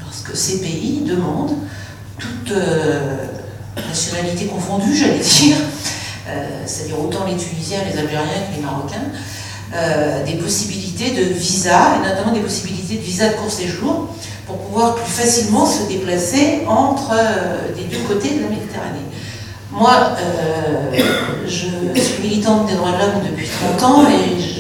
Parce 0.05 0.21
que 0.21 0.37
ces 0.37 0.61
pays 0.61 1.03
demandent, 1.07 1.57
toute 2.19 2.53
nationalité 3.87 4.47
confondue, 4.47 4.97
j'allais 4.97 5.19
dire, 5.19 5.57
euh, 6.29 6.47
c'est-à-dire 6.67 7.01
autant 7.01 7.25
les 7.27 7.37
Tunisiens, 7.37 7.81
les 7.91 7.99
Algériens 7.99 8.47
que 8.51 8.57
les 8.57 8.63
Marocains, 8.63 8.97
euh, 9.75 10.25
des 10.25 10.35
possibilités 10.35 11.11
de 11.11 11.33
visa, 11.33 11.97
et 11.97 12.09
notamment 12.09 12.33
des 12.33 12.41
possibilités 12.41 12.97
de 12.97 13.01
visa 13.01 13.29
de 13.29 13.35
court 13.35 13.51
séjour, 13.51 14.09
pour 14.47 14.59
pouvoir 14.59 14.95
plus 14.95 15.11
facilement 15.11 15.67
se 15.67 15.89
déplacer 15.89 16.63
entre 16.67 17.13
euh, 17.13 17.59
les 17.77 17.85
deux 17.85 18.03
côtés 18.07 18.31
de 18.31 18.43
la 18.43 18.49
Méditerranée. 18.49 18.99
Moi, 19.71 19.93
je 21.47 21.51
suis 22.01 22.23
militante 22.23 22.67
des 22.67 22.75
droits 22.75 22.93
de 22.93 22.99
l'homme 22.99 23.23
depuis 23.31 23.47
30 23.79 23.83
ans 23.83 24.07
et 24.09 24.58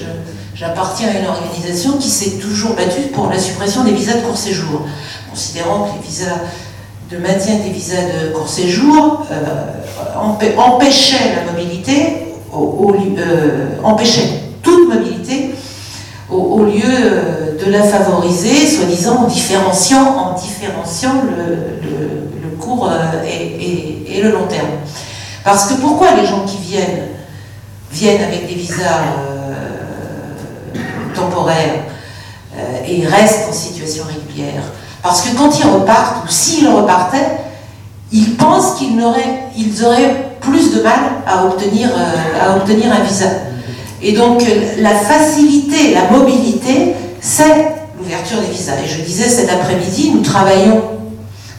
j'appartiens 0.58 1.08
à 1.08 1.18
une 1.20 1.26
organisation 1.26 1.98
qui 1.98 2.08
s'est 2.08 2.38
toujours 2.38 2.74
battue 2.74 3.08
pour 3.12 3.30
la 3.30 3.38
suppression 3.38 3.84
des 3.84 3.92
visas 3.92 4.14
de 4.14 4.22
court 4.22 4.36
séjour, 4.36 4.82
considérant 5.30 5.84
que 5.84 6.00
les 6.00 6.06
visas 6.06 6.40
de 7.10 7.18
maintien 7.18 7.56
des 7.56 7.70
visas 7.70 8.02
de 8.02 8.32
court 8.32 8.48
séjour 8.48 9.24
euh, 9.30 10.56
empêchait 10.56 11.36
la 11.36 11.52
mobilité, 11.52 12.34
au, 12.52 12.92
euh, 12.92 13.68
empêchait 13.84 14.28
toute 14.62 14.88
mobilité 14.92 15.54
au, 16.28 16.64
lieu 16.64 16.82
euh, 16.84 17.64
de 17.64 17.70
la 17.70 17.84
favoriser, 17.84 18.66
soi-disant 18.66 19.24
en 19.24 19.28
différenciant, 19.28 20.16
en 20.18 20.34
différenciant 20.34 21.22
le, 21.22 22.48
court 22.58 22.90
et, 23.24 24.20
le 24.20 24.32
long 24.32 24.46
terme. 24.48 24.66
Parce 25.44 25.68
que 25.68 25.74
pourquoi 25.80 26.16
les 26.20 26.26
gens 26.26 26.44
qui 26.44 26.58
viennent 26.58 27.06
viennent 27.92 28.22
avec 28.22 28.48
des 28.48 28.54
visas 28.54 29.04
temporaires 31.14 31.84
et 32.86 33.06
restent 33.06 33.48
en 33.48 33.52
situation 33.52 34.04
régulière 34.04 34.62
parce 35.02 35.22
que 35.22 35.36
quand 35.36 35.58
ils 35.58 35.66
repartent, 35.66 36.24
ou 36.24 36.28
s'ils 36.28 36.68
repartaient, 36.68 37.38
ils 38.12 38.36
pensent 38.36 38.74
qu'ils 38.78 39.00
auraient, 39.02 39.44
ils 39.56 39.84
auraient 39.84 40.36
plus 40.40 40.74
de 40.74 40.82
mal 40.82 40.98
à 41.26 41.44
obtenir, 41.44 41.88
euh, 41.88 42.46
à 42.46 42.56
obtenir 42.56 42.92
un 42.92 43.02
visa. 43.02 43.26
Et 44.02 44.12
donc 44.12 44.42
la 44.78 44.94
facilité, 44.94 45.94
la 45.94 46.10
mobilité, 46.16 46.94
c'est 47.20 47.74
l'ouverture 47.98 48.40
des 48.40 48.52
visas. 48.52 48.74
Et 48.84 48.88
je 48.88 49.02
disais 49.02 49.28
cet 49.28 49.50
après-midi, 49.50 50.12
nous 50.14 50.22
travaillons 50.22 50.82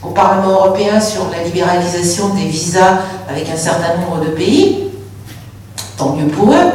au 0.02 0.10
Parlement 0.10 0.52
européen 0.52 1.00
sur 1.00 1.28
la 1.30 1.44
libéralisation 1.44 2.30
des 2.30 2.44
visas 2.44 3.00
avec 3.28 3.48
un 3.50 3.56
certain 3.56 3.96
nombre 3.98 4.24
de 4.24 4.30
pays. 4.30 4.88
Tant 5.96 6.16
mieux 6.16 6.28
pour 6.28 6.52
eux. 6.52 6.70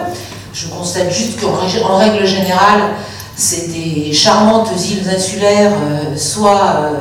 Je 0.56 0.68
constate 0.68 1.12
juste 1.12 1.38
qu'en 1.42 1.98
règle 1.98 2.26
générale, 2.26 2.94
c'est 3.36 3.68
des 3.74 4.14
charmantes 4.14 4.70
îles 4.90 5.04
insulaires, 5.14 5.74
euh, 5.74 6.16
soit 6.16 6.78
euh, 6.80 6.94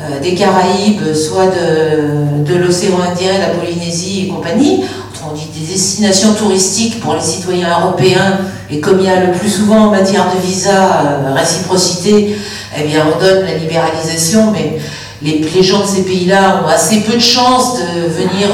euh, 0.00 0.20
des 0.20 0.34
Caraïbes, 0.34 1.14
soit 1.14 1.46
de, 1.46 2.54
l'océan 2.56 2.98
Indien, 3.08 3.38
la 3.38 3.54
Polynésie 3.54 4.24
et 4.24 4.28
compagnie. 4.28 4.82
On 5.28 5.32
dit 5.32 5.46
des 5.56 5.74
destinations 5.74 6.34
touristiques 6.34 6.98
pour 6.98 7.14
les 7.14 7.20
citoyens 7.20 7.68
européens, 7.80 8.38
et 8.68 8.80
comme 8.80 8.98
il 8.98 9.06
y 9.06 9.10
a 9.10 9.26
le 9.26 9.32
plus 9.32 9.50
souvent 9.50 9.86
en 9.86 9.90
matière 9.90 10.26
de 10.34 10.44
visa 10.44 11.20
réciprocité, 11.34 12.36
eh 12.76 12.84
bien 12.84 13.06
on 13.06 13.20
donne 13.20 13.44
la 13.44 13.54
libéralisation, 13.54 14.52
mais 14.52 14.78
les, 15.22 15.62
gens 15.62 15.82
de 15.82 15.86
ces 15.86 16.02
pays-là 16.02 16.62
ont 16.64 16.68
assez 16.68 17.00
peu 17.00 17.14
de 17.14 17.20
chances 17.20 17.78
de 17.78 18.08
venir 18.08 18.48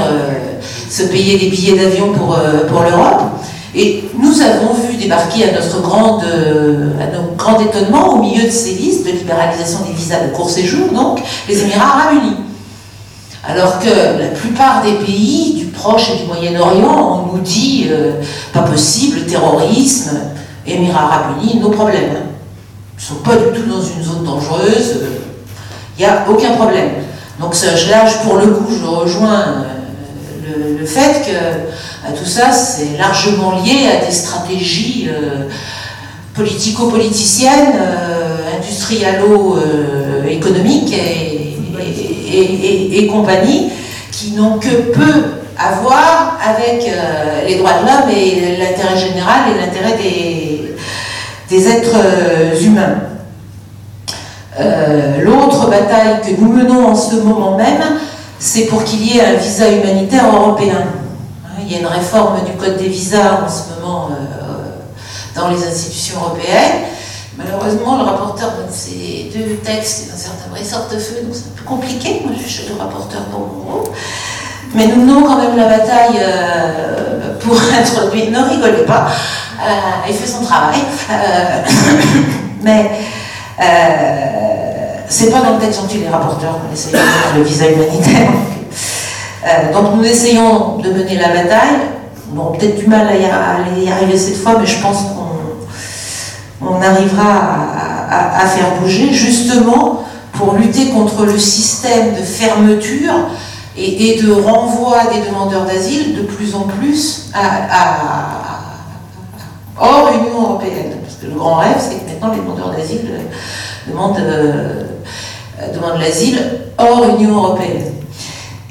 se 0.88 1.02
payer 1.04 1.38
des 1.38 1.48
billets 1.48 1.76
d'avion 1.76 2.12
pour, 2.12 2.38
pour 2.68 2.82
l'Europe. 2.82 3.22
Et 3.74 4.04
nous 4.18 4.40
avons 4.42 4.74
vu 4.74 4.96
débarquer 4.96 5.48
à 5.48 5.52
notre, 5.52 5.80
grande, 5.80 6.22
à 7.00 7.06
notre 7.06 7.34
grand 7.36 7.58
étonnement, 7.58 8.14
au 8.14 8.22
milieu 8.22 8.44
de 8.44 8.50
ces 8.50 8.72
listes 8.72 9.06
de 9.06 9.12
libéralisation 9.12 9.80
des 9.86 9.92
visas 9.92 10.26
de 10.26 10.34
court 10.34 10.50
séjour, 10.50 10.92
donc, 10.92 11.22
les 11.48 11.62
Émirats 11.62 12.00
arabes 12.00 12.22
unis. 12.22 12.36
Alors 13.44 13.78
que 13.80 13.88
la 13.88 14.28
plupart 14.28 14.82
des 14.82 15.04
pays 15.04 15.54
du 15.54 15.66
Proche 15.66 16.10
et 16.10 16.22
du 16.22 16.26
Moyen-Orient, 16.26 17.24
on 17.24 17.36
nous 17.36 17.42
dit 17.42 17.86
euh, 17.90 18.12
pas 18.52 18.62
possible, 18.62 19.26
terrorisme, 19.26 20.20
Émirats 20.66 21.04
arabes 21.04 21.42
unis, 21.42 21.58
nos 21.58 21.70
problèmes. 21.70 22.18
Ils 22.98 23.02
ne 23.02 23.02
sont 23.02 23.22
pas 23.22 23.36
du 23.36 23.58
tout 23.58 23.68
dans 23.68 23.82
une 23.82 24.02
zone 24.04 24.24
dangereuse, 24.24 25.00
il 25.98 26.00
n'y 26.00 26.04
a 26.04 26.24
aucun 26.30 26.52
problème. 26.52 26.90
Donc 27.40 27.54
là, 27.90 28.04
pour 28.22 28.36
le 28.36 28.46
coup, 28.48 28.72
je 28.80 28.86
rejoins 28.86 29.40
euh, 29.40 30.78
le 30.78 30.86
fait 30.86 31.22
que 31.26 31.32
tout 32.10 32.24
ça, 32.24 32.50
c'est 32.50 32.98
largement 32.98 33.62
lié 33.62 33.86
à 33.86 34.04
des 34.04 34.10
stratégies 34.10 35.08
euh, 35.08 35.44
politico-politiciennes, 36.34 37.76
euh, 37.76 38.58
industrialo-économiques 38.58 40.92
et, 40.92 41.54
et, 42.98 43.06
compagnie, 43.06 43.70
qui 44.10 44.32
n'ont 44.32 44.58
que 44.58 44.90
peu 44.92 45.26
à 45.56 45.74
voir 45.80 46.40
avec 46.44 46.88
euh, 46.88 47.46
les 47.46 47.54
droits 47.56 47.74
de 47.74 47.86
l'homme 47.86 48.10
et 48.10 48.56
l'intérêt 48.58 48.96
général 48.96 49.42
et 49.50 49.54
l'intérêt 49.60 49.96
des, 49.96 50.74
êtres 51.68 52.00
humains. 52.64 52.96
L'autre 55.20 55.68
bataille 55.68 56.22
que 56.22 56.30
nous 56.40 56.50
menons 56.50 56.88
en 56.88 56.94
ce 56.94 57.16
moment 57.16 57.58
même, 57.58 57.98
c'est 58.38 58.64
pour 58.66 58.84
qu'il 58.84 59.04
y 59.04 59.18
ait 59.18 59.24
un 59.24 59.34
visa 59.34 59.70
humanitaire 59.70 60.34
européen. 60.34 60.86
Il 61.72 61.76
y 61.76 61.78
a 61.78 61.88
une 61.88 61.94
réforme 61.94 62.44
du 62.44 62.52
code 62.52 62.76
des 62.76 62.88
visas 62.88 63.40
en 63.46 63.48
ce 63.48 63.80
moment 63.80 64.10
euh, 64.10 65.34
dans 65.34 65.48
les 65.48 65.66
institutions 65.66 66.20
européennes. 66.20 66.82
Malheureusement, 67.38 67.96
le 67.96 68.02
rapporteur 68.02 68.50
de 68.50 68.70
ces 68.70 69.30
deux 69.34 69.54
textes 69.64 70.06
est 70.06 70.12
un 70.12 70.16
certain 70.18 70.98
feu, 70.98 71.22
donc 71.22 71.32
c'est 71.32 71.46
un 71.46 71.56
peu 71.56 71.64
compliqué. 71.64 72.20
Moi, 72.26 72.34
je 72.36 72.46
suis 72.46 72.68
le 72.68 72.78
rapporteur 72.78 73.22
pour 73.22 73.40
mon 73.40 73.64
groupe. 73.64 73.88
Mais 74.74 74.86
nous 74.86 74.96
menons 74.96 75.22
quand 75.22 75.38
même 75.38 75.56
la 75.56 75.78
bataille 75.78 76.18
euh, 76.20 77.38
pour 77.40 77.56
introduire. 77.80 78.30
Ne 78.30 78.50
rigolez 78.50 78.84
pas, 78.84 79.06
euh, 79.66 80.10
il 80.10 80.14
fait 80.14 80.28
son 80.28 80.44
travail. 80.44 80.76
mais 82.62 82.90
c'est 85.08 85.30
pas 85.30 85.40
dans 85.40 85.54
le 85.54 85.58
texte 85.58 85.80
gentil 85.80 85.98
les 85.98 86.08
rapporteurs 86.08 86.58
qu'on 86.60 86.74
essaie 86.74 86.90
de 86.90 86.96
faire 86.98 87.34
le 87.34 87.42
visa 87.42 87.66
humanitaire. 87.66 88.28
Euh, 89.44 89.72
donc 89.72 89.96
nous 89.96 90.04
essayons 90.04 90.78
de 90.78 90.90
mener 90.90 91.16
la 91.16 91.28
bataille. 91.28 91.80
Bon, 92.28 92.52
peut-être 92.52 92.76
du 92.76 92.86
mal 92.86 93.08
à 93.08 93.16
y, 93.16 93.88
arriver 93.90 94.16
cette 94.16 94.36
fois, 94.36 94.56
mais 94.58 94.66
je 94.66 94.80
pense 94.80 94.98
qu'on 96.60 96.80
arrivera 96.80 97.24
à, 98.10 98.46
faire 98.46 98.74
bouger, 98.80 99.12
justement 99.12 100.04
pour 100.32 100.54
lutter 100.54 100.90
contre 100.90 101.24
le 101.24 101.38
système 101.38 102.14
de 102.14 102.22
fermeture 102.22 103.12
et, 103.76 104.20
de 104.22 104.32
renvoi 104.32 104.98
des 105.12 105.28
demandeurs 105.28 105.64
d'asile 105.64 106.16
de 106.16 106.22
plus 106.22 106.54
en 106.54 106.62
plus 106.62 107.30
hors 109.78 110.10
Union 110.14 110.42
européenne. 110.42 110.92
Parce 111.02 111.16
que 111.16 111.26
le 111.26 111.34
grand 111.34 111.56
rêve, 111.56 111.76
c'est 111.78 111.96
que 111.96 112.10
maintenant 112.10 112.32
les 112.32 112.40
demandeurs 112.40 112.70
d'asile 112.70 113.10
demandent, 113.86 114.22
demandent 115.74 116.00
l'asile 116.00 116.38
hors 116.78 117.18
Union 117.18 117.36
européenne. 117.36 117.91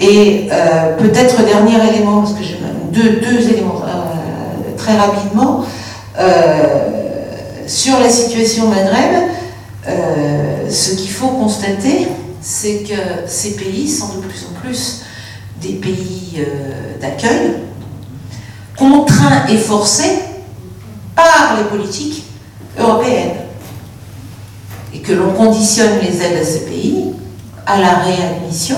Et 0.01 0.49
peut-être 0.97 1.45
dernier 1.45 1.75
élément, 1.89 2.21
parce 2.21 2.33
que 2.33 2.43
j'ai 2.43 2.59
deux, 2.91 3.21
deux 3.21 3.49
éléments 3.49 3.81
très 4.75 4.97
rapidement. 4.97 5.63
sur 7.67 7.99
la 7.99 8.09
situation 8.09 8.67
Maghreb, 8.67 9.29
ce 10.69 10.95
qu'il 10.95 11.11
faut 11.11 11.27
constater, 11.27 12.07
c'est 12.41 12.79
que 12.79 13.27
ces 13.27 13.55
pays 13.55 13.87
sont 13.87 14.15
de 14.15 14.21
plus 14.21 14.45
en 14.45 14.59
plus 14.59 15.03
des 15.61 15.73
pays 15.73 16.39
euh, 16.39 16.99
d'accueil, 16.99 17.53
contraints 18.77 19.45
et 19.47 19.57
forcés 19.57 20.19
par 21.15 21.57
les 21.57 21.65
politiques 21.65 22.23
européennes. 22.79 23.35
Et 24.93 24.99
que 24.99 25.13
l'on 25.13 25.33
conditionne 25.33 25.99
les 26.01 26.21
aides 26.21 26.41
à 26.41 26.43
ces 26.43 26.65
pays 26.65 27.05
à 27.65 27.79
la 27.79 27.99
réadmission, 27.99 28.77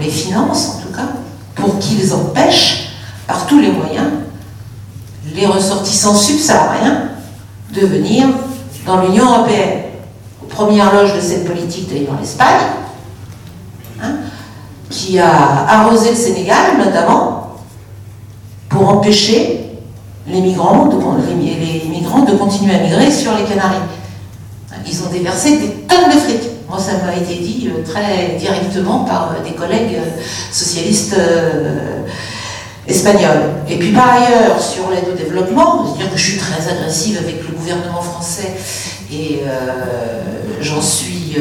les 0.00 0.10
finances 0.10 0.76
en 0.76 0.80
tout 0.82 0.92
cas, 0.94 1.08
pour 1.54 1.78
qu'ils 1.78 2.12
empêchent 2.12 2.90
par 3.26 3.46
tous 3.46 3.60
les 3.60 3.70
moyens 3.70 4.08
les 5.34 5.46
ressortissants 5.46 6.14
subsahariens 6.14 7.08
de 7.74 7.86
venir 7.86 8.26
dans 8.86 9.00
l'Union 9.02 9.24
européenne. 9.32 9.78
Première 10.48 10.92
loge 10.92 11.14
de 11.14 11.20
cette 11.20 11.46
politique 11.46 11.88
d'ailleurs 11.88 12.18
l'Espagne, 12.20 12.60
hein, 14.02 14.16
qui 14.90 15.18
a 15.18 15.66
arrosé 15.66 16.10
le 16.10 16.16
Sénégal 16.16 16.76
notamment 16.78 17.56
pour 18.68 18.88
empêcher 18.88 19.70
les 20.26 20.40
migrants, 20.40 20.86
de, 20.86 20.96
les, 21.40 21.88
migrants 21.88 22.20
de 22.24 22.32
continuer 22.36 22.74
à 22.74 22.78
migrer 22.80 23.10
sur 23.10 23.34
les 23.34 23.44
Canaries. 23.44 23.78
Ils 24.86 25.02
ont 25.02 25.10
déversé 25.10 25.58
des 25.58 25.68
tonnes 25.88 26.10
de 26.12 26.18
fric. 26.18 26.51
Moi, 26.72 26.80
ça 26.80 26.92
m'a 27.04 27.14
été 27.14 27.34
dit 27.34 27.68
euh, 27.68 27.82
très 27.84 28.36
directement 28.38 29.00
par 29.00 29.32
euh, 29.32 29.44
des 29.46 29.54
collègues 29.54 29.94
euh, 29.94 30.22
socialistes 30.50 31.14
espagnols. 32.88 33.50
Et 33.68 33.76
puis 33.76 33.92
par 33.92 34.08
ailleurs, 34.14 34.58
sur 34.58 34.88
l'aide 34.88 35.04
au 35.12 35.14
développement, 35.14 35.84
cest 35.84 35.98
dire 35.98 36.10
que 36.10 36.16
je 36.16 36.30
suis 36.30 36.38
très 36.38 36.66
agressive 36.72 37.18
avec 37.22 37.46
le 37.46 37.54
gouvernement 37.54 38.00
français 38.00 38.54
et 39.12 39.42
j'en 40.62 40.80
suis 40.80 41.36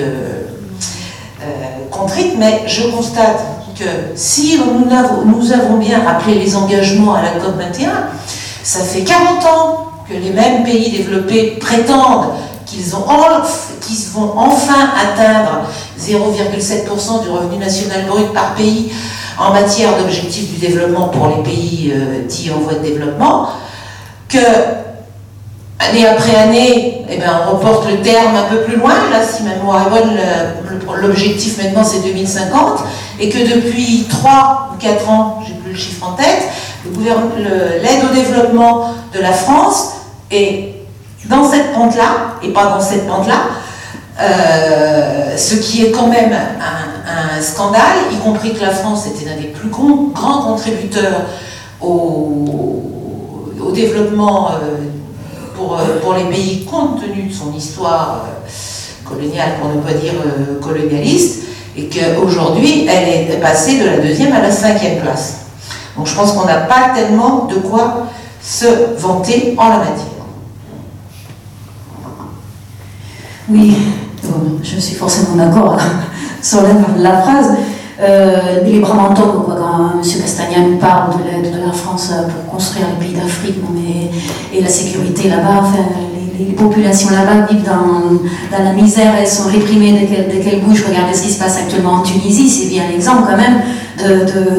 contrite, 1.90 2.36
mais 2.38 2.64
je 2.68 2.84
constate 2.90 3.40
que 3.80 3.86
si 4.16 4.60
nous 4.60 4.94
avons, 4.94 5.26
nous 5.26 5.52
avons 5.52 5.78
bien 5.78 6.04
rappelé 6.04 6.36
les 6.36 6.56
engagements 6.56 7.16
à 7.16 7.22
la 7.22 7.32
COP21, 7.40 7.90
ça 8.64 8.82
fait 8.82 9.04
40 9.04 9.46
ans 9.46 9.92
que 10.08 10.14
les 10.14 10.32
mêmes 10.32 10.64
pays 10.64 10.92
développés 10.92 11.58
prétendent 11.60 12.34
qu'ils 12.72 14.10
vont 14.14 14.34
enfin 14.38 14.90
atteindre 14.96 15.64
0,7% 16.00 17.24
du 17.24 17.30
revenu 17.30 17.58
national 17.58 18.06
brut 18.08 18.34
par 18.34 18.56
pays 18.56 18.92
en 19.38 19.54
matière 19.54 19.98
d'objectifs 19.98 20.52
du 20.52 20.58
développement 20.58 21.08
pour 21.10 21.28
les 21.28 21.44
pays 21.44 21.94
euh, 21.94 22.26
dits 22.28 22.52
en 22.52 22.60
voie 22.60 22.76
de 22.76 22.80
développement, 22.80 23.50
que 24.30 24.38
année 25.80 26.08
après 26.08 26.36
année, 26.36 27.06
eh 27.10 27.18
ben, 27.18 27.42
on 27.48 27.58
reporte 27.58 27.90
le 27.90 28.02
terme 28.02 28.36
un 28.36 28.54
peu 28.54 28.62
plus 28.62 28.78
loin. 28.78 28.94
Là, 29.12 29.24
si 29.26 29.44
ma 29.44 29.56
mémoire 29.56 29.90
l'objectif 31.02 31.62
maintenant 31.62 31.84
c'est 31.84 32.02
2050, 32.02 32.82
et 33.20 33.30
que 33.30 33.56
depuis 33.56 34.06
3 34.10 34.72
ou 34.74 34.82
4 34.82 35.10
ans, 35.10 35.44
j'ai 35.46 35.54
plus 35.56 35.72
le 35.72 35.78
chiffre 35.78 36.06
en 36.08 36.14
tête, 36.14 36.48
l'aide 36.86 38.04
au 38.10 38.14
développement 38.14 38.94
de 39.14 39.20
la 39.20 39.32
France 39.32 39.94
est 40.30 40.81
dans 41.26 41.50
cette 41.50 41.74
pente-là, 41.74 42.36
et 42.42 42.50
pas 42.50 42.66
dans 42.66 42.82
cette 42.82 43.08
pente-là, 43.08 43.50
euh, 44.20 45.38
ce 45.38 45.56
qui 45.56 45.86
est 45.86 45.92
quand 45.92 46.08
même 46.08 46.34
un, 46.34 47.42
scandale, 47.42 47.98
y 48.12 48.18
compris 48.18 48.54
que 48.54 48.62
la 48.62 48.70
France 48.70 49.08
était 49.08 49.26
l'un 49.26 49.36
des 49.36 49.48
plus 49.48 49.70
grands, 49.70 50.12
contributeurs 50.14 51.22
au, 51.82 52.84
développement 53.74 54.50
euh, 54.50 54.54
euh, 55.60 56.00
pour, 56.02 56.14
les 56.14 56.26
pays 56.26 56.66
compte 56.66 57.00
tenu 57.02 57.24
de 57.24 57.34
son 57.34 57.54
histoire 57.54 58.26
coloniale, 59.06 59.54
pour 59.62 59.70
ne 59.70 59.82
pas 59.82 59.94
dire 59.94 60.14
colonialiste, 60.62 61.44
et 61.78 61.88
qu'aujourd'hui, 61.88 62.88
elle 62.88 63.32
est 63.32 63.40
passée 63.40 63.80
de 63.80 63.86
la 63.86 63.98
deuxième 63.98 64.34
à 64.34 64.42
la 64.42 64.52
cinquième 64.52 65.00
place. 65.00 65.38
Donc 65.96 66.08
je 66.08 66.16
pense 66.16 66.34
qu'on 66.34 66.46
n'a 66.46 66.62
pas 66.62 66.92
tellement 66.94 67.46
de 67.46 67.56
quoi 67.56 68.08
se 68.42 68.66
vanter 68.98 69.56
en 69.58 69.70
la 69.70 69.78
matière. 69.78 70.21
Oui, 73.52 73.76
je 74.64 74.80
suis 74.80 74.96
forcément 74.96 75.36
d'accord 75.36 75.78
sur 76.42 76.60
la 76.98 77.22
phrase. 77.22 77.52
Euh, 78.00 78.64
il 78.66 78.78
est 78.78 78.80
vraiment 78.80 79.14
temps 79.14 79.46
quand 79.46 79.92
M. 79.94 80.02
Castagnan 80.02 80.78
parle 80.80 81.12
de 81.18 81.24
l'aide 81.30 81.54
de 81.54 81.66
la 81.66 81.72
France 81.72 82.12
euh, 82.12 82.24
pour 82.24 82.54
construire 82.54 82.88
les 82.88 83.06
pays 83.06 83.16
d'Afrique 83.16 83.58
et 84.54 84.62
la 84.62 84.70
sécurité 84.70 85.30
là-bas. 85.30 85.66
Les, 86.48 86.54
populations 86.54 87.10
là-bas 87.10 87.48
vivent 87.50 87.64
dans, 87.64 88.64
la 88.64 88.74
misère, 88.74 89.14
elles 89.20 89.28
sont 89.28 89.50
réprimées 89.50 90.08
dès 90.08 90.40
qu'elles, 90.40 90.62
bougent. 90.62 90.86
Regardez 90.88 91.14
ce 91.14 91.24
qui 91.24 91.32
se 91.32 91.40
passe 91.40 91.58
actuellement 91.58 91.94
en 91.94 92.02
Tunisie, 92.02 92.50
c'est 92.50 92.70
bien 92.70 92.84
l'exemple 92.92 93.24
quand 93.30 93.38
même 93.38 93.62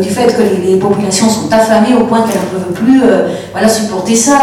du 0.01 0.09
fait 0.09 0.35
que 0.37 0.43
les, 0.67 0.77
populations 0.77 1.29
sont 1.29 1.53
affamées 1.53 1.95
au 1.95 2.05
point 2.05 2.23
qu'elles 2.23 2.41
ne 2.43 2.65
peuvent 2.65 2.73
plus 2.73 3.03
euh, 3.03 3.29
voilà, 3.53 3.69
supporter 3.69 4.15
ça. 4.15 4.39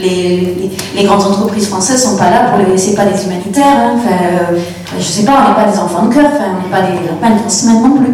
Et 0.00 0.70
les, 0.96 1.04
grandes 1.04 1.22
entreprises 1.22 1.68
françaises 1.68 2.04
ne 2.04 2.10
sont 2.10 2.16
pas 2.16 2.30
là 2.30 2.50
pour 2.50 2.58
les. 2.58 2.76
C'est 2.76 2.94
pas 2.94 3.04
des 3.04 3.24
humanitaires. 3.24 3.64
Hein. 3.64 3.94
Enfin, 3.96 4.56
je 4.98 5.02
sais 5.02 5.24
pas, 5.24 5.32
on 5.32 5.48
n'est 5.50 5.64
pas 5.64 5.70
des 5.70 5.78
enfants 5.78 6.06
de 6.06 6.14
cœur, 6.14 6.24
on 6.24 6.62
n'est 6.62 6.70
pas 6.70 6.82
des, 6.82 6.98
pas 7.20 7.28
une 7.28 7.82
non 7.82 7.96
plus. 7.96 8.12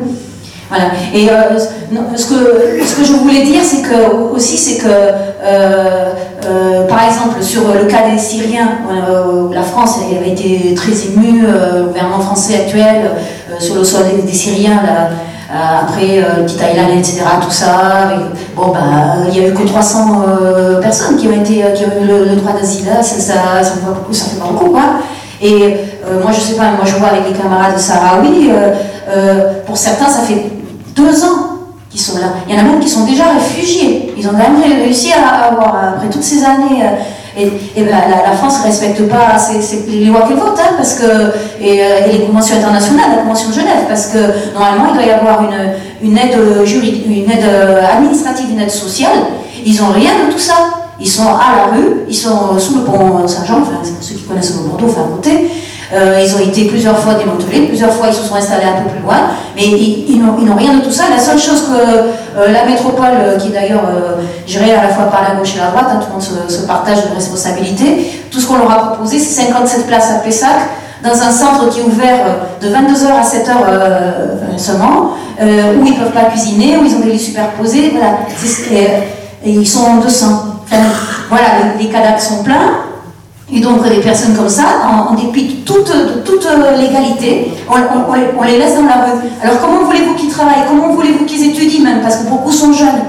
Voilà. 0.70 0.84
Et 1.12 1.28
euh, 1.28 1.59
ce, 2.16 2.26
que, 2.26 2.84
ce 2.86 2.94
que 2.94 3.05
je 3.05 3.12
voulais 3.14 3.42
dire, 3.42 3.60
c'est 3.62 3.82
que 3.82 4.32
aussi, 4.32 4.56
c'est 4.56 4.78
que, 4.78 4.86
euh, 4.86 6.12
euh, 6.47 6.86
par 6.86 7.05
exemple, 7.05 7.42
sur 7.42 7.62
le 7.74 7.86
cas 7.86 8.09
des 8.09 8.18
Syriens, 8.18 8.78
la 9.52 9.62
France 9.62 9.98
avait 9.98 10.30
été 10.30 10.74
très 10.76 10.92
émue, 10.92 11.42
le 11.42 11.86
gouvernement 11.88 12.20
français 12.20 12.60
actuel, 12.60 13.10
sur 13.59 13.74
le 13.74 13.84
sol 13.84 14.05
des, 14.24 14.32
Syriens, 14.32 14.80
après 15.52 16.24
petit 16.44 16.55
Thaïlande, 16.55 16.98
etc., 16.98 17.22
tout 17.42 17.51
ça. 17.51 18.12
bon, 18.55 18.68
bah, 18.68 19.26
il 19.28 19.40
n'y 19.40 19.47
a 19.47 19.48
eu 19.48 19.52
que 19.52 19.66
300 19.66 20.22
personnes 20.80 21.16
qui 21.16 21.26
ont, 21.26 21.32
eu 21.32 22.06
le, 22.06 22.36
droit 22.36 22.52
d'asile, 22.52 22.86
ça, 22.86 23.02
ça, 23.02 23.34
ça, 23.62 23.70
fait 23.72 23.80
pas 23.80 23.92
beaucoup, 23.92 24.12
ça 24.12 24.26
fait 24.26 24.38
pas 24.38 24.47
beaucoup, 24.47 24.70
quoi. 24.70 25.01
Et 25.42 25.78
moi, 26.22 26.30
je 26.32 26.40
sais 26.40 26.55
pas, 26.55 26.70
moi, 26.70 26.84
je 26.84 26.94
vois 26.94 27.09
avec 27.09 27.28
les 27.28 27.34
camarades 27.34 27.74
de 27.74 27.80
Sahraoui, 27.80 28.51
pour 29.66 29.76
certains, 29.76 30.09
ça 30.09 30.20
fait 30.20 30.60
deux 31.01 31.24
ans 31.24 31.59
qu'ils 31.90 32.01
sont 32.01 32.18
là. 32.18 32.27
Il 32.48 32.55
y 32.55 32.59
en 32.59 32.60
a 32.60 32.64
même 32.64 32.81
qui 32.81 32.89
sont 32.89 33.05
déjà 33.05 33.24
réfugiés. 33.32 34.14
Ils 34.16 34.28
ont 34.28 34.32
même 34.32 34.62
réussi 34.62 35.12
à 35.12 35.47
avoir, 35.47 35.94
après 35.94 36.09
toutes 36.09 36.22
ces 36.22 36.44
années, 36.44 36.82
euh, 36.82 37.43
et, 37.77 37.82
ben, 37.82 37.97
la, 38.09 38.32
France 38.32 38.59
ne 38.60 38.64
respecte 38.64 39.09
pas 39.09 39.36
les 39.89 40.05
lois 40.06 40.22
qu'elle 40.22 40.36
vote, 40.36 40.59
hein, 40.59 40.74
parce 40.77 40.94
que, 40.94 41.05
euh, 41.05 41.31
et, 41.60 42.12
les 42.12 42.24
conventions 42.27 42.56
internationales, 42.56 43.06
la 43.16 43.22
Convention 43.22 43.48
de 43.51 43.55
Genève, 43.55 43.85
parce 43.89 44.06
que 44.09 44.18
normalement 44.52 44.86
il 44.90 44.94
doit 44.94 45.06
y 45.06 45.10
avoir 45.10 45.43
une, 46.02 46.18
aide 46.18 46.64
juridique, 46.64 47.06
une 47.06 47.31
aide 47.31 47.47
administrative, 47.93 48.47
une 48.51 48.60
aide 48.60 48.70
sociale. 48.70 49.18
Ils 49.64 49.77
n'ont 49.77 49.93
rien 49.93 50.10
de 50.27 50.32
tout 50.32 50.39
ça. 50.39 50.55
Ils 51.01 51.09
sont 51.09 51.28
à 51.28 51.56
la 51.56 51.77
rue, 51.77 52.02
ils 52.09 52.14
sont 52.14 52.59
sous 52.59 52.77
le 52.77 52.85
pont 52.85 53.27
Saint-Jean, 53.27 53.62
enfin, 53.62 53.81
ceux 54.01 54.16
qui 54.16 54.22
connaissent 54.24 54.55
le 54.56 54.68
Bordeaux, 54.68 54.86
enfin 54.89 55.09
à. 55.16 55.48
Euh, 55.93 56.23
ils 56.25 56.35
ont 56.37 56.39
été 56.39 56.67
plusieurs 56.67 56.97
fois 56.99 57.15
démantelés, 57.15 57.67
plusieurs 57.67 57.93
fois 57.93 58.07
ils 58.09 58.15
se 58.15 58.23
sont 58.23 58.37
installés 58.37 58.65
un 58.65 58.83
peu 58.83 58.91
plus 58.91 59.03
loin, 59.03 59.23
mais 59.57 59.65
ils, 59.65 60.23
n'ont 60.23 60.55
rien 60.55 60.75
de 60.75 60.85
tout 60.85 60.91
ça. 60.93 61.05
La 61.11 61.19
seule 61.19 61.39
chose 61.39 61.62
que 61.62 62.39
euh, 62.39 62.53
la 62.53 62.65
métropole, 62.65 63.11
euh, 63.19 63.37
qui 63.37 63.49
d'ailleurs 63.49 63.83
gérée 64.47 64.73
à 64.73 64.83
la 64.83 64.89
fois 64.91 65.05
par 65.05 65.23
la 65.29 65.35
gauche 65.35 65.57
et 65.57 65.59
la 65.59 65.71
droite, 65.71 65.87
hein, 65.91 65.99
tout 66.01 66.07
le 66.07 66.12
monde 66.12 66.51
se, 66.51 66.61
partage 66.67 66.99
de 67.09 67.15
responsabilités, 67.15 68.21
tout 68.31 68.39
ce 68.39 68.47
qu'on 68.47 68.59
leur 68.59 68.71
a 68.71 68.93
proposé, 68.93 69.19
c'est 69.19 69.43
57 69.43 69.87
places 69.89 70.11
à 70.12 70.19
Pessac, 70.21 70.57
dans 71.03 71.21
un 71.23 71.33
centre 71.33 71.69
qui 71.71 71.81
est 71.81 71.85
ouvert 71.85 72.19
de 72.61 72.69
22h 72.69 73.07
à 73.09 73.23
7h 73.23 74.59
seulement, 74.59 75.15
où 75.41 75.87
ils 75.87 75.95
ne 75.95 75.99
peuvent 75.99 76.12
pas 76.12 76.27
cuisiner, 76.27 76.77
où 76.77 76.85
ils 76.85 76.95
ont 76.95 77.01
des 77.01 77.12
lits 77.12 77.19
superposés, 77.19 77.91
voilà. 77.93 78.19
Ils 79.43 79.67
sont 79.67 79.81
en 79.81 79.97
200. 79.97 80.27
voilà, 81.31 81.47
les, 81.79 81.85
les 81.85 81.91
cadavres 81.91 82.21
sont 82.21 82.45
pleins. 82.45 82.90
Et 83.52 83.60
donc 83.60 83.82
des 83.89 84.01
personnes 84.01 84.36
comme 84.36 84.48
ça, 84.48 84.64
en, 85.10 85.14
dépit 85.14 85.44
de 85.44 85.64
toute, 85.64 85.93
toute 86.24 86.47
légalité, 86.78 87.52
on, 87.68 88.44
les, 88.44 88.59
laisse 88.59 88.77
dans 88.77 88.86
la 88.86 89.05
rue. 89.06 89.28
Alors 89.43 89.60
comment 89.60 89.85
voulez-vous 89.85 90.14
qu'ils 90.14 90.31
travaillent? 90.31 90.66
Comment 90.68 90.94
voulez-vous 90.94 91.24
qu'ils 91.24 91.51
étudient 91.51 91.82
même? 91.82 92.01
Parce 92.01 92.18
que 92.18 92.28
beaucoup 92.28 92.52
sont 92.52 92.72
jeunes. 92.72 93.02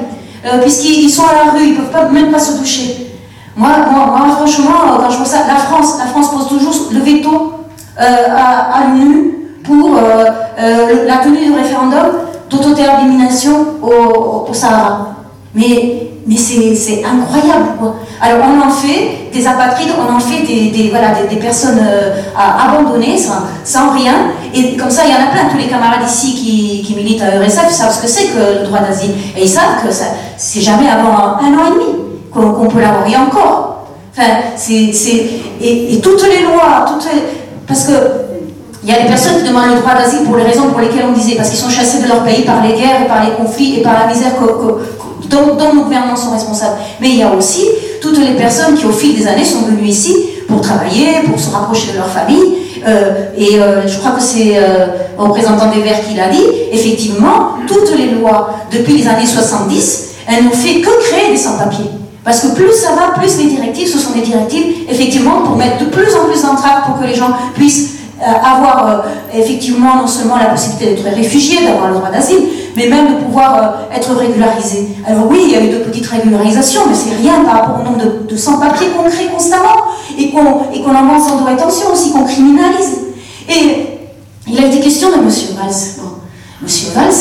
Euh, 0.45 0.59
puisqu'ils 0.59 1.09
sont 1.09 1.23
à 1.23 1.45
la 1.45 1.51
rue, 1.51 1.63
ils 1.63 1.77
ne 1.77 1.81
peuvent 1.81 2.11
même 2.11 2.31
pas 2.31 2.39
se 2.39 2.57
toucher. 2.57 3.11
Moi, 3.55 3.69
moi, 3.91 4.35
franchement, 4.35 4.97
quand 4.99 5.09
je 5.11 5.17
vois 5.17 5.25
ça, 5.25 5.39
la 5.47 5.55
France, 5.55 5.97
la 5.99 6.05
France 6.05 6.31
pose 6.31 6.47
toujours 6.47 6.73
le 6.91 6.99
veto 6.99 7.53
euh, 7.99 8.03
à, 8.35 8.77
à 8.77 8.87
l'ONU 8.87 9.35
pour 9.63 9.95
euh, 9.95 11.05
la 11.05 11.17
tenue 11.17 11.45
du 11.45 11.53
référendum 11.53 12.07
d'autodétermination 12.49 13.65
au, 13.81 14.49
au, 14.49 14.53
Sahara. 14.53 15.15
Mais, 15.53 16.10
mais 16.27 16.37
c'est 16.37 17.03
incroyable, 17.03 17.77
quoi. 17.79 17.95
Alors 18.21 18.45
on 18.45 18.67
en 18.67 18.69
fait, 18.69 19.29
des 19.33 19.47
apatrides, 19.47 19.89
on 19.97 20.15
en 20.15 20.19
fait 20.19 20.43
des, 20.43 20.89
voilà, 20.91 21.07
des, 21.27 21.35
personnes 21.37 21.79
euh, 21.81 22.21
abandonnées, 22.37 23.17
sans, 23.17 23.91
rien. 23.91 24.13
Et 24.53 24.77
comme 24.77 24.91
ça, 24.91 25.03
il 25.05 25.11
y 25.11 25.15
en 25.15 25.27
a 25.27 25.31
plein. 25.31 25.49
Tous 25.49 25.57
les 25.57 25.67
camarades 25.67 26.05
ici 26.05 26.35
qui, 26.35 26.83
qui 26.85 26.95
militent 26.95 27.21
à 27.21 27.35
ERSF 27.35 27.69
savent 27.69 27.93
ce 27.93 28.01
que 28.01 28.07
c'est 28.07 28.27
que 28.27 28.59
le 28.59 28.65
droit 28.65 28.79
d'asile. 28.79 29.11
Et 29.35 29.43
ils 29.43 29.49
savent 29.49 29.81
que 29.83 29.91
c'est 30.37 30.61
jamais 30.61 30.87
avant 30.87 31.37
un 31.39 31.53
an 31.57 31.67
et 31.67 31.73
demi 31.73 31.99
qu'on 32.31 32.67
peut 32.67 32.81
l'avoir. 32.81 33.07
Et 33.07 33.15
encore. 33.15 33.87
Enfin, 34.13 34.27
c'est, 34.57 34.91
et, 35.61 35.95
et, 35.95 36.01
toutes 36.01 36.23
les 36.23 36.43
lois, 36.43 36.85
toutes 36.85 37.07
parce 37.65 37.85
que 37.85 37.93
il 38.83 38.89
y 38.89 38.93
a 38.93 39.01
des 39.01 39.07
personnes 39.07 39.41
qui 39.41 39.47
demandent 39.47 39.75
le 39.75 39.79
droit 39.79 39.93
d'asile 39.93 40.23
pour 40.25 40.35
les 40.37 40.43
raisons 40.43 40.69
pour 40.69 40.79
lesquelles 40.79 41.05
on 41.07 41.11
disait, 41.13 41.35
parce 41.35 41.49
qu'ils 41.49 41.59
sont 41.59 41.69
chassés 41.69 42.01
de 42.01 42.07
leur 42.07 42.23
pays 42.23 42.43
par 42.43 42.63
les 42.63 42.73
guerres, 42.73 43.07
par 43.07 43.23
les 43.23 43.31
conflits 43.31 43.79
et 43.79 43.81
par 43.81 43.93
la 43.93 44.07
misère 44.07 44.33
dont, 45.29 45.73
nos 45.73 45.83
gouvernements 45.83 46.15
sont 46.15 46.31
responsables. 46.31 46.77
Mais 46.99 47.09
il 47.09 47.17
y 47.17 47.23
a 47.23 47.31
aussi 47.31 47.65
toutes 48.01 48.17
les 48.17 48.35
personnes 48.35 48.75
qui, 48.75 48.85
au 48.85 48.91
fil 48.91 49.15
des 49.15 49.27
années, 49.27 49.45
sont 49.45 49.61
venues 49.61 49.87
ici 49.87 50.15
pour 50.47 50.61
travailler, 50.61 51.21
pour 51.25 51.39
se 51.39 51.49
rapprocher 51.49 51.93
de 51.93 51.97
leur 51.97 52.07
famille. 52.07 52.57
Euh, 52.85 53.27
et 53.37 53.59
euh, 53.59 53.87
je 53.87 53.99
crois 53.99 54.11
que 54.11 54.21
c'est 54.21 54.57
euh, 54.57 54.87
le 55.17 55.23
représentant 55.23 55.71
des 55.71 55.81
Verts 55.81 56.01
qui 56.07 56.15
l'a 56.15 56.29
dit. 56.29 56.43
Effectivement, 56.71 57.57
toutes 57.67 57.95
les 57.95 58.11
lois 58.11 58.55
depuis 58.71 58.97
les 58.97 59.07
années 59.07 59.25
70, 59.25 60.09
elles 60.27 60.43
n'ont 60.43 60.51
fait 60.51 60.81
que 60.81 60.89
créer 61.09 61.31
des 61.31 61.37
sans-papiers. 61.37 61.91
Parce 62.23 62.41
que 62.41 62.47
plus 62.53 62.71
ça 62.71 62.89
va, 62.91 63.19
plus 63.19 63.37
les 63.39 63.49
directives, 63.49 63.87
ce 63.87 63.97
sont 63.97 64.11
des 64.11 64.21
directives, 64.21 64.85
effectivement, 64.87 65.41
pour 65.41 65.55
mettre 65.55 65.79
de 65.79 65.85
plus 65.85 66.13
en 66.15 66.25
plus 66.25 66.41
d'entraves 66.43 66.83
pour 66.85 66.99
que 66.99 67.07
les 67.07 67.15
gens 67.15 67.31
puissent 67.55 67.90
avoir 68.23 69.03
effectivement 69.33 69.95
non 69.95 70.07
seulement 70.07 70.37
la 70.37 70.45
possibilité 70.45 70.93
d'être 70.93 71.15
réfugiés, 71.15 71.65
d'avoir 71.65 71.87
le 71.87 71.95
droit 71.95 72.09
d'asile, 72.09 72.39
mais 72.75 72.87
même 72.87 73.15
de 73.15 73.23
pouvoir 73.23 73.55
euh, 73.55 73.95
être 73.95 74.13
régularisé. 74.13 74.89
Alors 75.07 75.27
oui, 75.29 75.39
il 75.45 75.51
y 75.51 75.55
a 75.55 75.63
eu 75.63 75.69
de 75.69 75.77
petites 75.77 76.07
régularisations, 76.07 76.81
mais 76.87 76.95
c'est 76.95 77.15
rien 77.15 77.43
par 77.43 77.53
rapport 77.53 77.81
au 77.81 77.83
nombre 77.83 78.01
de, 78.27 78.35
sans-papiers 78.35 78.87
qu'on 78.89 79.09
crée 79.09 79.27
constamment 79.27 79.75
et 80.17 80.31
qu'on 80.31 80.71
et 80.73 80.81
qu'on 80.81 80.95
en 80.95 81.05
vend 81.05 81.19
sans 81.19 81.43
rétention 81.43 81.91
aussi, 81.91 82.11
qu'on 82.11 82.23
criminalise. 82.23 82.99
Et 83.49 83.99
il 84.47 84.63
a 84.63 84.67
été 84.67 84.79
question 84.79 85.09
de 85.09 85.15
M. 85.15 85.29
Valls. 85.55 86.09
M. 86.61 86.67
Valls, 86.95 87.13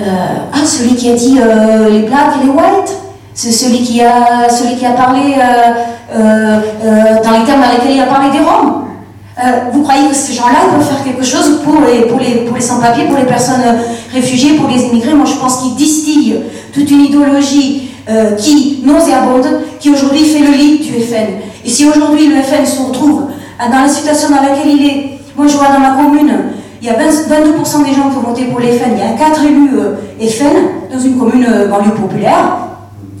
euh, 0.00 0.04
ah, 0.52 0.66
celui 0.66 0.94
qui 0.94 1.10
a 1.10 1.14
dit 1.14 1.38
euh, 1.40 1.90
les 1.90 2.00
blacks 2.00 2.36
et 2.40 2.46
les 2.46 2.50
whites, 2.50 2.96
c'est 3.34 3.52
celui 3.52 3.82
qui 3.82 4.02
a, 4.02 4.48
celui 4.48 4.76
qui 4.76 4.86
a 4.86 4.92
parlé 4.92 5.34
dans 6.12 7.30
les 7.30 7.44
termes 7.46 7.60
dans 7.60 7.72
lesquels 7.72 7.94
il 7.94 8.00
a 8.00 8.06
parlé 8.06 8.30
des 8.30 8.44
Roms. 8.44 8.89
Euh, 9.42 9.70
vous 9.72 9.82
croyez 9.82 10.08
que 10.08 10.14
ces 10.14 10.34
gens-là 10.34 10.70
peuvent 10.70 10.86
faire 10.86 11.02
quelque 11.02 11.24
chose 11.24 11.60
pour 11.64 11.76
les, 11.80 12.60
sans-papiers, 12.60 13.04
pour 13.04 13.16
les 13.16 13.24
personnes 13.24 13.62
euh, 13.64 13.78
réfugiées, 14.12 14.54
pour 14.54 14.68
les 14.68 14.82
immigrés? 14.82 15.14
Moi, 15.14 15.24
je 15.24 15.36
pense 15.36 15.62
qu'ils 15.62 15.76
distillent 15.76 16.40
toute 16.74 16.90
une 16.90 17.00
idéologie 17.00 17.90
euh, 18.10 18.32
qui, 18.32 18.82
nauséabonde, 18.84 19.62
qui 19.78 19.90
aujourd'hui 19.90 20.24
fait 20.24 20.40
le 20.40 20.52
lit 20.52 20.78
du 20.78 20.92
FN. 20.92 21.38
Et 21.64 21.70
si 21.70 21.86
aujourd'hui 21.86 22.28
le 22.28 22.42
FN 22.42 22.66
se 22.66 22.82
retrouve 22.82 23.22
dans 23.58 23.82
la 23.82 23.88
situation 23.88 24.28
dans 24.28 24.42
laquelle 24.42 24.68
il 24.68 24.86
est, 24.86 25.18
moi 25.36 25.46
je 25.46 25.56
vois 25.56 25.68
dans 25.68 25.80
ma 25.80 25.90
commune, 25.90 26.32
il 26.82 26.88
y 26.88 26.90
a 26.90 26.94
22% 26.94 27.84
des 27.84 27.92
gens 27.94 28.10
qui 28.10 28.16
ont 28.16 28.30
voté 28.30 28.44
pour 28.44 28.58
les 28.58 28.72
FN, 28.72 28.92
il 28.92 28.98
y 28.98 29.02
a 29.02 29.12
4 29.12 29.44
élus 29.44 29.70
FN 30.30 30.92
dans 30.92 30.98
une 30.98 31.18
commune 31.18 31.46
banlieue 31.68 31.92
populaire. 31.92 32.56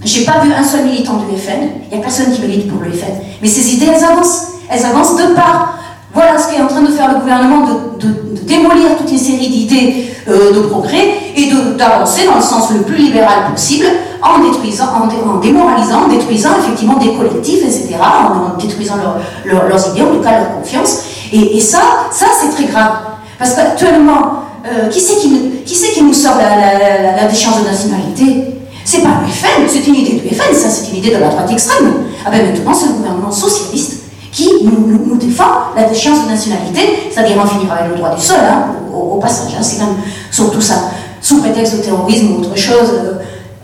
J'ai 0.02 0.24
pas 0.24 0.40
vu 0.42 0.50
un 0.52 0.64
seul 0.64 0.84
militant 0.86 1.18
du 1.18 1.36
FN, 1.36 1.68
il 1.90 1.96
n'y 1.96 2.02
a 2.02 2.02
personne 2.02 2.32
qui 2.32 2.40
milite 2.40 2.70
pour 2.70 2.82
le 2.82 2.90
FN. 2.90 3.12
Mais 3.42 3.48
ces 3.48 3.74
idées, 3.74 3.88
elles 3.94 4.04
avancent. 4.04 4.46
Elles 4.70 4.84
avancent 4.86 5.16
de 5.16 5.34
part 5.34 5.79
voilà 6.12 6.36
ce 6.38 6.52
qu'est 6.52 6.60
en 6.60 6.66
train 6.66 6.82
de 6.82 6.90
faire 6.90 7.12
le 7.12 7.20
gouvernement, 7.20 7.66
de, 7.98 8.08
démolir 8.44 8.96
toute 8.98 9.10
une 9.10 9.18
série 9.18 9.48
d'idées 9.48 10.06
euh, 10.28 10.52
de 10.52 10.60
progrès 10.62 11.14
et 11.36 11.50
d'avancer 11.78 12.26
dans 12.26 12.34
le 12.36 12.42
sens 12.42 12.72
le 12.72 12.80
plus 12.80 12.96
libéral 12.96 13.50
possible 13.52 13.86
en 14.20 14.40
détruisant, 14.40 14.86
en, 14.86 15.38
démoralisant, 15.38 16.04
en 16.04 16.08
détruisant 16.08 16.50
effectivement 16.58 16.96
des 16.96 17.14
collectifs, 17.14 17.62
etc., 17.62 17.94
en, 18.00 18.58
détruisant 18.60 18.96
leurs 19.44 19.88
idées, 19.90 20.02
en 20.02 20.16
tout 20.16 20.20
cas 20.20 20.40
leur 20.40 20.54
confiance. 20.56 21.04
Et, 21.32 21.60
ça, 21.60 21.78
ça 22.10 22.26
c'est 22.40 22.50
très 22.50 22.64
grave. 22.64 22.92
Parce 23.38 23.54
qu'actuellement, 23.54 24.42
euh, 24.66 24.88
qui 24.88 25.00
c'est 25.00 25.16
qui, 25.16 26.02
nous 26.02 26.12
sort 26.12 26.36
la, 26.36 27.28
déchéance 27.28 27.62
de 27.62 27.68
nationalité? 27.68 28.46
C'est 28.84 29.02
pas 29.02 29.20
le 29.24 29.30
FN, 29.30 29.68
c'est 29.68 29.86
une 29.86 29.94
idée 29.94 30.20
du 30.20 30.34
FN, 30.34 30.52
c'est 30.52 30.90
une 30.90 30.96
idée 30.96 31.14
de 31.14 31.20
la 31.20 31.28
droite 31.28 31.50
extrême. 31.50 31.92
Ah 32.26 32.30
ben 32.30 32.44
maintenant 32.44 32.74
c'est 32.74 32.88
le 32.88 32.94
gouvernement 32.94 33.30
socialiste 33.30 33.99
qui 34.32 34.48
nous, 34.64 35.16
défend 35.16 35.74
la 35.76 35.84
déchéance 35.84 36.24
de 36.24 36.30
nationalité, 36.30 37.10
c'est-à-dire 37.10 37.40
en 37.40 37.46
finir 37.46 37.72
avec 37.72 37.90
le 37.90 37.96
droit 37.96 38.14
du 38.14 38.22
sol, 38.22 38.38
hein, 38.40 38.66
au, 38.94 39.18
passage, 39.18 39.52
hein, 39.58 39.62
c'est 39.62 39.78
quand 39.78 39.86
même 39.86 39.96
surtout 40.30 40.60
ça, 40.60 40.90
sous 41.20 41.40
prétexte 41.40 41.78
de 41.78 41.82
terrorisme 41.82 42.32
ou 42.32 42.40
autre 42.40 42.56
chose. 42.56 42.90
Euh, 42.92 43.12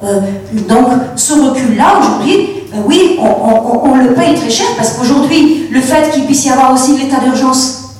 euh, 0.04 0.20
donc 0.68 0.88
ce 1.16 1.32
recul-là, 1.34 1.98
aujourd'hui, 1.98 2.48
euh, 2.74 2.78
oui, 2.84 3.18
on, 3.18 3.94
le 3.96 4.12
paye 4.12 4.34
très 4.34 4.50
cher 4.50 4.66
parce 4.76 4.90
qu'aujourd'hui, 4.92 5.68
le 5.70 5.80
fait 5.80 6.10
qu'il 6.10 6.26
puisse 6.26 6.44
y 6.44 6.50
avoir 6.50 6.72
aussi 6.72 6.96
l'état 6.98 7.20
d'urgence, 7.20 7.94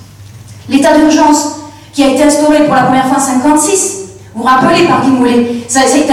l'état 0.68 0.96
d'urgence 0.96 1.56
qui 1.92 2.02
a 2.02 2.08
été 2.08 2.24
instauré 2.24 2.64
pour 2.66 2.74
la 2.74 2.82
première 2.82 3.06
fois 3.06 3.16
en 3.16 3.36
1956, 3.36 4.06
vous 4.34 4.42
rappelez 4.42 4.86
par 4.86 5.02
Guy 5.02 5.10
Mollet, 5.10 5.46
ça, 5.66 5.80
ça, 5.80 5.94
a 5.94 5.98
été 5.98 6.12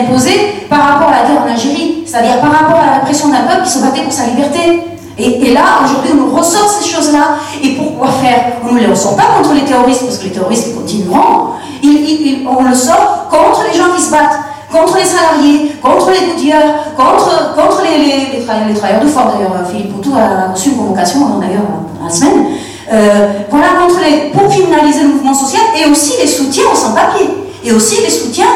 imposé 0.00 0.30
par 0.70 0.80
rapport 0.80 1.08
à 1.08 1.22
la 1.22 1.28
guerre 1.28 1.42
en 1.42 1.52
Algérie, 1.52 2.04
c'est-à-dire 2.06 2.40
par 2.40 2.52
rapport 2.52 2.78
à 2.78 2.86
la 2.86 2.92
répression 3.00 3.28
d'un 3.28 3.42
peuple 3.42 3.64
qui 3.64 3.70
se 3.70 3.80
battait 3.80 4.02
pour 4.02 4.12
sa 4.12 4.26
liberté. 4.26 4.93
Et, 5.16 5.52
là, 5.52 5.80
aujourd'hui, 5.84 6.10
on 6.12 6.26
nous 6.26 6.36
ressort 6.36 6.68
ces 6.68 6.88
choses-là. 6.88 7.36
Et 7.62 7.70
pourquoi 7.70 8.08
faire 8.08 8.54
On 8.68 8.74
ne 8.74 8.80
les 8.80 8.86
ressort 8.86 9.16
pas 9.16 9.26
contre 9.38 9.54
les 9.54 9.64
terroristes, 9.64 10.04
parce 10.04 10.18
que 10.18 10.24
les 10.24 10.32
terroristes 10.32 10.74
continueront. 10.74 11.50
on 11.82 12.62
le 12.64 12.74
sort 12.74 13.28
contre 13.30 13.62
les 13.70 13.78
gens 13.78 13.94
qui 13.96 14.02
se 14.02 14.10
battent, 14.10 14.40
contre 14.72 14.96
les 14.96 15.04
salariés, 15.04 15.76
contre 15.80 16.10
les 16.10 16.32
gouttières, 16.32 16.74
contre, 16.96 17.54
contre 17.54 17.82
les, 17.84 18.38
les, 18.38 18.44
travailleurs 18.44 19.02
de 19.02 19.06
Ford. 19.06 19.32
D'ailleurs, 19.32 19.66
Philippe 19.70 19.92
Poutou 19.92 20.14
a 20.16 20.52
reçu 20.52 20.70
une 20.70 20.76
convocation, 20.78 21.20
hein, 21.26 21.40
d'ailleurs, 21.40 21.62
la 22.02 22.10
semaine. 22.10 22.46
Euh, 22.92 23.28
voilà, 23.50 23.68
contre 23.80 24.00
les, 24.00 24.30
pour 24.30 24.48
criminaliser 24.48 25.02
le 25.02 25.08
mouvement 25.08 25.34
social 25.34 25.62
et 25.80 25.88
aussi 25.88 26.14
les 26.20 26.26
soutiens 26.26 26.64
aux 26.72 26.76
sans-papiers. 26.76 27.30
Et 27.64 27.72
aussi 27.72 28.02
les 28.02 28.10
soutiens 28.10 28.50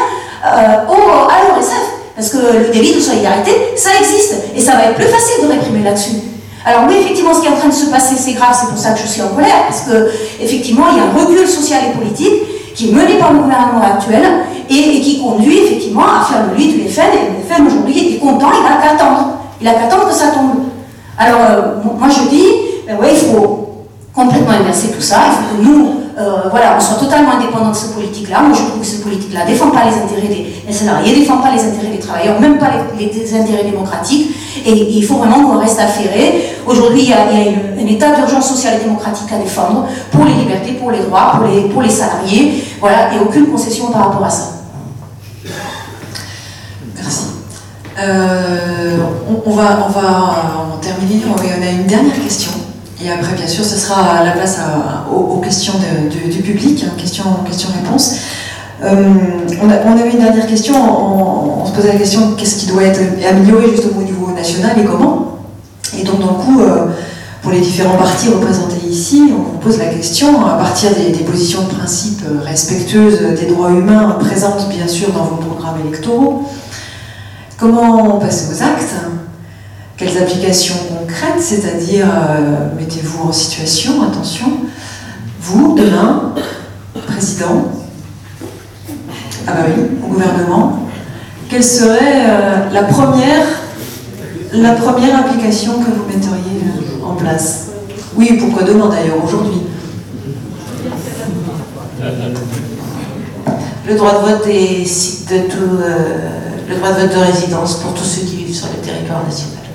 euh, 0.45 0.87
au, 0.89 1.29
à 1.29 1.55
l'ORSF. 1.55 1.95
Parce 2.15 2.29
que 2.29 2.37
le 2.37 2.73
délit 2.73 2.95
de 2.95 2.99
solidarité, 2.99 3.51
ça 3.77 3.91
existe. 3.97 4.35
Et 4.53 4.59
ça 4.59 4.73
va 4.73 4.83
être 4.85 4.95
plus 4.95 5.05
facile 5.05 5.47
de 5.47 5.51
réprimer 5.53 5.83
là-dessus. 5.83 6.15
Alors 6.65 6.83
oui, 6.87 6.95
effectivement, 6.99 7.33
ce 7.33 7.41
qui 7.41 7.47
est 7.47 7.51
en 7.51 7.57
train 7.57 7.69
de 7.69 7.73
se 7.73 7.87
passer, 7.87 8.15
c'est 8.15 8.33
grave, 8.33 8.55
c'est 8.59 8.67
pour 8.67 8.77
ça 8.77 8.91
que 8.91 8.99
je 8.99 9.07
suis 9.07 9.21
en 9.21 9.29
colère, 9.29 9.63
parce 9.67 9.81
que 9.81 10.09
effectivement, 10.41 10.85
il 10.91 10.97
y 10.97 10.99
a 10.99 11.03
un 11.03 11.25
recul 11.25 11.47
social 11.47 11.81
et 11.89 11.97
politique 11.97 12.75
qui 12.75 12.89
est 12.89 12.93
mené 12.93 13.15
par 13.17 13.33
le 13.33 13.39
gouvernement 13.39 13.81
actuel 13.81 14.23
et, 14.69 15.01
qui 15.01 15.21
conduit 15.21 15.59
effectivement 15.59 16.03
à 16.03 16.23
faire 16.23 16.47
de 16.49 16.55
lui 16.55 16.67
du 16.67 16.89
FN, 16.89 17.01
et 17.01 17.37
le 17.37 17.55
FN 17.55 17.67
aujourd'hui 17.67 18.15
est 18.15 18.17
content, 18.19 18.49
il 18.57 18.63
n'a 18.63 18.81
qu'à 18.81 18.93
attendre. 18.93 19.37
Il 19.61 19.65
n'a 19.65 19.73
qu'à 19.73 19.85
attendre 19.85 20.07
que 20.07 20.13
ça 20.13 20.27
tombe. 20.27 20.65
Alors, 21.17 21.39
euh, 21.49 21.89
moi 21.97 22.07
je 22.09 22.29
dis, 22.29 22.45
ben 22.87 22.97
il 23.09 23.17
faut 23.17 23.85
complètement 24.13 24.51
inverser 24.51 24.89
tout 24.89 25.01
ça, 25.01 25.17
il 25.27 25.31
faut 25.31 25.57
que 25.57 25.67
nous, 25.67 25.89
voilà, 26.51 26.75
on 26.77 26.79
soit 26.81 26.97
totalement 26.97 27.31
indépendant 27.31 27.69
de 27.69 27.75
cette 27.75 27.93
politique-là. 27.93 28.41
Moi, 28.41 28.53
je 28.53 28.63
trouve 28.63 28.81
que 28.81 28.85
cette 28.85 29.03
politique-là 29.03 29.45
ne 29.45 29.51
défend 29.51 29.69
pas 29.69 29.85
les 29.85 29.95
intérêts 29.95 30.27
des, 30.27 30.73
salariés, 30.73 31.13
ne 31.13 31.19
défend 31.19 31.37
pas 31.37 31.51
les 31.51 31.63
intérêts 31.63 31.91
des 31.91 31.99
travailleurs, 31.99 32.39
même 32.41 32.57
pas 32.57 32.67
les, 32.97 33.35
intérêts 33.35 33.63
démocratiques. 33.63 34.35
Et, 34.65 34.97
il 34.97 35.05
faut 35.05 35.15
vraiment 35.15 35.43
qu'on 35.43 35.59
reste 35.59 35.79
affairé. 35.79 36.57
Aujourd'hui, 36.67 37.03
il 37.03 37.09
y 37.09 37.13
a, 37.13 37.21
un 37.21 37.85
état 37.87 38.11
d'urgence 38.15 38.49
sociale 38.49 38.75
et 38.79 38.83
démocratique 38.83 39.31
à 39.31 39.37
défendre 39.37 39.87
pour 40.11 40.25
les 40.25 40.33
libertés, 40.33 40.73
pour 40.73 40.91
les 40.91 40.99
droits, 40.99 41.31
pour 41.37 41.47
les, 41.47 41.61
pour 41.69 41.81
les 41.81 41.89
salariés. 41.89 42.63
Voilà, 42.81 43.13
et 43.13 43.19
aucune 43.19 43.47
concession 43.47 43.87
par 43.87 44.09
rapport 44.09 44.25
à 44.25 44.29
ça. 44.29 44.43
Merci. 46.95 47.23
Euh, 47.97 48.97
on, 49.45 49.51
va, 49.51 49.87
on 49.87 49.89
va 49.89 50.07
en 50.73 50.77
terminer. 50.77 51.21
On 51.33 51.39
a 51.39 51.71
une 51.71 51.85
dernière 51.85 52.21
question. 52.21 52.51
Et 53.01 53.09
après, 53.09 53.33
bien 53.33 53.47
sûr, 53.47 53.63
ce 53.63 53.77
sera 53.77 54.23
la 54.25 54.31
place 54.31 54.59
aux, 55.09 55.37
questions 55.37 55.73
du 56.11 56.41
public, 56.41 56.85
questions-réponses. 56.97 58.15
Euh, 58.83 59.13
on, 59.61 59.69
avait 59.69 60.09
une 60.09 60.19
dernière 60.19 60.47
question, 60.47 60.75
on, 60.75 61.65
se 61.65 61.71
posait 61.71 61.93
la 61.93 61.99
question 61.99 62.33
qu'est-ce 62.37 62.57
qui 62.57 62.67
doit 62.67 62.83
être 62.83 62.99
amélioré 63.29 63.71
justement 63.71 63.99
au 63.99 64.03
niveau 64.03 64.31
national 64.31 64.77
et 64.79 64.83
comment? 64.83 65.39
Et 65.97 66.03
donc, 66.03 66.19
le 66.19 66.27
coup, 66.27 66.61
euh, 66.61 66.87
pour 67.41 67.51
les 67.51 67.61
différents 67.61 67.97
partis 67.97 68.29
représentés 68.29 68.85
ici, 68.85 69.31
on 69.33 69.57
pose 69.59 69.77
la 69.79 69.85
question, 69.85 70.45
à 70.45 70.57
partir 70.57 70.91
des, 70.93 71.11
des, 71.11 71.23
positions 71.23 71.63
de 71.63 71.73
principe 71.73 72.21
respectueuses 72.43 73.19
des 73.39 73.47
droits 73.47 73.71
humains 73.71 74.17
présentes 74.19 74.67
bien 74.69 74.87
sûr 74.87 75.11
dans 75.13 75.23
vos 75.23 75.37
programmes 75.37 75.79
électoraux, 75.87 76.49
comment 77.57 78.19
passer 78.19 78.47
aux 78.53 78.63
actes? 78.63 78.93
Quelles 79.99 80.17
applications 80.17 80.75
concrètes, 80.97 81.41
c'est-à-dire, 81.41 82.07
euh, 82.07 82.69
mettez-vous 82.77 83.27
en 83.27 83.33
situation, 83.33 84.01
attention, 84.01 84.47
vous, 85.41 85.75
demain, 85.77 86.33
président, 87.05 87.65
ah 89.45 89.51
bah 89.51 89.65
oui, 89.67 89.83
au 90.01 90.07
gouvernement, 90.07 90.87
quelle 91.49 91.63
serait 91.63 92.23
euh, 92.29 92.69
la, 92.71 92.83
première, 92.83 93.45
la 94.53 94.71
première 94.75 95.19
application 95.19 95.79
que 95.79 95.91
vous 95.91 96.05
metteriez 96.07 96.61
euh, 96.63 97.05
en 97.05 97.15
place? 97.15 97.71
Oui, 98.15 98.37
pourquoi 98.39 98.63
demain 98.63 98.87
d'ailleurs, 98.87 99.21
aujourd'hui? 99.21 99.63
Le 103.85 103.95
droit 103.95 104.13
de 104.13 104.31
vote 104.31 104.47
est 104.47 105.29
de 105.29 105.49
tout, 105.49 105.77
le 106.69 106.75
droit 106.75 106.91
de 106.93 107.01
vote 107.01 107.11
de 107.11 107.31
résidence 107.31 107.75
pour 107.75 107.93
tous 107.93 108.05
ceux 108.05 108.21
qui 108.21 108.37
vivent 108.37 108.55
sur 108.55 108.67
le 108.67 108.81
territoire 108.85 109.23
national. 109.25 109.68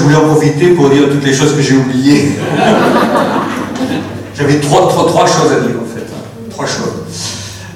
Je 0.00 0.04
voulais 0.04 0.16
en 0.16 0.34
profiter 0.34 0.68
pour 0.68 0.88
dire 0.88 1.10
toutes 1.10 1.24
les 1.24 1.34
choses 1.34 1.54
que 1.54 1.60
j'ai 1.60 1.76
oubliées. 1.76 2.30
J'avais 4.36 4.58
trois, 4.60 4.88
trois, 4.88 5.06
trois, 5.06 5.26
choses 5.26 5.52
à 5.52 5.60
dire 5.60 5.76
en 5.78 5.84
fait. 5.84 6.06
Hein. 6.10 6.48
Trois 6.48 6.64
choses. 6.64 7.04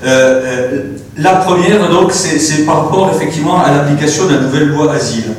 Euh, 0.03 0.09
euh, 0.09 0.83
la 1.19 1.33
première, 1.37 1.91
donc, 1.91 2.13
c'est 2.13 2.65
par 2.65 2.85
rapport 2.85 3.11
effectivement 3.15 3.63
à 3.63 3.71
l'application 3.71 4.27
de 4.27 4.37
la 4.37 4.41
nouvelle 4.41 4.69
loi 4.69 4.91
asile. 4.95 5.35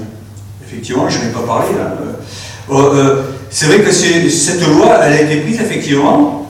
Effectivement, 0.63 1.09
je 1.09 1.19
n'ai 1.19 1.31
pas 1.31 1.39
parlé. 1.39 1.69
Euh, 2.71 3.23
c'est 3.49 3.65
vrai 3.65 3.79
que 3.79 3.91
cette 3.91 4.67
loi, 4.67 4.99
elle 5.03 5.13
a 5.13 5.21
été 5.21 5.37
prise 5.37 5.59
effectivement 5.61 6.43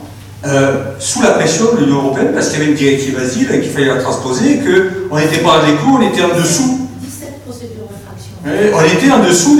sous 0.98 1.22
la 1.22 1.30
pression 1.30 1.74
de 1.74 1.80
l'Union 1.80 2.02
européenne 2.02 2.32
parce 2.34 2.50
qu'il 2.50 2.58
y 2.58 2.62
avait 2.62 2.70
une 2.70 2.76
directive 2.76 3.18
asile 3.18 3.48
et 3.52 3.60
qu'il 3.60 3.70
fallait 3.70 3.86
la 3.86 4.02
transposer 4.02 4.52
et 4.52 4.58
qu'on 4.58 5.16
n'était 5.16 5.38
pas 5.38 5.60
à 5.60 5.66
l'éclou, 5.66 5.98
on 5.98 6.02
était 6.02 6.22
en 6.22 6.38
dessous. 6.38 6.88
17 7.02 7.42
procédures 7.44 7.88
d'infraction. 7.90 8.74
On 8.74 8.98
était 8.98 9.10
en 9.10 9.26
dessous 9.26 9.58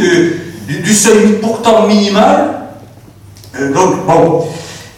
du, 0.66 0.94
seuil 0.94 1.38
pourtant 1.40 1.86
minimal. 1.86 2.50
donc, 3.74 4.06
bon. 4.06 4.44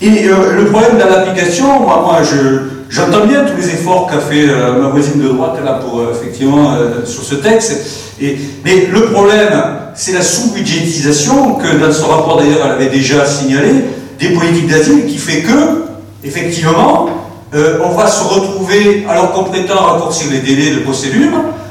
Et 0.00 0.28
le 0.28 0.66
problème 0.66 0.96
de 0.96 1.02
l'application, 1.02 1.80
moi, 1.80 2.02
moi 2.04 2.18
je, 2.22 2.78
J'entends 2.90 3.26
bien 3.26 3.44
tous 3.44 3.56
les 3.60 3.68
efforts 3.68 4.06
qu'a 4.10 4.18
fait 4.18 4.48
euh, 4.48 4.80
ma 4.80 4.88
voisine 4.88 5.20
de 5.20 5.28
droite 5.28 5.58
là 5.62 5.74
pour 5.74 6.00
euh, 6.00 6.14
effectivement 6.14 6.72
euh, 6.72 7.04
sur 7.04 7.22
ce 7.22 7.34
texte. 7.34 8.14
Et, 8.20 8.38
mais 8.64 8.86
le 8.90 9.10
problème, 9.10 9.52
c'est 9.94 10.12
la 10.12 10.22
sous-budgétisation 10.22 11.56
que 11.56 11.76
dans 11.76 11.92
ce 11.92 12.02
rapport 12.02 12.38
d'ailleurs 12.38 12.60
elle 12.64 12.72
avait 12.72 12.88
déjà 12.88 13.26
signalé 13.26 13.72
des 14.18 14.30
politiques 14.30 14.68
d'asile 14.68 15.06
qui 15.06 15.18
fait 15.18 15.42
que 15.42 15.84
effectivement 16.24 17.08
on 17.52 17.90
va 17.90 18.06
se 18.06 18.24
retrouver 18.24 19.06
alors 19.08 19.32
qu'on 19.32 19.44
prétend 19.44 19.76
raccourcir 19.76 20.30
les 20.32 20.40
délais 20.40 20.74
de 20.74 20.80
procédure 20.80 21.30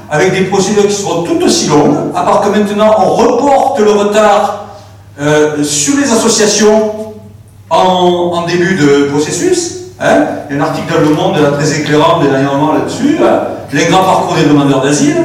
avec 0.09 0.33
des 0.33 0.45
procédures 0.45 0.87
qui 0.87 0.93
seront 0.93 1.23
tout 1.23 1.41
aussi 1.43 1.67
longues, 1.67 1.95
à 2.15 2.23
part 2.23 2.41
que 2.41 2.57
maintenant 2.57 2.95
on 2.99 3.09
reporte 3.09 3.79
le 3.79 3.91
retard 3.91 4.65
sur 5.63 5.97
les 5.97 6.11
associations 6.11 6.93
en, 7.69 8.45
début 8.47 8.75
de 8.75 9.09
processus. 9.11 9.77
Hein 9.99 10.25
Il 10.49 10.55
y 10.55 10.59
a 10.59 10.63
un 10.63 10.67
article 10.67 10.93
dans 10.93 10.99
Le 10.99 11.15
Monde 11.15 11.53
très 11.57 11.79
éclairant 11.79 12.21
dernièrement 12.21 12.73
là-dessus, 12.73 13.17
hein 13.21 13.47
les 13.73 13.85
grands 13.85 14.03
parcours 14.03 14.35
des 14.35 14.45
demandeurs 14.45 14.81
d'asile. 14.81 15.17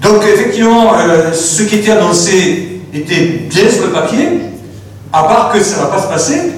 Donc 0.00 0.22
effectivement, 0.24 0.92
euh, 0.98 1.32
ce 1.32 1.62
qui 1.62 1.76
était 1.76 1.92
annoncé 1.92 2.80
était 2.92 3.24
bien 3.48 3.70
sur 3.70 3.84
le 3.84 3.92
papier, 3.92 4.40
à 5.12 5.24
part 5.24 5.52
que 5.52 5.62
ça 5.62 5.76
ne 5.76 5.82
va 5.82 5.88
pas 5.88 6.02
se 6.02 6.08
passer. 6.08 6.52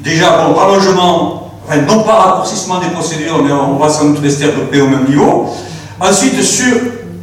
Déjà, 0.00 0.46
bon, 0.46 0.54
rallongement, 0.54 1.52
enfin 1.66 1.80
non 1.82 2.02
pas 2.02 2.14
raccourcissement 2.14 2.80
des 2.80 2.88
procédures, 2.88 3.42
mais 3.42 3.52
on 3.52 3.76
va 3.76 3.88
sans 3.88 4.06
doute 4.06 4.20
rester 4.22 4.46
à 4.46 4.48
peu 4.48 4.62
près 4.62 4.80
au 4.80 4.88
même 4.88 5.06
niveau. 5.08 5.54
Ensuite, 6.02 6.42
sur 6.42 6.74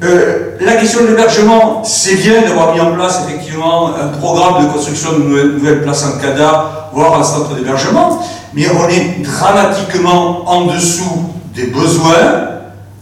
euh, 0.03 0.55
la 0.61 0.75
question 0.75 1.01
de 1.01 1.07
l'hébergement, 1.07 1.83
c'est 1.83 2.15
bien 2.15 2.43
d'avoir 2.43 2.73
mis 2.73 2.79
en 2.79 2.93
place 2.93 3.23
effectivement 3.27 3.91
un 3.93 4.07
programme 4.07 4.65
de 4.65 4.71
construction 4.71 5.19
de 5.19 5.23
nouvelles, 5.23 5.81
places 5.81 6.05
en 6.05 6.17
CADA, 6.17 6.89
voire 6.93 7.19
un 7.19 7.23
centre 7.23 7.53
d'hébergement, 7.55 8.21
mais 8.53 8.67
on 8.69 8.87
est 8.87 9.21
dramatiquement 9.21 10.49
en 10.49 10.67
dessous 10.67 11.29
des 11.53 11.65
besoins 11.65 12.47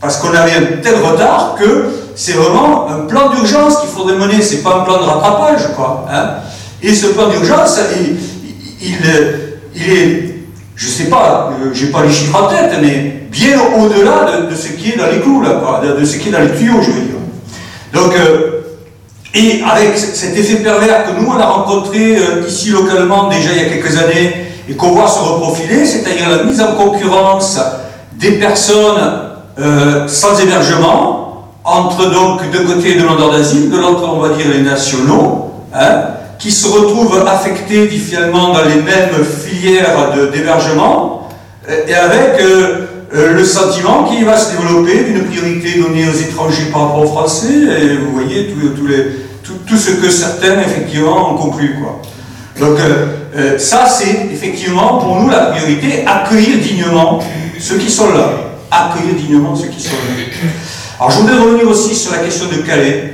parce 0.02 0.18
qu'on 0.18 0.34
avait 0.34 0.56
un 0.56 0.82
tel 0.82 0.96
retard 0.96 1.56
que 1.60 1.90
c'est 2.16 2.34
vraiment 2.34 2.90
un 2.90 3.06
plan 3.06 3.30
d'urgence 3.30 3.80
qu'il 3.82 3.90
faudrait 3.90 4.16
mener, 4.16 4.42
c'est 4.42 4.64
pas 4.64 4.78
un 4.78 4.84
plan 4.84 4.98
de 4.98 5.04
rattrapage, 5.04 5.76
quoi. 5.76 6.08
Hein. 6.12 6.38
Et 6.82 6.92
ce 6.92 7.08
plan 7.08 7.28
d'urgence, 7.28 7.80
il, 8.82 8.96
est, 9.86 10.36
je 10.76 10.88
sais 10.88 11.06
pas, 11.06 11.52
euh, 11.62 11.70
j'ai 11.72 11.88
pas 11.88 12.02
les 12.04 12.12
chiffres 12.12 12.42
en 12.42 12.48
tête, 12.48 12.72
mais 12.82 13.17
bien 13.30 13.60
au-delà 13.78 14.42
de, 14.50 14.56
ce 14.56 14.70
qui 14.70 14.92
est 14.92 14.98
dans 14.98 15.08
les 15.12 15.20
clous, 15.20 15.42
là, 15.42 15.82
de, 15.84 16.06
ce 16.06 16.18
qui 16.18 16.30
est 16.30 16.32
dans 16.32 16.40
les 16.40 16.52
tuyaux, 16.52 16.82
je 16.82 16.92
veux 16.92 17.02
dire. 17.02 17.16
Donc, 17.94 18.14
euh, 18.16 18.58
et 19.34 19.62
avec 19.70 19.98
cet 19.98 20.38
effet 20.38 20.58
pervers 20.58 21.06
que 21.06 21.20
nous, 21.20 21.28
on 21.28 21.40
a 21.40 21.46
rencontré 21.46 22.18
euh, 22.18 22.48
ici 22.48 22.70
localement 22.70 23.30
déjà 23.30 23.52
il 23.52 23.62
y 23.62 23.66
a 23.66 23.70
quelques 23.70 23.98
années, 23.98 24.48
et 24.70 24.74
qu'on 24.74 24.92
voit 24.92 25.08
se 25.08 25.20
reprofiler, 25.20 25.86
c'est-à-dire 25.86 26.30
la 26.30 26.44
mise 26.44 26.62
en 26.62 26.74
concurrence 26.74 27.60
des 28.14 28.32
personnes 28.32 29.22
euh, 29.60 30.08
sans 30.08 30.40
hébergement, 30.40 31.52
entre 31.64 32.10
donc 32.10 32.50
d'un 32.52 32.66
côté 32.66 32.94
les 32.94 33.02
demandeurs 33.02 33.32
d'asile, 33.32 33.70
de 33.70 33.78
l'autre 33.78 34.04
on 34.12 34.20
va 34.20 34.30
dire 34.30 34.48
les 34.52 34.62
nationaux, 34.62 35.52
hein, 35.74 36.04
qui 36.40 36.52
se 36.52 36.68
retrouvent 36.68 37.26
affectés 37.28 37.88
finalement 37.88 38.54
dans 38.54 38.64
les 38.64 38.76
mêmes 38.76 39.24
filières 39.24 40.12
d'hébergement, 40.32 41.30
et 41.88 41.94
avec 41.94 42.40
euh, 43.14 43.34
le 43.34 43.46
sentiment 43.46 44.04
qu'il 44.04 44.26
va 44.26 44.38
se 44.38 44.52
développer 44.52 45.06
d'une 45.06 45.24
priorité 45.24 45.80
donnée 45.80 46.06
aux 46.10 46.18
étrangers 46.18 46.66
par 46.72 46.88
rapport 46.88 47.04
aux 47.04 47.08
Français, 47.08 47.54
et 47.82 47.98
vous 47.98 48.12
voyez 48.12 48.54
tout, 49.44 49.78
ce 49.78 49.92
que 49.92 50.10
certains 50.10 50.60
effectivement 50.60 51.34
ont 51.34 51.38
conclu. 51.38 51.76
Donc 52.60 52.78
euh, 52.80 53.06
euh, 53.36 53.58
ça, 53.58 53.86
c'est 53.88 54.28
effectivement 54.32 54.98
pour 54.98 55.22
nous 55.22 55.30
la 55.30 55.48
priorité, 55.48 56.06
accueillir 56.06 56.58
dignement 56.58 57.20
ceux 57.60 57.78
qui 57.78 57.90
sont 57.90 58.12
là. 58.14 58.30
Accueillir 58.70 59.16
dignement 59.16 59.56
ceux 59.56 59.68
qui 59.68 59.82
sont 59.82 59.92
là. 59.92 60.24
Alors 61.00 61.12
je 61.12 61.20
voudrais 61.20 61.38
revenir 61.38 61.70
aussi 61.70 61.96
sur 61.96 62.12
la 62.12 62.18
question 62.18 62.48
de 62.48 62.58
Calais, 62.58 63.14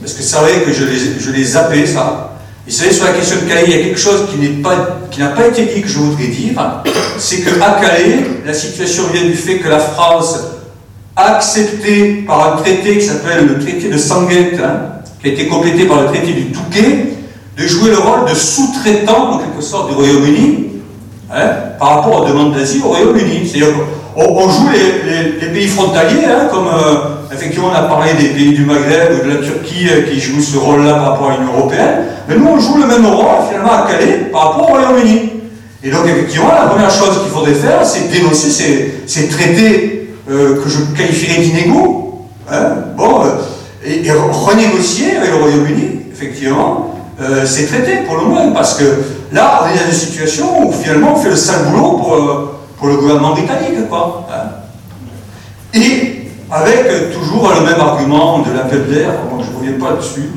parce 0.00 0.12
que 0.12 0.22
c'est 0.22 0.36
vrai 0.36 0.62
que 0.64 0.72
je 0.72 0.84
les, 0.84 1.18
je 1.18 1.30
les 1.32 1.44
zappé 1.44 1.84
ça. 1.84 2.35
Et 2.66 2.70
vous 2.70 2.76
savez, 2.76 2.92
sur 2.92 3.04
la 3.04 3.12
question 3.12 3.36
de 3.36 3.48
Calais, 3.48 3.64
il 3.68 3.70
y 3.70 3.80
a 3.80 3.84
quelque 3.84 4.00
chose 4.00 4.26
qui 4.28 5.20
n'a 5.20 5.28
pas, 5.28 5.46
été 5.46 5.66
dit 5.72 5.82
que 5.82 5.88
je 5.88 5.98
voudrais 5.98 6.26
dire, 6.26 6.60
c'est 7.16 7.42
qu'à 7.42 7.80
Calais, 7.80 8.24
la 8.44 8.52
situation 8.52 9.04
vient 9.12 9.22
du 9.22 9.34
fait 9.34 9.58
que 9.58 9.68
la 9.68 9.78
France 9.78 10.40
a 11.14 11.36
accepté 11.36 12.24
par 12.26 12.54
un 12.54 12.56
traité 12.56 12.98
qui 12.98 13.06
s'appelle 13.06 13.46
le 13.46 13.60
traité 13.60 13.88
de 13.88 13.96
Sanguette, 13.96 14.58
hein, 14.60 15.00
qui 15.22 15.28
a 15.28 15.32
été 15.32 15.46
complété 15.46 15.84
par 15.84 16.02
le 16.02 16.08
traité 16.08 16.32
du 16.32 16.46
Touquet, 16.46 17.14
de 17.56 17.66
jouer 17.66 17.90
le 17.90 17.98
rôle 17.98 18.28
de 18.28 18.34
sous-traitant, 18.34 19.34
en 19.34 19.38
quelque 19.38 19.62
sorte, 19.62 19.90
du 19.90 19.94
Royaume-Uni 19.94 20.66
hein, 21.32 21.50
par 21.78 21.88
rapport 22.00 22.22
aux 22.22 22.28
demandes 22.28 22.52
d'asile 22.52 22.82
au 22.82 22.88
Royaume-Uni. 22.88 23.48
C'est-à-dire 23.48 23.74
qu'on 24.14 24.48
joue 24.48 24.68
les, 25.40 25.46
pays 25.46 25.68
frontaliers, 25.68 26.24
hein, 26.26 26.48
comme 26.50 26.66
euh, 26.66 27.15
effectivement 27.36 27.68
on 27.72 27.74
a 27.74 27.82
parlé 27.82 28.14
des 28.14 28.28
pays 28.28 28.52
du 28.54 28.64
Maghreb 28.64 29.12
ou 29.14 29.28
de 29.28 29.34
la 29.34 29.42
Turquie 29.42 29.88
euh, 29.88 30.02
qui 30.10 30.20
jouent 30.20 30.40
ce 30.40 30.56
rôle-là 30.56 30.94
par 30.94 31.12
rapport 31.12 31.30
à 31.30 31.36
l'Union 31.36 31.52
Européenne, 31.56 32.04
mais 32.28 32.36
nous 32.36 32.46
on 32.46 32.58
joue 32.58 32.78
le 32.78 32.86
même 32.86 33.06
rôle 33.06 33.26
finalement 33.48 33.84
à 33.84 33.86
Calais 33.90 34.28
par 34.32 34.50
rapport 34.50 34.70
au 34.70 34.74
Royaume-Uni. 34.74 35.32
Et 35.84 35.90
donc 35.90 36.06
effectivement, 36.06 36.48
la 36.48 36.66
première 36.68 36.90
chose 36.90 37.22
qu'il 37.22 37.30
faudrait 37.30 37.54
faire, 37.54 37.84
c'est 37.84 38.10
dénoncer 38.10 38.50
ces, 39.06 39.28
traités 39.28 40.10
euh, 40.28 40.62
que 40.62 40.68
je 40.68 40.78
qualifierais 40.96 41.40
d'inégaux, 41.42 42.26
hein, 42.50 42.70
bon, 42.96 43.22
et, 43.84 44.04
et 44.04 44.10
renégocier 44.10 45.16
avec 45.16 45.30
le 45.30 45.36
Royaume-Uni, 45.36 46.00
effectivement, 46.10 46.96
euh, 47.20 47.46
c'est 47.46 47.66
traité 47.66 47.98
pour 48.06 48.16
le 48.16 48.24
moins, 48.24 48.50
parce 48.50 48.74
que 48.74 48.84
là, 49.32 49.62
on 49.62 49.74
est 49.74 49.78
dans 49.78 49.86
une 49.86 49.92
situation 49.92 50.66
où 50.66 50.72
finalement 50.72 51.14
on 51.14 51.16
fait 51.16 51.30
le 51.30 51.36
sale 51.36 51.64
boulot 51.66 51.92
pour, 51.92 52.14
euh, 52.14 52.58
pour 52.76 52.88
le 52.88 52.96
gouvernement 52.96 53.32
britannique. 53.32 53.88
Quoi, 53.88 54.26
hein. 54.30 54.48
Et 55.72 56.15
avec 56.50 56.86
euh, 56.86 57.12
toujours 57.12 57.52
le 57.58 57.66
même 57.66 57.80
argument 57.80 58.40
de 58.40 58.52
l'appel 58.52 58.86
d'air, 58.86 59.10
je 59.40 59.50
ne 59.50 59.56
reviens 59.58 59.86
pas 59.86 59.96
dessus, 59.96 60.30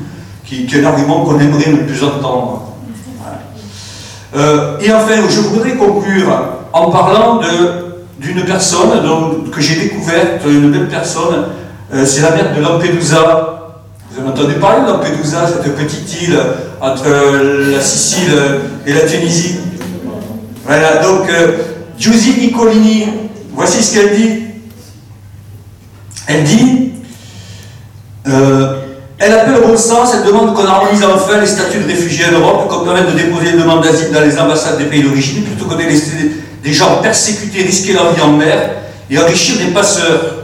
qui, 0.44 0.66
est 0.66 0.82
un 0.82 0.86
argument 0.86 1.24
qu'on 1.24 1.38
aimerait 1.38 1.70
ne 1.70 1.76
plus 1.84 2.02
entendre. 2.02 2.62
et 4.34 4.92
enfin, 4.92 5.28
je 5.28 5.40
voudrais 5.40 5.76
conclure 5.76 6.30
en 6.72 6.90
parlant 6.90 7.40
d'une 8.18 8.44
personne 8.44 9.50
que 9.50 9.60
j'ai 9.60 9.76
découverte, 9.76 10.42
une 10.46 10.70
belle 10.70 10.88
personne, 10.88 11.46
c'est 12.04 12.22
la 12.22 12.30
mère 12.30 12.54
de 12.56 12.60
Lampedusa, 12.60 13.60
vous 14.10 14.20
avez 14.20 14.28
entendu 14.28 14.54
parler 14.54 14.82
de 14.82 14.92
Lampedusa, 14.92 15.46
cette 15.46 15.76
petite 15.76 16.22
île 16.22 16.38
entre 16.80 17.08
la 17.72 17.80
Sicile 17.80 18.34
et 18.86 18.92
la 18.92 19.00
Tunisie? 19.00 19.58
Voilà, 20.64 21.02
donc 21.02 21.28
euh, 21.28 21.56
Nicolini, 22.38 23.06
voici 23.52 23.82
ce 23.82 23.94
qu'elle 23.94 24.16
dit. 24.16 24.49
Elle 26.30 26.44
dit 26.44 26.92
euh, 28.28 28.76
Elle 29.18 29.32
appelle 29.32 29.56
au 29.56 29.68
bon 29.68 29.76
sens, 29.76 30.10
elle 30.14 30.24
demande 30.24 30.54
qu'on 30.54 30.64
harmonise 30.64 31.02
enfin 31.04 31.40
les 31.40 31.46
statuts 31.46 31.80
de 31.80 31.88
réfugiés 31.88 32.26
en 32.30 32.38
Europe, 32.38 32.68
qu'on 32.68 32.84
permette 32.84 33.12
de 33.12 33.18
déposer 33.18 33.52
des 33.52 33.58
demandes 33.58 33.82
d'asile 33.82 34.12
dans 34.12 34.20
les 34.20 34.38
ambassades 34.38 34.78
des 34.78 34.84
pays 34.84 35.02
d'origine, 35.02 35.42
plutôt 35.42 35.64
que 35.64 35.74
de 35.74 35.88
laisser 35.88 36.30
des 36.62 36.72
gens 36.72 36.98
persécutés 37.02 37.62
risquer 37.62 37.94
leur 37.94 38.12
vie 38.12 38.22
en 38.22 38.32
mer 38.32 38.70
et 39.10 39.18
enrichir 39.18 39.56
des 39.58 39.72
passeurs. 39.72 40.36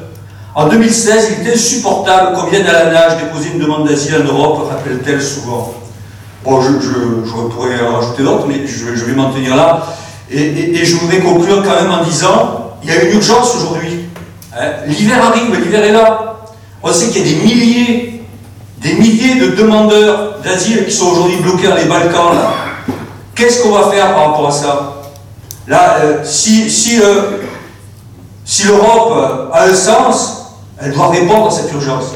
En 0.57 0.69
2016, 0.69 1.29
il 1.31 1.43
était 1.43 1.55
insupportable 1.55 2.35
qu'on 2.35 2.47
vienne 2.47 2.67
à 2.67 2.73
la 2.73 2.91
nage 2.91 3.19
déposer 3.19 3.51
une 3.55 3.61
demande 3.61 3.87
d'asile 3.87 4.17
en 4.23 4.25
Europe, 4.25 4.69
rappelle-t-elle 4.69 5.23
souvent. 5.23 5.75
Bon, 6.45 6.61
je, 6.63 6.71
pourrais 7.55 7.81
en 7.87 7.97
rajouter 7.99 8.23
d'autres, 8.23 8.47
mais 8.49 8.67
je, 8.67 9.05
vais 9.05 9.13
m'en 9.13 9.31
tenir 9.31 9.55
là. 9.55 9.87
Et, 10.31 10.85
je 10.85 10.97
voudrais 10.97 11.19
conclure 11.19 11.63
quand 11.63 11.83
même 11.83 11.91
en 11.91 12.03
disant, 12.03 12.77
il 12.83 12.89
y 12.89 12.93
a 12.93 13.03
une 13.05 13.17
urgence 13.17 13.55
aujourd'hui. 13.57 13.96
Hein? 14.57 14.71
l'hiver 14.87 15.25
arrive, 15.25 15.55
l'hiver 15.55 15.85
est 15.85 15.93
là. 15.93 16.37
On 16.83 16.93
sait 16.93 17.09
qu'il 17.11 17.27
y 17.27 17.31
a 17.31 17.39
des 17.39 17.45
milliers, 17.45 18.23
des 18.79 18.95
milliers 18.95 19.41
de 19.41 19.57
demandeurs 19.57 20.39
d'asile 20.43 20.85
qui 20.87 20.93
sont 20.93 21.07
aujourd'hui 21.07 21.37
bloqués 21.39 21.69
dans 21.69 21.77
les 21.77 21.85
Balkans. 21.85 22.37
Qu'est-ce 23.35 23.63
qu'on 23.63 23.73
va 23.73 23.91
faire 23.91 24.15
par 24.15 24.31
rapport 24.31 24.49
à 24.49 24.53
ça? 24.53 24.93
Là, 25.67 25.99
euh, 26.01 26.23
euh, 26.23 26.25
si 28.45 28.67
l'Europe 28.67 29.51
a 29.53 29.65
un 29.65 29.75
sens, 29.75 30.55
elle 30.81 30.93
doit 30.93 31.09
répondre 31.09 31.49
à 31.49 31.51
cette 31.51 31.73
urgence. 31.73 32.13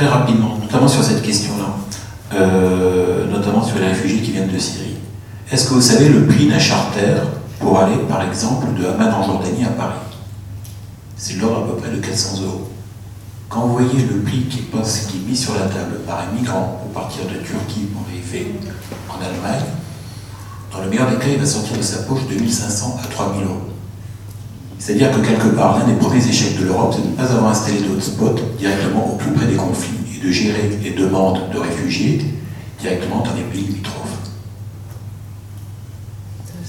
très 0.00 0.08
rapidement, 0.08 0.56
notamment 0.58 0.88
sur 0.88 1.04
cette 1.04 1.20
question-là, 1.20 1.74
euh, 2.34 3.26
notamment 3.26 3.62
sur 3.62 3.78
les 3.78 3.88
réfugiés 3.88 4.22
qui 4.22 4.30
viennent 4.30 4.50
de 4.50 4.58
Syrie. 4.58 4.96
Est-ce 5.52 5.68
que 5.68 5.74
vous 5.74 5.82
savez 5.82 6.08
le 6.08 6.24
prix 6.26 6.46
d'un 6.46 6.58
charter 6.58 7.16
pour 7.60 7.78
aller, 7.78 7.96
par 8.08 8.22
exemple, 8.22 8.66
de 8.74 8.86
Amman 8.86 9.12
en 9.12 9.22
Jordanie 9.22 9.64
à 9.64 9.68
Paris 9.68 10.00
C'est 11.16 11.36
l'ordre 11.36 11.58
à 11.58 11.66
peu 11.68 11.76
près 11.76 11.90
de 11.90 11.98
400 11.98 12.42
euros. 12.42 12.70
Quand 13.48 13.66
vous 13.66 13.74
voyez 13.74 14.06
le 14.06 14.20
prix 14.20 14.44
qui, 14.44 14.62
passe, 14.62 15.06
qui 15.06 15.18
est 15.18 15.28
mis 15.28 15.36
sur 15.36 15.54
la 15.54 15.66
table 15.66 16.00
par 16.06 16.20
un 16.20 16.34
migrant 16.34 16.80
pour 16.82 17.02
partir 17.02 17.24
de 17.24 17.44
Turquie 17.44 17.86
pour 17.92 18.02
arriver 18.08 18.54
en 19.08 19.16
Allemagne, 19.22 19.66
dans 20.72 20.80
le 20.80 20.88
meilleur 20.88 21.10
des 21.10 21.16
cas, 21.16 21.26
il 21.32 21.38
va 21.38 21.46
sortir 21.46 21.76
de 21.76 21.82
sa 21.82 22.04
poche 22.04 22.26
2500 22.28 22.98
à 23.02 23.06
3000 23.08 23.44
euros. 23.44 23.60
C'est-à-dire 24.78 25.10
que 25.10 25.20
quelque 25.20 25.48
part, 25.48 25.78
l'un 25.78 25.84
des 25.84 25.98
premiers 25.98 26.26
échecs 26.26 26.58
de 26.58 26.64
l'Europe, 26.64 26.94
c'est 26.96 27.02
de 27.02 27.08
ne 27.08 27.12
pas 27.12 27.30
avoir 27.30 27.50
installé 27.50 27.80
d'autres 27.80 28.02
spots 28.02 28.36
directement 28.58 29.12
au 29.12 29.16
plus 29.16 29.32
près 29.32 29.46
des 29.46 29.56
conflits 29.56 29.98
et 30.16 30.24
de 30.24 30.30
gérer 30.30 30.78
les 30.82 30.90
demandes 30.92 31.50
de 31.52 31.58
réfugiés 31.58 32.24
directement 32.80 33.18
dans 33.18 33.34
les 33.34 33.42
pays 33.42 33.66
limitrophes. 33.66 33.99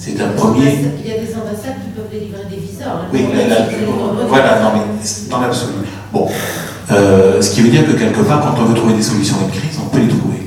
C'est 0.03 0.19
un 0.19 0.29
premier. 0.29 0.79
Il 1.03 1.07
y 1.07 1.13
a 1.13 1.19
des 1.19 1.31
ambassades 1.35 1.77
qui 1.83 1.91
peuvent 1.95 2.09
délivrer 2.11 2.41
des 2.49 2.55
visas. 2.57 2.85
hein. 2.89 3.05
Oui, 3.13 3.21
là, 3.37 3.47
là, 3.47 3.67
voilà, 4.27 4.59
non, 4.61 4.69
mais 4.73 5.29
dans 5.29 5.41
l'absolu. 5.41 5.73
Bon, 6.11 6.27
Euh, 6.91 7.39
ce 7.41 7.51
qui 7.51 7.61
veut 7.61 7.69
dire 7.69 7.85
que 7.85 7.93
quelque 7.93 8.21
part, 8.21 8.41
quand 8.41 8.61
on 8.61 8.65
veut 8.65 8.73
trouver 8.73 8.95
des 8.95 9.01
solutions 9.03 9.35
à 9.39 9.43
une 9.45 9.51
crise, 9.51 9.77
on 9.81 9.87
peut 9.89 9.99
les 10.01 10.09
trouver. 10.09 10.41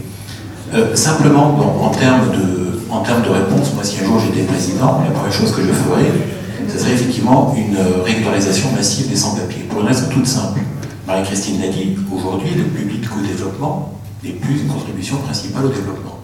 Euh, 0.74 0.94
simplement, 0.94 1.51
bon, 1.52 1.85
en, 1.86 1.89
termes 1.89 2.32
de, 2.32 2.81
en 2.90 3.01
termes 3.01 3.22
de 3.22 3.31
réponse, 3.31 3.72
moi, 3.74 3.82
si 3.85 4.01
un 4.02 4.05
jour 4.05 4.18
j'étais 4.20 4.43
président, 4.44 5.01
la 5.06 5.10
première 5.12 5.32
chose 5.32 5.52
que 5.52 5.62
je 5.62 5.72
ferais, 5.72 6.10
ce 6.68 6.78
serait 6.78 6.93
effectivement 6.93 7.55
une 7.56 7.76
euh, 7.76 8.02
régularisation 8.05 8.72
massive 8.76 9.09
des 9.09 9.16
sans-papiers. 9.16 9.62
Pour 9.70 9.81
une 9.82 9.86
raison 9.86 10.06
toute 10.12 10.26
simple. 10.26 10.60
Marie-Christine 11.06 11.60
l'a 11.62 11.68
dit, 11.68 11.97
aujourd'hui, 12.14 12.51
le 12.56 12.64
public 12.64 13.05
au 13.16 13.24
développement 13.26 13.93
n'est 14.22 14.31
plus 14.32 14.62
une 14.62 14.68
contribution 14.68 15.16
principale 15.18 15.64
au 15.66 15.68
développement. 15.68 16.18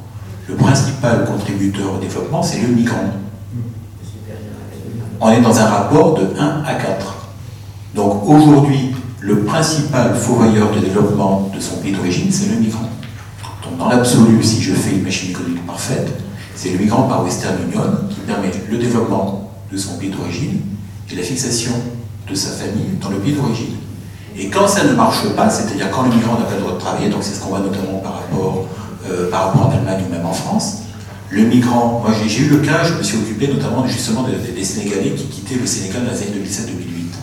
Le 0.48 0.54
principal 0.54 1.24
contributeur 1.24 1.94
au 1.94 1.98
développement, 1.98 2.42
c'est 2.42 2.60
le 2.60 2.68
migrant. 2.68 3.12
On 5.20 5.30
est 5.30 5.40
dans 5.40 5.58
un 5.58 5.66
rapport 5.66 6.14
de 6.14 6.28
1 6.38 6.62
à 6.66 6.74
4. 6.74 7.16
Donc 7.94 8.26
aujourd'hui, 8.26 8.94
le 9.20 9.40
principal 9.40 10.14
faux-voyeur 10.14 10.72
de 10.72 10.80
développement 10.80 11.50
de 11.54 11.60
son 11.60 11.76
pays 11.76 11.92
d'origine, 11.92 12.32
c'est 12.32 12.48
le 12.48 12.56
migrant. 12.56 12.88
Donc 13.62 13.76
dans 13.78 13.88
l'absolu, 13.88 14.42
si 14.42 14.62
je 14.62 14.72
fais 14.72 14.96
une 14.96 15.02
machine 15.02 15.30
économique 15.30 15.66
parfaite, 15.66 16.08
c'est 16.54 16.70
le 16.70 16.78
migrant 16.78 17.02
par 17.02 17.22
Western 17.24 17.56
Union 17.68 17.82
qui 18.08 18.20
permet 18.20 18.50
le 18.70 18.78
développement 18.78 19.50
de 19.70 19.76
son 19.76 19.98
pays 19.98 20.10
d'origine 20.10 20.60
et 21.10 21.16
la 21.16 21.22
fixation 21.22 21.72
de 22.28 22.34
sa 22.34 22.50
famille 22.50 22.96
dans 23.00 23.10
le 23.10 23.16
pays 23.16 23.34
d'origine. 23.34 23.76
Et 24.36 24.48
quand 24.48 24.66
ça 24.68 24.84
ne 24.84 24.92
marche 24.92 25.28
pas, 25.36 25.50
c'est-à-dire 25.50 25.90
quand 25.90 26.02
le 26.02 26.14
migrant 26.14 26.38
n'a 26.38 26.44
pas 26.44 26.54
le 26.54 26.60
droit 26.60 26.74
de 26.74 26.80
travailler, 26.80 27.10
donc 27.10 27.22
c'est 27.22 27.34
ce 27.34 27.40
qu'on 27.40 27.48
voit 27.50 27.60
notamment 27.60 27.98
par 27.98 28.14
rapport, 28.14 28.66
euh, 29.10 29.30
par 29.30 29.46
rapport 29.46 29.66
en 29.66 29.70
Allemagne 29.70 30.04
ou 30.08 30.12
même 30.12 30.26
en 30.26 30.32
France, 30.32 30.78
le 31.30 31.42
migrant, 31.42 32.02
moi 32.04 32.12
j'ai- 32.26 32.42
eu 32.42 32.48
le 32.48 32.58
cas, 32.58 32.82
je 32.84 32.94
me 32.94 33.02
suis 33.02 33.16
occupé 33.18 33.48
notamment 33.48 33.86
justement 33.86 34.24
des, 34.24 34.64
Sénégalais 34.64 35.10
qui 35.10 35.24
quittaient 35.24 35.54
le 35.56 35.66
Sénégal 35.66 36.04
dans 36.04 36.12
les 36.12 36.22
années 36.22 36.32
2007-2008. 36.34 37.14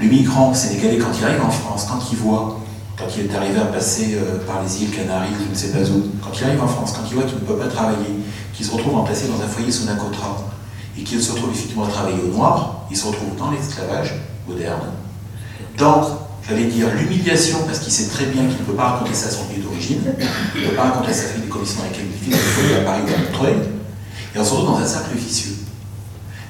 Le 0.00 0.06
migrant 0.06 0.52
sénégalais, 0.54 0.98
quand 0.98 1.10
il 1.18 1.24
arrive 1.24 1.42
en 1.42 1.50
France, 1.50 1.86
quand 1.88 2.00
il 2.12 2.18
voit, 2.18 2.60
quand 2.98 3.06
il 3.16 3.24
est 3.24 3.34
arrivé 3.34 3.58
à 3.58 3.64
passer 3.66 4.14
euh, 4.16 4.38
par 4.46 4.62
les 4.62 4.82
îles 4.82 4.90
Canaries 4.90 5.30
je 5.46 5.50
ne 5.50 5.54
sais 5.54 5.72
pas 5.72 5.88
où, 5.90 6.04
quand 6.22 6.30
il 6.38 6.44
arrive 6.44 6.62
en 6.62 6.68
France, 6.68 6.92
quand 6.92 7.02
il 7.08 7.14
voit 7.14 7.24
qu'il 7.24 7.36
ne 7.36 7.40
peut 7.40 7.56
pas 7.56 7.66
travailler, 7.66 8.20
qu'il 8.52 8.64
se 8.64 8.72
retrouve 8.72 8.96
entassé 8.96 9.26
dans 9.28 9.42
un 9.42 9.48
foyer 9.48 9.70
sous 9.70 9.84
et 10.96 11.02
qu'il 11.02 11.20
se 11.20 11.32
retrouve 11.32 11.50
effectivement 11.50 11.84
à 11.84 11.88
travailler 11.88 12.18
au 12.22 12.36
noir, 12.36 12.86
il 12.90 12.96
se 12.96 13.06
retrouve 13.06 13.34
dans 13.36 13.50
l'esclavage 13.50 14.14
moderne, 14.46 14.92
dans, 15.76 16.23
j'allais 16.48 16.66
dire, 16.66 16.88
l'humiliation, 16.94 17.58
parce 17.66 17.78
qu'il 17.80 17.92
sait 17.92 18.08
très 18.08 18.26
bien 18.26 18.42
qu'il 18.46 18.58
ne 18.58 18.64
peut 18.64 18.74
pas 18.74 18.88
raconter 18.90 19.14
ça 19.14 19.28
à 19.28 19.30
son 19.30 19.44
pays 19.44 19.60
d'origine, 19.62 20.02
il 20.54 20.62
ne 20.62 20.68
peut 20.68 20.74
pas 20.76 20.84
raconter 20.84 21.10
à 21.10 21.14
sa 21.14 21.28
fille 21.28 21.42
des 21.42 21.48
conditions 21.48 21.80
dans 21.80 21.88
lesquelles 21.88 22.06
il 22.06 22.30
vit, 22.30 22.36
il 22.70 22.76
à 22.76 22.80
Paris 22.80 23.02
ou 23.06 23.14
à 23.14 23.30
Montreuil, 23.32 23.54
et 24.34 24.38
on 24.38 24.44
se 24.44 24.50
retrouve 24.50 24.72
dans 24.78 24.84
un 24.84 24.86
cercle 24.86 25.16
vicieux. 25.16 25.52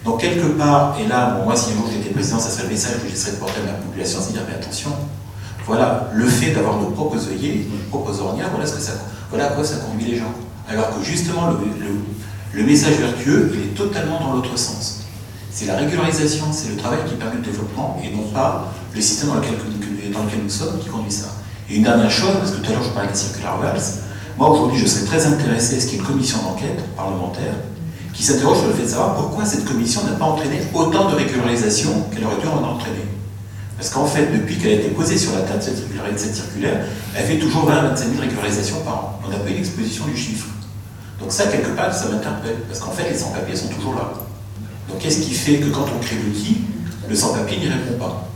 Donc 0.04 0.20
quelque 0.20 0.46
part, 0.58 0.96
et 1.02 1.06
là, 1.08 1.40
moi 1.44 1.56
si 1.56 1.70
un 1.72 1.74
jour 1.76 1.88
j'étais 1.90 2.12
président, 2.12 2.38
ça 2.38 2.50
serait 2.50 2.64
le 2.64 2.70
message 2.70 2.96
que 3.02 3.08
j'essaierais 3.08 3.32
de 3.36 3.40
porter 3.40 3.60
à 3.60 3.72
ma 3.72 3.78
population, 3.78 4.18
c'est 4.24 4.32
dire 4.32 4.42
mais 4.48 4.54
attention, 4.54 4.90
voilà, 5.66 6.10
le 6.12 6.26
fait 6.26 6.50
d'avoir 6.52 6.78
nos 6.78 6.88
propres 6.90 7.18
œillets, 7.28 7.66
nos 7.70 7.78
propres 7.88 8.20
ornières, 8.20 8.50
voilà, 8.50 8.66
ce 8.66 8.74
que 8.74 8.82
ça, 8.82 8.92
voilà 9.30 9.46
à 9.46 9.50
quoi 9.50 9.64
ça 9.64 9.76
conduit 9.76 10.10
les 10.10 10.18
gens. 10.18 10.32
Alors 10.68 10.90
que 10.96 11.02
justement, 11.02 11.48
le, 11.50 11.56
le- 11.84 12.00
le 12.52 12.62
message 12.62 12.94
vertueux, 12.98 13.50
il 13.54 13.60
est 13.60 13.74
totalement 13.74 14.20
dans 14.20 14.32
l'autre 14.34 14.56
sens. 14.58 15.03
C'est 15.55 15.66
la 15.66 15.76
régularisation, 15.76 16.47
c'est 16.51 16.70
le 16.70 16.76
travail 16.76 16.98
qui 17.09 17.14
permet 17.14 17.36
le 17.36 17.43
développement, 17.43 17.97
et 18.02 18.10
non 18.10 18.24
pas 18.35 18.72
le 18.93 19.01
système 19.01 19.28
dans 19.28 19.36
lequel, 19.36 19.52
nous 20.43 20.51
sommes 20.51 20.81
qui 20.81 20.89
conduit 20.89 21.12
ça. 21.12 21.26
Et 21.70 21.76
une 21.76 21.85
dernière 21.85 22.10
chose, 22.10 22.35
parce 22.40 22.51
que 22.51 22.56
tout 22.56 22.72
à 22.72 22.74
l'heure 22.74 22.82
je 22.82 22.89
parlais 22.90 23.09
des 23.09 23.14
circulaires 23.14 23.59
Valls, 23.59 23.81
moi 24.36 24.51
aujourd'hui 24.51 24.81
je 24.81 24.86
serais 24.86 25.06
très 25.06 25.24
intéressé 25.24 25.76
à 25.76 25.81
ce 25.81 25.86
qu'il 25.86 25.94
y 25.94 25.97
ait 25.98 26.01
une 26.01 26.06
commission 26.09 26.39
d'enquête 26.43 26.82
parlementaire 26.97 27.55
qui 28.12 28.24
s'interroge 28.24 28.59
sur 28.59 28.66
le 28.66 28.74
fait 28.74 28.82
de 28.82 28.89
savoir 28.89 29.14
pourquoi 29.14 29.44
cette 29.44 29.64
commission 29.64 30.02
n'a 30.02 30.14
pas 30.14 30.24
entraîné 30.24 30.60
autant 30.74 31.09
de 31.09 31.14
régularisation 31.14 32.02
qu'elle 32.12 32.24
aurait 32.24 32.40
dû 32.40 32.48
en 32.48 32.74
entraîner. 32.74 33.06
Parce 33.76 33.90
qu'en 33.90 34.06
fait, 34.06 34.26
depuis 34.32 34.59
qu'elle 34.59 34.72
a 34.72 34.81
été 34.82 34.89
posée 34.89 35.16
sur 35.16 35.35
la 35.35 35.43
table, 35.43 35.62
cette 35.62 35.76
circulaire, 35.76 36.05
cette 36.16 36.35
circulaire, 36.35 36.85
elle 37.14 37.26
fait 37.26 37.39
toujours 37.39 37.66
20 37.66 37.76
à 37.76 37.82
25 37.90 38.09
000 38.09 38.20
régularisations 38.20 38.81
par 38.81 38.94
an. 38.94 39.20
On 39.24 39.31
n'a 39.31 39.36
pas 39.36 39.51
eu 39.51 39.55
l'exposition 39.55 40.05
du 40.06 40.16
chiffre. 40.16 40.48
Donc 41.20 41.31
ça, 41.31 41.47
quelque 41.47 41.70
part, 41.76 41.94
ça 41.94 42.09
m'interpelle. 42.09 42.56
Parce 42.66 42.81
qu'en 42.81 42.90
fait, 42.90 43.09
les 43.09 43.16
sans-papiers 43.16 43.55
sont 43.55 43.68
toujours 43.68 43.94
là. 43.94 44.14
Donc 44.89 44.98
qu'est-ce 44.98 45.20
qui 45.20 45.35
fait 45.35 45.56
que 45.56 45.70
quand 45.70 45.86
on 45.94 46.01
crée 46.01 46.16
l'outil, 46.24 46.59
le 47.09 47.15
sans-papier 47.15 47.59
n'y 47.59 47.69
répond 47.69 47.98
pas 47.98 48.28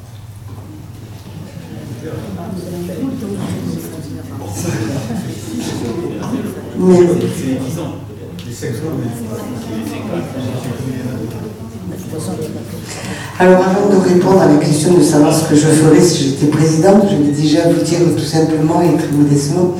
Alors 13.41 13.63
avant 13.65 13.89
de 13.91 13.97
répondre 14.09 14.41
à 14.41 14.47
la 14.47 14.57
question 14.57 14.95
de 14.95 15.03
savoir 15.03 15.35
ce 15.35 15.49
que 15.49 15.55
je 15.55 15.67
ferais 15.67 16.01
si 16.01 16.31
j'étais 16.31 16.47
présidente, 16.47 17.05
je 17.11 17.17
vais 17.17 17.33
déjà 17.33 17.69
vous 17.69 17.83
dire 17.83 18.01
tout 18.17 18.25
simplement 18.25 18.81
et 18.83 18.97
très 18.97 19.13
modestement 19.13 19.75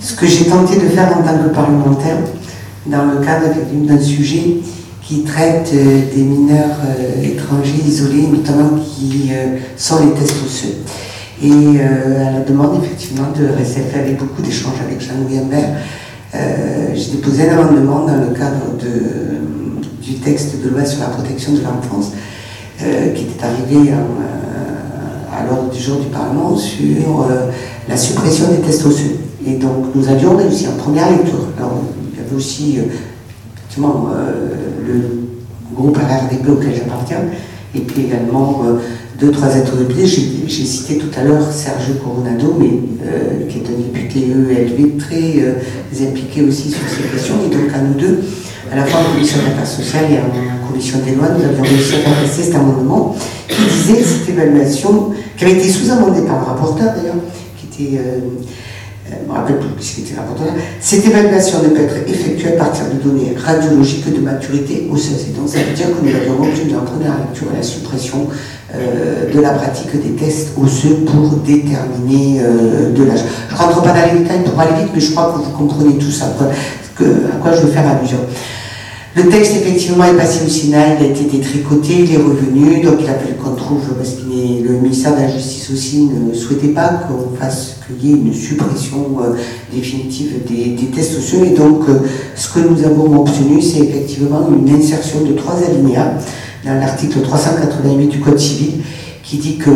ce 0.00 0.14
que 0.14 0.26
j'ai 0.26 0.46
tenté 0.46 0.76
de 0.76 0.88
faire 0.88 1.16
en 1.16 1.22
tant 1.22 1.38
que 1.38 1.54
parlementaire 1.54 2.16
dans 2.86 3.04
le 3.04 3.24
cadre 3.24 3.46
d'un 3.72 4.00
sujet 4.00 4.58
qui 5.02 5.22
traite 5.24 5.70
euh, 5.74 6.14
des 6.14 6.22
mineurs 6.22 6.78
euh, 6.86 7.22
étrangers 7.22 7.82
isolés, 7.84 8.28
notamment 8.28 8.78
qui 8.78 9.30
euh, 9.32 9.58
sont 9.76 10.06
les 10.06 10.12
tests 10.12 10.36
osseux. 10.44 10.76
Et 11.42 11.80
à 11.80 12.30
la 12.30 12.40
demande 12.40 12.80
effectivement 12.84 13.26
de 13.36 13.46
RSF, 13.46 13.96
avec 13.96 14.16
beaucoup 14.16 14.42
d'échanges 14.42 14.80
avec 14.86 15.00
Jean-Louis 15.00 15.40
j'ai 16.94 17.10
déposé 17.16 17.50
un 17.50 17.58
amendement 17.58 18.06
dans 18.06 18.14
le 18.14 18.28
cadre 18.28 18.78
du 20.00 20.14
texte 20.20 20.62
de 20.62 20.68
loi 20.68 20.84
sur 20.84 21.00
la 21.00 21.06
protection 21.06 21.54
de 21.54 21.62
l'enfance 21.62 22.12
qui 22.78 23.22
était 23.22 23.44
arrivé 23.44 23.90
à 25.36 25.44
l'ordre 25.44 25.70
du 25.70 25.80
jour 25.80 25.98
du 25.98 26.06
Parlement 26.06 26.56
sur 26.56 27.26
la 27.88 27.96
suppression 27.96 28.46
des 28.46 28.58
tests 28.58 28.86
osseux. 28.86 29.18
Et 29.44 29.54
donc 29.54 29.86
nous 29.96 30.08
avions 30.08 30.36
réussi 30.36 30.68
en 30.68 30.80
première 30.80 31.10
lecture. 31.10 31.48
Alors, 31.58 31.82
il 32.12 32.22
y 32.22 32.24
avait 32.24 32.36
aussi 32.36 32.78
effectivement 33.56 34.10
le 34.86 35.74
groupe 35.74 35.96
RRDP 35.96 36.48
auquel 36.48 36.74
j'appartiens, 36.74 37.18
et 37.74 37.80
puis 37.80 38.06
également 38.06 38.62
euh, 38.64 38.78
deux, 39.18 39.30
trois 39.30 39.48
interlocuteurs. 39.48 40.06
J'ai 40.06 40.44
j'ai 40.46 40.64
cité 40.64 40.98
tout 40.98 41.08
à 41.18 41.24
l'heure 41.24 41.50
Sergio 41.50 41.94
Coronado, 41.94 42.56
mais, 42.58 42.80
euh, 43.06 43.46
qui 43.48 43.58
est 43.58 43.66
un 43.68 43.78
député 43.78 44.30
ELV 44.30 44.98
très 44.98 45.42
euh, 45.42 46.08
impliqué 46.08 46.42
aussi 46.42 46.70
sur 46.70 46.82
ces 46.88 47.08
questions. 47.08 47.36
Et 47.46 47.54
donc 47.54 47.72
à 47.74 47.80
nous 47.80 47.94
deux, 47.94 48.20
à 48.70 48.76
la 48.76 48.84
fois 48.84 49.00
en 49.00 49.12
commission 49.12 49.38
des 49.38 49.52
affaires 49.52 49.66
sociales 49.66 50.06
et 50.12 50.18
en 50.18 50.68
commission 50.68 50.98
des 51.04 51.14
lois, 51.14 51.28
nous 51.36 51.44
avions 51.44 51.62
réussi 51.62 51.94
à 51.94 52.10
faire 52.10 52.28
cet 52.30 52.54
amendement 52.54 53.16
qui 53.48 53.62
disait 53.62 54.02
cette 54.02 54.28
évaluation, 54.28 55.10
qui 55.36 55.44
avait 55.44 55.54
été 55.54 55.68
sous-amendée 55.68 56.22
par 56.22 56.40
le 56.40 56.44
rapporteur 56.44 56.94
d'ailleurs, 56.96 57.16
qui 57.56 57.84
était... 57.84 58.00
je 59.20 59.28
me 59.28 59.34
rappelle 59.34 59.58
plus 59.58 59.84
qui 59.84 60.00
était 60.02 60.14
rapporteur, 60.14 60.48
cette 60.80 61.06
évaluation 61.06 61.62
ne 61.62 61.68
peut 61.68 61.82
être 61.82 62.08
effectuée 62.08 62.54
à 62.54 62.64
partir 62.64 62.84
de 62.86 63.02
données 63.02 63.34
radiologiques 63.36 64.12
de 64.12 64.20
maturité 64.20 64.88
osseuse. 64.90 65.26
Et 65.28 65.38
donc 65.38 65.48
ça 65.48 65.58
veut 65.58 65.74
dire 65.74 65.86
que 65.86 66.04
nous 66.04 66.14
avions 66.14 66.42
obtenu 66.42 66.76
en 66.76 66.84
première 66.84 67.18
lecture 67.18 67.48
la 67.54 67.62
suppression 67.62 68.28
euh, 68.74 69.32
de 69.32 69.40
la 69.40 69.50
pratique 69.50 69.92
des 69.92 70.12
tests 70.12 70.50
osseux 70.62 71.04
pour 71.06 71.30
déterminer 71.44 72.40
euh, 72.40 72.92
de 72.92 73.04
l'âge. 73.04 73.20
Je 73.48 73.54
ne 73.54 73.58
rentre 73.58 73.82
pas 73.82 73.90
dans 73.92 74.12
les 74.12 74.20
détails 74.20 74.44
pour 74.44 74.58
aller 74.58 74.82
vite, 74.82 74.92
mais 74.94 75.00
je 75.00 75.10
crois 75.10 75.32
que 75.32 75.44
vous 75.44 75.50
comprenez 75.50 75.98
tout 75.98 76.10
ça, 76.10 76.26
à 76.26 77.36
quoi 77.42 77.52
je 77.52 77.60
veux 77.60 77.72
faire 77.72 77.88
allusion. 77.88 78.18
Le 79.14 79.28
texte, 79.28 79.56
effectivement, 79.56 80.04
est 80.04 80.16
passé 80.16 80.46
au 80.46 80.48
Sénat, 80.48 80.94
il 80.98 81.04
a 81.04 81.08
été 81.08 81.24
détricoté, 81.24 81.92
il 81.98 82.14
est 82.14 82.16
revenu, 82.16 82.80
donc 82.80 82.94
il 83.00 83.08
a 83.10 83.14
fallu 83.14 83.34
qu'on 83.34 83.54
trouve, 83.54 83.82
parce 83.98 84.12
que 84.12 84.22
le 84.22 84.78
ministère 84.78 85.14
de 85.14 85.20
la 85.20 85.28
Justice 85.28 85.70
aussi 85.70 86.06
ne 86.06 86.32
souhaitait 86.32 86.68
pas 86.68 86.88
qu'on 87.06 87.36
fasse, 87.36 87.76
qu'il 87.86 88.08
y 88.08 88.12
ait 88.14 88.16
une 88.16 88.32
suppression 88.32 89.18
euh, 89.22 89.34
définitive 89.70 90.44
des, 90.48 90.86
tests 90.86 91.18
osseux. 91.18 91.44
Et 91.44 91.50
donc, 91.50 91.82
euh, 91.90 91.98
ce 92.34 92.48
que 92.54 92.60
nous 92.60 92.82
avons 92.84 93.20
obtenu, 93.20 93.60
c'est 93.60 93.80
effectivement 93.80 94.48
une 94.50 94.74
insertion 94.74 95.20
de 95.20 95.34
trois 95.34 95.56
alinéas 95.62 96.14
dans 96.64 96.80
l'article 96.80 97.20
388 97.20 98.06
du 98.06 98.18
Code 98.20 98.38
civil 98.38 98.80
qui 99.22 99.36
dit 99.36 99.56
que 99.56 99.70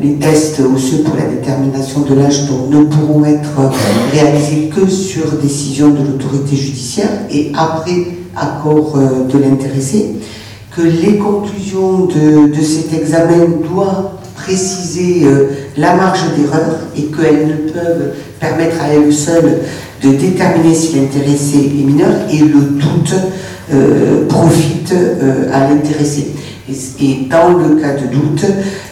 les 0.00 0.14
tests 0.14 0.60
osseux 0.60 1.02
pour 1.04 1.16
la 1.16 1.24
détermination 1.24 2.00
de 2.00 2.14
l'âge 2.14 2.48
ne 2.70 2.84
pourront 2.84 3.24
être 3.24 3.70
réalisés 4.12 4.70
que 4.74 4.88
sur 4.88 5.32
décision 5.42 5.90
de 5.90 5.98
l'autorité 5.98 6.56
judiciaire 6.56 7.10
et 7.30 7.52
après 7.54 8.06
accord 8.36 8.96
euh, 8.96 9.24
de 9.32 9.38
l'intéressé, 9.38 10.16
que 10.74 10.82
les 10.82 11.16
conclusions 11.16 12.06
de, 12.06 12.62
cet 12.62 12.92
examen 12.92 13.46
doivent 13.72 14.10
préciser 14.34 15.24
euh, 15.24 15.48
la 15.76 15.94
marge 15.94 16.24
d'erreur 16.36 16.80
et 16.96 17.04
qu'elles 17.04 17.48
ne 17.48 17.72
peuvent 17.72 18.12
permettre 18.38 18.82
à 18.82 18.88
elles 18.88 19.12
seules 19.12 19.60
de 20.02 20.10
déterminer 20.10 20.74
si 20.74 20.96
l'intéressé 20.96 21.56
est 21.56 21.84
mineur 21.84 22.12
et 22.30 22.38
le 22.38 22.60
doute 22.60 23.14
euh, 23.72 24.26
profite 24.28 24.94
à 25.52 25.68
l'intéressé. 25.68 26.32
Et, 26.68 27.26
dans 27.30 27.54
le 27.54 27.76
cas 27.76 27.94
de 27.94 28.06
doute, 28.12 28.44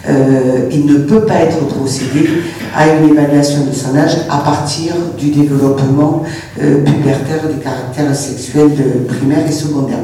euh, 0.07 0.69
il 0.71 0.85
ne 0.85 0.99
peut 0.99 1.23
pas 1.23 1.41
être 1.41 1.59
procédé 1.67 2.29
à 2.77 2.89
une 2.89 3.11
évaluation 3.11 3.65
de 3.65 3.73
son 3.73 3.97
âge 3.97 4.19
à 4.29 4.39
partir 4.39 4.95
du 5.19 5.31
développement 5.31 6.23
euh, 6.61 6.85
pubertaire 6.85 7.49
des 7.49 7.63
caractères 7.63 8.15
sexuels 8.15 8.73
primaires 9.09 9.47
et 9.49 9.53
secondaires. 9.53 9.99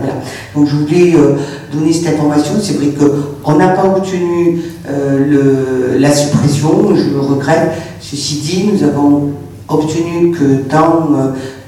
Donc 0.55 0.69
je 0.69 0.77
voulais 0.77 1.15
euh, 1.15 1.37
donner 1.73 1.93
cette 1.93 2.15
information. 2.15 2.55
C'est 2.63 2.79
vrai 2.79 2.89
qu'on 2.89 3.57
n'a 3.57 3.69
pas 3.69 3.85
obtenu 3.85 4.63
le, 4.89 5.99
la 5.99 6.11
suppression, 6.11 6.95
je 6.95 7.11
le 7.11 7.21
regrette. 7.21 7.73
Ceci 8.01 8.37
dit, 8.37 8.71
nous 8.73 8.83
avons 8.83 9.31
obtenu 9.69 10.33
que 10.33 10.69
dans 10.69 11.11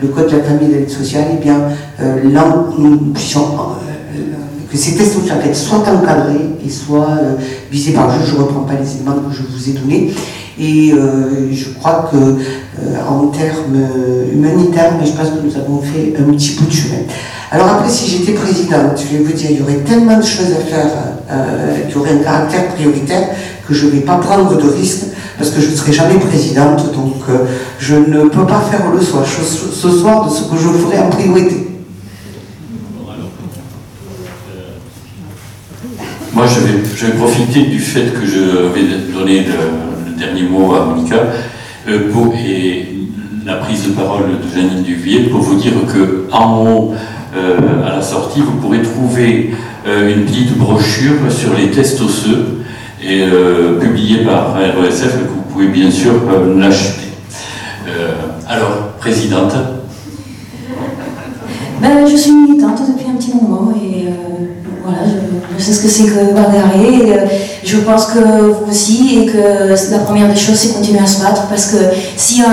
le 0.00 0.08
Code 0.08 0.28
de 0.30 0.38
la 0.38 0.42
famille 0.42 0.70
et 0.70 0.74
de 0.74 0.78
l'aide 0.78 0.90
sociale, 0.90 1.26
eh 1.34 1.36
bien, 1.36 1.68
là, 2.00 2.64
nous 2.78 2.96
puissions 3.12 3.44
que 4.72 4.78
ces 4.78 4.94
tests 4.94 5.18
être 5.44 5.56
soit 5.56 5.80
encadrés 5.80 6.48
et 6.64 6.70
soit 6.70 7.10
euh, 7.10 7.34
visés 7.70 7.92
par 7.92 8.06
le 8.06 8.14
juge. 8.14 8.30
Je 8.30 8.36
ne 8.36 8.40
reprends 8.40 8.60
pas 8.60 8.72
les 8.72 8.94
éléments 8.96 9.16
que 9.16 9.34
je 9.34 9.42
vous 9.42 9.68
ai 9.68 9.72
donnés. 9.74 10.14
Et 10.58 10.92
euh, 10.92 11.52
je 11.52 11.70
crois 11.78 12.08
que 12.10 12.16
euh, 12.16 13.08
en 13.08 13.26
termes 13.26 13.86
humanitaires, 14.32 14.94
mais 14.98 15.06
je 15.06 15.12
pense 15.12 15.28
que 15.28 15.44
nous 15.44 15.56
avons 15.56 15.82
fait 15.82 16.14
un 16.18 16.32
petit 16.32 16.56
bout 16.56 16.66
de 16.66 16.72
chemin. 16.72 17.02
Alors 17.50 17.68
après, 17.68 17.90
si 17.90 18.08
j'étais 18.10 18.32
présidente, 18.32 18.96
je 18.96 19.16
vais 19.16 19.22
vous 19.22 19.32
dire, 19.32 19.50
il 19.50 19.58
y 19.58 19.62
aurait 19.62 19.82
tellement 19.84 20.16
de 20.16 20.24
choses 20.24 20.52
à 20.52 20.64
faire 20.64 20.90
qui 21.88 21.96
auraient 21.96 22.12
un 22.12 22.22
caractère 22.24 22.68
prioritaire 22.74 23.28
que 23.66 23.74
je 23.74 23.86
ne 23.86 23.90
vais 23.92 24.00
pas 24.00 24.16
prendre 24.16 24.56
de 24.56 24.68
risques 24.68 25.06
parce 25.38 25.50
que 25.50 25.60
je 25.60 25.70
ne 25.70 25.76
serai 25.76 25.92
jamais 25.92 26.14
présidente, 26.14 26.92
donc 26.94 27.22
je 27.78 27.94
ne 27.94 28.24
peux 28.24 28.46
pas 28.46 28.60
faire 28.70 28.90
le 28.90 29.00
soir, 29.00 29.24
ce 29.26 29.90
soir 29.90 30.26
de 30.26 30.30
ce 30.30 30.42
que 30.42 30.56
je 30.56 30.68
ferai 30.68 30.98
en 30.98 31.10
priorité. 31.10 31.71
Moi, 36.34 36.46
je 36.46 37.06
vais, 37.06 37.12
profiter 37.12 37.64
du 37.66 37.78
fait 37.78 38.14
que 38.14 38.24
je 38.24 38.40
vais 38.72 39.12
donner 39.12 39.44
le, 39.44 40.16
dernier 40.16 40.42
mot 40.42 40.74
à 40.74 40.86
Monica 40.86 41.16
euh, 41.88 42.10
pour, 42.10 42.32
et 42.34 42.88
la 43.44 43.56
prise 43.56 43.88
de 43.88 43.90
parole 43.90 44.30
de 44.42 44.54
Janine 44.54 44.82
Duvier 44.82 45.24
pour 45.24 45.40
vous 45.40 45.56
dire 45.56 45.72
que 45.92 46.26
en 46.32 46.64
haut, 46.64 46.94
euh, 47.36 47.86
à 47.86 47.96
la 47.96 48.02
sortie, 48.02 48.40
vous 48.40 48.52
pourrez 48.52 48.80
trouver 48.80 49.50
euh, 49.86 50.14
une 50.14 50.24
petite 50.24 50.56
brochure 50.56 51.30
sur 51.30 51.54
les 51.54 51.70
tests 51.70 52.00
osseux 52.00 52.62
et 53.04 53.24
publiée 53.80 54.24
par 54.24 54.54
RESF 54.54 55.12
que 55.12 55.28
vous 55.28 55.42
pouvez 55.52 55.66
bien 55.66 55.90
sûr 55.90 56.12
l'acheter. 56.56 57.08
alors, 58.48 58.92
présidente. 59.00 59.54
Ben, 61.80 62.06
je 62.08 62.16
suis 62.16 62.30
militante 62.30 62.80
depuis 62.86 63.10
un 63.10 63.16
petit 63.16 63.34
moment 63.34 63.72
et 63.72 64.06
voilà, 64.84 64.98
je, 65.58 65.62
sais 65.62 65.72
ce 65.72 65.82
que 65.82 65.88
c'est 65.88 66.04
que 66.04 66.34
bagarrer. 66.34 67.08
Et, 67.08 67.12
euh, 67.12 67.26
je 67.64 67.78
pense 67.78 68.06
que 68.06 68.18
vous 68.18 68.70
aussi, 68.70 69.20
et 69.20 69.26
que 69.26 69.68
la 69.90 69.98
première 70.00 70.28
des 70.28 70.38
choses, 70.38 70.56
c'est 70.56 70.74
continuer 70.74 70.98
à 70.98 71.06
se 71.06 71.22
battre. 71.22 71.46
Parce 71.48 71.66
que 71.66 71.76
si 72.16 72.42
euh, 72.42 72.46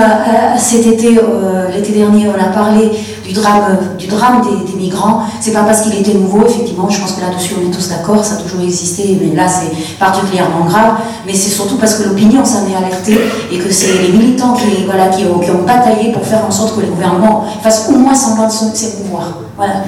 cet 0.56 0.86
été, 0.86 1.18
euh, 1.18 1.68
l'été 1.74 1.92
dernier, 1.92 2.28
on 2.28 2.40
a 2.40 2.52
parlé 2.52 2.90
du 3.26 3.32
drame, 3.32 3.78
du 3.98 4.06
drame 4.06 4.42
des, 4.42 4.76
migrants, 4.80 5.22
c'est 5.40 5.52
pas 5.52 5.62
parce 5.62 5.82
qu'il 5.82 5.94
était 5.94 6.14
nouveau, 6.14 6.46
effectivement, 6.46 6.88
je 6.88 7.00
pense 7.00 7.12
que 7.12 7.20
là-dessus 7.20 7.54
on 7.60 7.68
est 7.68 7.70
tous 7.70 7.88
d'accord, 7.90 8.24
ça 8.24 8.36
a 8.36 8.38
toujours 8.38 8.62
existé, 8.62 9.18
mais 9.20 9.36
là 9.36 9.46
c'est 9.46 9.96
particulièrement 9.98 10.64
grave. 10.64 10.94
Mais 11.26 11.34
c'est 11.34 11.50
surtout 11.50 11.76
parce 11.76 11.94
que 11.96 12.08
l'opinion 12.08 12.44
s'en 12.44 12.66
est 12.68 12.74
alertée 12.74 13.18
et 13.52 13.58
que 13.58 13.70
c'est 13.70 13.92
les 14.02 14.16
militants 14.16 14.54
qui, 14.54 14.84
voilà, 14.86 15.08
qui, 15.08 15.24
ont, 15.26 15.62
bataillé 15.66 16.12
pour 16.12 16.24
faire 16.24 16.44
en 16.46 16.50
sorte 16.50 16.76
que 16.76 16.80
les 16.80 16.88
gouvernements 16.88 17.44
fassent 17.62 17.88
au 17.90 17.98
moins 17.98 18.14
semblant 18.14 18.46
de 18.46 18.52
s'émouvoir. 18.52 19.34
Voilà. 19.56 19.84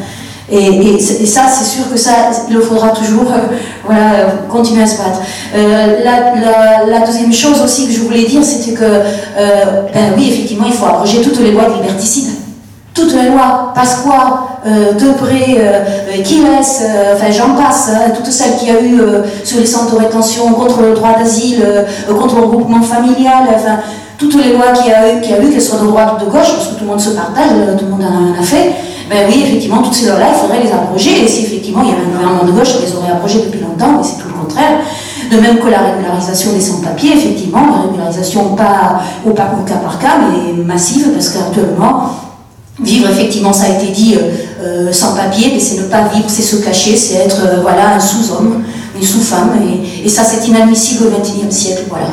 Et, 0.54 1.00
ça, 1.00 1.42
c'est 1.48 1.64
sûr 1.64 1.90
que 1.90 1.98
ça, 1.98 2.10
il 2.50 2.60
faudra 2.60 2.90
toujours 2.90 3.32
euh, 3.32 3.56
voilà, 3.86 4.26
continuer 4.50 4.82
à 4.82 4.86
se 4.86 4.98
battre. 4.98 5.20
Euh, 5.56 6.04
la, 6.04 7.06
deuxième 7.06 7.32
chose 7.32 7.62
aussi 7.64 7.86
que 7.86 7.92
je 7.94 8.00
voulais 8.00 8.24
dire, 8.24 8.44
c'était 8.44 8.72
que, 8.72 8.84
euh, 8.84 9.64
ben 9.94 10.12
oui, 10.14 10.28
effectivement, 10.28 10.66
il 10.66 10.74
faut 10.74 10.84
abroger 10.84 11.22
toutes 11.22 11.40
les 11.40 11.52
lois 11.52 11.70
de 11.70 11.74
liberticide. 11.76 12.32
Toutes 12.92 13.14
les 13.14 13.30
lois, 13.30 13.72
Pasqua, 13.74 14.60
Debré, 15.00 15.58
Kiles, 16.22 16.46
enfin 17.14 17.30
j'en 17.30 17.54
passe, 17.54 17.90
hein, 17.90 18.10
toutes 18.14 18.30
celles 18.30 18.56
qu'il 18.56 18.68
y 18.68 18.70
a 18.70 18.82
eu 18.82 19.00
sur 19.44 19.58
les 19.58 19.64
centres 19.64 19.94
de 19.94 20.00
rétention, 20.00 20.52
contre 20.52 20.82
le 20.82 20.92
droit 20.92 21.14
d'asile, 21.18 21.64
contre 22.06 22.36
le 22.36 22.42
regroupement 22.42 22.82
familial, 22.82 23.44
enfin 23.48 23.78
toutes 24.18 24.34
les 24.44 24.52
lois 24.52 24.72
qu'il 24.72 24.90
y 24.90 24.94
a 24.94 25.10
eu, 25.10 25.22
qu'il 25.22 25.30
y 25.30 25.34
a 25.34 25.42
eu 25.42 25.50
qu'elles 25.50 25.62
soient 25.62 25.78
de 25.78 25.86
droite 25.86 26.16
ou 26.16 26.26
de 26.26 26.30
gauche, 26.30 26.52
parce 26.54 26.68
que 26.68 26.74
tout 26.74 26.84
le 26.84 26.90
monde 26.90 27.00
se 27.00 27.10
partage, 27.10 27.48
tout 27.78 27.86
le 27.86 27.90
monde 27.90 28.04
en 28.04 28.38
a 28.38 28.44
fait, 28.44 28.72
ben 29.08 29.26
oui, 29.28 29.42
effectivement, 29.44 29.82
toutes 29.82 29.94
ces 29.94 30.06
lois-là, 30.06 30.28
il 30.34 30.40
faudrait 30.40 30.62
les 30.62 30.72
abroger. 30.72 31.24
Et 31.24 31.28
si 31.28 31.44
effectivement 31.44 31.82
il 31.82 31.90
y 31.90 31.92
avait 31.92 32.02
un 32.02 32.10
gouvernement 32.10 32.44
de 32.44 32.52
gauche, 32.52 32.74
on 32.78 32.86
les 32.86 32.96
aurait 32.96 33.12
abrogées 33.12 33.42
depuis 33.44 33.60
longtemps, 33.60 33.98
mais 33.98 34.04
c'est 34.04 34.22
tout 34.22 34.28
le 34.28 34.34
contraire. 34.34 34.80
De 35.30 35.38
même 35.38 35.58
que 35.58 35.68
la 35.68 35.78
régularisation 35.80 36.52
des 36.52 36.60
sans-papiers, 36.60 37.12
effectivement, 37.16 37.66
la 37.66 37.82
régularisation 37.88 38.54
pas 38.54 39.00
au, 39.26 39.30
cas 39.30 39.76
par 39.82 39.98
cas, 39.98 40.18
mais 40.20 40.62
massive, 40.62 41.08
parce 41.12 41.30
qu'actuellement, 41.30 42.10
vivre, 42.80 43.08
effectivement, 43.08 43.52
ça 43.52 43.64
a 43.64 43.68
été 43.80 43.92
dit, 43.92 44.16
euh, 44.16 44.30
euh, 44.62 44.92
sans 44.92 45.14
papier, 45.14 45.50
mais 45.52 45.60
c'est 45.60 45.78
ne 45.78 45.84
pas 45.84 46.08
vivre, 46.08 46.26
c'est 46.28 46.42
se 46.42 46.56
cacher, 46.56 46.96
c'est 46.96 47.14
être 47.14 47.40
euh, 47.44 47.60
voilà, 47.62 47.94
un 47.94 48.00
sous-homme, 48.00 48.62
une 48.94 49.02
sous-femme, 49.02 49.52
et, 49.62 50.06
et, 50.06 50.08
ça 50.08 50.22
c'est 50.24 50.46
inadmissible 50.48 51.06
au 51.06 51.10
XXIe 51.10 51.50
siècle. 51.50 51.84
Voilà. 51.88 52.06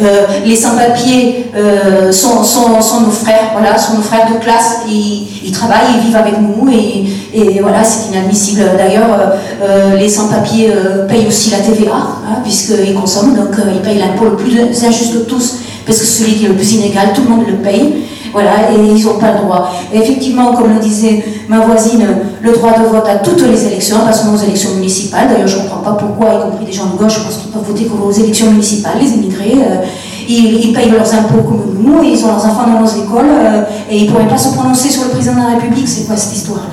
Euh, 0.00 0.26
les 0.44 0.54
sans-papiers 0.54 1.46
euh, 1.56 2.12
sont, 2.12 2.38
nos 2.38 3.10
frères, 3.10 3.50
voilà, 3.52 3.76
sont 3.76 3.94
nos 3.94 4.02
frères 4.02 4.28
de 4.32 4.38
classe, 4.38 4.82
ils, 4.88 5.50
travaillent, 5.50 5.96
ils 5.96 6.06
vivent 6.06 6.16
avec 6.16 6.34
nous 6.40 6.70
et, 6.70 7.58
voilà, 7.60 7.82
c'est 7.82 8.12
inadmissible. 8.12 8.62
D'ailleurs, 8.76 9.34
euh, 9.62 9.96
les 9.96 10.08
sans-papiers 10.08 10.70
payent 11.08 11.26
aussi 11.26 11.50
la 11.50 11.58
TVA, 11.58 11.94
hein, 11.94 12.38
puisqu'ils 12.44 12.94
consomment, 12.94 13.34
donc 13.34 13.56
ils 13.74 13.80
payent 13.80 13.98
l'impôt 13.98 14.26
le 14.26 14.36
plus 14.36 14.56
injuste 14.84 15.14
de 15.14 15.20
tous, 15.20 15.56
parce 15.84 15.98
que 15.98 16.06
celui 16.06 16.34
qui 16.34 16.44
est 16.44 16.48
le 16.48 16.54
plus 16.54 16.74
inégal, 16.74 17.08
tout 17.14 17.22
le 17.22 17.30
monde 17.30 17.46
le 17.46 17.56
paye. 17.56 17.94
Voilà, 18.32 18.70
et 18.70 18.96
ils 18.96 19.04
n'ont 19.04 19.18
pas 19.18 19.32
le 19.32 19.38
droit. 19.38 19.70
effectivement, 19.92 20.52
comme 20.52 20.74
le 20.74 20.80
disait 20.80 21.24
ma 21.48 21.60
voisine, 21.60 22.06
le 22.40 22.52
droit 22.52 22.72
de 22.72 22.84
vote 22.84 23.06
à 23.08 23.16
toutes 23.16 23.42
les 23.42 23.66
élections, 23.66 24.00
pas 24.00 24.12
seulement 24.12 24.34
aux 24.34 24.42
élections 24.42 24.70
municipales. 24.74 25.28
D'ailleurs, 25.28 25.48
je 25.48 25.58
ne 25.58 25.62
comprends 25.62 25.80
pas 25.80 25.92
pourquoi, 25.92 26.34
y 26.34 26.50
compris 26.50 26.66
des 26.66 26.72
gens 26.72 26.86
de 26.86 26.96
gauche, 26.96 27.22
parce 27.22 27.36
qu'ils 27.38 27.50
peuvent 27.50 27.64
voter 27.64 27.86
aux 27.88 28.12
élections 28.12 28.50
municipales, 28.50 28.98
les 29.00 29.10
immigrés. 29.10 29.54
Euh, 29.56 29.84
ils, 30.28 30.72
payent 30.74 30.90
leurs 30.90 31.12
impôts 31.14 31.42
comme 31.42 31.78
nous, 31.82 32.02
ils 32.02 32.22
ont 32.24 32.28
leurs 32.28 32.44
enfants 32.44 32.66
dans 32.66 32.80
nos 32.80 32.86
écoles, 32.86 33.30
euh, 33.30 33.62
et 33.90 33.98
ils 33.98 34.06
ne 34.06 34.10
pourraient 34.10 34.28
pas 34.28 34.36
se 34.36 34.54
prononcer 34.54 34.90
sur 34.90 35.04
le 35.04 35.10
président 35.10 35.34
de 35.34 35.40
la 35.40 35.58
République. 35.58 35.88
C'est 35.88 36.06
quoi 36.06 36.16
cette 36.16 36.36
histoire-là? 36.36 36.64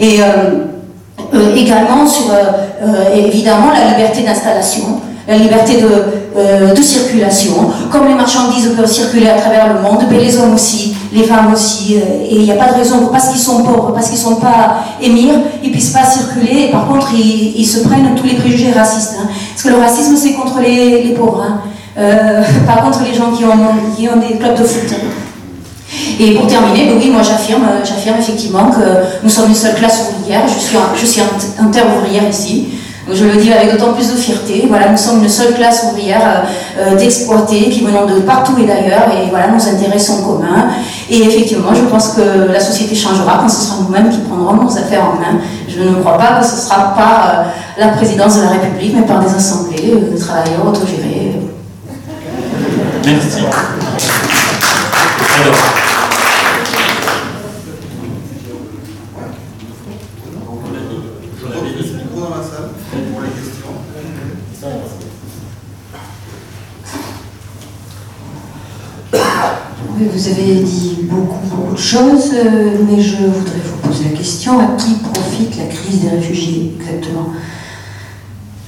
Et 0.00 0.20
euh, 0.22 1.54
également 1.54 2.06
sur, 2.06 2.24
évidemment, 3.14 3.70
la 3.72 3.90
liberté 3.90 4.22
d'installation 4.22 5.00
la 5.28 5.36
liberté 5.36 5.80
de, 5.80 5.88
euh, 6.36 6.74
de, 6.74 6.82
circulation, 6.82 7.70
comme 7.90 8.08
les 8.08 8.14
marchandises 8.14 8.70
peuvent 8.76 8.90
circuler 8.90 9.28
à 9.28 9.34
travers 9.34 9.72
le 9.72 9.80
monde, 9.80 10.02
les 10.10 10.36
hommes 10.36 10.54
aussi, 10.54 10.94
les 11.12 11.22
femmes 11.22 11.52
aussi, 11.52 11.96
euh, 11.96 12.24
et 12.28 12.36
il 12.36 12.42
n'y 12.42 12.50
a 12.50 12.56
pas 12.56 12.72
de 12.72 12.78
raison, 12.78 13.08
parce 13.12 13.28
qu'ils 13.28 13.40
sont 13.40 13.62
pauvres, 13.62 13.92
parce 13.92 14.06
qu'ils 14.08 14.18
ne 14.18 14.24
sont 14.24 14.36
pas 14.36 14.84
émirs, 15.00 15.34
ils 15.62 15.68
ne 15.68 15.72
puissent 15.72 15.90
pas 15.92 16.04
circuler, 16.04 16.66
et 16.68 16.70
par 16.70 16.88
contre 16.88 17.10
ils, 17.14 17.66
se 17.66 17.80
prennent 17.80 18.14
tous 18.16 18.26
les 18.26 18.34
préjugés 18.34 18.72
racistes. 18.72 19.16
Hein. 19.20 19.28
Parce 19.52 19.62
que 19.62 19.68
le 19.68 19.76
racisme 19.76 20.16
c'est 20.16 20.32
contre 20.32 20.60
les, 20.60 21.02
les 21.04 21.14
pauvres, 21.14 21.44
hein. 21.48 21.60
euh, 21.98 22.42
pas 22.66 22.82
contre 22.82 23.02
les 23.04 23.14
gens 23.14 23.30
qui 23.30 23.44
ont, 23.44 23.94
qui 23.96 24.08
ont 24.08 24.16
des 24.16 24.38
clubs 24.38 24.58
de 24.58 24.64
foot. 24.64 24.92
Et 26.18 26.34
pour 26.34 26.46
terminer, 26.46 26.86
ben 26.86 26.96
oui, 26.98 27.10
moi 27.10 27.22
j'affirme, 27.22 27.64
j'affirme 27.84 28.16
effectivement 28.18 28.70
que 28.70 29.22
nous 29.22 29.30
sommes 29.30 29.48
une 29.48 29.54
seule 29.54 29.74
classe 29.74 30.10
ouvrière, 30.18 30.42
je 30.46 30.58
suis, 30.58 30.76
je 31.00 31.06
suis 31.06 31.20
terre 31.70 31.84
ouvrière 31.98 32.28
ici, 32.28 32.68
je 33.10 33.24
le 33.24 33.36
dis 33.36 33.52
avec 33.52 33.72
d'autant 33.72 33.92
plus 33.92 34.12
de 34.12 34.16
fierté. 34.16 34.66
Voilà, 34.68 34.90
nous 34.90 34.96
sommes 34.96 35.22
une 35.22 35.28
seule 35.28 35.54
classe 35.54 35.86
ouvrière 35.90 36.44
euh, 36.78 36.94
d'exploités 36.96 37.68
qui 37.68 37.84
venons 37.84 38.06
de 38.06 38.20
partout 38.20 38.54
et 38.58 38.64
d'ailleurs, 38.64 39.08
et 39.10 39.28
voilà, 39.30 39.48
nos 39.48 39.68
intérêts 39.68 39.98
sont 39.98 40.22
communs. 40.22 40.68
Et 41.10 41.22
effectivement, 41.22 41.74
je 41.74 41.82
pense 41.82 42.10
que 42.10 42.52
la 42.52 42.60
société 42.60 42.94
changera 42.94 43.38
quand 43.40 43.48
ce 43.48 43.66
sera 43.66 43.76
nous-mêmes 43.82 44.10
qui 44.10 44.18
prendrons 44.18 44.54
nos 44.54 44.70
affaires 44.70 45.04
en 45.04 45.20
main. 45.20 45.40
Je 45.68 45.82
ne 45.82 45.94
crois 45.96 46.16
pas 46.16 46.38
que 46.40 46.46
ce 46.46 46.56
sera 46.56 46.94
par 46.94 47.28
euh, 47.28 47.42
la 47.78 47.88
présidence 47.88 48.36
de 48.36 48.42
la 48.42 48.50
République, 48.50 48.94
mais 48.94 49.02
par 49.02 49.20
des 49.20 49.34
assemblées 49.34 49.94
euh, 49.94 50.12
de 50.12 50.18
travailleurs 50.18 50.66
autogérés. 50.66 51.40
Merci. 53.04 53.40
Alors, 55.40 55.91
euh, 71.94 72.78
mais 72.88 73.00
je 73.02 73.16
voudrais 73.16 73.60
vous 73.64 73.88
poser 73.88 74.04
la 74.10 74.16
question 74.16 74.58
à 74.58 74.76
qui 74.78 74.94
profite 74.94 75.56
la 75.58 75.64
crise 75.64 76.00
des 76.00 76.08
réfugiés 76.08 76.72
exactement? 76.80 77.28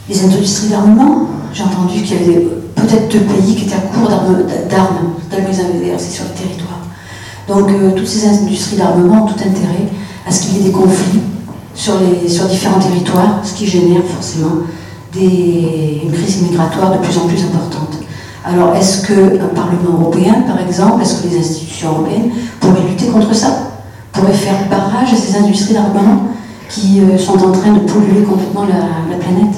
Les 0.09 0.24
industries 0.24 0.68
d'armement 0.68 1.28
J'ai 1.52 1.62
entendu 1.62 2.02
qu'il 2.02 2.16
y 2.20 2.24
avait 2.24 2.46
peut-être 2.74 3.09
deux 3.09 3.20
pays 3.20 3.55
qui 3.55 3.64
étaient 3.64 3.76
à 3.76 3.78
court 3.78 4.09
d'armes 4.09 5.14
dans 5.30 5.36
les 5.38 5.60
inversées 5.60 6.10
sur 6.10 6.24
le 6.24 6.38
territoire. 6.38 6.80
Donc, 7.48 7.70
euh, 7.70 7.92
toutes 7.92 8.06
ces 8.06 8.26
industries 8.28 8.76
d'armement 8.76 9.24
ont 9.24 9.26
tout 9.26 9.40
intérêt 9.40 9.88
à 10.26 10.30
ce 10.30 10.42
qu'il 10.42 10.56
y 10.56 10.60
ait 10.60 10.64
des 10.64 10.72
conflits 10.72 11.20
sur, 11.74 11.94
les, 12.01 12.28
différents 12.28 12.78
territoires, 12.78 13.40
ce 13.42 13.55
qui 13.55 13.66
génère 13.66 14.02
forcément 14.05 14.64
une 15.16 16.12
crise 16.12 16.42
migratoire 16.42 16.92
de 16.92 16.98
plus 16.98 17.16
en 17.16 17.26
plus 17.26 17.42
importante. 17.42 18.03
Alors, 18.47 18.77
est-ce 18.77 19.07
qu'un 19.07 19.47
Parlement 19.55 20.01
européen, 20.01 20.43
par 20.47 20.61
exemple, 20.61 21.03
est-ce 21.03 21.23
que 21.23 21.29
les 21.29 21.39
institutions 21.39 21.93
européennes 21.93 22.31
pourraient 22.61 22.87
lutter 22.87 23.07
contre 23.07 23.35
ça 23.35 23.71
Pourraient 24.12 24.35
faire 24.35 24.69
barrage 24.69 25.15
à 25.15 25.16
ces 25.16 25.39
industries 25.39 25.73
d'armement 25.73 26.29
qui 26.69 27.01
euh, 27.01 27.16
sont 27.16 27.43
en 27.43 27.53
train 27.53 27.73
de 27.73 27.79
polluer 27.81 28.23
complètement 28.23 28.66
la, 28.66 29.16
planète? 29.16 29.55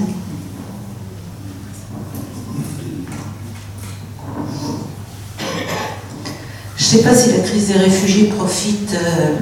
Je 6.77 6.85
ne 6.85 7.03
sais 7.03 7.03
pas 7.03 7.15
si 7.15 7.33
la 7.33 7.41
crise 7.41 7.67
des 7.67 7.79
réfugiés 7.79 8.27
profite 8.27 8.95
euh, 8.95 9.35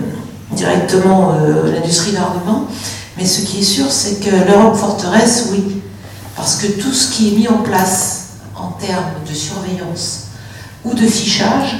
directement 0.52 1.32
euh, 1.34 1.70
l'industrie 1.74 2.12
d'armement, 2.12 2.66
mais 3.18 3.26
ce 3.26 3.42
qui 3.42 3.58
est 3.58 3.62
sûr, 3.62 3.90
c'est 3.90 4.20
que 4.20 4.30
l'Europe 4.30 4.74
forteresse, 4.74 5.50
oui, 5.52 5.82
parce 6.34 6.56
que 6.56 6.66
tout 6.68 6.92
ce 6.92 7.12
qui 7.12 7.34
est 7.34 7.36
mis 7.36 7.48
en 7.48 7.58
place 7.58 8.13
en 8.64 8.72
termes 8.72 9.12
de 9.28 9.34
surveillance 9.34 10.28
ou 10.84 10.94
de 10.94 11.06
fichage, 11.06 11.76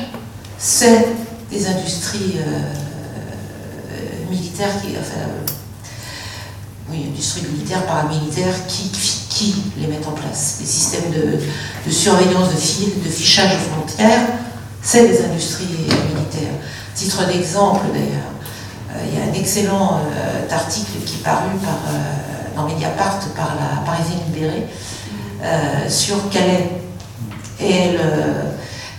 c'est 0.58 1.06
des 1.50 1.66
industries 1.66 2.36
euh, 2.38 2.74
militaires 4.30 4.80
qui, 4.80 4.88
enfin, 4.98 5.28
oui, 6.90 7.06
industries 7.10 7.46
militaires, 7.52 7.86
paramilitaires 7.86 8.66
qui, 8.66 8.90
les 9.78 9.88
mettent 9.88 10.06
en 10.06 10.12
place. 10.12 10.58
Les 10.60 10.66
systèmes 10.66 11.10
de, 11.10 11.90
surveillance 11.90 12.50
de 12.50 12.56
fil, 12.56 13.02
de 13.04 13.10
fichage 13.10 13.50
de 13.50 13.58
frontières, 13.58 14.28
c'est 14.80 15.08
des 15.08 15.24
industries 15.24 15.66
militaires. 15.66 16.54
Titre 16.94 17.26
d'exemple 17.26 17.86
d'ailleurs, 17.92 18.30
euh, 18.94 19.04
il 19.08 19.18
y 19.18 19.20
a 19.20 19.24
un 19.24 19.32
excellent 19.32 19.98
euh, 19.98 20.54
article 20.54 20.92
qui 21.04 21.16
est 21.16 21.24
paru 21.24 21.50
par, 21.62 21.74
euh, 21.88 22.56
dans 22.56 22.68
Mediapart 22.68 23.18
par 23.36 23.56
la 23.56 23.84
Parisienne 23.84 24.20
libérée 24.32 24.66
sur 25.88 26.28
Calais. 26.30 26.70
Et 27.60 27.70
elle, 27.70 28.00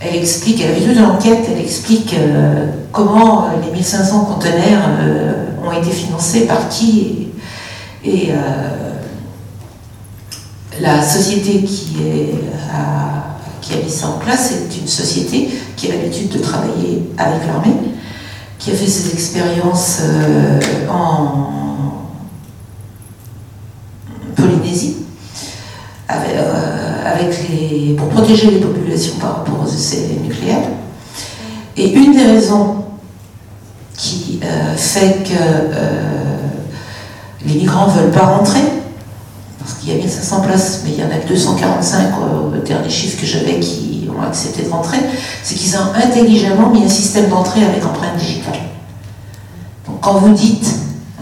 elle 0.00 0.16
explique, 0.16 0.62
elle 0.62 0.74
a 0.74 0.78
vu 0.78 0.94
de 0.94 1.00
l'enquête, 1.00 1.46
elle 1.50 1.60
explique 1.60 2.14
comment 2.92 3.48
les 3.64 3.70
1500 3.72 4.24
conteneurs 4.24 4.88
ont 5.64 5.72
été 5.72 5.90
financés 5.90 6.46
par 6.46 6.68
qui 6.68 7.28
et, 8.04 8.30
la 10.80 11.02
société 11.02 11.62
qui, 11.62 11.96
a, 12.72 13.76
mis 13.82 13.90
ça 13.90 14.08
en 14.08 14.18
place, 14.18 14.52
c'est 14.52 14.78
une 14.78 14.86
société 14.86 15.48
qui 15.76 15.90
a 15.90 15.94
l'habitude 15.94 16.28
de 16.28 16.38
travailler 16.38 17.10
avec 17.16 17.46
l'armée 17.46 17.76
qui 18.58 18.72
a 18.72 18.74
fait 18.74 18.86
ses 18.86 19.12
expériences 19.12 20.00
euh, 20.02 20.58
en 20.90 21.52
Polynésie, 24.34 24.95
euh, 26.10 27.94
pour 27.96 28.08
protéger 28.08 28.50
les 28.50 28.58
populations 28.58 29.16
par 29.16 29.38
rapport 29.38 29.64
aux 29.64 29.68
essais 29.68 30.08
nucléaires. 30.22 30.68
Et 31.76 31.92
une 31.92 32.14
des 32.14 32.24
raisons 32.24 32.84
qui 33.96 34.40
euh, 34.44 34.76
fait 34.76 35.24
que 35.24 35.84
les 37.46 37.54
migrants 37.54 37.86
ne 37.88 37.92
veulent 37.92 38.10
pas 38.10 38.26
rentrer, 38.26 38.60
parce 39.58 39.74
qu'il 39.74 39.90
y 39.90 39.92
a 39.92 39.96
1500 39.96 40.40
places, 40.42 40.82
mais 40.84 40.92
il 40.92 41.00
y 41.00 41.02
en 41.02 41.10
a 41.10 41.18
que 41.18 41.28
245 41.28 42.12
au 42.18 42.56
dernier 42.58 42.90
chiffre 42.90 43.20
que 43.20 43.26
j'avais 43.26 43.58
qui 43.60 44.08
ont 44.16 44.22
accepté 44.22 44.62
de 44.62 44.70
rentrer, 44.70 44.98
c'est 45.42 45.54
qu'ils 45.54 45.76
ont 45.76 45.92
intelligemment 45.94 46.70
mis 46.70 46.84
un 46.84 46.88
système 46.88 47.28
d'entrée 47.28 47.64
avec 47.64 47.84
empreinte 47.84 48.16
digitale. 48.16 48.60
Donc 49.86 50.00
quand 50.00 50.14
vous 50.14 50.34
dites 50.34 50.68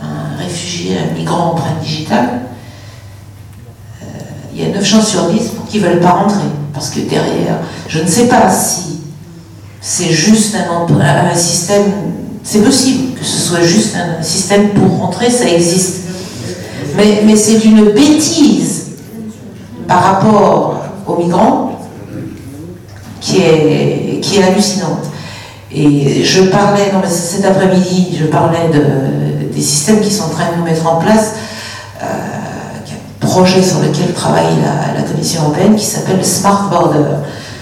un 0.03 0.37
réfugié, 0.37 0.97
un 0.99 1.15
migrant 1.15 1.53
empreinte 1.53 1.81
digitale, 1.81 2.29
euh, 2.29 2.54
il 4.55 4.63
y 4.63 4.65
a 4.65 4.69
9 4.69 4.85
chances 4.85 5.09
sur 5.09 5.29
10 5.29 5.49
pour 5.51 5.67
qu'ils 5.67 5.83
ne 5.83 5.89
veulent 5.89 6.01
pas 6.01 6.13
rentrer. 6.13 6.45
Parce 6.73 6.91
que 6.91 7.01
derrière, 7.01 7.59
je 7.89 8.01
ne 8.01 8.07
sais 8.07 8.27
pas 8.29 8.51
si 8.51 9.01
c'est 9.81 10.11
juste 10.11 10.57
un, 10.57 11.35
système, 11.35 11.93
c'est 12.43 12.63
possible 12.63 13.19
que 13.19 13.25
ce 13.25 13.39
soit 13.39 13.63
juste 13.63 13.95
un 13.97 14.23
système 14.23 14.71
pour 14.71 14.99
rentrer, 14.99 15.31
ça 15.31 15.49
existe. 15.49 16.05
Mais, 16.97 17.37
c'est 17.37 17.65
une 17.65 17.91
bêtise 17.91 18.87
par 19.87 20.03
rapport 20.03 20.85
aux 21.07 21.17
migrants 21.17 21.81
qui 23.21 23.39
est, 23.39 24.43
hallucinante. 24.43 25.05
Et 25.73 26.25
je 26.25 26.45
parlais, 26.45 26.93
cet 27.09 27.45
après-midi, 27.45 28.17
je 28.21 28.27
parlais 28.27 28.69
de, 28.73 29.53
des 29.55 29.61
systèmes 29.61 30.01
qui 30.01 30.11
sont 30.11 30.25
en 30.25 30.29
train 30.29 30.53
de 30.53 30.59
nous 30.59 30.65
mettre 30.65 30.87
en 30.87 30.97
place, 30.97 31.35
euh, 32.03 32.07
projet 33.25 33.63
sur 33.63 33.81
lequel 33.81 34.13
travaille 34.15 34.55
la, 34.95 35.03
Commission 35.03 35.43
européenne 35.43 35.77
qui 35.77 35.85
s'appelle 35.85 36.25
Smart 36.25 36.69
Border. 36.71 37.05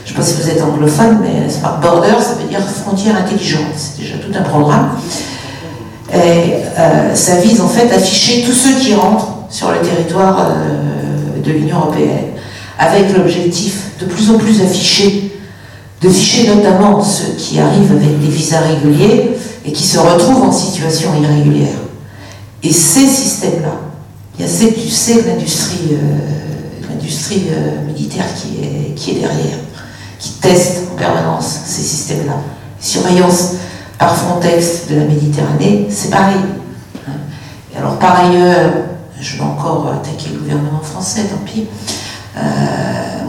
Je 0.04 0.12
ne 0.12 0.14
sais 0.14 0.14
pas 0.14 0.22
si 0.22 0.40
vous 0.40 0.48
êtes 0.48 0.62
anglophone, 0.62 1.18
mais 1.22 1.50
Smart 1.50 1.78
Border, 1.80 2.14
ça 2.20 2.34
veut 2.40 2.48
dire 2.48 2.60
frontière 2.60 3.16
intelligente. 3.16 3.74
C'est 3.76 4.00
déjà 4.00 4.14
tout 4.16 4.32
un 4.36 4.42
programme. 4.42 4.90
Et 6.12 6.54
euh, 6.78 7.14
ça 7.14 7.36
vise 7.36 7.60
en 7.60 7.68
fait 7.68 7.90
à 7.90 7.96
afficher 7.96 8.42
tous 8.42 8.52
ceux 8.52 8.74
qui 8.78 8.94
rentrent 8.94 9.28
sur 9.50 9.70
le 9.70 9.78
territoire 9.78 10.46
euh, 10.50 11.42
de 11.42 11.50
l'Union 11.50 11.78
européenne, 11.78 12.32
avec 12.78 13.16
l'objectif 13.16 13.90
de 14.00 14.06
plus 14.06 14.30
en 14.30 14.38
plus 14.38 14.62
affiché 14.62 15.32
de 16.02 16.08
ficher 16.08 16.48
notamment 16.48 17.02
ceux 17.02 17.34
qui 17.38 17.60
arrivent 17.60 17.92
avec 17.92 18.20
des 18.20 18.26
visas 18.26 18.60
réguliers 18.60 19.30
et 19.64 19.72
qui 19.72 19.84
se 19.84 19.98
retrouvent 19.98 20.42
en 20.42 20.52
situation 20.52 21.10
irrégulière. 21.22 21.78
Et 22.62 22.72
ces 22.72 23.06
systèmes-là, 23.06 23.74
il 24.38 24.42
y 24.42 24.44
a 24.44 24.48
c'est 24.48 25.26
l'industrie 25.26 25.90
euh, 25.92 26.88
l'industrie 26.88 27.48
euh, 27.50 27.86
militaire 27.86 28.26
qui 28.34 28.64
est, 28.64 28.94
qui 28.94 29.12
est 29.12 29.20
derrière, 29.20 29.58
qui 30.18 30.32
teste 30.34 30.84
en 30.92 30.96
permanence 30.96 31.60
ces 31.66 31.82
systèmes-là. 31.82 32.36
Surveillance 32.80 33.54
par 33.98 34.16
Frontex 34.16 34.88
de 34.90 34.96
la 34.96 35.04
Méditerranée, 35.04 35.86
c'est 35.90 36.10
pareil. 36.10 36.40
Et 37.72 37.78
alors 37.78 37.98
par 37.98 38.18
ailleurs, 38.18 38.72
je 39.20 39.36
vais 39.36 39.42
encore 39.42 39.86
attaquer 39.88 40.30
le 40.32 40.40
gouvernement 40.40 40.80
français, 40.82 41.22
tant 41.24 41.44
pis. 41.44 41.66
Euh, 42.36 42.40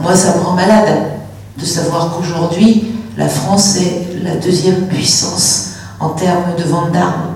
moi, 0.02 0.14
ça 0.16 0.36
me 0.36 0.42
rend 0.42 0.52
malade 0.52 1.12
de 1.58 1.64
savoir 1.64 2.16
qu'aujourd'hui, 2.16 2.92
la 3.16 3.28
France 3.28 3.76
est 3.76 4.22
la 4.22 4.36
deuxième 4.36 4.86
puissance 4.88 5.74
en 6.00 6.10
termes 6.10 6.56
de 6.58 6.64
vente 6.64 6.92
d'armes. 6.92 7.33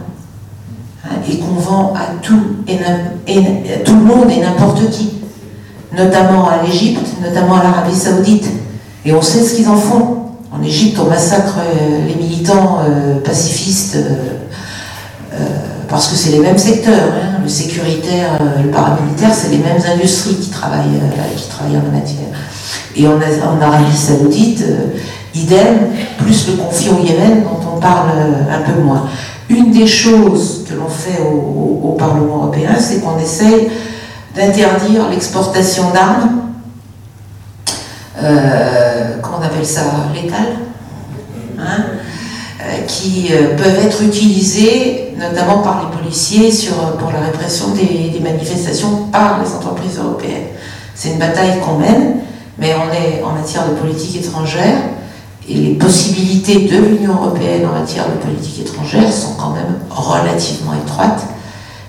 Et 1.30 1.38
qu'on 1.38 1.60
vend 1.60 1.94
à 1.94 2.14
tout, 2.22 2.40
tout 3.84 3.94
le 3.94 4.02
monde 4.02 4.30
et 4.30 4.40
n'importe 4.40 4.88
qui, 4.90 5.10
notamment 5.96 6.48
à 6.48 6.62
l'Égypte, 6.64 7.06
notamment 7.22 7.56
à 7.56 7.64
l'Arabie 7.64 7.94
Saoudite. 7.94 8.48
Et 9.04 9.12
on 9.12 9.22
sait 9.22 9.42
ce 9.42 9.54
qu'ils 9.54 9.68
en 9.68 9.76
font. 9.76 10.18
En 10.52 10.62
Égypte, 10.62 10.98
on 10.98 11.08
massacre 11.08 11.56
euh, 11.58 12.06
les 12.06 12.14
militants 12.14 12.78
euh, 12.80 13.20
pacifistes 13.20 13.96
euh, 13.96 15.36
parce 15.88 16.08
que 16.08 16.16
c'est 16.16 16.30
les 16.30 16.40
mêmes 16.40 16.58
secteurs. 16.58 16.94
Hein. 16.94 17.40
le 17.42 17.48
sécuritaire, 17.48 18.38
le 18.62 18.70
paramilitaire, 18.70 19.32
c'est 19.32 19.50
les 19.50 19.58
mêmes 19.58 19.80
industries 19.94 20.34
qui 20.36 20.50
travaillent, 20.50 21.00
qui 21.36 21.48
travaillent 21.48 21.76
en 21.76 21.92
la 21.92 21.98
matière. 21.98 22.28
Et 22.96 23.06
en, 23.06 23.60
Arabie 23.60 23.96
Saoudite, 23.96 24.64
idem, 25.34 25.78
plus 26.18 26.48
le 26.48 26.54
conflit 26.54 26.90
au 26.90 27.02
Yémen 27.02 27.42
dont 27.44 27.76
on 27.76 27.80
parle 27.80 28.08
un 28.50 28.70
peu 28.70 28.80
moins. 28.82 29.08
Une 29.48 29.70
des 29.70 29.86
choses 29.86 30.64
que 30.68 30.74
l'on 30.74 30.88
fait 30.88 31.20
au, 31.22 31.96
Parlement 31.98 32.44
européen, 32.44 32.76
c'est 32.78 33.00
qu'on 33.00 33.18
essaye 33.18 33.68
d'interdire 34.36 35.08
l'exportation 35.10 35.90
d'armes, 35.90 36.42
euh, 38.22 39.16
comment 39.20 39.38
on 39.40 39.44
appelle 39.44 39.66
ça, 39.66 39.82
létales, 40.14 40.58
hein, 41.58 41.84
qui 42.86 43.32
peuvent 43.56 43.84
être 43.84 44.00
utilisées 44.04 45.14
notamment 45.18 45.58
par 45.58 45.90
les 45.90 45.98
policiers 45.98 46.52
pour 47.00 47.10
la 47.10 47.18
répression 47.18 47.70
des 47.70 48.20
manifestations 48.20 49.08
par 49.10 49.40
les 49.42 49.52
entreprises 49.52 49.98
européennes. 49.98 50.46
C'est 50.94 51.10
une 51.10 51.18
bataille 51.18 51.58
qu'on 51.58 51.78
mène 51.78 52.18
mais 52.58 52.74
on 52.74 52.92
est 52.92 53.22
en 53.22 53.32
matière 53.32 53.68
de 53.68 53.74
politique 53.74 54.16
étrangère 54.16 54.78
et 55.48 55.54
les 55.54 55.74
possibilités 55.74 56.66
de 56.66 56.76
l'Union 56.76 57.14
européenne 57.14 57.66
en 57.66 57.72
matière 57.72 58.06
de 58.08 58.16
politique 58.16 58.60
étrangère 58.60 59.10
sont 59.12 59.34
quand 59.34 59.54
même 59.54 59.78
relativement 59.88 60.74
étroites, 60.74 61.22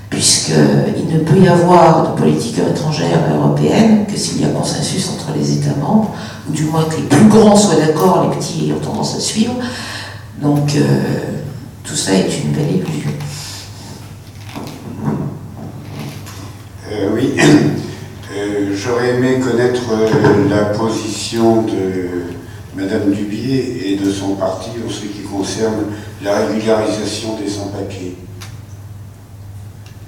puisqu'il 0.10 1.14
ne 1.14 1.20
peut 1.20 1.38
y 1.38 1.48
avoir 1.48 2.12
de 2.12 2.22
politique 2.22 2.58
étrangère 2.58 3.20
européenne 3.34 4.06
que 4.08 4.18
s'il 4.18 4.42
y 4.42 4.46
a 4.46 4.50
consensus 4.50 5.10
entre 5.10 5.38
les 5.38 5.58
États 5.58 5.76
membres, 5.76 6.12
ou 6.50 6.54
du 6.54 6.66
moins 6.66 6.86
que 6.86 6.96
les 6.96 7.04
plus 7.04 7.28
grands 7.28 7.56
soient 7.56 7.76
d'accord, 7.76 8.30
les 8.30 8.38
petits 8.38 8.66
ayant 8.66 8.80
tendance 8.80 9.16
à 9.16 9.20
suivre. 9.20 9.54
Donc, 10.42 10.76
euh, 10.76 10.82
tout 11.84 11.96
ça 11.96 12.14
est 12.14 12.30
une 12.44 12.52
belle 12.52 12.76
illusion. 12.76 13.12
Euh, 16.92 17.10
oui, 17.14 17.36
Euh, 18.38 18.76
j'aurais 18.76 19.16
aimé 19.16 19.40
connaître 19.40 19.82
euh, 19.92 20.50
la 20.50 20.66
position 20.66 21.64
de 21.64 22.36
Madame 22.76 23.12
Dubier 23.12 23.92
et 23.92 23.96
de 23.96 24.12
son 24.12 24.36
parti 24.36 24.70
en 24.86 24.90
ce 24.90 25.02
qui 25.02 25.24
concerne 25.24 25.86
la 26.24 26.46
régularisation 26.46 27.38
des 27.38 27.50
sans-papiers. 27.50 28.16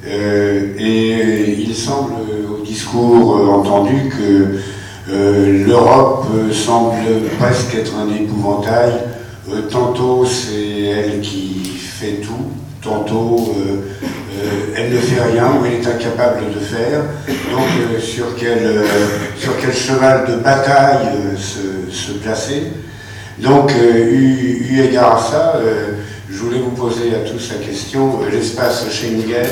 Euh, 0.07 0.75
et 0.79 1.55
il 1.59 1.75
semble 1.75 2.13
au 2.51 2.63
discours 2.63 3.37
euh, 3.37 3.47
entendu 3.47 4.09
que 4.09 4.59
euh, 5.11 5.65
l'Europe 5.65 6.25
semble 6.51 6.95
presque 7.39 7.75
être 7.75 7.93
un 7.95 8.13
épouvantail. 8.13 8.93
Tantôt 9.69 10.25
c'est 10.25 10.81
elle 10.81 11.19
qui 11.21 11.61
fait 11.75 12.21
tout, 12.21 12.51
tantôt 12.81 13.53
euh, 14.43 14.73
elle 14.75 14.91
ne 14.91 14.97
fait 14.97 15.21
rien 15.21 15.51
ou 15.51 15.65
elle 15.65 15.73
est 15.73 15.87
incapable 15.87 16.53
de 16.53 16.59
faire. 16.59 17.01
Donc 17.51 17.67
euh, 17.79 17.99
sur, 17.99 18.35
quel, 18.35 18.59
euh, 18.59 18.83
sur 19.37 19.57
quel 19.59 19.73
cheval 19.73 20.25
de 20.29 20.35
bataille 20.37 21.09
se, 21.37 22.11
placer. 22.13 22.63
Donc 23.39 23.71
eu, 23.73 24.81
égard 24.83 25.15
à 25.15 25.31
ça, 25.31 25.61
je 26.29 26.37
voulais 26.37 26.59
vous 26.59 26.71
poser 26.71 27.15
à 27.15 27.19
tous 27.27 27.51
la 27.51 27.65
question, 27.65 28.19
l'espace 28.31 28.85
Schengen, 28.91 29.47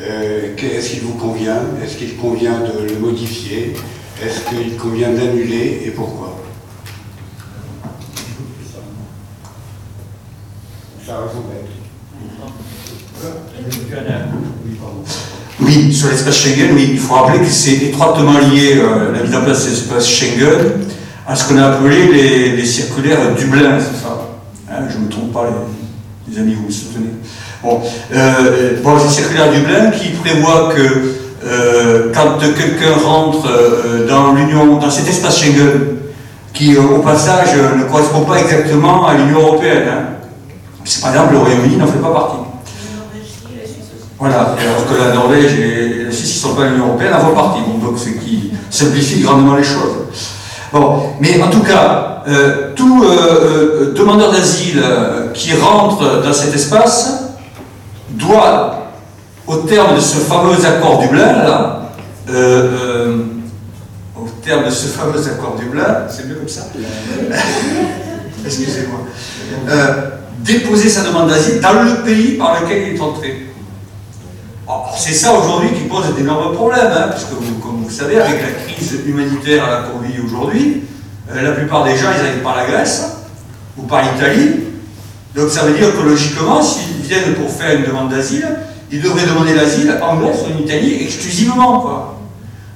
est-ce 0.00 0.90
qu'il 0.90 1.00
vous 1.00 1.14
convient? 1.14 1.60
Est-ce 1.84 1.96
qu'il 1.96 2.16
convient 2.16 2.60
de 2.60 2.88
le 2.88 2.98
modifier? 2.98 3.74
Est-ce 4.24 4.48
qu'il 4.48 4.76
convient 4.76 5.10
d'annuler? 5.10 5.82
Et 5.84 5.90
pourquoi? 5.90 6.40
Oui, 15.60 15.92
sur 15.92 16.08
l'espace 16.08 16.36
Schengen, 16.36 16.70
oui, 16.74 16.90
il 16.92 16.98
faut 16.98 17.14
rappeler 17.14 17.40
que 17.40 17.50
c'est 17.50 17.74
étroitement 17.74 18.38
lié, 18.38 18.76
euh, 18.76 19.12
la 19.12 19.22
mise 19.22 19.34
en 19.34 19.42
place 19.42 19.64
de 19.66 19.70
l'espace 19.70 20.08
Schengen, 20.08 20.80
à 21.26 21.36
ce 21.36 21.48
qu'on 21.48 21.58
a 21.58 21.66
appelé 21.66 22.56
les, 22.56 22.64
circulaires 22.64 23.34
Dublin, 23.36 23.78
c'est 23.78 24.02
ça? 24.02 24.30
Hein, 24.70 24.84
Je 24.90 24.98
ne 24.98 25.04
me 25.04 25.08
trompe 25.08 25.32
pas, 25.32 25.44
les, 26.28 26.38
amis, 26.38 26.54
vous 26.54 26.66
me 26.66 26.70
soutenez. 26.70 27.10
Bon, 27.62 27.80
euh, 28.14 29.08
circulaires 29.08 29.52
Dublin 29.52 29.90
qui 29.90 30.08
prévoient 30.10 30.72
que 30.74 31.14
euh, 31.46 32.12
quand 32.14 32.38
quelqu'un 32.38 32.94
rentre 33.04 33.46
euh, 33.46 34.08
dans 34.08 34.32
l'Union, 34.32 34.76
dans 34.76 34.90
cet 34.90 35.08
espace 35.08 35.40
Schengen, 35.40 35.98
qui 36.54 36.76
au 36.76 36.98
passage 36.98 37.54
ne 37.78 37.84
correspond 37.84 38.22
pas 38.22 38.40
exactement 38.40 39.06
à 39.06 39.14
l'Union 39.14 39.40
Européenne, 39.40 39.84
hein. 39.88 40.04
C'est, 40.84 41.02
par 41.02 41.10
exemple 41.10 41.34
le 41.34 41.38
Royaume-Uni 41.40 41.76
n'en 41.76 41.86
fait 41.86 41.98
pas 41.98 42.10
partie. 42.10 42.49
Voilà, 44.20 44.54
alors 44.60 44.86
que 44.86 45.02
la 45.02 45.14
Norvège 45.14 45.58
et 45.58 46.04
la 46.04 46.12
Suisse, 46.12 46.34
ils 46.34 46.46
ne 46.46 46.50
sont 46.50 46.54
pas 46.54 46.66
l'Union 46.66 46.88
Européenne, 46.88 47.14
en 47.14 47.20
font 47.20 47.34
partie, 47.34 47.60
bon, 47.66 47.78
donc 47.78 47.98
ce 47.98 48.10
qui 48.10 48.52
simplifie 48.68 49.22
grandement 49.22 49.56
les 49.56 49.64
choses. 49.64 49.96
Bon, 50.70 51.14
mais 51.20 51.40
en 51.42 51.48
tout 51.48 51.62
cas, 51.62 52.22
euh, 52.28 52.74
tout 52.76 53.02
euh, 53.02 53.08
euh, 53.08 53.94
demandeur 53.94 54.30
d'asile 54.30 54.84
qui 55.32 55.54
rentre 55.54 56.22
dans 56.22 56.34
cet 56.34 56.54
espace 56.54 57.30
doit, 58.10 58.92
au 59.46 59.56
terme 59.56 59.96
de 59.96 60.00
ce 60.00 60.18
fameux 60.18 60.66
accord 60.66 61.00
Dublin, 61.00 61.32
là, 61.32 61.90
au 64.14 64.28
terme 64.44 64.66
de 64.66 64.70
ce 64.70 64.88
fameux 64.88 65.26
accord 65.26 65.56
Dublin, 65.58 66.04
c'est 66.10 66.28
mieux 66.28 66.34
comme 66.34 66.46
ça 66.46 66.66
Excusez-moi. 68.44 69.00
Déposer 70.40 70.90
sa 70.90 71.04
demande 71.04 71.30
d'asile 71.30 71.60
dans 71.60 71.82
le 71.82 72.02
pays 72.04 72.36
par 72.36 72.60
lequel 72.60 72.88
il 72.88 72.96
est 72.96 73.00
entré. 73.00 73.49
Alors, 74.70 74.94
C'est 74.96 75.14
ça 75.14 75.32
aujourd'hui 75.32 75.70
qui 75.72 75.88
pose 75.88 76.14
d'énormes 76.16 76.54
problèmes, 76.54 76.92
hein, 76.96 77.08
puisque 77.10 77.30
comme 77.60 77.82
vous 77.82 77.90
savez, 77.90 78.20
avec 78.20 78.40
la 78.40 78.72
crise 78.72 79.00
humanitaire 79.04 79.64
à 79.64 79.70
la 79.70 79.76
qu'on 79.82 79.98
vit 79.98 80.20
aujourd'hui, 80.24 80.82
euh, 81.30 81.42
la 81.42 81.50
plupart 81.52 81.82
des 81.82 81.96
gens, 81.96 82.06
ils 82.16 82.20
arrivent 82.24 82.42
par 82.42 82.56
la 82.56 82.66
Grèce 82.66 83.16
ou 83.76 83.82
par 83.82 84.02
l'Italie. 84.02 84.60
Donc 85.34 85.50
ça 85.50 85.62
veut 85.64 85.76
dire 85.76 85.92
que 85.96 86.02
logiquement, 86.08 86.62
s'ils 86.62 87.02
viennent 87.02 87.34
pour 87.34 87.50
faire 87.50 87.76
une 87.76 87.84
demande 87.84 88.10
d'asile, 88.10 88.46
ils 88.92 89.00
devraient 89.02 89.26
demander 89.26 89.54
l'asile 89.54 89.92
en 90.02 90.16
Grèce 90.18 90.38
ou 90.48 90.56
en 90.56 90.62
Italie 90.64 91.02
exclusivement. 91.02 92.14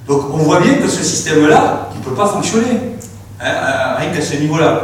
Donc 0.07 0.21
on 0.33 0.37
voit 0.39 0.59
bien 0.59 0.73
que 0.75 0.89
ce 0.89 1.01
système-là, 1.03 1.89
il 1.93 1.99
ne 1.99 2.03
peut 2.03 2.11
pas 2.15 2.27
fonctionner, 2.27 2.97
hein, 3.41 3.45
à- 3.45 3.95
rien 3.99 4.09
qu'à 4.11 4.21
ce 4.21 4.35
niveau-là. 4.35 4.81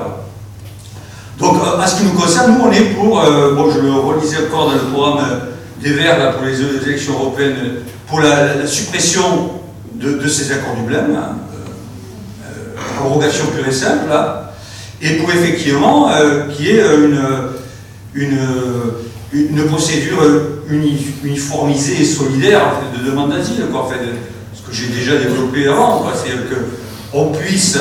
Donc, 1.38 1.56
euh, 1.56 1.82
en 1.84 1.88
ce 1.88 1.96
qui 1.98 2.04
nous 2.04 2.12
concerne, 2.20 2.54
nous, 2.58 2.66
on 2.66 2.72
est 2.72 2.94
pour, 2.96 3.20
euh, 3.20 3.56
bon, 3.56 3.70
je 3.72 3.80
le 3.80 3.92
relisais 3.92 4.38
encore 4.48 4.68
dans 4.68 4.74
le 4.74 4.80
programme 4.80 5.18
euh, 5.26 5.40
des 5.82 5.91
Verts 5.94 6.20
là, 6.20 6.32
pour 6.34 6.45
les 6.45 6.62
euh, 6.62 6.82
élections 6.86 7.14
européennes, 7.14 7.56
euh, 7.64 7.80
pour 8.08 8.22
la, 8.22 8.66
suppression 8.68 9.52
de, 9.95 10.28
ces 10.28 10.52
accords 10.52 10.76
du 10.76 10.84
blême, 10.84 11.16
hein, 11.16 11.38
euh, 11.53 12.45
euh, 12.45 12.99
abrogation 12.99 13.45
pure 13.48 13.68
et 13.68 13.72
simple, 13.72 14.10
là, 14.10 14.53
et 15.02 15.18
pour 15.18 15.30
effectivement 15.32 16.12
euh, 16.12 16.48
qu'il 16.49 16.66
y 16.66 16.70
ait 16.72 16.82
euh, 16.84 17.52
une, 18.14 18.22
une, 19.34 19.60
euh, 19.60 19.68
procédure 19.68 20.22
euh, 20.22 20.64
uni- 20.70 21.16
uniformisée 21.24 22.02
et 22.02 22.06
solidaire 22.06 22.62
de 22.98 23.10
demande 23.10 23.32
d'asile, 23.32 23.64
en 23.74 23.88
fait, 23.88 23.99
ce 24.53 24.62
que 24.62 24.74
j'ai 24.76 24.88
déjà 24.88 25.18
développé 25.18 25.68
avant, 25.68 26.03
c'est-à-dire 26.14 26.44
qu'on 27.12 27.32
puisse 27.32 27.78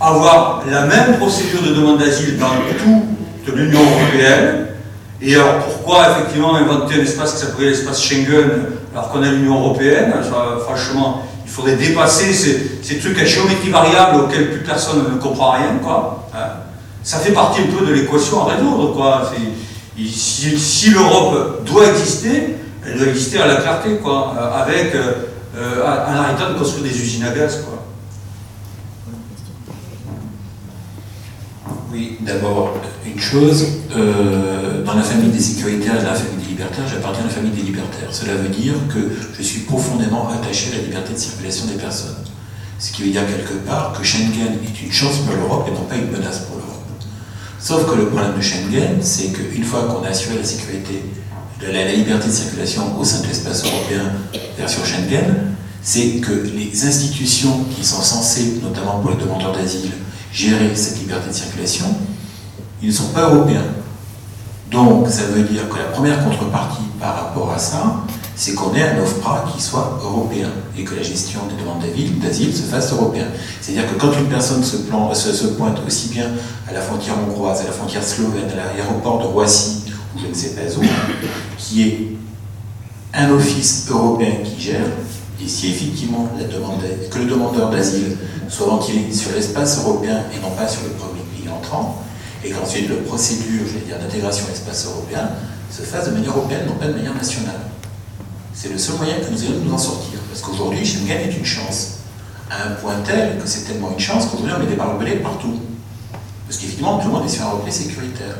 avoir 0.00 0.64
la 0.70 0.86
même 0.86 1.16
procédure 1.18 1.62
de 1.62 1.74
demande 1.74 1.98
d'asile 1.98 2.38
dans 2.38 2.50
toute 3.44 3.54
l'Union 3.56 3.80
européenne. 3.80 4.67
Et 5.20 5.34
alors 5.34 5.58
pourquoi 5.58 6.10
effectivement 6.10 6.54
inventer 6.54 6.94
un 6.94 7.02
espace 7.02 7.34
qui 7.34 7.38
s'appellerait 7.38 7.70
l'espace 7.70 8.02
Schengen 8.02 8.66
alors 8.94 9.10
qu'on 9.10 9.22
a 9.22 9.30
l'Union 9.30 9.58
européenne? 9.58 10.12
Franchement, 10.64 11.22
il 11.44 11.50
faudrait 11.50 11.76
dépasser 11.76 12.32
ces, 12.32 12.78
ces 12.82 12.98
trucs 12.98 13.18
à 13.18 13.24
géométrie 13.24 13.70
variable 13.70 14.20
auxquels 14.20 14.50
plus 14.50 14.60
personne 14.60 15.04
ne 15.12 15.20
comprend 15.20 15.52
rien. 15.52 15.78
Quoi. 15.82 16.28
Hein. 16.34 16.38
Ça 17.02 17.18
fait 17.18 17.32
partie 17.32 17.62
un 17.62 17.76
peu 17.76 17.86
de 17.86 17.92
l'équation 17.92 18.46
à 18.46 18.54
résoudre. 18.54 18.92
Quoi. 18.94 19.30
Si, 20.06 20.90
l'Europe 20.90 21.64
doit 21.64 21.88
exister, 21.88 22.56
elle 22.86 22.98
doit 22.98 23.08
exister 23.08 23.40
à 23.40 23.46
la 23.46 23.56
clarté, 23.56 23.96
quoi, 23.96 24.34
euh, 24.38 24.62
avec, 24.62 24.94
euh, 24.94 25.12
euh, 25.56 25.82
en 25.84 26.16
arrêtant 26.16 26.50
de 26.52 26.58
construire 26.58 26.84
des 26.84 27.00
usines 27.00 27.24
à 27.24 27.30
gaz. 27.30 27.64
Quoi. 27.64 27.77
D'abord, 32.20 32.74
une 33.06 33.18
chose, 33.18 33.66
euh, 33.96 34.84
dans 34.84 34.94
la 34.94 35.02
famille 35.02 35.30
des 35.30 35.40
sécuritaires 35.40 35.96
dans 35.96 36.10
la 36.10 36.14
famille 36.14 36.44
des 36.44 36.50
libertaires, 36.50 36.86
j'appartiens 36.88 37.24
à 37.24 37.26
la 37.26 37.32
famille 37.32 37.50
des 37.50 37.62
libertaires. 37.62 38.08
Cela 38.12 38.34
veut 38.34 38.48
dire 38.48 38.74
que 38.92 39.00
je 39.36 39.42
suis 39.42 39.60
profondément 39.60 40.28
attaché 40.28 40.72
à 40.72 40.76
la 40.76 40.82
liberté 40.82 41.14
de 41.14 41.18
circulation 41.18 41.66
des 41.66 41.74
personnes. 41.74 42.24
Ce 42.78 42.92
qui 42.92 43.02
veut 43.02 43.10
dire 43.10 43.22
quelque 43.26 43.54
part 43.66 43.92
que 43.98 44.04
Schengen 44.04 44.58
est 44.64 44.82
une 44.82 44.92
chance 44.92 45.18
pour 45.18 45.34
l'Europe 45.34 45.68
et 45.68 45.72
non 45.72 45.86
pas 45.86 45.96
une 45.96 46.10
menace 46.10 46.40
pour 46.40 46.58
l'Europe. 46.58 46.84
Sauf 47.58 47.90
que 47.90 47.96
le 47.96 48.06
problème 48.06 48.36
de 48.36 48.42
Schengen, 48.42 48.98
c'est 49.00 49.32
qu'une 49.32 49.64
fois 49.64 49.82
qu'on 49.84 50.04
a 50.04 50.08
assuré 50.08 50.36
la 50.36 50.44
sécurité, 50.44 51.02
la, 51.60 51.72
la 51.72 51.92
liberté 51.92 52.28
de 52.28 52.32
circulation 52.32 52.98
au 52.98 53.04
sein 53.04 53.22
de 53.22 53.26
l'espace 53.26 53.64
européen 53.64 54.12
version 54.56 54.82
Schengen, 54.84 55.54
c'est 55.82 56.20
que 56.20 56.32
les 56.32 56.84
institutions 56.84 57.64
qui 57.74 57.84
sont 57.84 58.02
censées, 58.02 58.60
notamment 58.62 59.00
pour 59.00 59.10
les 59.10 59.16
demandeurs 59.16 59.52
d'asile, 59.52 59.90
gérer 60.32 60.74
cette 60.74 60.98
liberté 61.00 61.28
de 61.30 61.34
circulation, 61.34 61.86
ils 62.82 62.88
ne 62.88 62.92
sont 62.94 63.08
pas 63.08 63.30
européens. 63.30 63.64
Donc, 64.70 65.08
ça 65.08 65.22
veut 65.24 65.42
dire 65.44 65.68
que 65.68 65.76
la 65.78 65.84
première 65.84 66.22
contrepartie 66.24 66.82
par 67.00 67.14
rapport 67.14 67.50
à 67.52 67.58
ça, 67.58 68.02
c'est 68.36 68.54
qu'on 68.54 68.72
ait 68.74 68.82
un 68.82 68.98
OFPRA 69.02 69.46
qui 69.52 69.60
soit 69.62 69.98
européen 70.04 70.48
et 70.76 70.84
que 70.84 70.94
la 70.94 71.02
gestion 71.02 71.40
des 71.48 71.60
demandes 71.60 71.82
d'asile- 72.22 72.54
se 72.54 72.62
fasse 72.62 72.92
européen. 72.92 73.26
C'est-à-dire 73.60 73.90
que 73.92 73.98
quand 73.98 74.12
une 74.12 74.26
personne 74.28 74.62
se, 74.62 74.76
plan- 74.76 75.12
se- 75.14 75.32
se 75.32 75.46
pointe 75.48 75.78
aussi 75.86 76.08
bien 76.10 76.26
à 76.68 76.72
la 76.72 76.80
frontière 76.80 77.14
hongroise, 77.18 77.62
à 77.62 77.64
la 77.64 77.72
frontière 77.72 78.04
slovène, 78.04 78.48
à 78.52 78.54
l'aéroport 78.76 79.18
de 79.20 79.24
Roissy, 79.24 79.84
ou 80.14 80.20
je 80.22 80.28
ne 80.28 80.34
sais 80.34 80.50
pas 80.50 80.62
où, 80.76 80.82
qui 81.56 81.82
est 81.82 81.98
un 83.14 83.30
office 83.30 83.86
européen 83.90 84.32
qui 84.44 84.60
gère, 84.62 84.84
et 85.42 85.48
si 85.48 85.70
effectivement 85.70 86.28
que 87.10 87.18
le 87.18 87.26
demandeur 87.26 87.70
d'asile 87.70 88.16
soit 88.48 88.66
ventilé 88.66 89.12
sur 89.12 89.30
l'espace 89.32 89.78
européen 89.78 90.24
et 90.34 90.40
non 90.40 90.50
pas 90.50 90.66
sur 90.66 90.82
le 90.82 90.90
premier 90.90 91.22
pays 91.34 91.48
entrant, 91.48 92.02
et 92.44 92.50
qu'ensuite 92.50 92.88
la 92.88 92.96
procédure 92.96 93.66
d'intégration 93.88 94.46
à 94.46 94.50
l'espace 94.50 94.86
européen 94.86 95.30
se 95.70 95.82
fasse 95.82 96.08
de 96.08 96.12
manière 96.12 96.30
européenne, 96.30 96.66
non 96.66 96.74
pas 96.74 96.86
de 96.86 96.94
manière 96.94 97.14
nationale. 97.14 97.60
C'est 98.54 98.72
le 98.72 98.78
seul 98.78 98.96
moyen 98.96 99.14
que 99.16 99.30
nous 99.30 99.42
ayons 99.42 99.58
de 99.58 99.64
nous 99.64 99.72
en 99.72 99.78
sortir. 99.78 100.18
Parce 100.28 100.40
qu'aujourd'hui, 100.40 100.84
Schengen 100.84 101.18
est 101.18 101.36
une 101.36 101.44
chance. 101.44 101.98
À 102.50 102.68
un 102.68 102.70
point 102.72 102.94
tel 103.04 103.38
que 103.38 103.46
c'est 103.46 103.64
tellement 103.64 103.92
une 103.92 104.00
chance 104.00 104.26
qu'aujourd'hui 104.26 104.52
on 104.56 104.60
met 104.60 104.66
des 104.66 104.76
barbelés 104.76 105.16
partout. 105.16 105.60
Parce 106.46 106.58
qu'effectivement, 106.58 106.98
tout 106.98 107.08
le 107.08 107.12
monde 107.12 107.26
est 107.26 107.28
sur 107.28 107.44
un 107.44 107.50
repli 107.50 107.70
sécuritaire. 107.70 108.36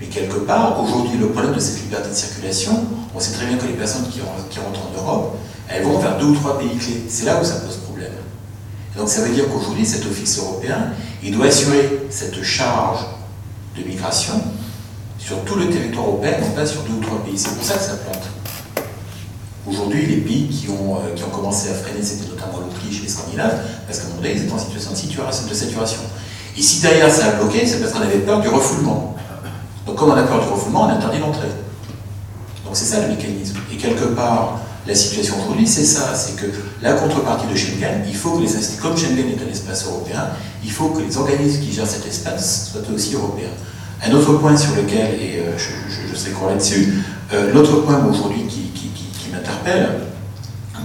Mais 0.00 0.06
quelque 0.06 0.38
part, 0.38 0.80
aujourd'hui, 0.82 1.18
le 1.18 1.28
problème 1.28 1.54
de 1.54 1.60
cette 1.60 1.82
liberté 1.82 2.10
de 2.10 2.14
circulation, 2.14 2.84
on 3.14 3.20
sait 3.20 3.32
très 3.32 3.46
bien 3.46 3.56
que 3.56 3.66
les 3.66 3.72
personnes 3.72 4.06
qui 4.08 4.20
rentrent 4.20 4.80
en 4.80 5.02
Europe, 5.02 5.36
elles 5.68 5.82
vont 5.82 5.98
vers 5.98 6.18
deux 6.18 6.26
ou 6.26 6.34
trois 6.34 6.58
pays 6.58 6.76
clés. 6.76 7.04
C'est 7.08 7.24
là 7.24 7.40
où 7.40 7.44
ça 7.44 7.56
pose 7.56 7.76
problème. 7.76 8.12
Et 8.94 8.98
donc 8.98 9.08
ça 9.08 9.22
veut 9.22 9.34
dire 9.34 9.48
qu'aujourd'hui, 9.48 9.84
cet 9.86 10.04
office 10.06 10.38
européen, 10.38 10.92
il 11.22 11.32
doit 11.32 11.46
assurer 11.46 12.06
cette 12.10 12.42
charge 12.42 13.00
de 13.76 13.82
migration 13.82 14.40
sur 15.18 15.42
tout 15.44 15.56
le 15.56 15.70
territoire 15.70 16.06
européen, 16.06 16.32
non 16.40 16.50
pas 16.50 16.66
sur 16.66 16.82
deux 16.82 16.94
ou 16.94 17.00
trois 17.00 17.24
pays. 17.24 17.38
C'est 17.38 17.54
pour 17.54 17.64
ça 17.64 17.74
que 17.74 17.82
ça 17.82 17.96
plante. 17.96 18.22
Aujourd'hui, 19.66 20.04
les 20.06 20.18
pays 20.18 20.48
qui 20.48 20.68
ont, 20.68 20.96
euh, 20.96 21.14
qui 21.16 21.24
ont 21.24 21.30
commencé 21.30 21.70
à 21.70 21.74
freiner, 21.74 22.02
c'était 22.02 22.28
notamment 22.28 22.60
l'Autriche 22.60 22.98
et 22.98 23.02
les 23.04 23.08
Scandinaves, 23.08 23.58
parce 23.86 23.98
qu'à 23.98 24.04
un 24.04 24.08
moment 24.08 24.20
donné, 24.20 24.34
ils 24.34 24.42
étaient 24.42 24.52
en 24.52 24.58
situation 24.58 24.90
de 25.48 25.54
saturation. 25.54 26.00
Et 26.56 26.62
si 26.62 26.80
derrière 26.82 27.10
ça 27.10 27.28
a 27.28 27.30
bloqué, 27.32 27.66
c'est 27.66 27.80
parce 27.80 27.92
qu'on 27.92 28.02
avait 28.02 28.18
peur 28.18 28.40
du 28.40 28.48
refoulement. 28.48 29.16
Donc 29.86 29.96
comme 29.96 30.10
on 30.10 30.16
a 30.16 30.22
peur 30.22 30.40
du 30.40 30.48
refoulement, 30.48 30.84
on 30.84 30.88
interdit 30.88 31.18
l'entrée. 31.18 31.48
Donc 32.64 32.76
c'est 32.76 32.84
ça 32.84 33.00
le 33.00 33.08
mécanisme. 33.08 33.56
Et 33.72 33.76
quelque 33.76 34.04
part, 34.04 34.60
la 34.86 34.94
situation 34.94 35.36
aujourd'hui, 35.40 35.66
c'est 35.66 35.84
ça, 35.84 36.14
c'est 36.14 36.36
que 36.36 36.46
la 36.82 36.92
contrepartie 36.92 37.46
de 37.46 37.56
Schengen, 37.56 38.02
il 38.06 38.14
faut 38.14 38.32
que 38.32 38.42
les 38.42 38.48
comme 38.80 38.96
Schengen 38.96 39.28
est 39.28 39.42
un 39.42 39.50
espace 39.50 39.86
européen, 39.86 40.28
il 40.62 40.70
faut 40.70 40.88
que 40.90 41.00
les 41.00 41.16
organismes 41.16 41.62
qui 41.62 41.72
gèrent 41.72 41.86
cet 41.86 42.06
espace 42.06 42.70
soient 42.70 42.94
aussi 42.94 43.14
européens. 43.14 43.48
Un 44.06 44.12
autre 44.12 44.34
point 44.34 44.56
sur 44.56 44.74
lequel, 44.76 45.14
et 45.14 45.38
euh, 45.38 45.56
je, 45.56 45.70
je, 45.88 46.14
je 46.14 46.46
là-dessus, 46.48 47.02
euh, 47.32 47.52
l'autre 47.54 47.80
point 47.80 48.04
aujourd'hui 48.04 48.42
qui, 48.46 48.70
qui, 48.74 49.30
m'interpelle 49.32 49.88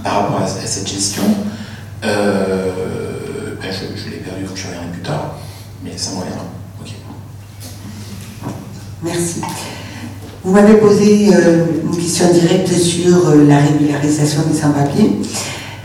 par 0.02 0.22
rapport 0.22 0.40
à, 0.40 0.46
cette 0.46 0.88
gestion, 0.88 1.22
euh, 2.02 3.54
ben 3.60 3.70
je, 3.70 4.10
l'ai 4.10 4.16
perdu, 4.16 4.44
donc 4.44 4.56
je 4.56 4.66
reviendrai 4.66 4.90
plus 4.92 5.02
tard, 5.02 5.36
mais 5.84 5.96
ça 5.96 6.12
me 6.12 6.20
reviendra. 6.20 6.44
Merci. 9.02 9.40
Vous 10.42 10.52
m'avez 10.52 10.74
posé 10.74 11.28
euh, 11.34 11.66
une 11.84 11.98
question 11.98 12.32
directe 12.32 12.72
sur 12.72 13.28
euh, 13.28 13.46
la 13.46 13.58
régularisation 13.58 14.40
des 14.50 14.58
sans-papiers. 14.58 15.18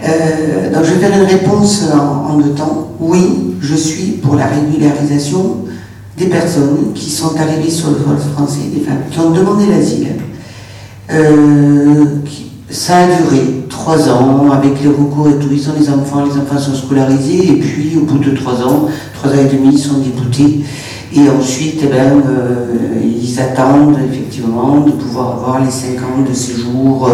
Euh, 0.02 0.74
donc 0.74 0.86
je 0.86 0.94
vais 0.94 1.08
faire 1.08 1.20
une 1.20 1.28
réponse 1.28 1.84
en, 1.94 2.38
deux 2.38 2.52
temps. 2.52 2.92
Oui, 3.02 3.56
je 3.60 3.76
suis 3.76 4.12
pour 4.14 4.36
la 4.36 4.46
régularisation 4.46 5.58
des 6.18 6.28
personnes 6.28 6.94
qui 6.96 7.10
sont 7.10 7.36
arrivées 7.38 7.70
sur 7.70 7.90
le 7.90 7.98
sol 7.98 8.32
français, 8.34 8.62
des 8.74 8.80
femmes 8.80 9.02
qui 9.12 9.20
ont 9.20 9.32
demandé 9.32 9.66
l'asile. 9.66 10.08
Ça 12.70 12.98
a 13.00 13.08
duré 13.08 13.66
trois 13.70 14.10
ans 14.10 14.52
avec 14.52 14.82
les 14.82 14.88
recours 14.88 15.28
et 15.28 15.36
tout. 15.36 15.50
Ils 15.52 15.70
ont 15.70 15.74
les 15.78 15.90
enfants, 15.90 16.24
les 16.24 16.40
enfants 16.40 16.58
sont 16.58 16.76
scolarisés 16.76 17.50
et 17.50 17.60
puis 17.60 17.98
au 17.98 18.06
bout 18.06 18.20
de 18.20 18.32
trois 18.32 18.54
ans, 18.64 18.88
trois 19.14 19.32
ans 19.32 19.40
et 19.40 19.54
demi, 19.54 19.74
ils 19.74 19.80
sont 19.80 19.98
déboutés. 19.98 20.64
Et 21.18 21.30
ensuite, 21.30 21.80
eh 21.84 21.88
ben, 21.88 22.22
euh, 22.28 23.00
ils 23.02 23.40
attendent 23.40 23.96
effectivement 24.12 24.82
de 24.82 24.92
pouvoir 24.92 25.38
avoir 25.38 25.64
les 25.64 25.72
5 25.72 25.98
ans 26.04 26.30
de 26.30 26.34
séjour, 26.34 27.10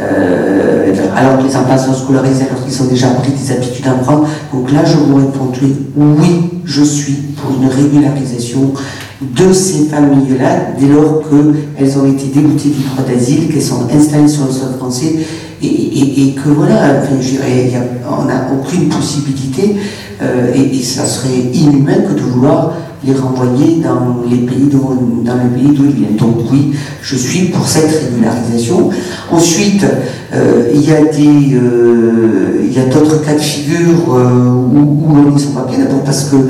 euh, 0.00 0.92
alors 1.14 1.38
que 1.38 1.44
les 1.46 1.54
enfants 1.54 1.76
sont 1.76 1.92
scolarisés, 1.94 2.44
alors 2.50 2.64
qu'ils 2.64 2.72
sont 2.72 2.86
déjà 2.86 3.08
pris 3.08 3.32
des 3.32 3.52
habitudes 3.52 3.86
à. 3.86 4.24
Donc 4.52 4.72
là, 4.72 4.82
je 4.86 4.96
vous 4.96 5.16
répondrai 5.16 5.72
oui, 5.96 6.50
je 6.64 6.82
suis 6.82 7.12
pour 7.36 7.50
une 7.60 7.68
régularisation 7.68 8.72
de 9.20 9.52
ces 9.52 9.84
familles-là, 9.84 10.72
dès 10.78 10.86
lors 10.88 11.22
qu'elles 11.28 11.98
ont 11.98 12.06
été 12.06 12.26
déboutées 12.34 12.70
du 12.70 12.82
droit 12.82 13.04
d'asile, 13.06 13.48
qu'elles 13.52 13.62
sont 13.62 13.86
installées 13.94 14.28
sur 14.28 14.46
le 14.46 14.52
sol 14.52 14.70
français, 14.78 15.16
et, 15.62 16.34
que 16.34 16.50
voilà, 16.50 16.74
enfin, 17.02 17.16
a- 17.76 18.20
on 18.20 18.24
n'a 18.26 18.48
aucune 18.52 18.88
possibilité, 18.88 19.76
euh, 19.76 19.78
et, 20.54 20.76
et 20.78 20.82
ça 20.82 21.04
serait 21.06 21.40
inhumain 21.52 22.00
que 22.08 22.14
de 22.14 22.20
vouloir 22.20 22.72
les 23.06 23.12
renvoyer 23.12 23.82
dans 23.82 24.22
les 24.30 24.38
pays 24.38 24.66
d'où 24.70 25.22
dans 25.24 25.34
le 25.34 25.50
pays 25.50 25.68
ils 25.78 25.92
viennent. 25.92 26.16
Donc 26.16 26.36
oui, 26.50 26.72
je 27.02 27.16
suis 27.16 27.46
pour 27.48 27.66
cette 27.68 27.90
régularisation. 27.90 28.88
Ensuite, 29.30 29.84
euh, 30.32 30.70
il 30.74 30.80
y 30.88 30.90
a 30.92 31.02
des, 31.04 31.54
euh, 31.54 32.66
y 32.70 32.78
a 32.78 32.86
d'autres 32.86 33.22
cas 33.22 33.34
de 33.34 33.40
figure 33.40 34.14
euh, 34.14 34.50
où, 34.74 34.78
où 34.78 35.16
on 35.32 35.36
est 35.36 35.38
sans 35.38 35.50
papier, 35.50 35.78
d'abord 35.84 36.02
parce 36.02 36.24
que 36.30 36.36
euh, 36.36 36.40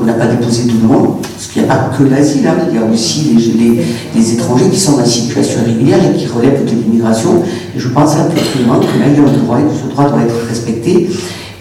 on 0.00 0.04
n'a 0.04 0.12
pas 0.12 0.26
déposé 0.26 0.64
de 0.64 0.72
demande, 0.72 1.22
parce 1.22 1.46
qu'il 1.46 1.62
n'y 1.62 1.68
a 1.70 1.74
pas 1.74 1.90
que 1.96 2.02
l'asile, 2.04 2.46
hein, 2.46 2.56
il 2.70 2.74
y 2.78 2.78
a 2.78 2.84
aussi 2.84 3.34
les, 3.34 3.64
les- 3.64 3.82
les 4.14 4.32
étrangers 4.34 4.68
qui 4.70 4.78
sont 4.78 5.00
en 5.00 5.06
situation 5.06 5.60
irrégulière 5.66 6.00
et 6.12 6.16
qui 6.18 6.26
relèvent 6.26 6.64
de 6.66 6.70
l'immigration. 6.70 7.42
Et 7.74 7.78
je 7.80 7.88
pense 7.88 8.12
absolument 8.16 8.78
que 8.80 8.84
là, 9.00 9.06
un 9.08 9.38
droit 9.44 9.58
et 9.58 9.62
que 9.62 9.74
ce 9.82 9.90
droit 9.90 10.10
doit 10.10 10.20
être 10.22 10.46
respecté. 10.48 11.08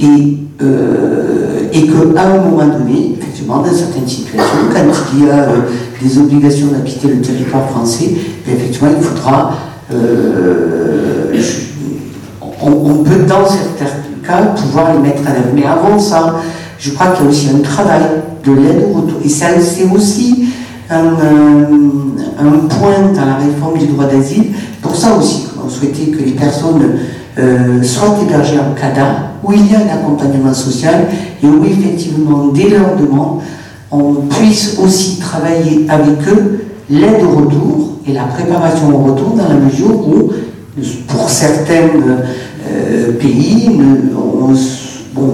Et, 0.01 0.37
euh, 0.61 1.67
et 1.73 1.87
qu'à 1.87 2.21
un 2.23 2.37
moment 2.37 2.67
donné, 2.77 3.15
effectivement, 3.19 3.59
dans 3.59 3.73
certaines 3.73 4.07
situations, 4.07 4.69
quand 4.73 4.81
il 5.13 5.25
y 5.25 5.29
a 5.29 5.33
euh, 5.33 5.57
des 6.01 6.17
obligations 6.17 6.67
de 6.67 6.87
quitter 6.87 7.07
le 7.07 7.21
territoire 7.21 7.69
français, 7.69 8.09
bien, 8.45 8.55
effectivement, 8.55 8.89
il 8.97 9.03
faudra. 9.03 9.53
euh, 9.91 10.93
on, 12.65 13.03
peut, 13.03 13.25
dans 13.27 13.45
certains 13.45 13.91
cas, 14.25 14.41
pouvoir 14.55 14.93
les 14.93 14.99
mettre 14.99 15.21
en 15.23 15.31
œuvre. 15.31 15.51
Mais 15.53 15.65
avant 15.65 15.99
ça, 15.99 16.35
je 16.79 16.91
crois 16.91 17.07
qu'il 17.07 17.25
y 17.25 17.27
a 17.27 17.29
aussi 17.29 17.49
un 17.49 17.59
travail 17.59 18.03
de 18.45 18.51
l'aide 18.51 18.85
au. 18.93 19.25
Et 19.25 19.29
ça, 19.29 19.47
c'est 19.59 19.89
aussi 19.93 20.45
un, 20.89 21.05
euh, 21.05 21.65
un 22.39 22.67
point 22.67 23.11
dans 23.13 23.25
la 23.25 23.35
réforme 23.35 23.77
du 23.77 23.87
droit 23.87 24.05
d'asile. 24.05 24.51
Pour 24.81 24.95
ça 24.95 25.15
aussi, 25.15 25.47
on 25.63 25.69
souhaitait 25.69 26.11
que 26.11 26.23
les 26.23 26.31
personnes 26.31 26.99
euh, 27.39 27.81
soient 27.81 28.17
hébergées 28.21 28.59
en 28.59 28.73
CADA, 28.79 29.31
où 29.43 29.53
il 29.53 29.71
y 29.71 29.75
a 29.75 29.79
un 29.79 29.99
accompagnement 29.99 30.53
social 30.53 31.07
et 31.41 31.45
où 31.45 31.63
effectivement, 31.65 32.47
dès 32.53 32.69
leur 32.69 32.95
demande, 32.95 33.41
on 33.91 34.13
puisse 34.29 34.79
aussi 34.83 35.19
travailler 35.19 35.85
avec 35.89 36.27
eux 36.27 36.65
l'aide 36.89 37.23
au 37.23 37.37
retour 37.39 37.99
et 38.07 38.13
la 38.13 38.23
préparation 38.23 38.89
au 38.89 39.11
retour 39.11 39.35
dans 39.35 39.47
la 39.47 39.55
mesure 39.55 39.95
où, 40.07 40.31
pour 41.07 41.29
certains 41.29 41.89
euh, 42.69 43.11
pays, 43.19 43.69
bon, 45.13 45.33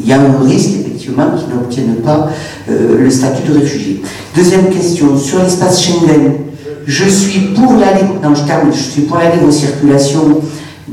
il 0.00 0.08
y 0.08 0.12
a 0.12 0.20
un 0.20 0.46
risque 0.46 0.70
effectivement 0.80 1.24
qu'ils 1.36 1.54
n'obtiennent 1.54 2.02
pas 2.04 2.28
euh, 2.70 3.02
le 3.02 3.10
statut 3.10 3.48
de 3.48 3.58
réfugié. 3.58 4.02
Deuxième 4.36 4.66
question, 4.66 5.16
sur 5.16 5.42
l'espace 5.42 5.82
Schengen, 5.82 6.32
je 6.86 7.08
suis 7.08 7.40
pour 7.54 7.74
la 7.74 7.94
non, 8.22 8.34
je 8.34 8.42
je 8.72 8.82
suis 8.82 9.02
pour 9.02 9.16
la 9.16 9.34
libre 9.34 9.50
circulation 9.50 10.40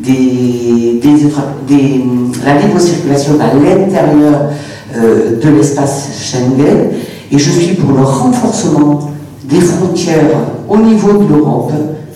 des, 0.03 0.99
des, 1.01 1.31
des- 1.67 2.03
la 2.45 2.57
libre 2.59 2.79
circulation 2.79 3.33
à 3.39 3.53
l'intérieur 3.53 4.49
euh, 4.95 5.39
de 5.39 5.49
l'espace 5.49 6.09
Schengen 6.19 6.91
et 7.31 7.37
je 7.37 7.49
suis 7.51 7.75
pour 7.75 7.91
le 7.97 8.03
renforcement 8.03 9.11
des 9.43 9.61
frontières 9.61 10.37
au 10.67 10.77
niveau 10.77 11.13
de 11.23 11.27
l'Europe 11.33 11.71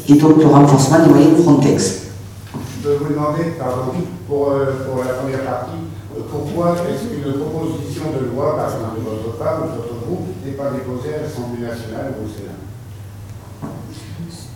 et 0.10 0.14
donc 0.16 0.38
le 0.40 0.48
renforcement 0.48 1.00
des 1.06 1.10
moyens 1.10 1.38
de 1.38 1.44
Frontex. 1.44 2.02
Je 2.54 2.88
peux 2.88 2.96
vous 3.04 3.14
demander, 3.14 3.54
pardon, 3.58 3.92
pour, 4.28 4.52
euh, 4.52 4.66
pour 4.86 5.04
la 5.04 5.14
première 5.14 5.42
partie, 5.44 5.82
euh, 6.16 6.22
pourquoi 6.32 6.76
est-ce 6.90 7.06
qu'une 7.10 7.34
proposition 7.42 8.04
de 8.14 8.34
loi, 8.36 8.56
par 8.56 8.66
exemple 8.66 9.00
de 9.00 9.04
votre 9.10 9.38
part 9.38 9.62
ou 9.64 9.68
de 9.72 9.76
votre 9.82 9.96
groupe, 10.06 10.28
n'est 10.46 10.52
pas 10.54 10.70
déposée 10.72 11.16
à 11.18 11.24
l'Assemblée 11.26 11.66
nationale 11.66 12.14
ou 12.20 12.26
au 12.26 12.30
Sénat? 12.30 12.60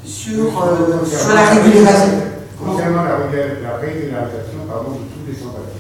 Sur, 0.06 0.52
sur 1.06 1.34
la 1.34 1.50
régularisation. 1.50 2.18
Concernant 2.60 3.04
la, 3.04 3.16
régula- 3.18 3.60
la 3.64 3.78
régularisation 3.78 4.60
pardon, 4.68 4.92
de 4.92 5.06
tous 5.14 5.24
les 5.32 5.34
sans-papiers. 5.38 5.80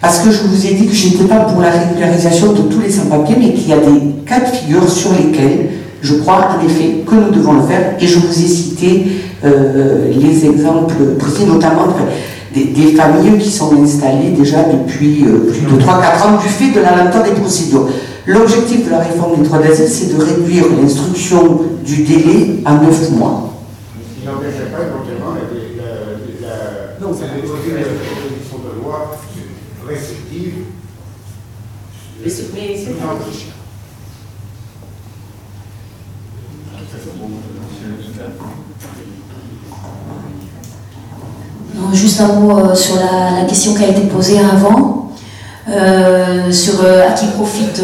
Parce 0.00 0.18
que 0.20 0.30
je 0.30 0.42
vous 0.42 0.66
ai 0.66 0.74
dit 0.74 0.86
que 0.86 0.94
je 0.94 1.08
n'étais 1.08 1.24
pas 1.24 1.40
pour 1.40 1.60
la 1.60 1.70
régularisation 1.70 2.52
de 2.52 2.62
tous 2.72 2.80
les 2.80 2.90
sans-papiers, 2.90 3.36
mais 3.38 3.52
qu'il 3.54 3.68
y 3.68 3.72
a 3.72 3.78
des 3.78 4.00
cas 4.26 4.40
de 4.40 4.46
figure 4.54 4.88
sur 4.88 5.12
lesquels 5.12 5.70
je 6.02 6.14
crois 6.16 6.50
en 6.60 6.64
effet 6.64 7.02
que 7.06 7.14
nous 7.14 7.30
devons 7.30 7.54
le 7.54 7.62
faire. 7.62 7.96
Et 8.00 8.06
je 8.06 8.18
vous 8.20 8.30
ai 8.30 8.46
cité 8.46 9.06
euh, 9.44 10.12
les 10.12 10.46
exemples 10.46 10.94
précis, 11.18 11.46
notamment 11.46 11.86
de- 11.88 12.54
des, 12.54 12.64
des 12.66 12.92
familles 12.94 13.38
qui 13.38 13.50
sont 13.50 13.72
installées 13.82 14.30
déjà 14.30 14.64
depuis 14.64 15.24
euh, 15.26 15.50
plus 15.50 15.62
de 15.76 15.80
3-4 15.82 16.22
ans 16.26 16.38
du 16.40 16.48
fait 16.48 16.70
de 16.70 16.80
la 16.80 16.96
lenteur 17.04 17.22
des 17.24 17.32
procédures. 17.32 17.88
L'objectif 18.26 18.84
de 18.86 18.90
la 18.90 18.98
réforme 19.00 19.36
des 19.40 19.48
droits 19.48 19.58
d'asile, 19.58 19.88
c'est 19.88 20.14
de 20.16 20.22
réduire 20.22 20.64
l'instruction 20.80 21.62
du 21.84 22.02
délai 22.04 22.60
à 22.64 22.74
9 22.74 23.10
mois. 23.12 23.54
Ce 23.96 24.20
qui 24.20 24.26
n'empêcherait 24.26 24.70
pas 24.70 24.84
éventuellement 24.84 25.32
la, 25.34 25.42
la, 25.82 26.48
la, 26.48 26.54
Non, 27.00 27.12
de 27.12 27.16
déposer 27.16 27.70
une 27.72 27.98
proposition 28.04 28.58
de 28.64 28.82
loi 28.84 29.16
restrictive. 29.88 30.54
Mais 32.22 32.28
c'est 32.30 32.97
Juste 41.92 42.20
un 42.20 42.28
mot 42.34 42.58
euh, 42.58 42.74
sur 42.74 42.96
la, 42.96 43.44
question 43.46 43.74
qui 43.74 43.84
a 43.84 43.88
été 43.88 44.02
posée 44.02 44.38
avant, 44.38 45.10
euh, 45.68 46.52
sur 46.52 46.74
euh, 46.84 47.08
à 47.08 47.12
qui 47.12 47.26
profite 47.28 47.82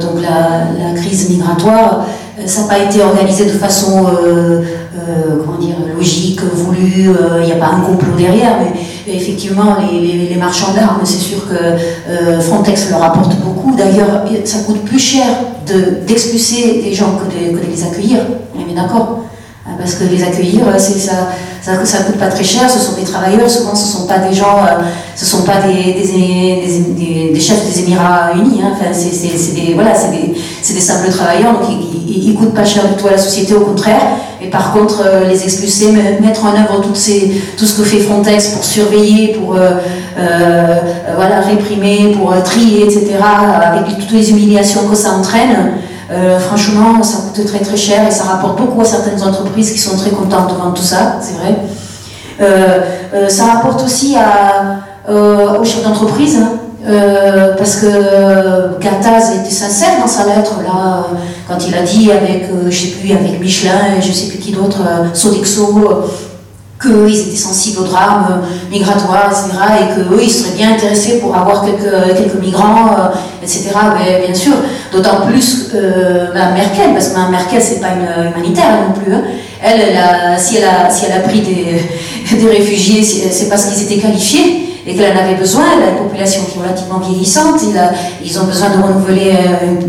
donc 0.00 0.22
la 0.22 0.94
crise 1.00 1.28
migratoire. 1.28 2.06
Euh, 2.42 2.46
Ça 2.46 2.62
n'a 2.62 2.68
pas 2.68 2.78
été 2.78 3.02
organisé 3.02 3.44
de 3.44 3.50
façon 3.50 4.06
euh, 4.06 4.62
euh, 4.96 5.42
comment 5.44 5.58
dire, 5.58 5.76
logique, 5.96 6.40
voulue, 6.42 7.10
il 7.40 7.46
n'y 7.46 7.52
a 7.52 7.56
pas 7.56 7.72
un 7.76 7.80
complot 7.80 8.14
derrière, 8.16 8.56
mais, 8.60 9.14
effectivement, 9.14 9.76
les, 9.90 10.36
marchands 10.36 10.72
d'armes, 10.74 11.00
c'est 11.04 11.18
sûr 11.18 11.38
que 11.48 12.40
Frontex 12.40 12.90
leur 12.90 13.02
apporte 13.02 13.36
beaucoup. 13.36 13.74
D'ailleurs, 13.76 14.24
ça 14.44 14.58
coûte 14.60 14.82
plus 14.84 14.98
cher 14.98 15.24
de- 15.66 16.04
d'expulser 16.06 16.82
des 16.82 16.92
gens 16.92 17.12
que 17.18 17.24
de, 17.26 17.56
que 17.56 17.64
de 17.64 17.70
les 17.70 17.82
accueillir, 17.84 18.18
on 18.56 18.70
est 18.70 18.74
d'accord 18.74 19.20
Parce 19.64 19.94
que 19.94 20.04
les 20.04 20.22
accueillir, 20.22 20.66
euh, 20.66 20.74
c'est 20.76 20.98
ça, 20.98 21.28
ça, 21.62 21.98
coûte 21.98 22.16
pas 22.16 22.26
très 22.26 22.42
cher. 22.42 22.68
Ce 22.68 22.80
sont 22.80 22.94
des 22.94 23.04
travailleurs. 23.04 23.48
Souvent, 23.48 23.74
ce 23.74 23.86
sont 23.86 24.06
pas 24.06 24.18
des 24.18 24.34
gens, 24.34 24.58
euh, 24.64 24.82
ce 25.14 25.24
sont 25.24 25.42
pas 25.42 25.60
des, 25.60 27.40
chefs 27.40 27.64
des 27.72 27.80
Émirats 27.80 28.32
Unis. 28.34 28.60
hein. 28.62 28.72
Enfin, 28.72 28.90
c'est 28.92 29.54
des 29.54 29.74
voilà, 29.74 29.94
c'est 29.94 30.10
des, 30.74 30.80
simples 30.80 31.10
travailleurs. 31.10 31.52
Donc, 31.52 31.70
ils, 31.70 32.30
ils, 32.30 32.34
coûtent 32.34 32.54
pas 32.54 32.64
cher 32.64 32.88
du 32.88 33.00
tout 33.00 33.06
à 33.06 33.12
la 33.12 33.18
société, 33.18 33.54
au 33.54 33.60
contraire. 33.60 34.02
Et 34.40 34.48
par 34.50 34.72
contre, 34.72 35.02
euh, 35.06 35.28
les 35.28 35.44
expulser, 35.44 35.92
mettre 36.20 36.44
en 36.44 36.54
œuvre 36.54 36.80
tout 36.80 36.94
ce 36.96 37.74
que 37.76 37.84
fait 37.84 38.00
Frontex 38.00 38.48
pour 38.48 38.64
surveiller, 38.64 39.28
pour 39.28 39.54
voilà, 41.14 41.40
réprimer, 41.40 42.16
pour 42.16 42.34
trier, 42.42 42.84
etc., 42.84 43.14
avec 43.62 43.96
toutes 43.96 44.10
les 44.10 44.30
humiliations 44.30 44.88
que 44.88 44.96
ça 44.96 45.12
entraîne, 45.12 45.74
franchement, 46.40 47.02
ça 47.02 47.18
coûte 47.22 47.46
très 47.46 47.60
très 47.60 47.76
cher 47.76 48.06
et 48.06 48.10
ça 48.10 48.24
rapporte 48.24 48.58
beaucoup 48.58 48.80
à 48.80 48.84
certaines 48.84 49.22
entreprises 49.22 49.72
qui 49.72 49.78
sont 49.78 49.96
très 49.96 50.10
contentes 50.10 50.52
devant 50.52 50.70
tout 50.72 50.82
ça, 50.82 51.18
c'est 51.20 51.34
vrai. 51.34 53.28
ça 53.28 53.44
rapporte 53.46 53.84
aussi 53.84 54.16
aux 55.08 55.64
chefs 55.64 55.82
d'entreprise. 55.82 56.38
Hein. 56.38 56.58
Euh, 56.84 57.54
parce 57.56 57.76
que 57.76 58.80
Gataz 58.80 59.36
était 59.36 59.50
sincère 59.50 60.00
dans 60.00 60.08
sa 60.08 60.26
lettre 60.26 60.54
là, 60.64 61.06
quand 61.46 61.58
il 61.68 61.74
a 61.76 61.82
dit 61.82 62.10
avec, 62.10 62.48
euh, 62.50 63.38
Michelin 63.40 63.96
et 63.96 64.02
je 64.02 64.10
sais 64.10 64.26
plus 64.28 64.38
qui 64.38 64.50
d'autre, 64.50 64.80
euh, 64.80 65.04
Sodexo, 66.82 67.06
qu'ils 67.06 67.28
étaient 67.28 67.36
sensibles 67.36 67.80
au 67.80 67.84
drame 67.84 68.42
migratoire, 68.70 69.30
etc., 69.30 69.58
et 69.80 69.94
qu'eux, 69.94 70.22
ils 70.22 70.30
seraient 70.30 70.56
bien 70.56 70.72
intéressés 70.74 71.18
pour 71.20 71.34
avoir 71.36 71.64
quelques, 71.64 72.16
quelques 72.16 72.40
migrants, 72.40 72.96
etc. 73.42 73.70
Mais 73.98 74.26
bien 74.26 74.34
sûr, 74.34 74.52
d'autant 74.92 75.26
plus 75.26 75.72
Mme 75.72 76.54
Merkel, 76.54 76.92
parce 76.92 77.08
que 77.08 77.14
Mme 77.14 77.30
Merkel, 77.30 77.62
c'est 77.62 77.80
pas 77.80 77.88
une 77.88 78.32
humanitaire 78.32 78.88
non 78.88 79.00
plus. 79.00 79.14
Hein. 79.14 79.22
Elle, 79.62 80.38
si, 80.38 80.56
elle 80.56 80.64
a, 80.64 80.90
si 80.90 81.06
elle 81.06 81.12
a 81.12 81.20
pris 81.20 81.40
des, 81.40 82.36
des 82.36 82.48
réfugiés, 82.48 83.02
c'est 83.02 83.48
parce 83.48 83.66
qu'ils 83.66 83.84
étaient 83.84 84.00
qualifiés 84.00 84.68
et 84.86 84.94
qu'elle 84.94 85.16
en 85.16 85.20
avait 85.20 85.36
besoin, 85.36 85.64
la 85.78 85.92
population 86.02 86.42
qui 86.44 86.58
est 86.58 86.62
relativement 86.62 86.98
vieillissante, 86.98 87.60
ils 88.24 88.40
ont 88.40 88.44
besoin 88.44 88.70
de 88.70 88.82
renouveler 88.82 89.30
euh, 89.30 89.80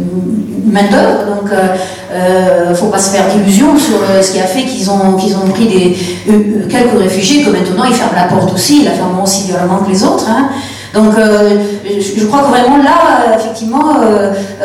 main-d'œuvre, 0.73 1.35
donc 1.35 1.49
il 1.51 2.15
euh, 2.15 2.65
ne 2.65 2.71
euh, 2.71 2.75
faut 2.75 2.87
pas 2.87 2.99
se 2.99 3.15
faire 3.15 3.25
d'illusions 3.27 3.77
sur 3.77 3.99
ce 4.21 4.31
qui 4.31 4.39
a 4.39 4.45
fait 4.45 4.63
qu'ils 4.63 4.89
ont, 4.89 5.13
qu'ils 5.13 5.35
ont 5.35 5.47
pris 5.47 5.67
des, 5.67 5.97
quelques 6.69 6.99
réfugiés, 6.99 7.43
que 7.43 7.49
maintenant 7.49 7.83
ils 7.85 7.93
ferment 7.93 8.15
la 8.15 8.23
porte 8.23 8.53
aussi, 8.53 8.79
ils 8.79 8.85
la 8.85 8.91
ferment 8.91 9.23
aussi 9.23 9.43
violemment 9.43 9.77
que 9.77 9.89
les 9.89 10.03
autres. 10.03 10.25
Hein. 10.29 10.49
Donc 10.93 11.13
je 11.15 12.25
crois 12.25 12.41
que 12.41 12.49
vraiment 12.49 12.77
là, 12.77 13.35
effectivement, 13.39 13.95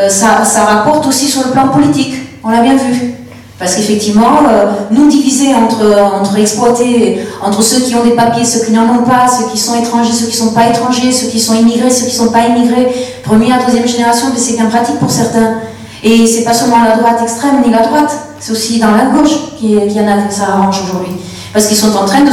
ça, 0.09 0.65
rapporte 0.67 1.07
aussi 1.07 1.27
sur 1.27 1.45
le 1.47 1.53
plan 1.53 1.69
politique, 1.69 2.15
on 2.45 2.51
l'a 2.51 2.61
bien 2.61 2.77
vu. 2.77 3.15
Parce 3.59 3.75
qu'effectivement, 3.75 4.45
euh, 4.49 4.67
nous 4.93 5.09
diviser 5.09 5.53
entre, 5.53 5.85
entre 6.15 6.39
exploités, 6.39 7.19
entre 7.43 7.61
ceux 7.61 7.81
qui 7.81 7.95
ont 7.97 8.05
des 8.05 8.13
papiers, 8.13 8.45
ceux 8.45 8.65
qui 8.65 8.71
n'en 8.71 8.85
ont 8.85 9.03
pas, 9.03 9.27
ceux 9.27 9.51
qui 9.51 9.59
sont 9.59 9.75
étrangers, 9.75 10.13
ceux 10.13 10.27
qui 10.27 10.41
ne 10.41 10.47
sont 10.49 10.55
pas 10.55 10.69
étrangers, 10.69 11.11
ceux 11.11 11.27
qui 11.27 11.41
sont 11.41 11.55
immigrés, 11.55 11.91
ceux 11.91 12.07
qui 12.07 12.13
ne 12.13 12.27
sont 12.27 12.33
pas 12.33 12.47
immigrés, 12.47 12.87
première, 13.25 13.65
deuxième 13.67 13.89
génération, 13.89 14.29
c'est 14.37 14.55
bien 14.55 14.67
pratique 14.67 14.99
pour 15.01 15.11
certains. 15.11 15.55
Et 16.05 16.27
c'est 16.27 16.45
pas 16.45 16.55
seulement 16.55 16.85
la 16.85 16.97
droite 16.97 17.21
extrême 17.23 17.63
ni 17.65 17.71
la 17.71 17.83
droite, 17.83 18.17
c'est 18.39 18.53
aussi 18.53 18.79
dans 18.79 18.93
la 18.93 19.07
gauche 19.07 19.57
qu'il 19.59 19.93
y 19.93 20.01
en 20.01 20.07
a 20.07 20.23
que 20.23 20.33
ça 20.33 20.45
arrange 20.55 20.83
aujourd'hui 20.85 21.15
parce 21.53 21.67
qu'ils 21.67 21.77
sont 21.77 21.97
en 21.97 22.05
train 22.05 22.21
de, 22.23 22.31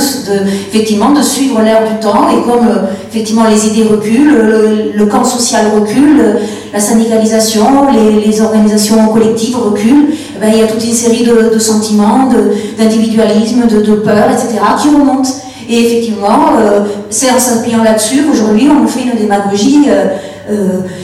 effectivement 0.72 1.12
de 1.12 1.22
suivre 1.22 1.62
l'air 1.62 1.82
du 1.88 2.00
temps 2.00 2.30
et 2.30 2.42
comme 2.44 2.68
euh, 2.68 2.88
effectivement 3.10 3.46
les 3.50 3.68
idées 3.68 3.88
reculent, 3.90 4.92
le, 4.94 5.06
camp 5.06 5.24
social 5.24 5.68
recule, 5.80 6.38
la 6.74 6.80
syndicalisation, 6.80 7.88
les, 7.92 8.42
organisations 8.42 9.08
collectives 9.08 9.56
reculent, 9.58 10.10
eh 10.36 10.40
ben, 10.40 10.50
il 10.54 10.60
y 10.60 10.64
a 10.64 10.68
toute 10.68 10.84
une 10.84 10.94
série 10.94 11.24
de, 11.24 11.58
sentiments, 11.60 12.30
d'individualisme, 12.78 13.68
de, 13.68 13.94
peur, 13.96 14.26
etc. 14.32 14.60
qui 14.82 14.90
remontent. 14.90 15.30
Et 15.68 15.80
effectivement, 15.80 16.58
euh, 16.60 16.82
c'est 17.10 17.32
en 17.32 17.40
s'appuyant 17.40 17.84
là-dessus 17.84 18.24
qu'aujourd'hui 18.24 18.70
on 18.70 18.86
fait 18.88 19.04
une 19.04 19.18
démagogie, 19.18 19.86
euh, 19.88 20.08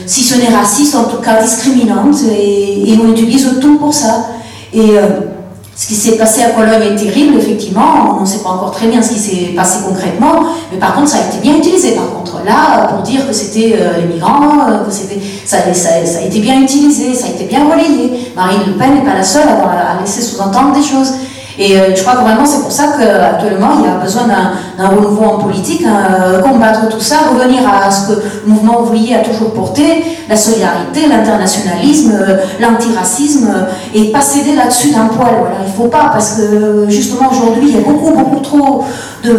si 0.06 0.22
ce 0.22 0.38
n'est 0.38 0.54
raciste, 0.54 0.94
en 0.94 1.04
tout 1.04 1.22
cas 1.22 1.42
discriminante, 1.42 2.16
et, 2.30 2.98
on 3.02 3.10
utilise 3.10 3.58
tout 3.60 3.78
pour 3.78 3.92
ça. 3.92 4.26
Et 4.72 4.92
ce 5.74 5.86
qui 5.86 5.94
s'est 5.94 6.16
passé 6.16 6.42
à 6.42 6.50
Cologne 6.50 6.92
est 6.92 6.96
terrible, 6.96 7.38
effectivement. 7.38 8.16
On 8.18 8.20
ne 8.20 8.26
sait 8.26 8.38
pas 8.38 8.50
encore 8.50 8.72
très 8.72 8.88
bien 8.88 9.02
ce 9.02 9.14
qui 9.14 9.18
s'est 9.18 9.52
passé 9.56 9.78
concrètement, 9.86 10.44
mais 10.70 10.78
par 10.78 10.94
contre, 10.94 11.08
ça 11.08 11.18
a 11.18 11.28
été 11.28 11.38
bien 11.42 11.56
utilisé. 11.56 11.92
Par 11.92 12.10
contre, 12.10 12.44
là, 12.44 12.88
pour 12.88 13.02
dire 13.02 13.26
que 13.26 13.32
c'était 13.32 13.76
euh, 13.80 14.00
les 14.00 14.14
migrants, 14.14 14.68
euh, 14.68 14.84
que 14.84 14.92
c'était, 14.92 15.18
ça, 15.46 15.58
a 15.58 16.20
été 16.24 16.40
bien 16.40 16.60
utilisé, 16.60 17.14
ça 17.14 17.26
a 17.26 17.30
été 17.30 17.44
bien 17.44 17.64
relayé. 17.68 18.32
Marine 18.36 18.60
Le 18.66 18.72
Pen 18.74 18.94
n'est 18.94 19.04
pas 19.04 19.14
la 19.14 19.24
seule 19.24 19.48
à 19.48 20.00
laisser 20.00 20.20
sous-entendre 20.20 20.74
des 20.74 20.82
choses. 20.82 21.14
Et 21.58 21.78
euh, 21.78 21.94
je 21.94 22.02
crois 22.02 22.14
que 22.14 22.22
vraiment 22.22 22.46
c'est 22.46 22.62
pour 22.62 22.72
ça 22.72 22.94
qu'actuellement 22.98 23.70
il 23.78 23.84
y 23.84 23.88
a 23.88 23.96
besoin 23.96 24.22
d'un 24.26 24.86
renouveau 24.88 25.24
en 25.24 25.38
politique, 25.38 25.82
hein, 25.86 26.40
combattre 26.42 26.88
tout 26.88 27.00
ça, 27.00 27.16
revenir 27.32 27.60
à 27.68 27.90
ce 27.90 28.08
que 28.08 28.12
le 28.44 28.52
mouvement 28.52 28.80
ouvrier 28.82 29.16
a 29.16 29.20
toujours 29.20 29.52
porté, 29.52 30.04
la 30.28 30.36
solidarité, 30.36 31.08
l'internationalisme, 31.08 32.12
euh, 32.12 32.36
l'antiracisme, 32.60 33.48
euh, 33.54 33.98
et 33.98 34.10
pas 34.10 34.20
céder 34.20 34.54
là-dessus 34.56 34.90
d'un 34.90 35.06
poil. 35.06 35.34
Voilà, 35.40 35.56
il 35.64 35.70
ne 35.70 35.76
faut 35.76 35.88
pas, 35.88 36.10
parce 36.12 36.38
que 36.38 36.86
justement 36.88 37.30
aujourd'hui 37.30 37.68
il 37.68 37.74
y 37.74 37.78
a 37.78 37.82
beaucoup, 37.82 38.12
beaucoup 38.12 38.40
trop 38.40 38.84
de 39.24 39.38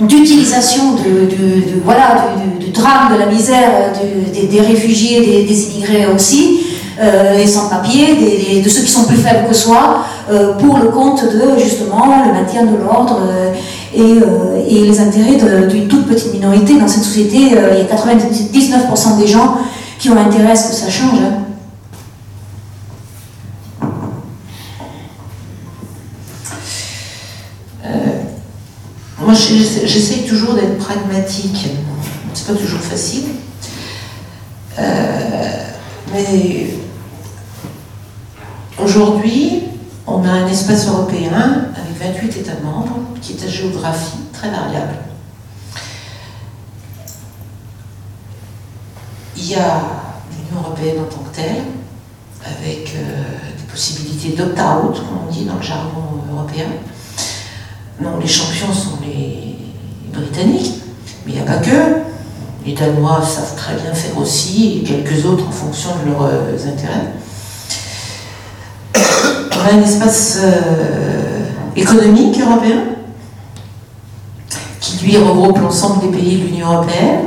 d'utilisation 0.00 0.92
de, 0.92 1.80
voilà, 1.84 2.28
du, 2.60 2.70
drame, 2.70 3.12
de 3.14 3.18
la 3.18 3.26
misère 3.26 3.92
des, 4.32 4.60
réfugiés, 4.60 5.44
des, 5.44 5.62
immigrés 5.64 6.06
aussi, 6.14 6.60
euh, 7.00 7.44
sans-papiers, 7.46 8.62
de 8.62 8.68
ceux 8.68 8.82
qui 8.82 8.90
sont 8.90 9.04
plus 9.04 9.16
faibles 9.16 9.48
que 9.48 9.54
soi, 9.54 10.04
euh, 10.04 10.17
pour 10.58 10.78
le 10.78 10.88
compte 10.88 11.24
de 11.24 11.58
justement 11.58 12.06
le 12.26 12.32
maintien 12.32 12.64
de 12.64 12.76
l'ordre 12.76 13.20
euh, 13.28 13.54
et, 13.94 14.80
les 14.82 15.00
intérêts 15.00 15.36
d'une 15.66 15.88
toute 15.88 16.06
petite 16.06 16.32
minorité. 16.34 16.78
Dans 16.78 16.88
cette 16.88 17.04
société, 17.04 17.36
il 17.36 17.52
y 17.52 17.56
a 17.56 17.84
99% 17.84 19.18
des 19.18 19.26
gens 19.26 19.58
qui 19.98 20.10
ont 20.10 20.16
intérêt 20.16 20.52
à 20.52 20.56
ce 20.56 20.68
que 20.68 20.74
ça 20.74 20.90
change. 20.90 21.18
Hein. 21.20 21.34
Moi, 29.20 29.34
j'essaye 29.34 30.24
toujours 30.26 30.54
d'être 30.54 30.78
pragmatique. 30.78 31.68
C'est 32.34 32.46
pas 32.46 32.54
toujours 32.54 32.80
facile. 32.80 33.24
mais 36.12 36.78
Aujourd'hui, 38.82 39.67
on 40.08 40.24
a 40.24 40.30
un 40.30 40.46
espace 40.46 40.88
européen 40.88 41.68
avec 41.76 42.14
28 42.16 42.38
États 42.38 42.60
membres 42.64 42.98
qui 43.20 43.34
est 43.34 43.44
à 43.44 43.48
géographie 43.48 44.18
très 44.32 44.50
variable. 44.50 44.94
Il 49.36 49.50
y 49.50 49.54
a 49.54 49.82
l'Union 50.32 50.62
européenne 50.64 50.96
en 51.00 51.14
tant 51.14 51.22
que 51.22 51.36
telle, 51.36 51.62
avec 52.44 52.94
euh, 52.96 53.22
des 53.56 53.70
possibilités 53.70 54.30
d'opt-out, 54.36 54.96
comme 54.96 55.28
on 55.28 55.32
dit 55.32 55.44
dans 55.44 55.56
le 55.56 55.62
jargon 55.62 56.22
européen. 56.32 56.66
Non, 58.00 58.18
les 58.18 58.26
champions 58.26 58.72
sont 58.72 58.98
les 59.02 59.56
Britanniques, 60.12 60.82
mais 61.24 61.32
il 61.32 61.34
n'y 61.34 61.40
a 61.40 61.44
pas 61.44 61.58
que. 61.58 61.98
Les 62.64 62.72
Danois 62.72 63.22
savent 63.22 63.54
très 63.56 63.74
bien 63.74 63.94
faire 63.94 64.18
aussi, 64.18 64.78
et 64.78 64.82
quelques 64.82 65.24
autres 65.24 65.46
en 65.46 65.52
fonction 65.52 65.90
de 66.02 66.10
leurs 66.10 66.24
euh, 66.24 66.54
intérêts 66.66 67.12
on 69.58 69.68
a 69.68 69.78
un 69.78 69.82
espace 69.82 70.38
euh, 70.42 71.44
économique 71.76 72.38
européen 72.40 72.84
qui 74.80 75.04
lui 75.04 75.16
regroupe 75.16 75.58
l'ensemble 75.58 76.10
des 76.10 76.16
pays 76.16 76.38
de 76.38 76.46
l'Union 76.46 76.72
européenne, 76.72 77.20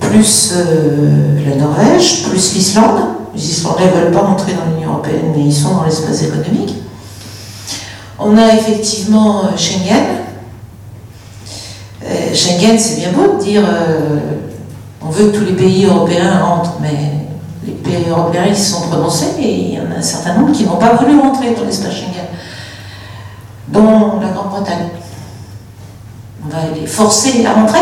plus 0.00 0.52
euh, 0.56 1.48
la 1.48 1.56
Norvège, 1.56 2.24
plus 2.24 2.54
l'Islande. 2.54 3.00
Les 3.34 3.50
Islandais 3.50 3.86
ne 3.86 4.00
veulent 4.00 4.12
pas 4.12 4.22
rentrer 4.22 4.52
dans 4.54 4.74
l'Union 4.74 4.94
européenne, 4.94 5.32
mais 5.36 5.44
ils 5.44 5.54
sont 5.54 5.74
dans 5.74 5.84
l'espace 5.84 6.22
économique. 6.22 6.74
On 8.18 8.36
a 8.36 8.54
effectivement 8.54 9.44
euh, 9.44 9.56
Schengen. 9.56 10.04
Schengen, 12.34 12.78
c'est 12.78 12.96
bien 12.96 13.12
beau 13.12 13.36
de 13.38 13.42
dire 13.42 13.62
on 15.02 15.10
veut 15.10 15.30
que 15.30 15.36
tous 15.36 15.44
les 15.44 15.52
pays 15.52 15.84
européens 15.84 16.40
rentrent, 16.40 16.78
mais 16.80 17.17
les 17.68 17.74
pays 17.74 18.08
européens 18.08 18.54
se 18.54 18.72
sont 18.72 18.88
prononcés 18.88 19.34
et 19.38 19.52
il 19.52 19.74
y 19.74 19.78
en 19.78 19.94
a 19.94 19.98
un 19.98 20.02
certain 20.02 20.34
nombre 20.34 20.52
qui 20.52 20.64
n'ont 20.64 20.76
pas 20.76 20.94
voulu 20.94 21.18
rentrer 21.20 21.54
dans 21.54 21.64
l'espace 21.64 21.92
Schengen, 21.92 22.24
dont 23.68 24.20
la 24.20 24.28
Grande-Bretagne. 24.28 24.88
On 26.44 26.48
va 26.48 26.58
les 26.74 26.86
forcer 26.86 27.44
à 27.44 27.52
rentrer. 27.52 27.80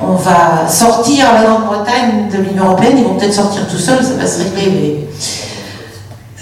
On 0.00 0.14
va 0.14 0.68
sortir 0.68 1.32
la 1.32 1.44
Grande-Bretagne 1.44 2.28
de 2.32 2.38
l'Union 2.38 2.64
Européenne, 2.64 2.98
ils 2.98 3.04
vont 3.04 3.14
peut-être 3.14 3.34
sortir 3.34 3.68
tout 3.68 3.78
seuls, 3.78 4.02
ça 4.02 4.14
va 4.14 4.26
se 4.26 4.42
régler. 4.42 5.08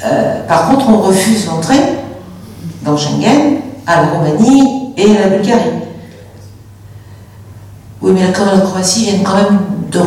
Euh, 0.04 0.46
par 0.48 0.70
contre, 0.70 0.88
on 0.88 0.98
refuse 1.02 1.46
l'entrée 1.46 1.98
dans 2.82 2.96
Schengen 2.96 3.60
à 3.86 4.02
la 4.02 4.08
Roumanie 4.08 4.94
et 4.96 5.16
à 5.16 5.28
la 5.28 5.36
Bulgarie. 5.36 5.70
Oui, 8.00 8.12
mais 8.14 8.22
la 8.22 8.32
Croatie 8.32 9.04
vient 9.04 9.22
quand 9.22 9.36
même 9.36 9.58
de 9.90 10.00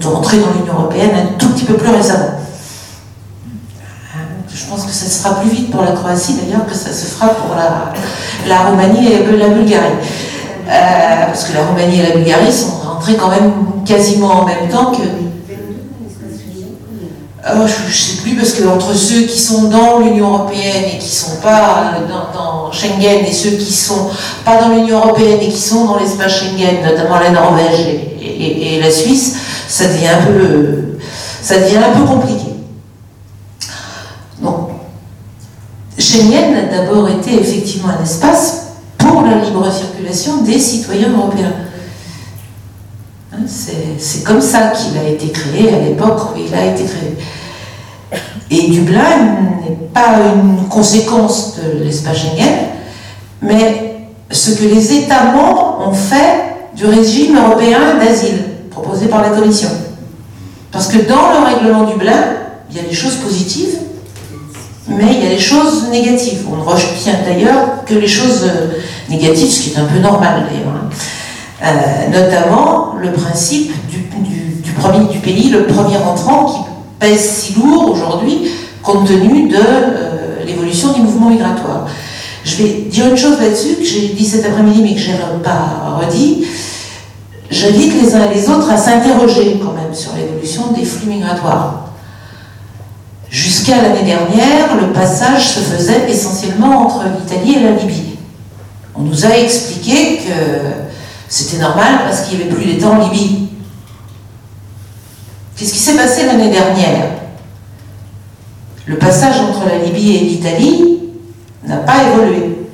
de 0.00 0.06
rentrer 0.06 0.38
dans 0.38 0.50
l'Union 0.58 0.74
Européenne 0.74 1.10
un 1.14 1.38
tout 1.38 1.48
petit 1.50 1.64
peu 1.64 1.74
plus 1.74 1.90
récemment. 1.90 2.30
Je 4.52 4.64
pense 4.70 4.84
que 4.84 4.92
ça 4.92 5.06
se 5.06 5.22
fera 5.22 5.40
plus 5.40 5.50
vite 5.50 5.70
pour 5.70 5.82
la 5.82 5.92
Croatie 5.92 6.34
d'ailleurs 6.34 6.66
que 6.66 6.74
ça 6.74 6.92
se 6.92 7.06
fera 7.06 7.28
pour 7.28 7.54
la, 7.54 7.92
la 8.48 8.58
Roumanie 8.64 9.12
et 9.12 9.18
la 9.36 9.48
Bulgarie. 9.48 9.84
Euh, 10.68 11.26
parce 11.26 11.44
que 11.44 11.54
la 11.54 11.64
Roumanie 11.64 12.00
et 12.00 12.02
la 12.02 12.16
Bulgarie 12.16 12.52
sont 12.52 12.78
rentrées 12.84 13.14
quand 13.14 13.28
même 13.28 13.52
quasiment 13.84 14.42
en 14.42 14.44
même 14.44 14.68
temps 14.68 14.92
que. 14.92 15.02
euh, 17.46 17.66
je 17.66 17.86
ne 17.86 17.92
sais 17.92 18.22
plus, 18.22 18.34
parce 18.34 18.52
que 18.52 18.66
entre 18.66 18.92
ceux 18.92 19.22
qui 19.22 19.38
sont 19.38 19.64
dans 19.64 20.00
l'Union 20.00 20.32
Européenne 20.32 20.84
et 20.86 20.98
qui 20.98 21.06
ne 21.06 21.12
sont 21.12 21.36
pas 21.40 21.92
euh, 21.94 22.08
dans, 22.08 22.36
dans, 22.36 22.72
Schengen 22.72 23.24
et 23.24 23.32
ceux 23.32 23.50
qui 23.50 23.70
ne 23.70 23.76
sont 23.76 24.08
pas 24.44 24.60
dans 24.60 24.70
l'Union 24.70 24.98
Européenne 24.98 25.38
et 25.40 25.48
qui 25.48 25.60
sont 25.60 25.84
dans 25.84 25.98
l'espace 25.98 26.40
Schengen, 26.40 26.82
notamment 26.84 27.20
la 27.20 27.30
Norvège 27.30 27.86
et, 27.86 28.24
et, 28.24 28.74
et, 28.74 28.80
la 28.80 28.90
Suisse, 28.90 29.36
ça 29.68 29.88
devient 29.88 30.08
un 30.08 30.26
peu, 30.26 30.98
ça 31.42 31.58
devient 31.58 31.78
un 31.78 31.98
peu 31.98 32.04
compliqué. 32.04 32.54
Donc, 34.40 34.70
Schengen 35.98 36.54
a 36.54 36.74
d'abord 36.74 37.08
été 37.08 37.40
effectivement 37.40 37.88
un 37.98 38.02
espace 38.02 38.66
pour 38.98 39.22
la 39.22 39.36
libre 39.36 39.70
circulation 39.72 40.42
des 40.42 40.58
citoyens 40.58 41.10
européens. 41.10 41.52
Hein, 43.32 43.38
c'est 43.98 44.22
comme 44.24 44.40
ça 44.40 44.68
qu'il 44.68 44.96
a 44.98 45.08
été 45.08 45.28
créé 45.30 45.74
à 45.74 45.80
l'époque 45.80 46.34
où 46.34 46.38
il 46.38 46.54
a 46.54 46.66
été 46.66 46.84
créé. 46.84 47.16
Et 48.50 48.70
Dublin 48.70 49.18
n'est 49.62 49.88
pas 49.92 50.18
une 50.34 50.68
conséquence 50.68 51.56
de 51.56 51.82
l'espace 51.82 52.18
Schengen, 52.18 52.68
mais 53.42 53.96
ce 54.30 54.52
que 54.52 54.64
les 54.64 54.92
États 54.92 55.32
membres 55.32 55.84
ont 55.88 55.94
fait 55.94 56.44
du 56.76 56.86
régime 56.86 57.36
européen 57.36 57.96
d'asile 57.98 58.55
proposé 58.76 59.06
par 59.06 59.22
la 59.22 59.30
Commission. 59.30 59.70
Parce 60.70 60.88
que 60.88 60.98
dans 60.98 61.30
le 61.32 61.46
règlement 61.46 61.84
Dublin, 61.84 62.24
il 62.70 62.76
y 62.76 62.80
a 62.80 62.82
des 62.82 62.94
choses 62.94 63.14
positives, 63.16 63.78
mais 64.88 65.14
il 65.14 65.24
y 65.24 65.26
a 65.26 65.30
des 65.30 65.38
choses 65.38 65.88
négatives. 65.90 66.40
On 66.52 66.56
ne 66.56 66.62
retient 66.62 67.14
d'ailleurs 67.24 67.84
que 67.86 67.94
les 67.94 68.06
choses 68.06 68.44
euh, 68.44 68.78
négatives, 69.08 69.50
ce 69.50 69.60
qui 69.62 69.70
est 69.70 69.78
un 69.78 69.86
peu 69.86 69.98
normal 69.98 70.44
d'ailleurs. 70.44 70.74
Hein. 70.74 70.90
Euh, 71.64 72.20
notamment 72.20 72.94
le 73.00 73.12
principe 73.12 73.72
du, 73.88 74.00
premier 74.72 75.06
du 75.06 75.18
pays, 75.20 75.48
le 75.48 75.66
premier 75.66 75.96
entrant 75.96 76.44
qui 76.44 76.58
pèse 77.00 77.20
si 77.20 77.54
lourd 77.54 77.92
aujourd'hui 77.92 78.50
compte 78.82 79.08
tenu 79.08 79.48
de 79.48 79.56
euh, 79.56 80.44
l'évolution 80.46 80.92
du 80.92 81.00
mouvement 81.00 81.30
migratoire. 81.30 81.86
Je 82.44 82.56
vais 82.56 82.68
dire 82.90 83.06
une 83.06 83.16
chose 83.16 83.40
là-dessus 83.40 83.76
que 83.76 83.84
j'ai 83.84 84.08
dit 84.08 84.26
cet 84.26 84.44
après-midi 84.44 84.82
mais 84.82 84.94
que 84.94 85.00
je 85.00 85.12
n'ai 85.12 85.18
pas 85.42 85.98
redit. 85.98 86.44
J'invite 87.50 88.02
les 88.02 88.14
uns 88.14 88.30
et 88.30 88.34
les 88.34 88.48
autres 88.48 88.70
à 88.70 88.76
s'interroger 88.76 89.60
quand 89.62 89.72
même 89.72 89.94
sur 89.94 90.14
l'évolution 90.14 90.72
des 90.72 90.84
flux 90.84 91.08
migratoires. 91.08 91.90
Jusqu'à 93.30 93.82
l'année 93.82 94.02
dernière, 94.02 94.76
le 94.80 94.92
passage 94.92 95.48
se 95.48 95.60
faisait 95.60 96.10
essentiellement 96.10 96.86
entre 96.86 97.04
l'Italie 97.04 97.56
et 97.56 97.62
la 97.62 97.72
Libye. 97.72 98.16
On 98.94 99.02
nous 99.02 99.26
a 99.26 99.30
expliqué 99.30 100.18
que 100.18 100.32
c'était 101.28 101.58
normal 101.58 102.00
parce 102.04 102.22
qu'il 102.22 102.38
n'y 102.38 102.44
avait 102.44 102.54
plus 102.54 102.64
d'État 102.64 102.88
en 102.88 102.98
Libye. 103.08 103.48
Qu'est-ce 105.56 105.72
qui 105.72 105.78
s'est 105.78 105.96
passé 105.96 106.26
l'année 106.26 106.50
dernière? 106.50 107.10
Le 108.86 108.96
passage 108.96 109.40
entre 109.40 109.66
la 109.66 109.78
Libye 109.78 110.16
et 110.16 110.20
l'Italie 110.20 110.98
n'a 111.64 111.78
pas 111.78 112.04
évolué. 112.04 112.66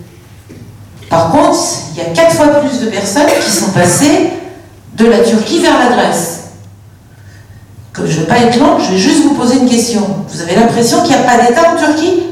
Par 1.08 1.30
contre, 1.30 1.58
il 1.92 1.98
y 1.98 2.00
a 2.00 2.10
quatre 2.10 2.34
fois 2.34 2.48
plus 2.60 2.80
de 2.80 2.86
personnes 2.86 3.28
qui 3.44 3.50
sont 3.50 3.70
passées 3.70 4.30
de 4.96 5.06
la 5.06 5.20
Turquie 5.20 5.60
vers 5.60 5.78
la 5.78 5.96
Grèce. 5.96 6.40
Comme 7.92 8.06
je 8.06 8.16
ne 8.16 8.20
vais 8.20 8.26
pas 8.26 8.38
être 8.38 8.58
longue, 8.58 8.80
je 8.80 8.92
vais 8.92 8.98
juste 8.98 9.22
vous 9.24 9.34
poser 9.34 9.58
une 9.58 9.68
question. 9.68 10.02
Vous 10.28 10.40
avez 10.40 10.54
l'impression 10.54 11.02
qu'il 11.02 11.14
n'y 11.14 11.22
a 11.22 11.24
pas 11.24 11.38
d'État 11.44 11.72
en 11.72 11.76
Turquie? 11.76 12.22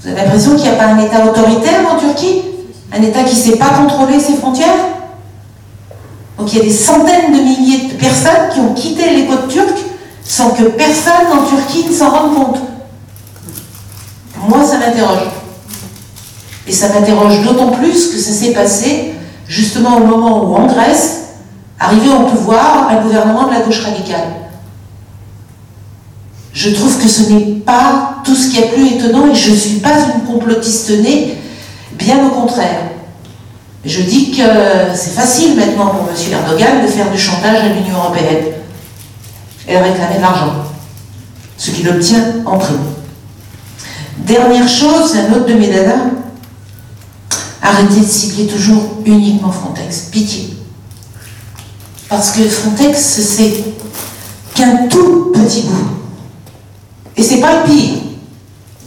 Vous 0.00 0.08
avez 0.08 0.20
l'impression 0.20 0.54
qu'il 0.56 0.62
n'y 0.62 0.68
a 0.68 0.72
pas 0.72 0.86
un 0.86 0.98
État 0.98 1.24
autoritaire 1.24 1.80
en 1.90 1.96
Turquie? 1.96 2.42
Un 2.92 3.02
État 3.02 3.22
qui 3.24 3.36
ne 3.36 3.40
sait 3.40 3.56
pas 3.56 3.70
contrôler 3.70 4.18
ses 4.18 4.34
frontières? 4.34 4.68
Donc 6.38 6.52
il 6.52 6.58
y 6.58 6.60
a 6.60 6.64
des 6.64 6.72
centaines 6.72 7.32
de 7.32 7.38
milliers 7.38 7.88
de 7.88 7.94
personnes 7.94 8.50
qui 8.52 8.60
ont 8.60 8.74
quitté 8.74 9.10
les 9.14 9.26
côtes 9.26 9.48
turques 9.48 9.84
sans 10.24 10.50
que 10.50 10.64
personne 10.64 11.26
en 11.32 11.44
Turquie 11.44 11.86
ne 11.88 11.94
s'en 11.94 12.10
rende 12.10 12.34
compte. 12.34 12.58
Moi, 14.48 14.64
ça 14.64 14.78
m'interroge. 14.78 15.28
Et 16.66 16.72
ça 16.72 16.88
m'interroge 16.88 17.42
d'autant 17.42 17.68
plus 17.68 18.08
que 18.08 18.18
ça 18.18 18.32
s'est 18.32 18.52
passé 18.52 19.14
justement 19.46 19.96
au 19.98 20.04
moment 20.04 20.44
où 20.44 20.56
en 20.56 20.66
Grèce 20.66 21.23
arrivait 21.78 22.12
au 22.12 22.26
pouvoir 22.26 22.88
un 22.88 23.02
gouvernement 23.02 23.48
de 23.48 23.52
la 23.52 23.60
gauche 23.60 23.80
radicale. 23.80 24.28
Je 26.52 26.70
trouve 26.70 26.96
que 27.02 27.08
ce 27.08 27.32
n'est 27.32 27.56
pas 27.56 28.16
tout 28.24 28.34
ce 28.34 28.50
qui 28.50 28.58
est 28.58 28.68
plus 28.68 28.92
étonnant 28.92 29.26
et 29.30 29.34
je 29.34 29.50
ne 29.50 29.56
suis 29.56 29.80
pas 29.80 29.94
une 30.14 30.24
complotiste 30.24 30.90
née, 30.90 31.36
bien 31.92 32.24
au 32.26 32.30
contraire. 32.30 32.82
Je 33.84 34.02
dis 34.02 34.30
que 34.30 34.42
c'est 34.94 35.10
facile 35.10 35.56
maintenant 35.56 35.88
pour 35.88 36.08
M. 36.08 36.32
Erdogan 36.32 36.82
de 36.82 36.86
faire 36.86 37.10
du 37.10 37.18
chantage 37.18 37.56
à 37.56 37.68
l'Union 37.68 37.98
européenne 37.98 38.46
et 39.68 39.72
de 39.72 39.78
réclamer 39.78 40.16
de 40.16 40.22
l'argent, 40.22 40.54
ce 41.58 41.70
qu'il 41.70 41.88
obtient 41.88 42.36
en 42.46 42.56
prime. 42.56 42.78
Dernière 44.18 44.68
chose, 44.68 45.16
un 45.16 45.32
autre 45.34 45.46
de 45.46 45.54
mes 45.54 45.68
dadas, 45.68 46.10
arrêtez 47.60 48.00
de 48.00 48.06
cibler 48.06 48.46
toujours 48.46 48.98
uniquement 49.04 49.50
Frontex, 49.50 50.08
pitié. 50.12 50.56
Parce 52.08 52.32
que 52.32 52.42
Frontex, 52.48 52.98
c'est 53.00 53.64
qu'un 54.54 54.86
tout 54.88 55.32
petit 55.34 55.62
bout. 55.62 55.88
Et 57.16 57.22
c'est 57.22 57.40
pas 57.40 57.60
le 57.60 57.64
pire, 57.64 57.94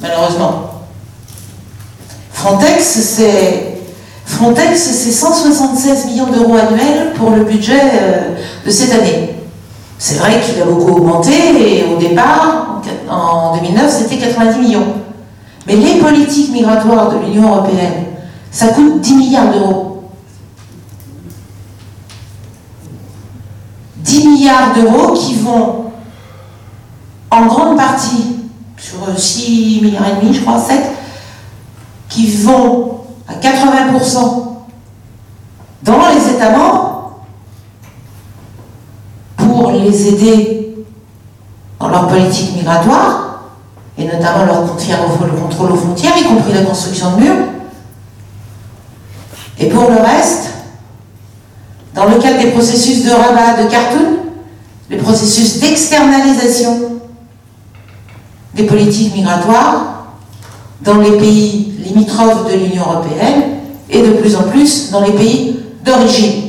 malheureusement. 0.02 0.84
Frontex, 2.34 2.84
c'est 2.84 3.77
Frontex, 4.26 4.80
c'est 4.80 5.11
176 5.11 6.06
millions 6.07 6.27
d'euros 6.27 6.56
annuels 6.56 7.14
pour 7.15 7.31
le 7.31 7.44
budget 7.44 7.80
euh, 7.81 8.35
de 8.65 8.69
cette 8.69 8.94
année. 8.94 9.35
C'est 9.98 10.15
vrai 10.15 10.39
qu'il 10.41 10.61
a 10.61 10.65
beaucoup 10.65 10.98
augmenté 10.98 11.31
et 11.31 11.85
au 11.85 11.98
départ, 11.98 12.81
en 13.10 13.57
2009, 13.57 13.89
c'était 13.89 14.18
90 14.18 14.60
millions. 14.60 14.94
Mais 15.65 15.76
les 15.76 15.95
politiques 15.95 16.52
migratoires 16.52 17.10
de 17.10 17.26
l'Union 17.26 17.49
européenne, 17.49 18.06
ça 18.52 18.68
coûte 18.68 19.02
10 19.02 19.15
milliards 19.15 19.52
d'euros. 19.52 20.03
10 23.98 24.26
milliards 24.38 24.73
d'euros 24.73 25.14
qui 25.14 25.35
vont 25.35 25.85
en 27.30 27.45
grande 27.45 27.77
partie, 27.77 28.35
sur 28.77 28.97
6 29.18 29.81
milliards 29.81 30.07
et 30.07 30.22
demi, 30.22 30.34
je 30.34 30.41
crois, 30.41 30.59
7, 30.59 30.80
qui 32.09 32.31
vont 32.38 33.01
à 33.27 33.34
80% 33.34 34.43
dans 35.84 35.99
les 36.14 36.35
États 36.35 36.57
membres 36.57 37.22
pour 39.35 39.72
les 39.72 40.07
aider 40.07 40.76
dans 41.80 41.89
leur 41.89 42.07
politique 42.07 42.55
migratoire, 42.55 43.41
et 43.97 44.05
notamment 44.05 44.45
leur 44.45 44.61
le 44.61 45.41
contrôle 45.41 45.72
aux 45.72 45.76
frontières, 45.76 46.18
y 46.18 46.23
compris 46.23 46.53
la 46.53 46.64
construction 46.64 47.15
de 47.15 47.22
murs. 47.22 47.45
Et 49.59 49.68
pour 49.68 49.89
le 49.89 49.97
reste, 49.97 50.53
dans 51.95 52.05
le 52.05 52.19
cadre 52.19 52.39
des 52.39 52.51
processus 52.51 53.03
de 53.03 53.11
rabat, 53.11 53.64
de 53.64 53.69
cartoon, 53.69 54.26
les 54.89 54.97
processus 54.97 55.59
d'externalisation 55.59 56.99
des 58.53 58.64
politiques 58.64 59.14
migratoires 59.14 60.07
dans 60.81 60.97
les 60.97 61.18
pays 61.18 61.73
limitrophes 61.84 62.51
de 62.51 62.57
l'Union 62.57 62.84
européenne 62.84 63.43
et 63.89 64.01
de 64.01 64.14
plus 64.14 64.35
en 64.35 64.43
plus 64.43 64.91
dans 64.91 65.01
les 65.01 65.11
pays 65.11 65.59
d'origine. 65.84 66.43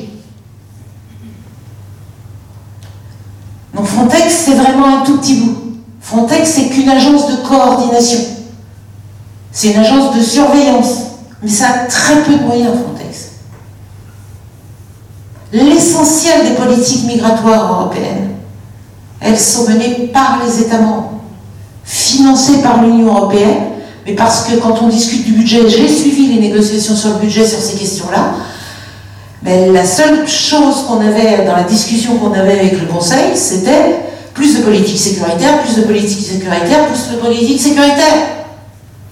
Donc 3.75 3.87
Frontex, 3.87 4.43
c'est 4.45 4.55
vraiment 4.55 4.99
un 4.99 5.05
tout 5.05 5.19
petit 5.19 5.35
bout. 5.37 5.57
Frontex, 6.01 6.51
c'est 6.51 6.69
qu'une 6.69 6.89
agence 6.89 7.29
de 7.29 7.37
coordination. 7.47 8.21
C'est 9.53 9.73
une 9.73 9.79
agence 9.79 10.17
de 10.17 10.23
surveillance. 10.23 10.95
Mais 11.43 11.51
ça 11.51 11.67
a 11.69 11.79
très 11.87 12.23
peu 12.23 12.35
de 12.35 12.43
moyens, 12.43 12.73
Frontex. 12.83 12.98
L'essentiel 15.53 16.45
des 16.45 16.55
politiques 16.55 17.05
migratoires 17.07 17.73
européennes, 17.81 18.31
elles 19.21 19.39
sont 19.39 19.69
menées 19.69 20.11
par 20.13 20.41
les 20.45 20.63
États 20.63 20.79
membres, 20.79 21.21
financées 21.85 22.59
par 22.63 22.83
l'Union 22.83 23.15
européenne, 23.15 23.57
mais 24.07 24.13
parce 24.13 24.43
que 24.43 24.57
quand 24.57 24.81
on 24.83 24.89
discute 24.89 25.25
du 25.25 25.33
budget, 25.33 25.69
j'ai 25.69 25.89
suivi 25.89 26.35
les 26.35 26.41
négociations 26.41 26.95
sur 26.95 27.11
le 27.11 27.17
budget 27.17 27.47
sur 27.47 27.59
ces 27.59 27.77
questions-là, 27.77 28.35
mais 29.43 29.71
la 29.71 29.85
seule 29.85 30.27
chose 30.29 30.85
qu'on 30.87 31.01
avait 31.01 31.45
dans 31.47 31.57
la 31.57 31.63
discussion 31.63 32.17
qu'on 32.17 32.33
avait 32.33 32.59
avec 32.59 32.81
le 32.81 32.87
Conseil, 32.87 33.35
c'était 33.37 34.01
plus 34.35 34.57
de 34.59 34.63
politique 34.63 34.99
sécuritaire, 34.99 35.63
plus 35.63 35.77
de 35.77 35.83
politique 35.83 36.27
sécuritaire, 36.27 36.87
plus 36.87 37.15
de 37.15 37.21
politique 37.21 37.61
sécuritaire. 37.61 38.29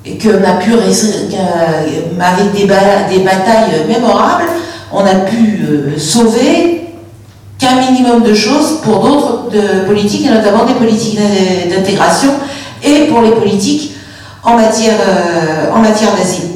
Et 0.05 0.19
qu'on 0.19 0.29
a 0.29 0.53
pu, 0.61 0.73
avec 0.73 2.53
des, 2.53 2.61
des, 2.61 3.25
batailles 3.25 3.87
mémorables, 3.89 4.45
on 4.93 5.01
a 5.01 5.15
pu 5.15 5.61
euh, 5.63 5.99
sauver 5.99 6.95
qu'un 7.59 7.77
minimum 7.77 8.23
de 8.23 8.35
choses 8.35 8.81
pour 8.83 9.01
d'autres 9.01 9.51
politiques, 9.87 10.27
et 10.27 10.31
notamment 10.31 10.65
des 10.65 10.75
politiques 10.75 11.19
d'intégration, 11.71 12.31
et 12.83 13.07
pour 13.07 13.23
les 13.23 13.31
politiques 13.31 13.93
en 14.43 14.57
matière, 14.57 14.99
euh, 15.01 15.73
en 15.73 15.79
matière 15.81 16.15
d'asile. 16.15 16.51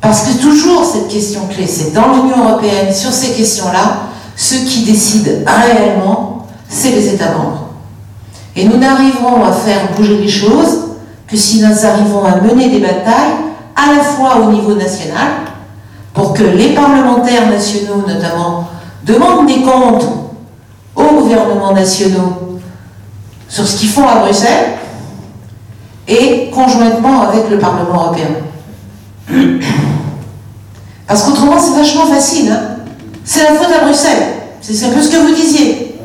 Parce 0.00 0.22
que 0.22 0.40
toujours 0.40 0.84
cette 0.84 1.08
question 1.08 1.42
clé, 1.46 1.66
c'est 1.66 1.92
dans 1.92 2.08
l'Union 2.12 2.48
européenne, 2.48 2.92
sur 2.92 3.12
ces 3.12 3.32
questions-là, 3.32 4.04
ceux 4.36 4.64
qui 4.64 4.84
décident 4.84 5.30
réellement, 5.46 6.46
c'est 6.68 6.92
les 6.92 7.14
États 7.14 7.32
membres. 7.32 7.66
Mais 8.56 8.64
nous 8.64 8.78
n'arriverons 8.78 9.44
à 9.44 9.52
faire 9.52 9.92
bouger 9.96 10.16
les 10.16 10.28
choses 10.28 10.78
que 11.26 11.36
si 11.36 11.60
nous 11.60 11.86
arrivons 11.86 12.24
à 12.24 12.40
mener 12.40 12.70
des 12.70 12.78
batailles 12.78 13.34
à 13.76 13.94
la 13.94 14.02
fois 14.02 14.38
au 14.38 14.50
niveau 14.50 14.74
national, 14.74 15.28
pour 16.14 16.34
que 16.34 16.42
les 16.42 16.74
parlementaires 16.74 17.48
nationaux 17.50 18.04
notamment 18.06 18.68
demandent 19.04 19.46
des 19.46 19.62
comptes 19.62 20.06
aux 20.96 21.20
gouvernements 21.20 21.72
nationaux 21.72 22.58
sur 23.48 23.66
ce 23.66 23.76
qu'ils 23.76 23.88
font 23.88 24.06
à 24.08 24.16
Bruxelles, 24.16 24.76
et 26.10 26.50
conjointement 26.50 27.22
avec 27.22 27.48
le 27.48 27.58
Parlement 27.58 27.94
européen. 27.94 28.28
Parce 31.06 31.22
qu'autrement, 31.22 31.58
c'est 31.58 31.78
vachement 31.78 32.06
facile. 32.06 32.50
Hein. 32.50 32.76
c'est 33.24 33.44
la 33.44 33.54
faute 33.54 33.72
à 33.72 33.84
Bruxelles. 33.84 34.34
C'est 34.60 34.84
un 34.86 34.90
peu 34.90 35.00
ce 35.00 35.08
que 35.08 35.16
vous 35.16 35.34
disiez. 35.34 35.98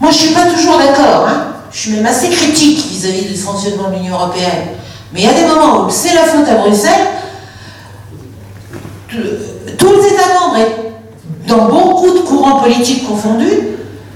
Moi, 0.00 0.10
je 0.10 0.16
ne 0.16 0.22
suis 0.22 0.34
pas 0.34 0.46
toujours 0.46 0.78
d'accord. 0.78 1.26
Hein. 1.28 1.46
je 1.72 1.78
suis 1.78 1.92
même 1.92 2.06
assez 2.06 2.28
critique 2.28 2.86
vis-à-vis 2.86 3.26
du 3.26 3.36
fonctionnement 3.36 3.90
de 3.90 3.96
l'Union 3.96 4.14
européenne. 4.14 4.68
Mais 5.12 5.20
il 5.20 5.26
y 5.26 5.28
a 5.28 5.32
des 5.32 5.46
moments 5.46 5.86
où 5.86 5.90
c'est 5.90 6.14
la 6.14 6.24
faute 6.24 6.48
à 6.48 6.56
Bruxelles. 6.56 7.08
Tous 9.78 9.92
les 9.92 10.08
États 10.08 10.34
membres, 10.40 10.56
et 10.58 11.48
dans 11.48 11.66
beaucoup 11.68 12.12
de 12.12 12.20
courants 12.20 12.60
politiques 12.60 13.06
confondus, 13.06 13.60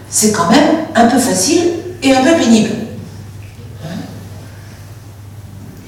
c'est 0.08 0.32
quand 0.32 0.50
même 0.50 0.86
un 0.94 1.06
peu 1.06 1.18
facile 1.18 1.70
et 2.02 2.14
un 2.14 2.22
peu 2.22 2.36
pénible. 2.36 2.70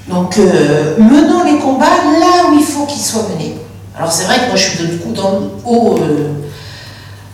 Donc, 0.09 0.39
euh, 0.39 0.97
menons 0.99 1.45
les 1.45 1.59
combats 1.59 1.87
là 1.87 2.51
où 2.51 2.59
il 2.59 2.65
faut 2.65 2.85
qu'ils 2.85 3.03
soient 3.03 3.27
menés. 3.33 3.57
Alors, 3.97 4.11
c'est 4.11 4.25
vrai 4.25 4.37
que 4.37 4.47
moi, 4.47 4.57
je 4.57 4.71
suis 4.71 4.87
du 4.87 4.99
coup 4.99 5.13
dans 5.13 5.31
le 5.31 5.39
haut, 5.65 5.99
euh, 6.01 6.33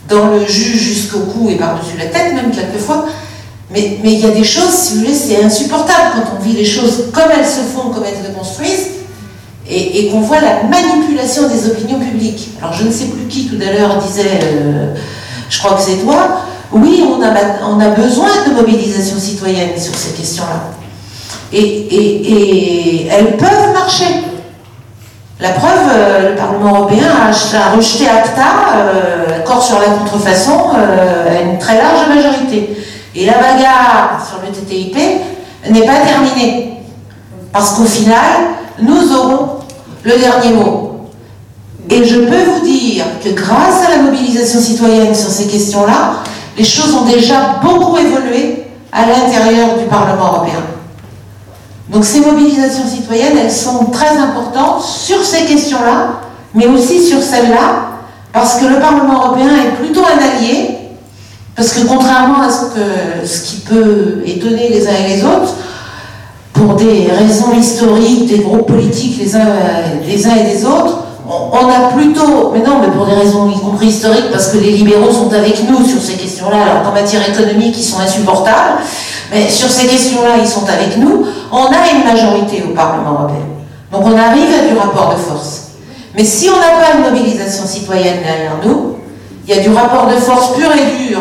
dans 0.07 0.27
le 0.27 0.45
jus 0.45 0.77
jusqu'au 0.77 1.19
cou 1.19 1.49
et 1.49 1.55
par-dessus 1.55 1.97
la 1.97 2.05
tête, 2.05 2.33
même 2.35 2.51
quelquefois. 2.51 3.05
Mais 3.71 3.99
il 4.03 4.19
y 4.19 4.25
a 4.25 4.29
des 4.29 4.43
choses, 4.43 4.71
si 4.71 4.93
vous 4.93 4.99
voulez, 5.01 5.13
c'est 5.13 5.43
insupportable 5.43 6.11
quand 6.15 6.37
on 6.37 6.43
vit 6.43 6.53
les 6.53 6.65
choses 6.65 7.05
comme 7.11 7.29
elles 7.37 7.45
se 7.45 7.61
font, 7.61 7.89
comme 7.89 8.03
elles 8.05 8.25
se 8.25 8.31
construisent, 8.31 8.87
et, 9.69 10.09
qu'on 10.09 10.21
voit 10.21 10.39
la 10.39 10.63
manipulation 10.63 11.47
des 11.47 11.67
opinions 11.67 11.99
publiques. 11.99 12.49
Alors, 12.61 12.73
je 12.73 12.83
ne 12.83 12.91
sais 12.91 13.05
plus 13.05 13.27
qui 13.27 13.47
tout 13.47 13.57
à 13.61 13.71
l'heure 13.71 13.97
disait, 13.97 14.39
euh, 14.43 14.93
je 15.49 15.59
crois 15.59 15.73
que 15.73 15.81
c'est 15.81 15.97
toi, 15.97 16.41
oui, 16.71 17.03
on 17.05 17.21
a, 17.21 17.29
on 17.69 17.79
a 17.79 17.89
besoin 17.89 18.29
de 18.47 18.53
mobilisation 18.53 19.17
citoyenne 19.17 19.77
sur 19.77 19.95
ces 19.95 20.13
questions-là 20.13 20.77
et, 21.53 23.07
elles 23.09 23.37
peuvent 23.37 23.73
marcher. 23.73 24.23
La 25.39 25.49
preuve, 25.49 25.91
euh, 25.91 26.29
le 26.31 26.35
Parlement 26.35 26.75
européen 26.75 27.05
a, 27.05 27.75
rejeté 27.75 28.07
ACTA, 28.07 28.41
euh, 28.75 29.37
accord 29.37 29.63
sur 29.63 29.79
la 29.79 29.85
contrefaçon, 29.85 30.71
euh, 30.75 31.37
à 31.37 31.41
une 31.41 31.59
très 31.59 31.77
large 31.77 32.07
majorité. 32.09 32.75
Et 33.15 33.25
la 33.25 33.33
bagarre 33.33 34.19
sur 34.27 34.39
le 34.41 34.51
TTIP 34.51 34.97
n'est 35.69 35.85
pas 35.85 35.99
terminée. 35.99 36.73
Parce 37.53 37.73
qu'au 37.73 37.85
final, 37.85 38.15
nous 38.81 39.15
aurons 39.15 39.56
le 40.07 40.17
dernier 40.17 40.55
mot. 40.55 41.09
Et 41.89 42.03
je 42.03 42.19
peux 42.19 42.43
vous 42.43 42.65
dire 42.65 43.05
que 43.23 43.29
grâce 43.29 43.85
à 43.85 43.97
la 43.97 44.03
mobilisation 44.03 44.59
citoyenne 44.59 45.13
sur 45.13 45.29
ces 45.29 45.47
questions-là, 45.47 46.23
les 46.57 46.63
choses 46.63 46.93
ont 46.95 47.05
déjà 47.05 47.59
beaucoup 47.61 47.97
évolué 47.97 48.63
à 48.91 49.05
l'intérieur 49.05 49.77
du 49.77 49.85
Parlement 49.85 50.33
européen. 50.33 50.63
Donc 51.89 52.03
ces 52.03 52.21
mobilisations 52.21 52.87
citoyennes, 52.87 53.37
elles 53.37 53.51
sont 53.51 53.85
très 53.85 54.17
importantes 54.17 54.83
sur 54.83 55.23
ces 55.23 55.45
questions-là, 55.45 56.21
mais 56.53 56.67
aussi 56.67 57.05
sur 57.05 57.21
celles-là, 57.21 57.91
parce 58.33 58.55
que 58.55 58.65
le 58.65 58.79
Parlement 58.79 59.25
européen 59.25 59.49
est 59.49 59.75
plutôt 59.81 60.01
un 60.01 60.17
allié, 60.17 60.77
parce 61.55 61.71
que 61.71 61.87
contrairement 61.87 62.41
à 62.43 62.49
ce, 62.49 63.41
qui 63.41 63.57
peut 63.61 64.21
étonner 64.25 64.69
les 64.69 64.87
uns 64.87 64.91
et 65.05 65.15
les 65.15 65.23
autres, 65.23 65.55
pour 66.57 66.73
des 66.75 67.09
raisons 67.11 67.53
historiques, 67.53 68.27
des 68.27 68.39
groupes 68.39 68.67
politiques 68.67 69.19
les 69.19 69.35
uns, 69.35 70.35
et 70.35 70.43
les 70.43 70.65
autres, 70.65 71.03
on, 71.29 71.67
a 71.67 71.91
plutôt, 71.93 72.51
mais 72.53 72.59
non, 72.59 72.79
mais 72.81 72.87
pour 72.87 73.05
des 73.05 73.13
raisons 73.13 73.49
y 73.49 73.59
compris 73.59 73.87
historiques, 73.87 74.31
parce 74.31 74.47
que 74.47 74.57
les 74.57 74.71
libéraux 74.71 75.11
sont 75.11 75.31
avec 75.33 75.61
nous 75.69 75.85
sur 75.85 76.01
ces 76.01 76.13
questions-là, 76.13 76.57
alors 76.57 76.83
qu'en 76.83 76.93
matière 76.93 77.27
économique, 77.27 77.75
ils 77.77 77.83
sont 77.83 77.99
insupportables, 77.99 78.79
mais 79.31 79.49
sur 79.49 79.69
ces 79.69 79.87
questions-là, 79.87 80.37
ils 80.39 80.47
sont 80.47 80.67
avec 80.67 80.97
nous, 80.97 81.25
on 81.51 81.65
a 81.65 81.91
une 81.93 82.05
majorité 82.05 82.63
au 82.67 82.73
Parlement 82.73 83.11
européen. 83.11 83.45
Donc 83.91 84.01
on 84.05 84.17
arrive 84.17 84.49
à 84.53 84.67
du 84.67 84.77
rapport 84.77 85.13
de 85.15 85.19
force. 85.19 85.63
Mais 86.15 86.23
si 86.23 86.49
on 86.49 86.59
n'a 86.59 86.81
pas 86.81 86.97
une 86.97 87.13
mobilisation 87.13 87.65
citoyenne 87.65 88.19
derrière 88.23 88.57
nous, 88.65 88.95
il 89.47 89.55
y 89.55 89.59
a 89.59 89.61
du 89.61 89.69
rapport 89.69 90.07
de 90.07 90.15
force 90.19 90.55
pur 90.55 90.69
et 90.71 91.07
dur 91.07 91.19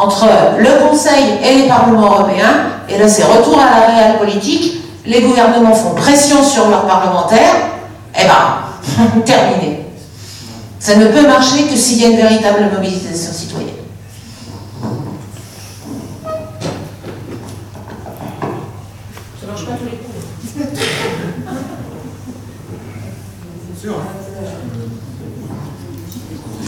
entre 0.00 0.26
le 0.58 0.88
Conseil 0.88 1.38
et 1.44 1.62
les 1.62 1.68
parlements 1.68 2.02
européens, 2.02 2.70
et 2.88 2.98
là 2.98 3.08
c'est 3.08 3.24
retour 3.24 3.58
à 3.58 3.80
la 3.80 3.86
réelle 3.86 4.18
politique, 4.18 4.82
les 5.06 5.20
gouvernements 5.22 5.74
font 5.74 5.94
pression 5.94 6.42
sur 6.42 6.68
leurs 6.68 6.86
parlementaires, 6.86 7.56
et 8.14 8.22
eh 8.22 8.26
ben, 8.26 9.20
terminé. 9.24 9.86
Ça 10.78 10.96
ne 10.96 11.06
peut 11.06 11.26
marcher 11.26 11.64
que 11.64 11.76
s'il 11.76 12.00
y 12.00 12.06
a 12.06 12.08
une 12.08 12.16
véritable 12.16 12.70
mobilisation 12.72 13.32
citoyenne. 13.32 13.68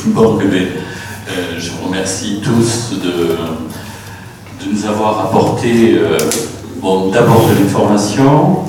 Bon, 0.07 0.39
euh, 1.33 1.59
je 1.59 1.71
vous 1.71 1.87
remercie 1.87 2.41
tous 2.43 2.99
de, 3.03 3.37
de 4.65 4.73
nous 4.73 4.87
avoir 4.87 5.27
apporté 5.27 5.95
euh, 5.97 6.19
d'abord 7.13 7.49
de 7.49 7.63
l'information, 7.63 8.65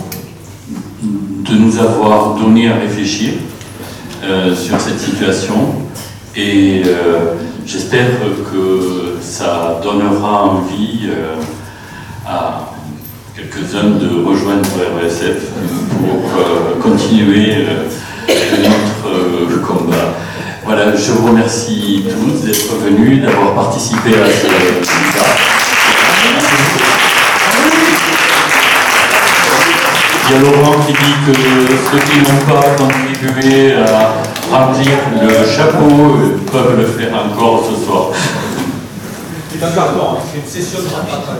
de 1.01 1.55
nous 1.55 1.77
avoir 1.79 2.35
donné 2.35 2.69
à 2.69 2.75
réfléchir 2.75 3.33
euh, 4.23 4.55
sur 4.55 4.79
cette 4.79 4.99
situation 4.99 5.75
et 6.35 6.83
j'espère 7.65 8.07
que 8.51 9.17
ça 9.21 9.79
donnera 9.83 10.45
envie 10.45 11.09
à 12.25 12.71
quelques-uns 13.35 13.99
de 13.99 14.23
rejoindre 14.25 14.67
RSF 15.03 15.51
pour 15.99 16.81
continuer 16.81 17.67
notre 18.27 19.61
combat. 19.61 20.12
Voilà, 20.65 20.95
je 20.95 21.11
vous 21.11 21.27
remercie 21.27 22.05
tous 22.09 22.45
d'être 22.45 22.75
venus, 22.77 23.21
d'avoir 23.21 23.53
participé 23.53 24.11
à 24.11 24.27
ce 24.27 24.45
débat. 24.45 25.25
Il 30.25 30.31
y 30.31 30.35
a 30.35 30.39
Laurent 30.39 30.77
qui 30.87 30.93
dit 30.93 31.15
que 31.27 31.33
ceux 31.91 31.99
qui 32.09 32.19
n'ont 32.19 32.45
pas 32.47 32.69
contribué 32.77 33.73
à 33.73 34.13
remplir 34.49 34.93
le 35.21 35.45
chapeau 35.45 36.15
euh, 36.15 36.39
peuvent 36.49 36.77
le 36.77 36.85
faire 36.85 37.13
encore 37.13 37.65
ce 37.69 37.85
soir. 37.85 38.11
C'est 39.51 39.63
un 39.63 39.71
carton, 39.71 40.13
hein. 40.13 40.17
c'est 40.31 40.39
une 40.39 40.65
session 40.65 40.79
de 40.79 40.87
rattrapage. 40.95 41.39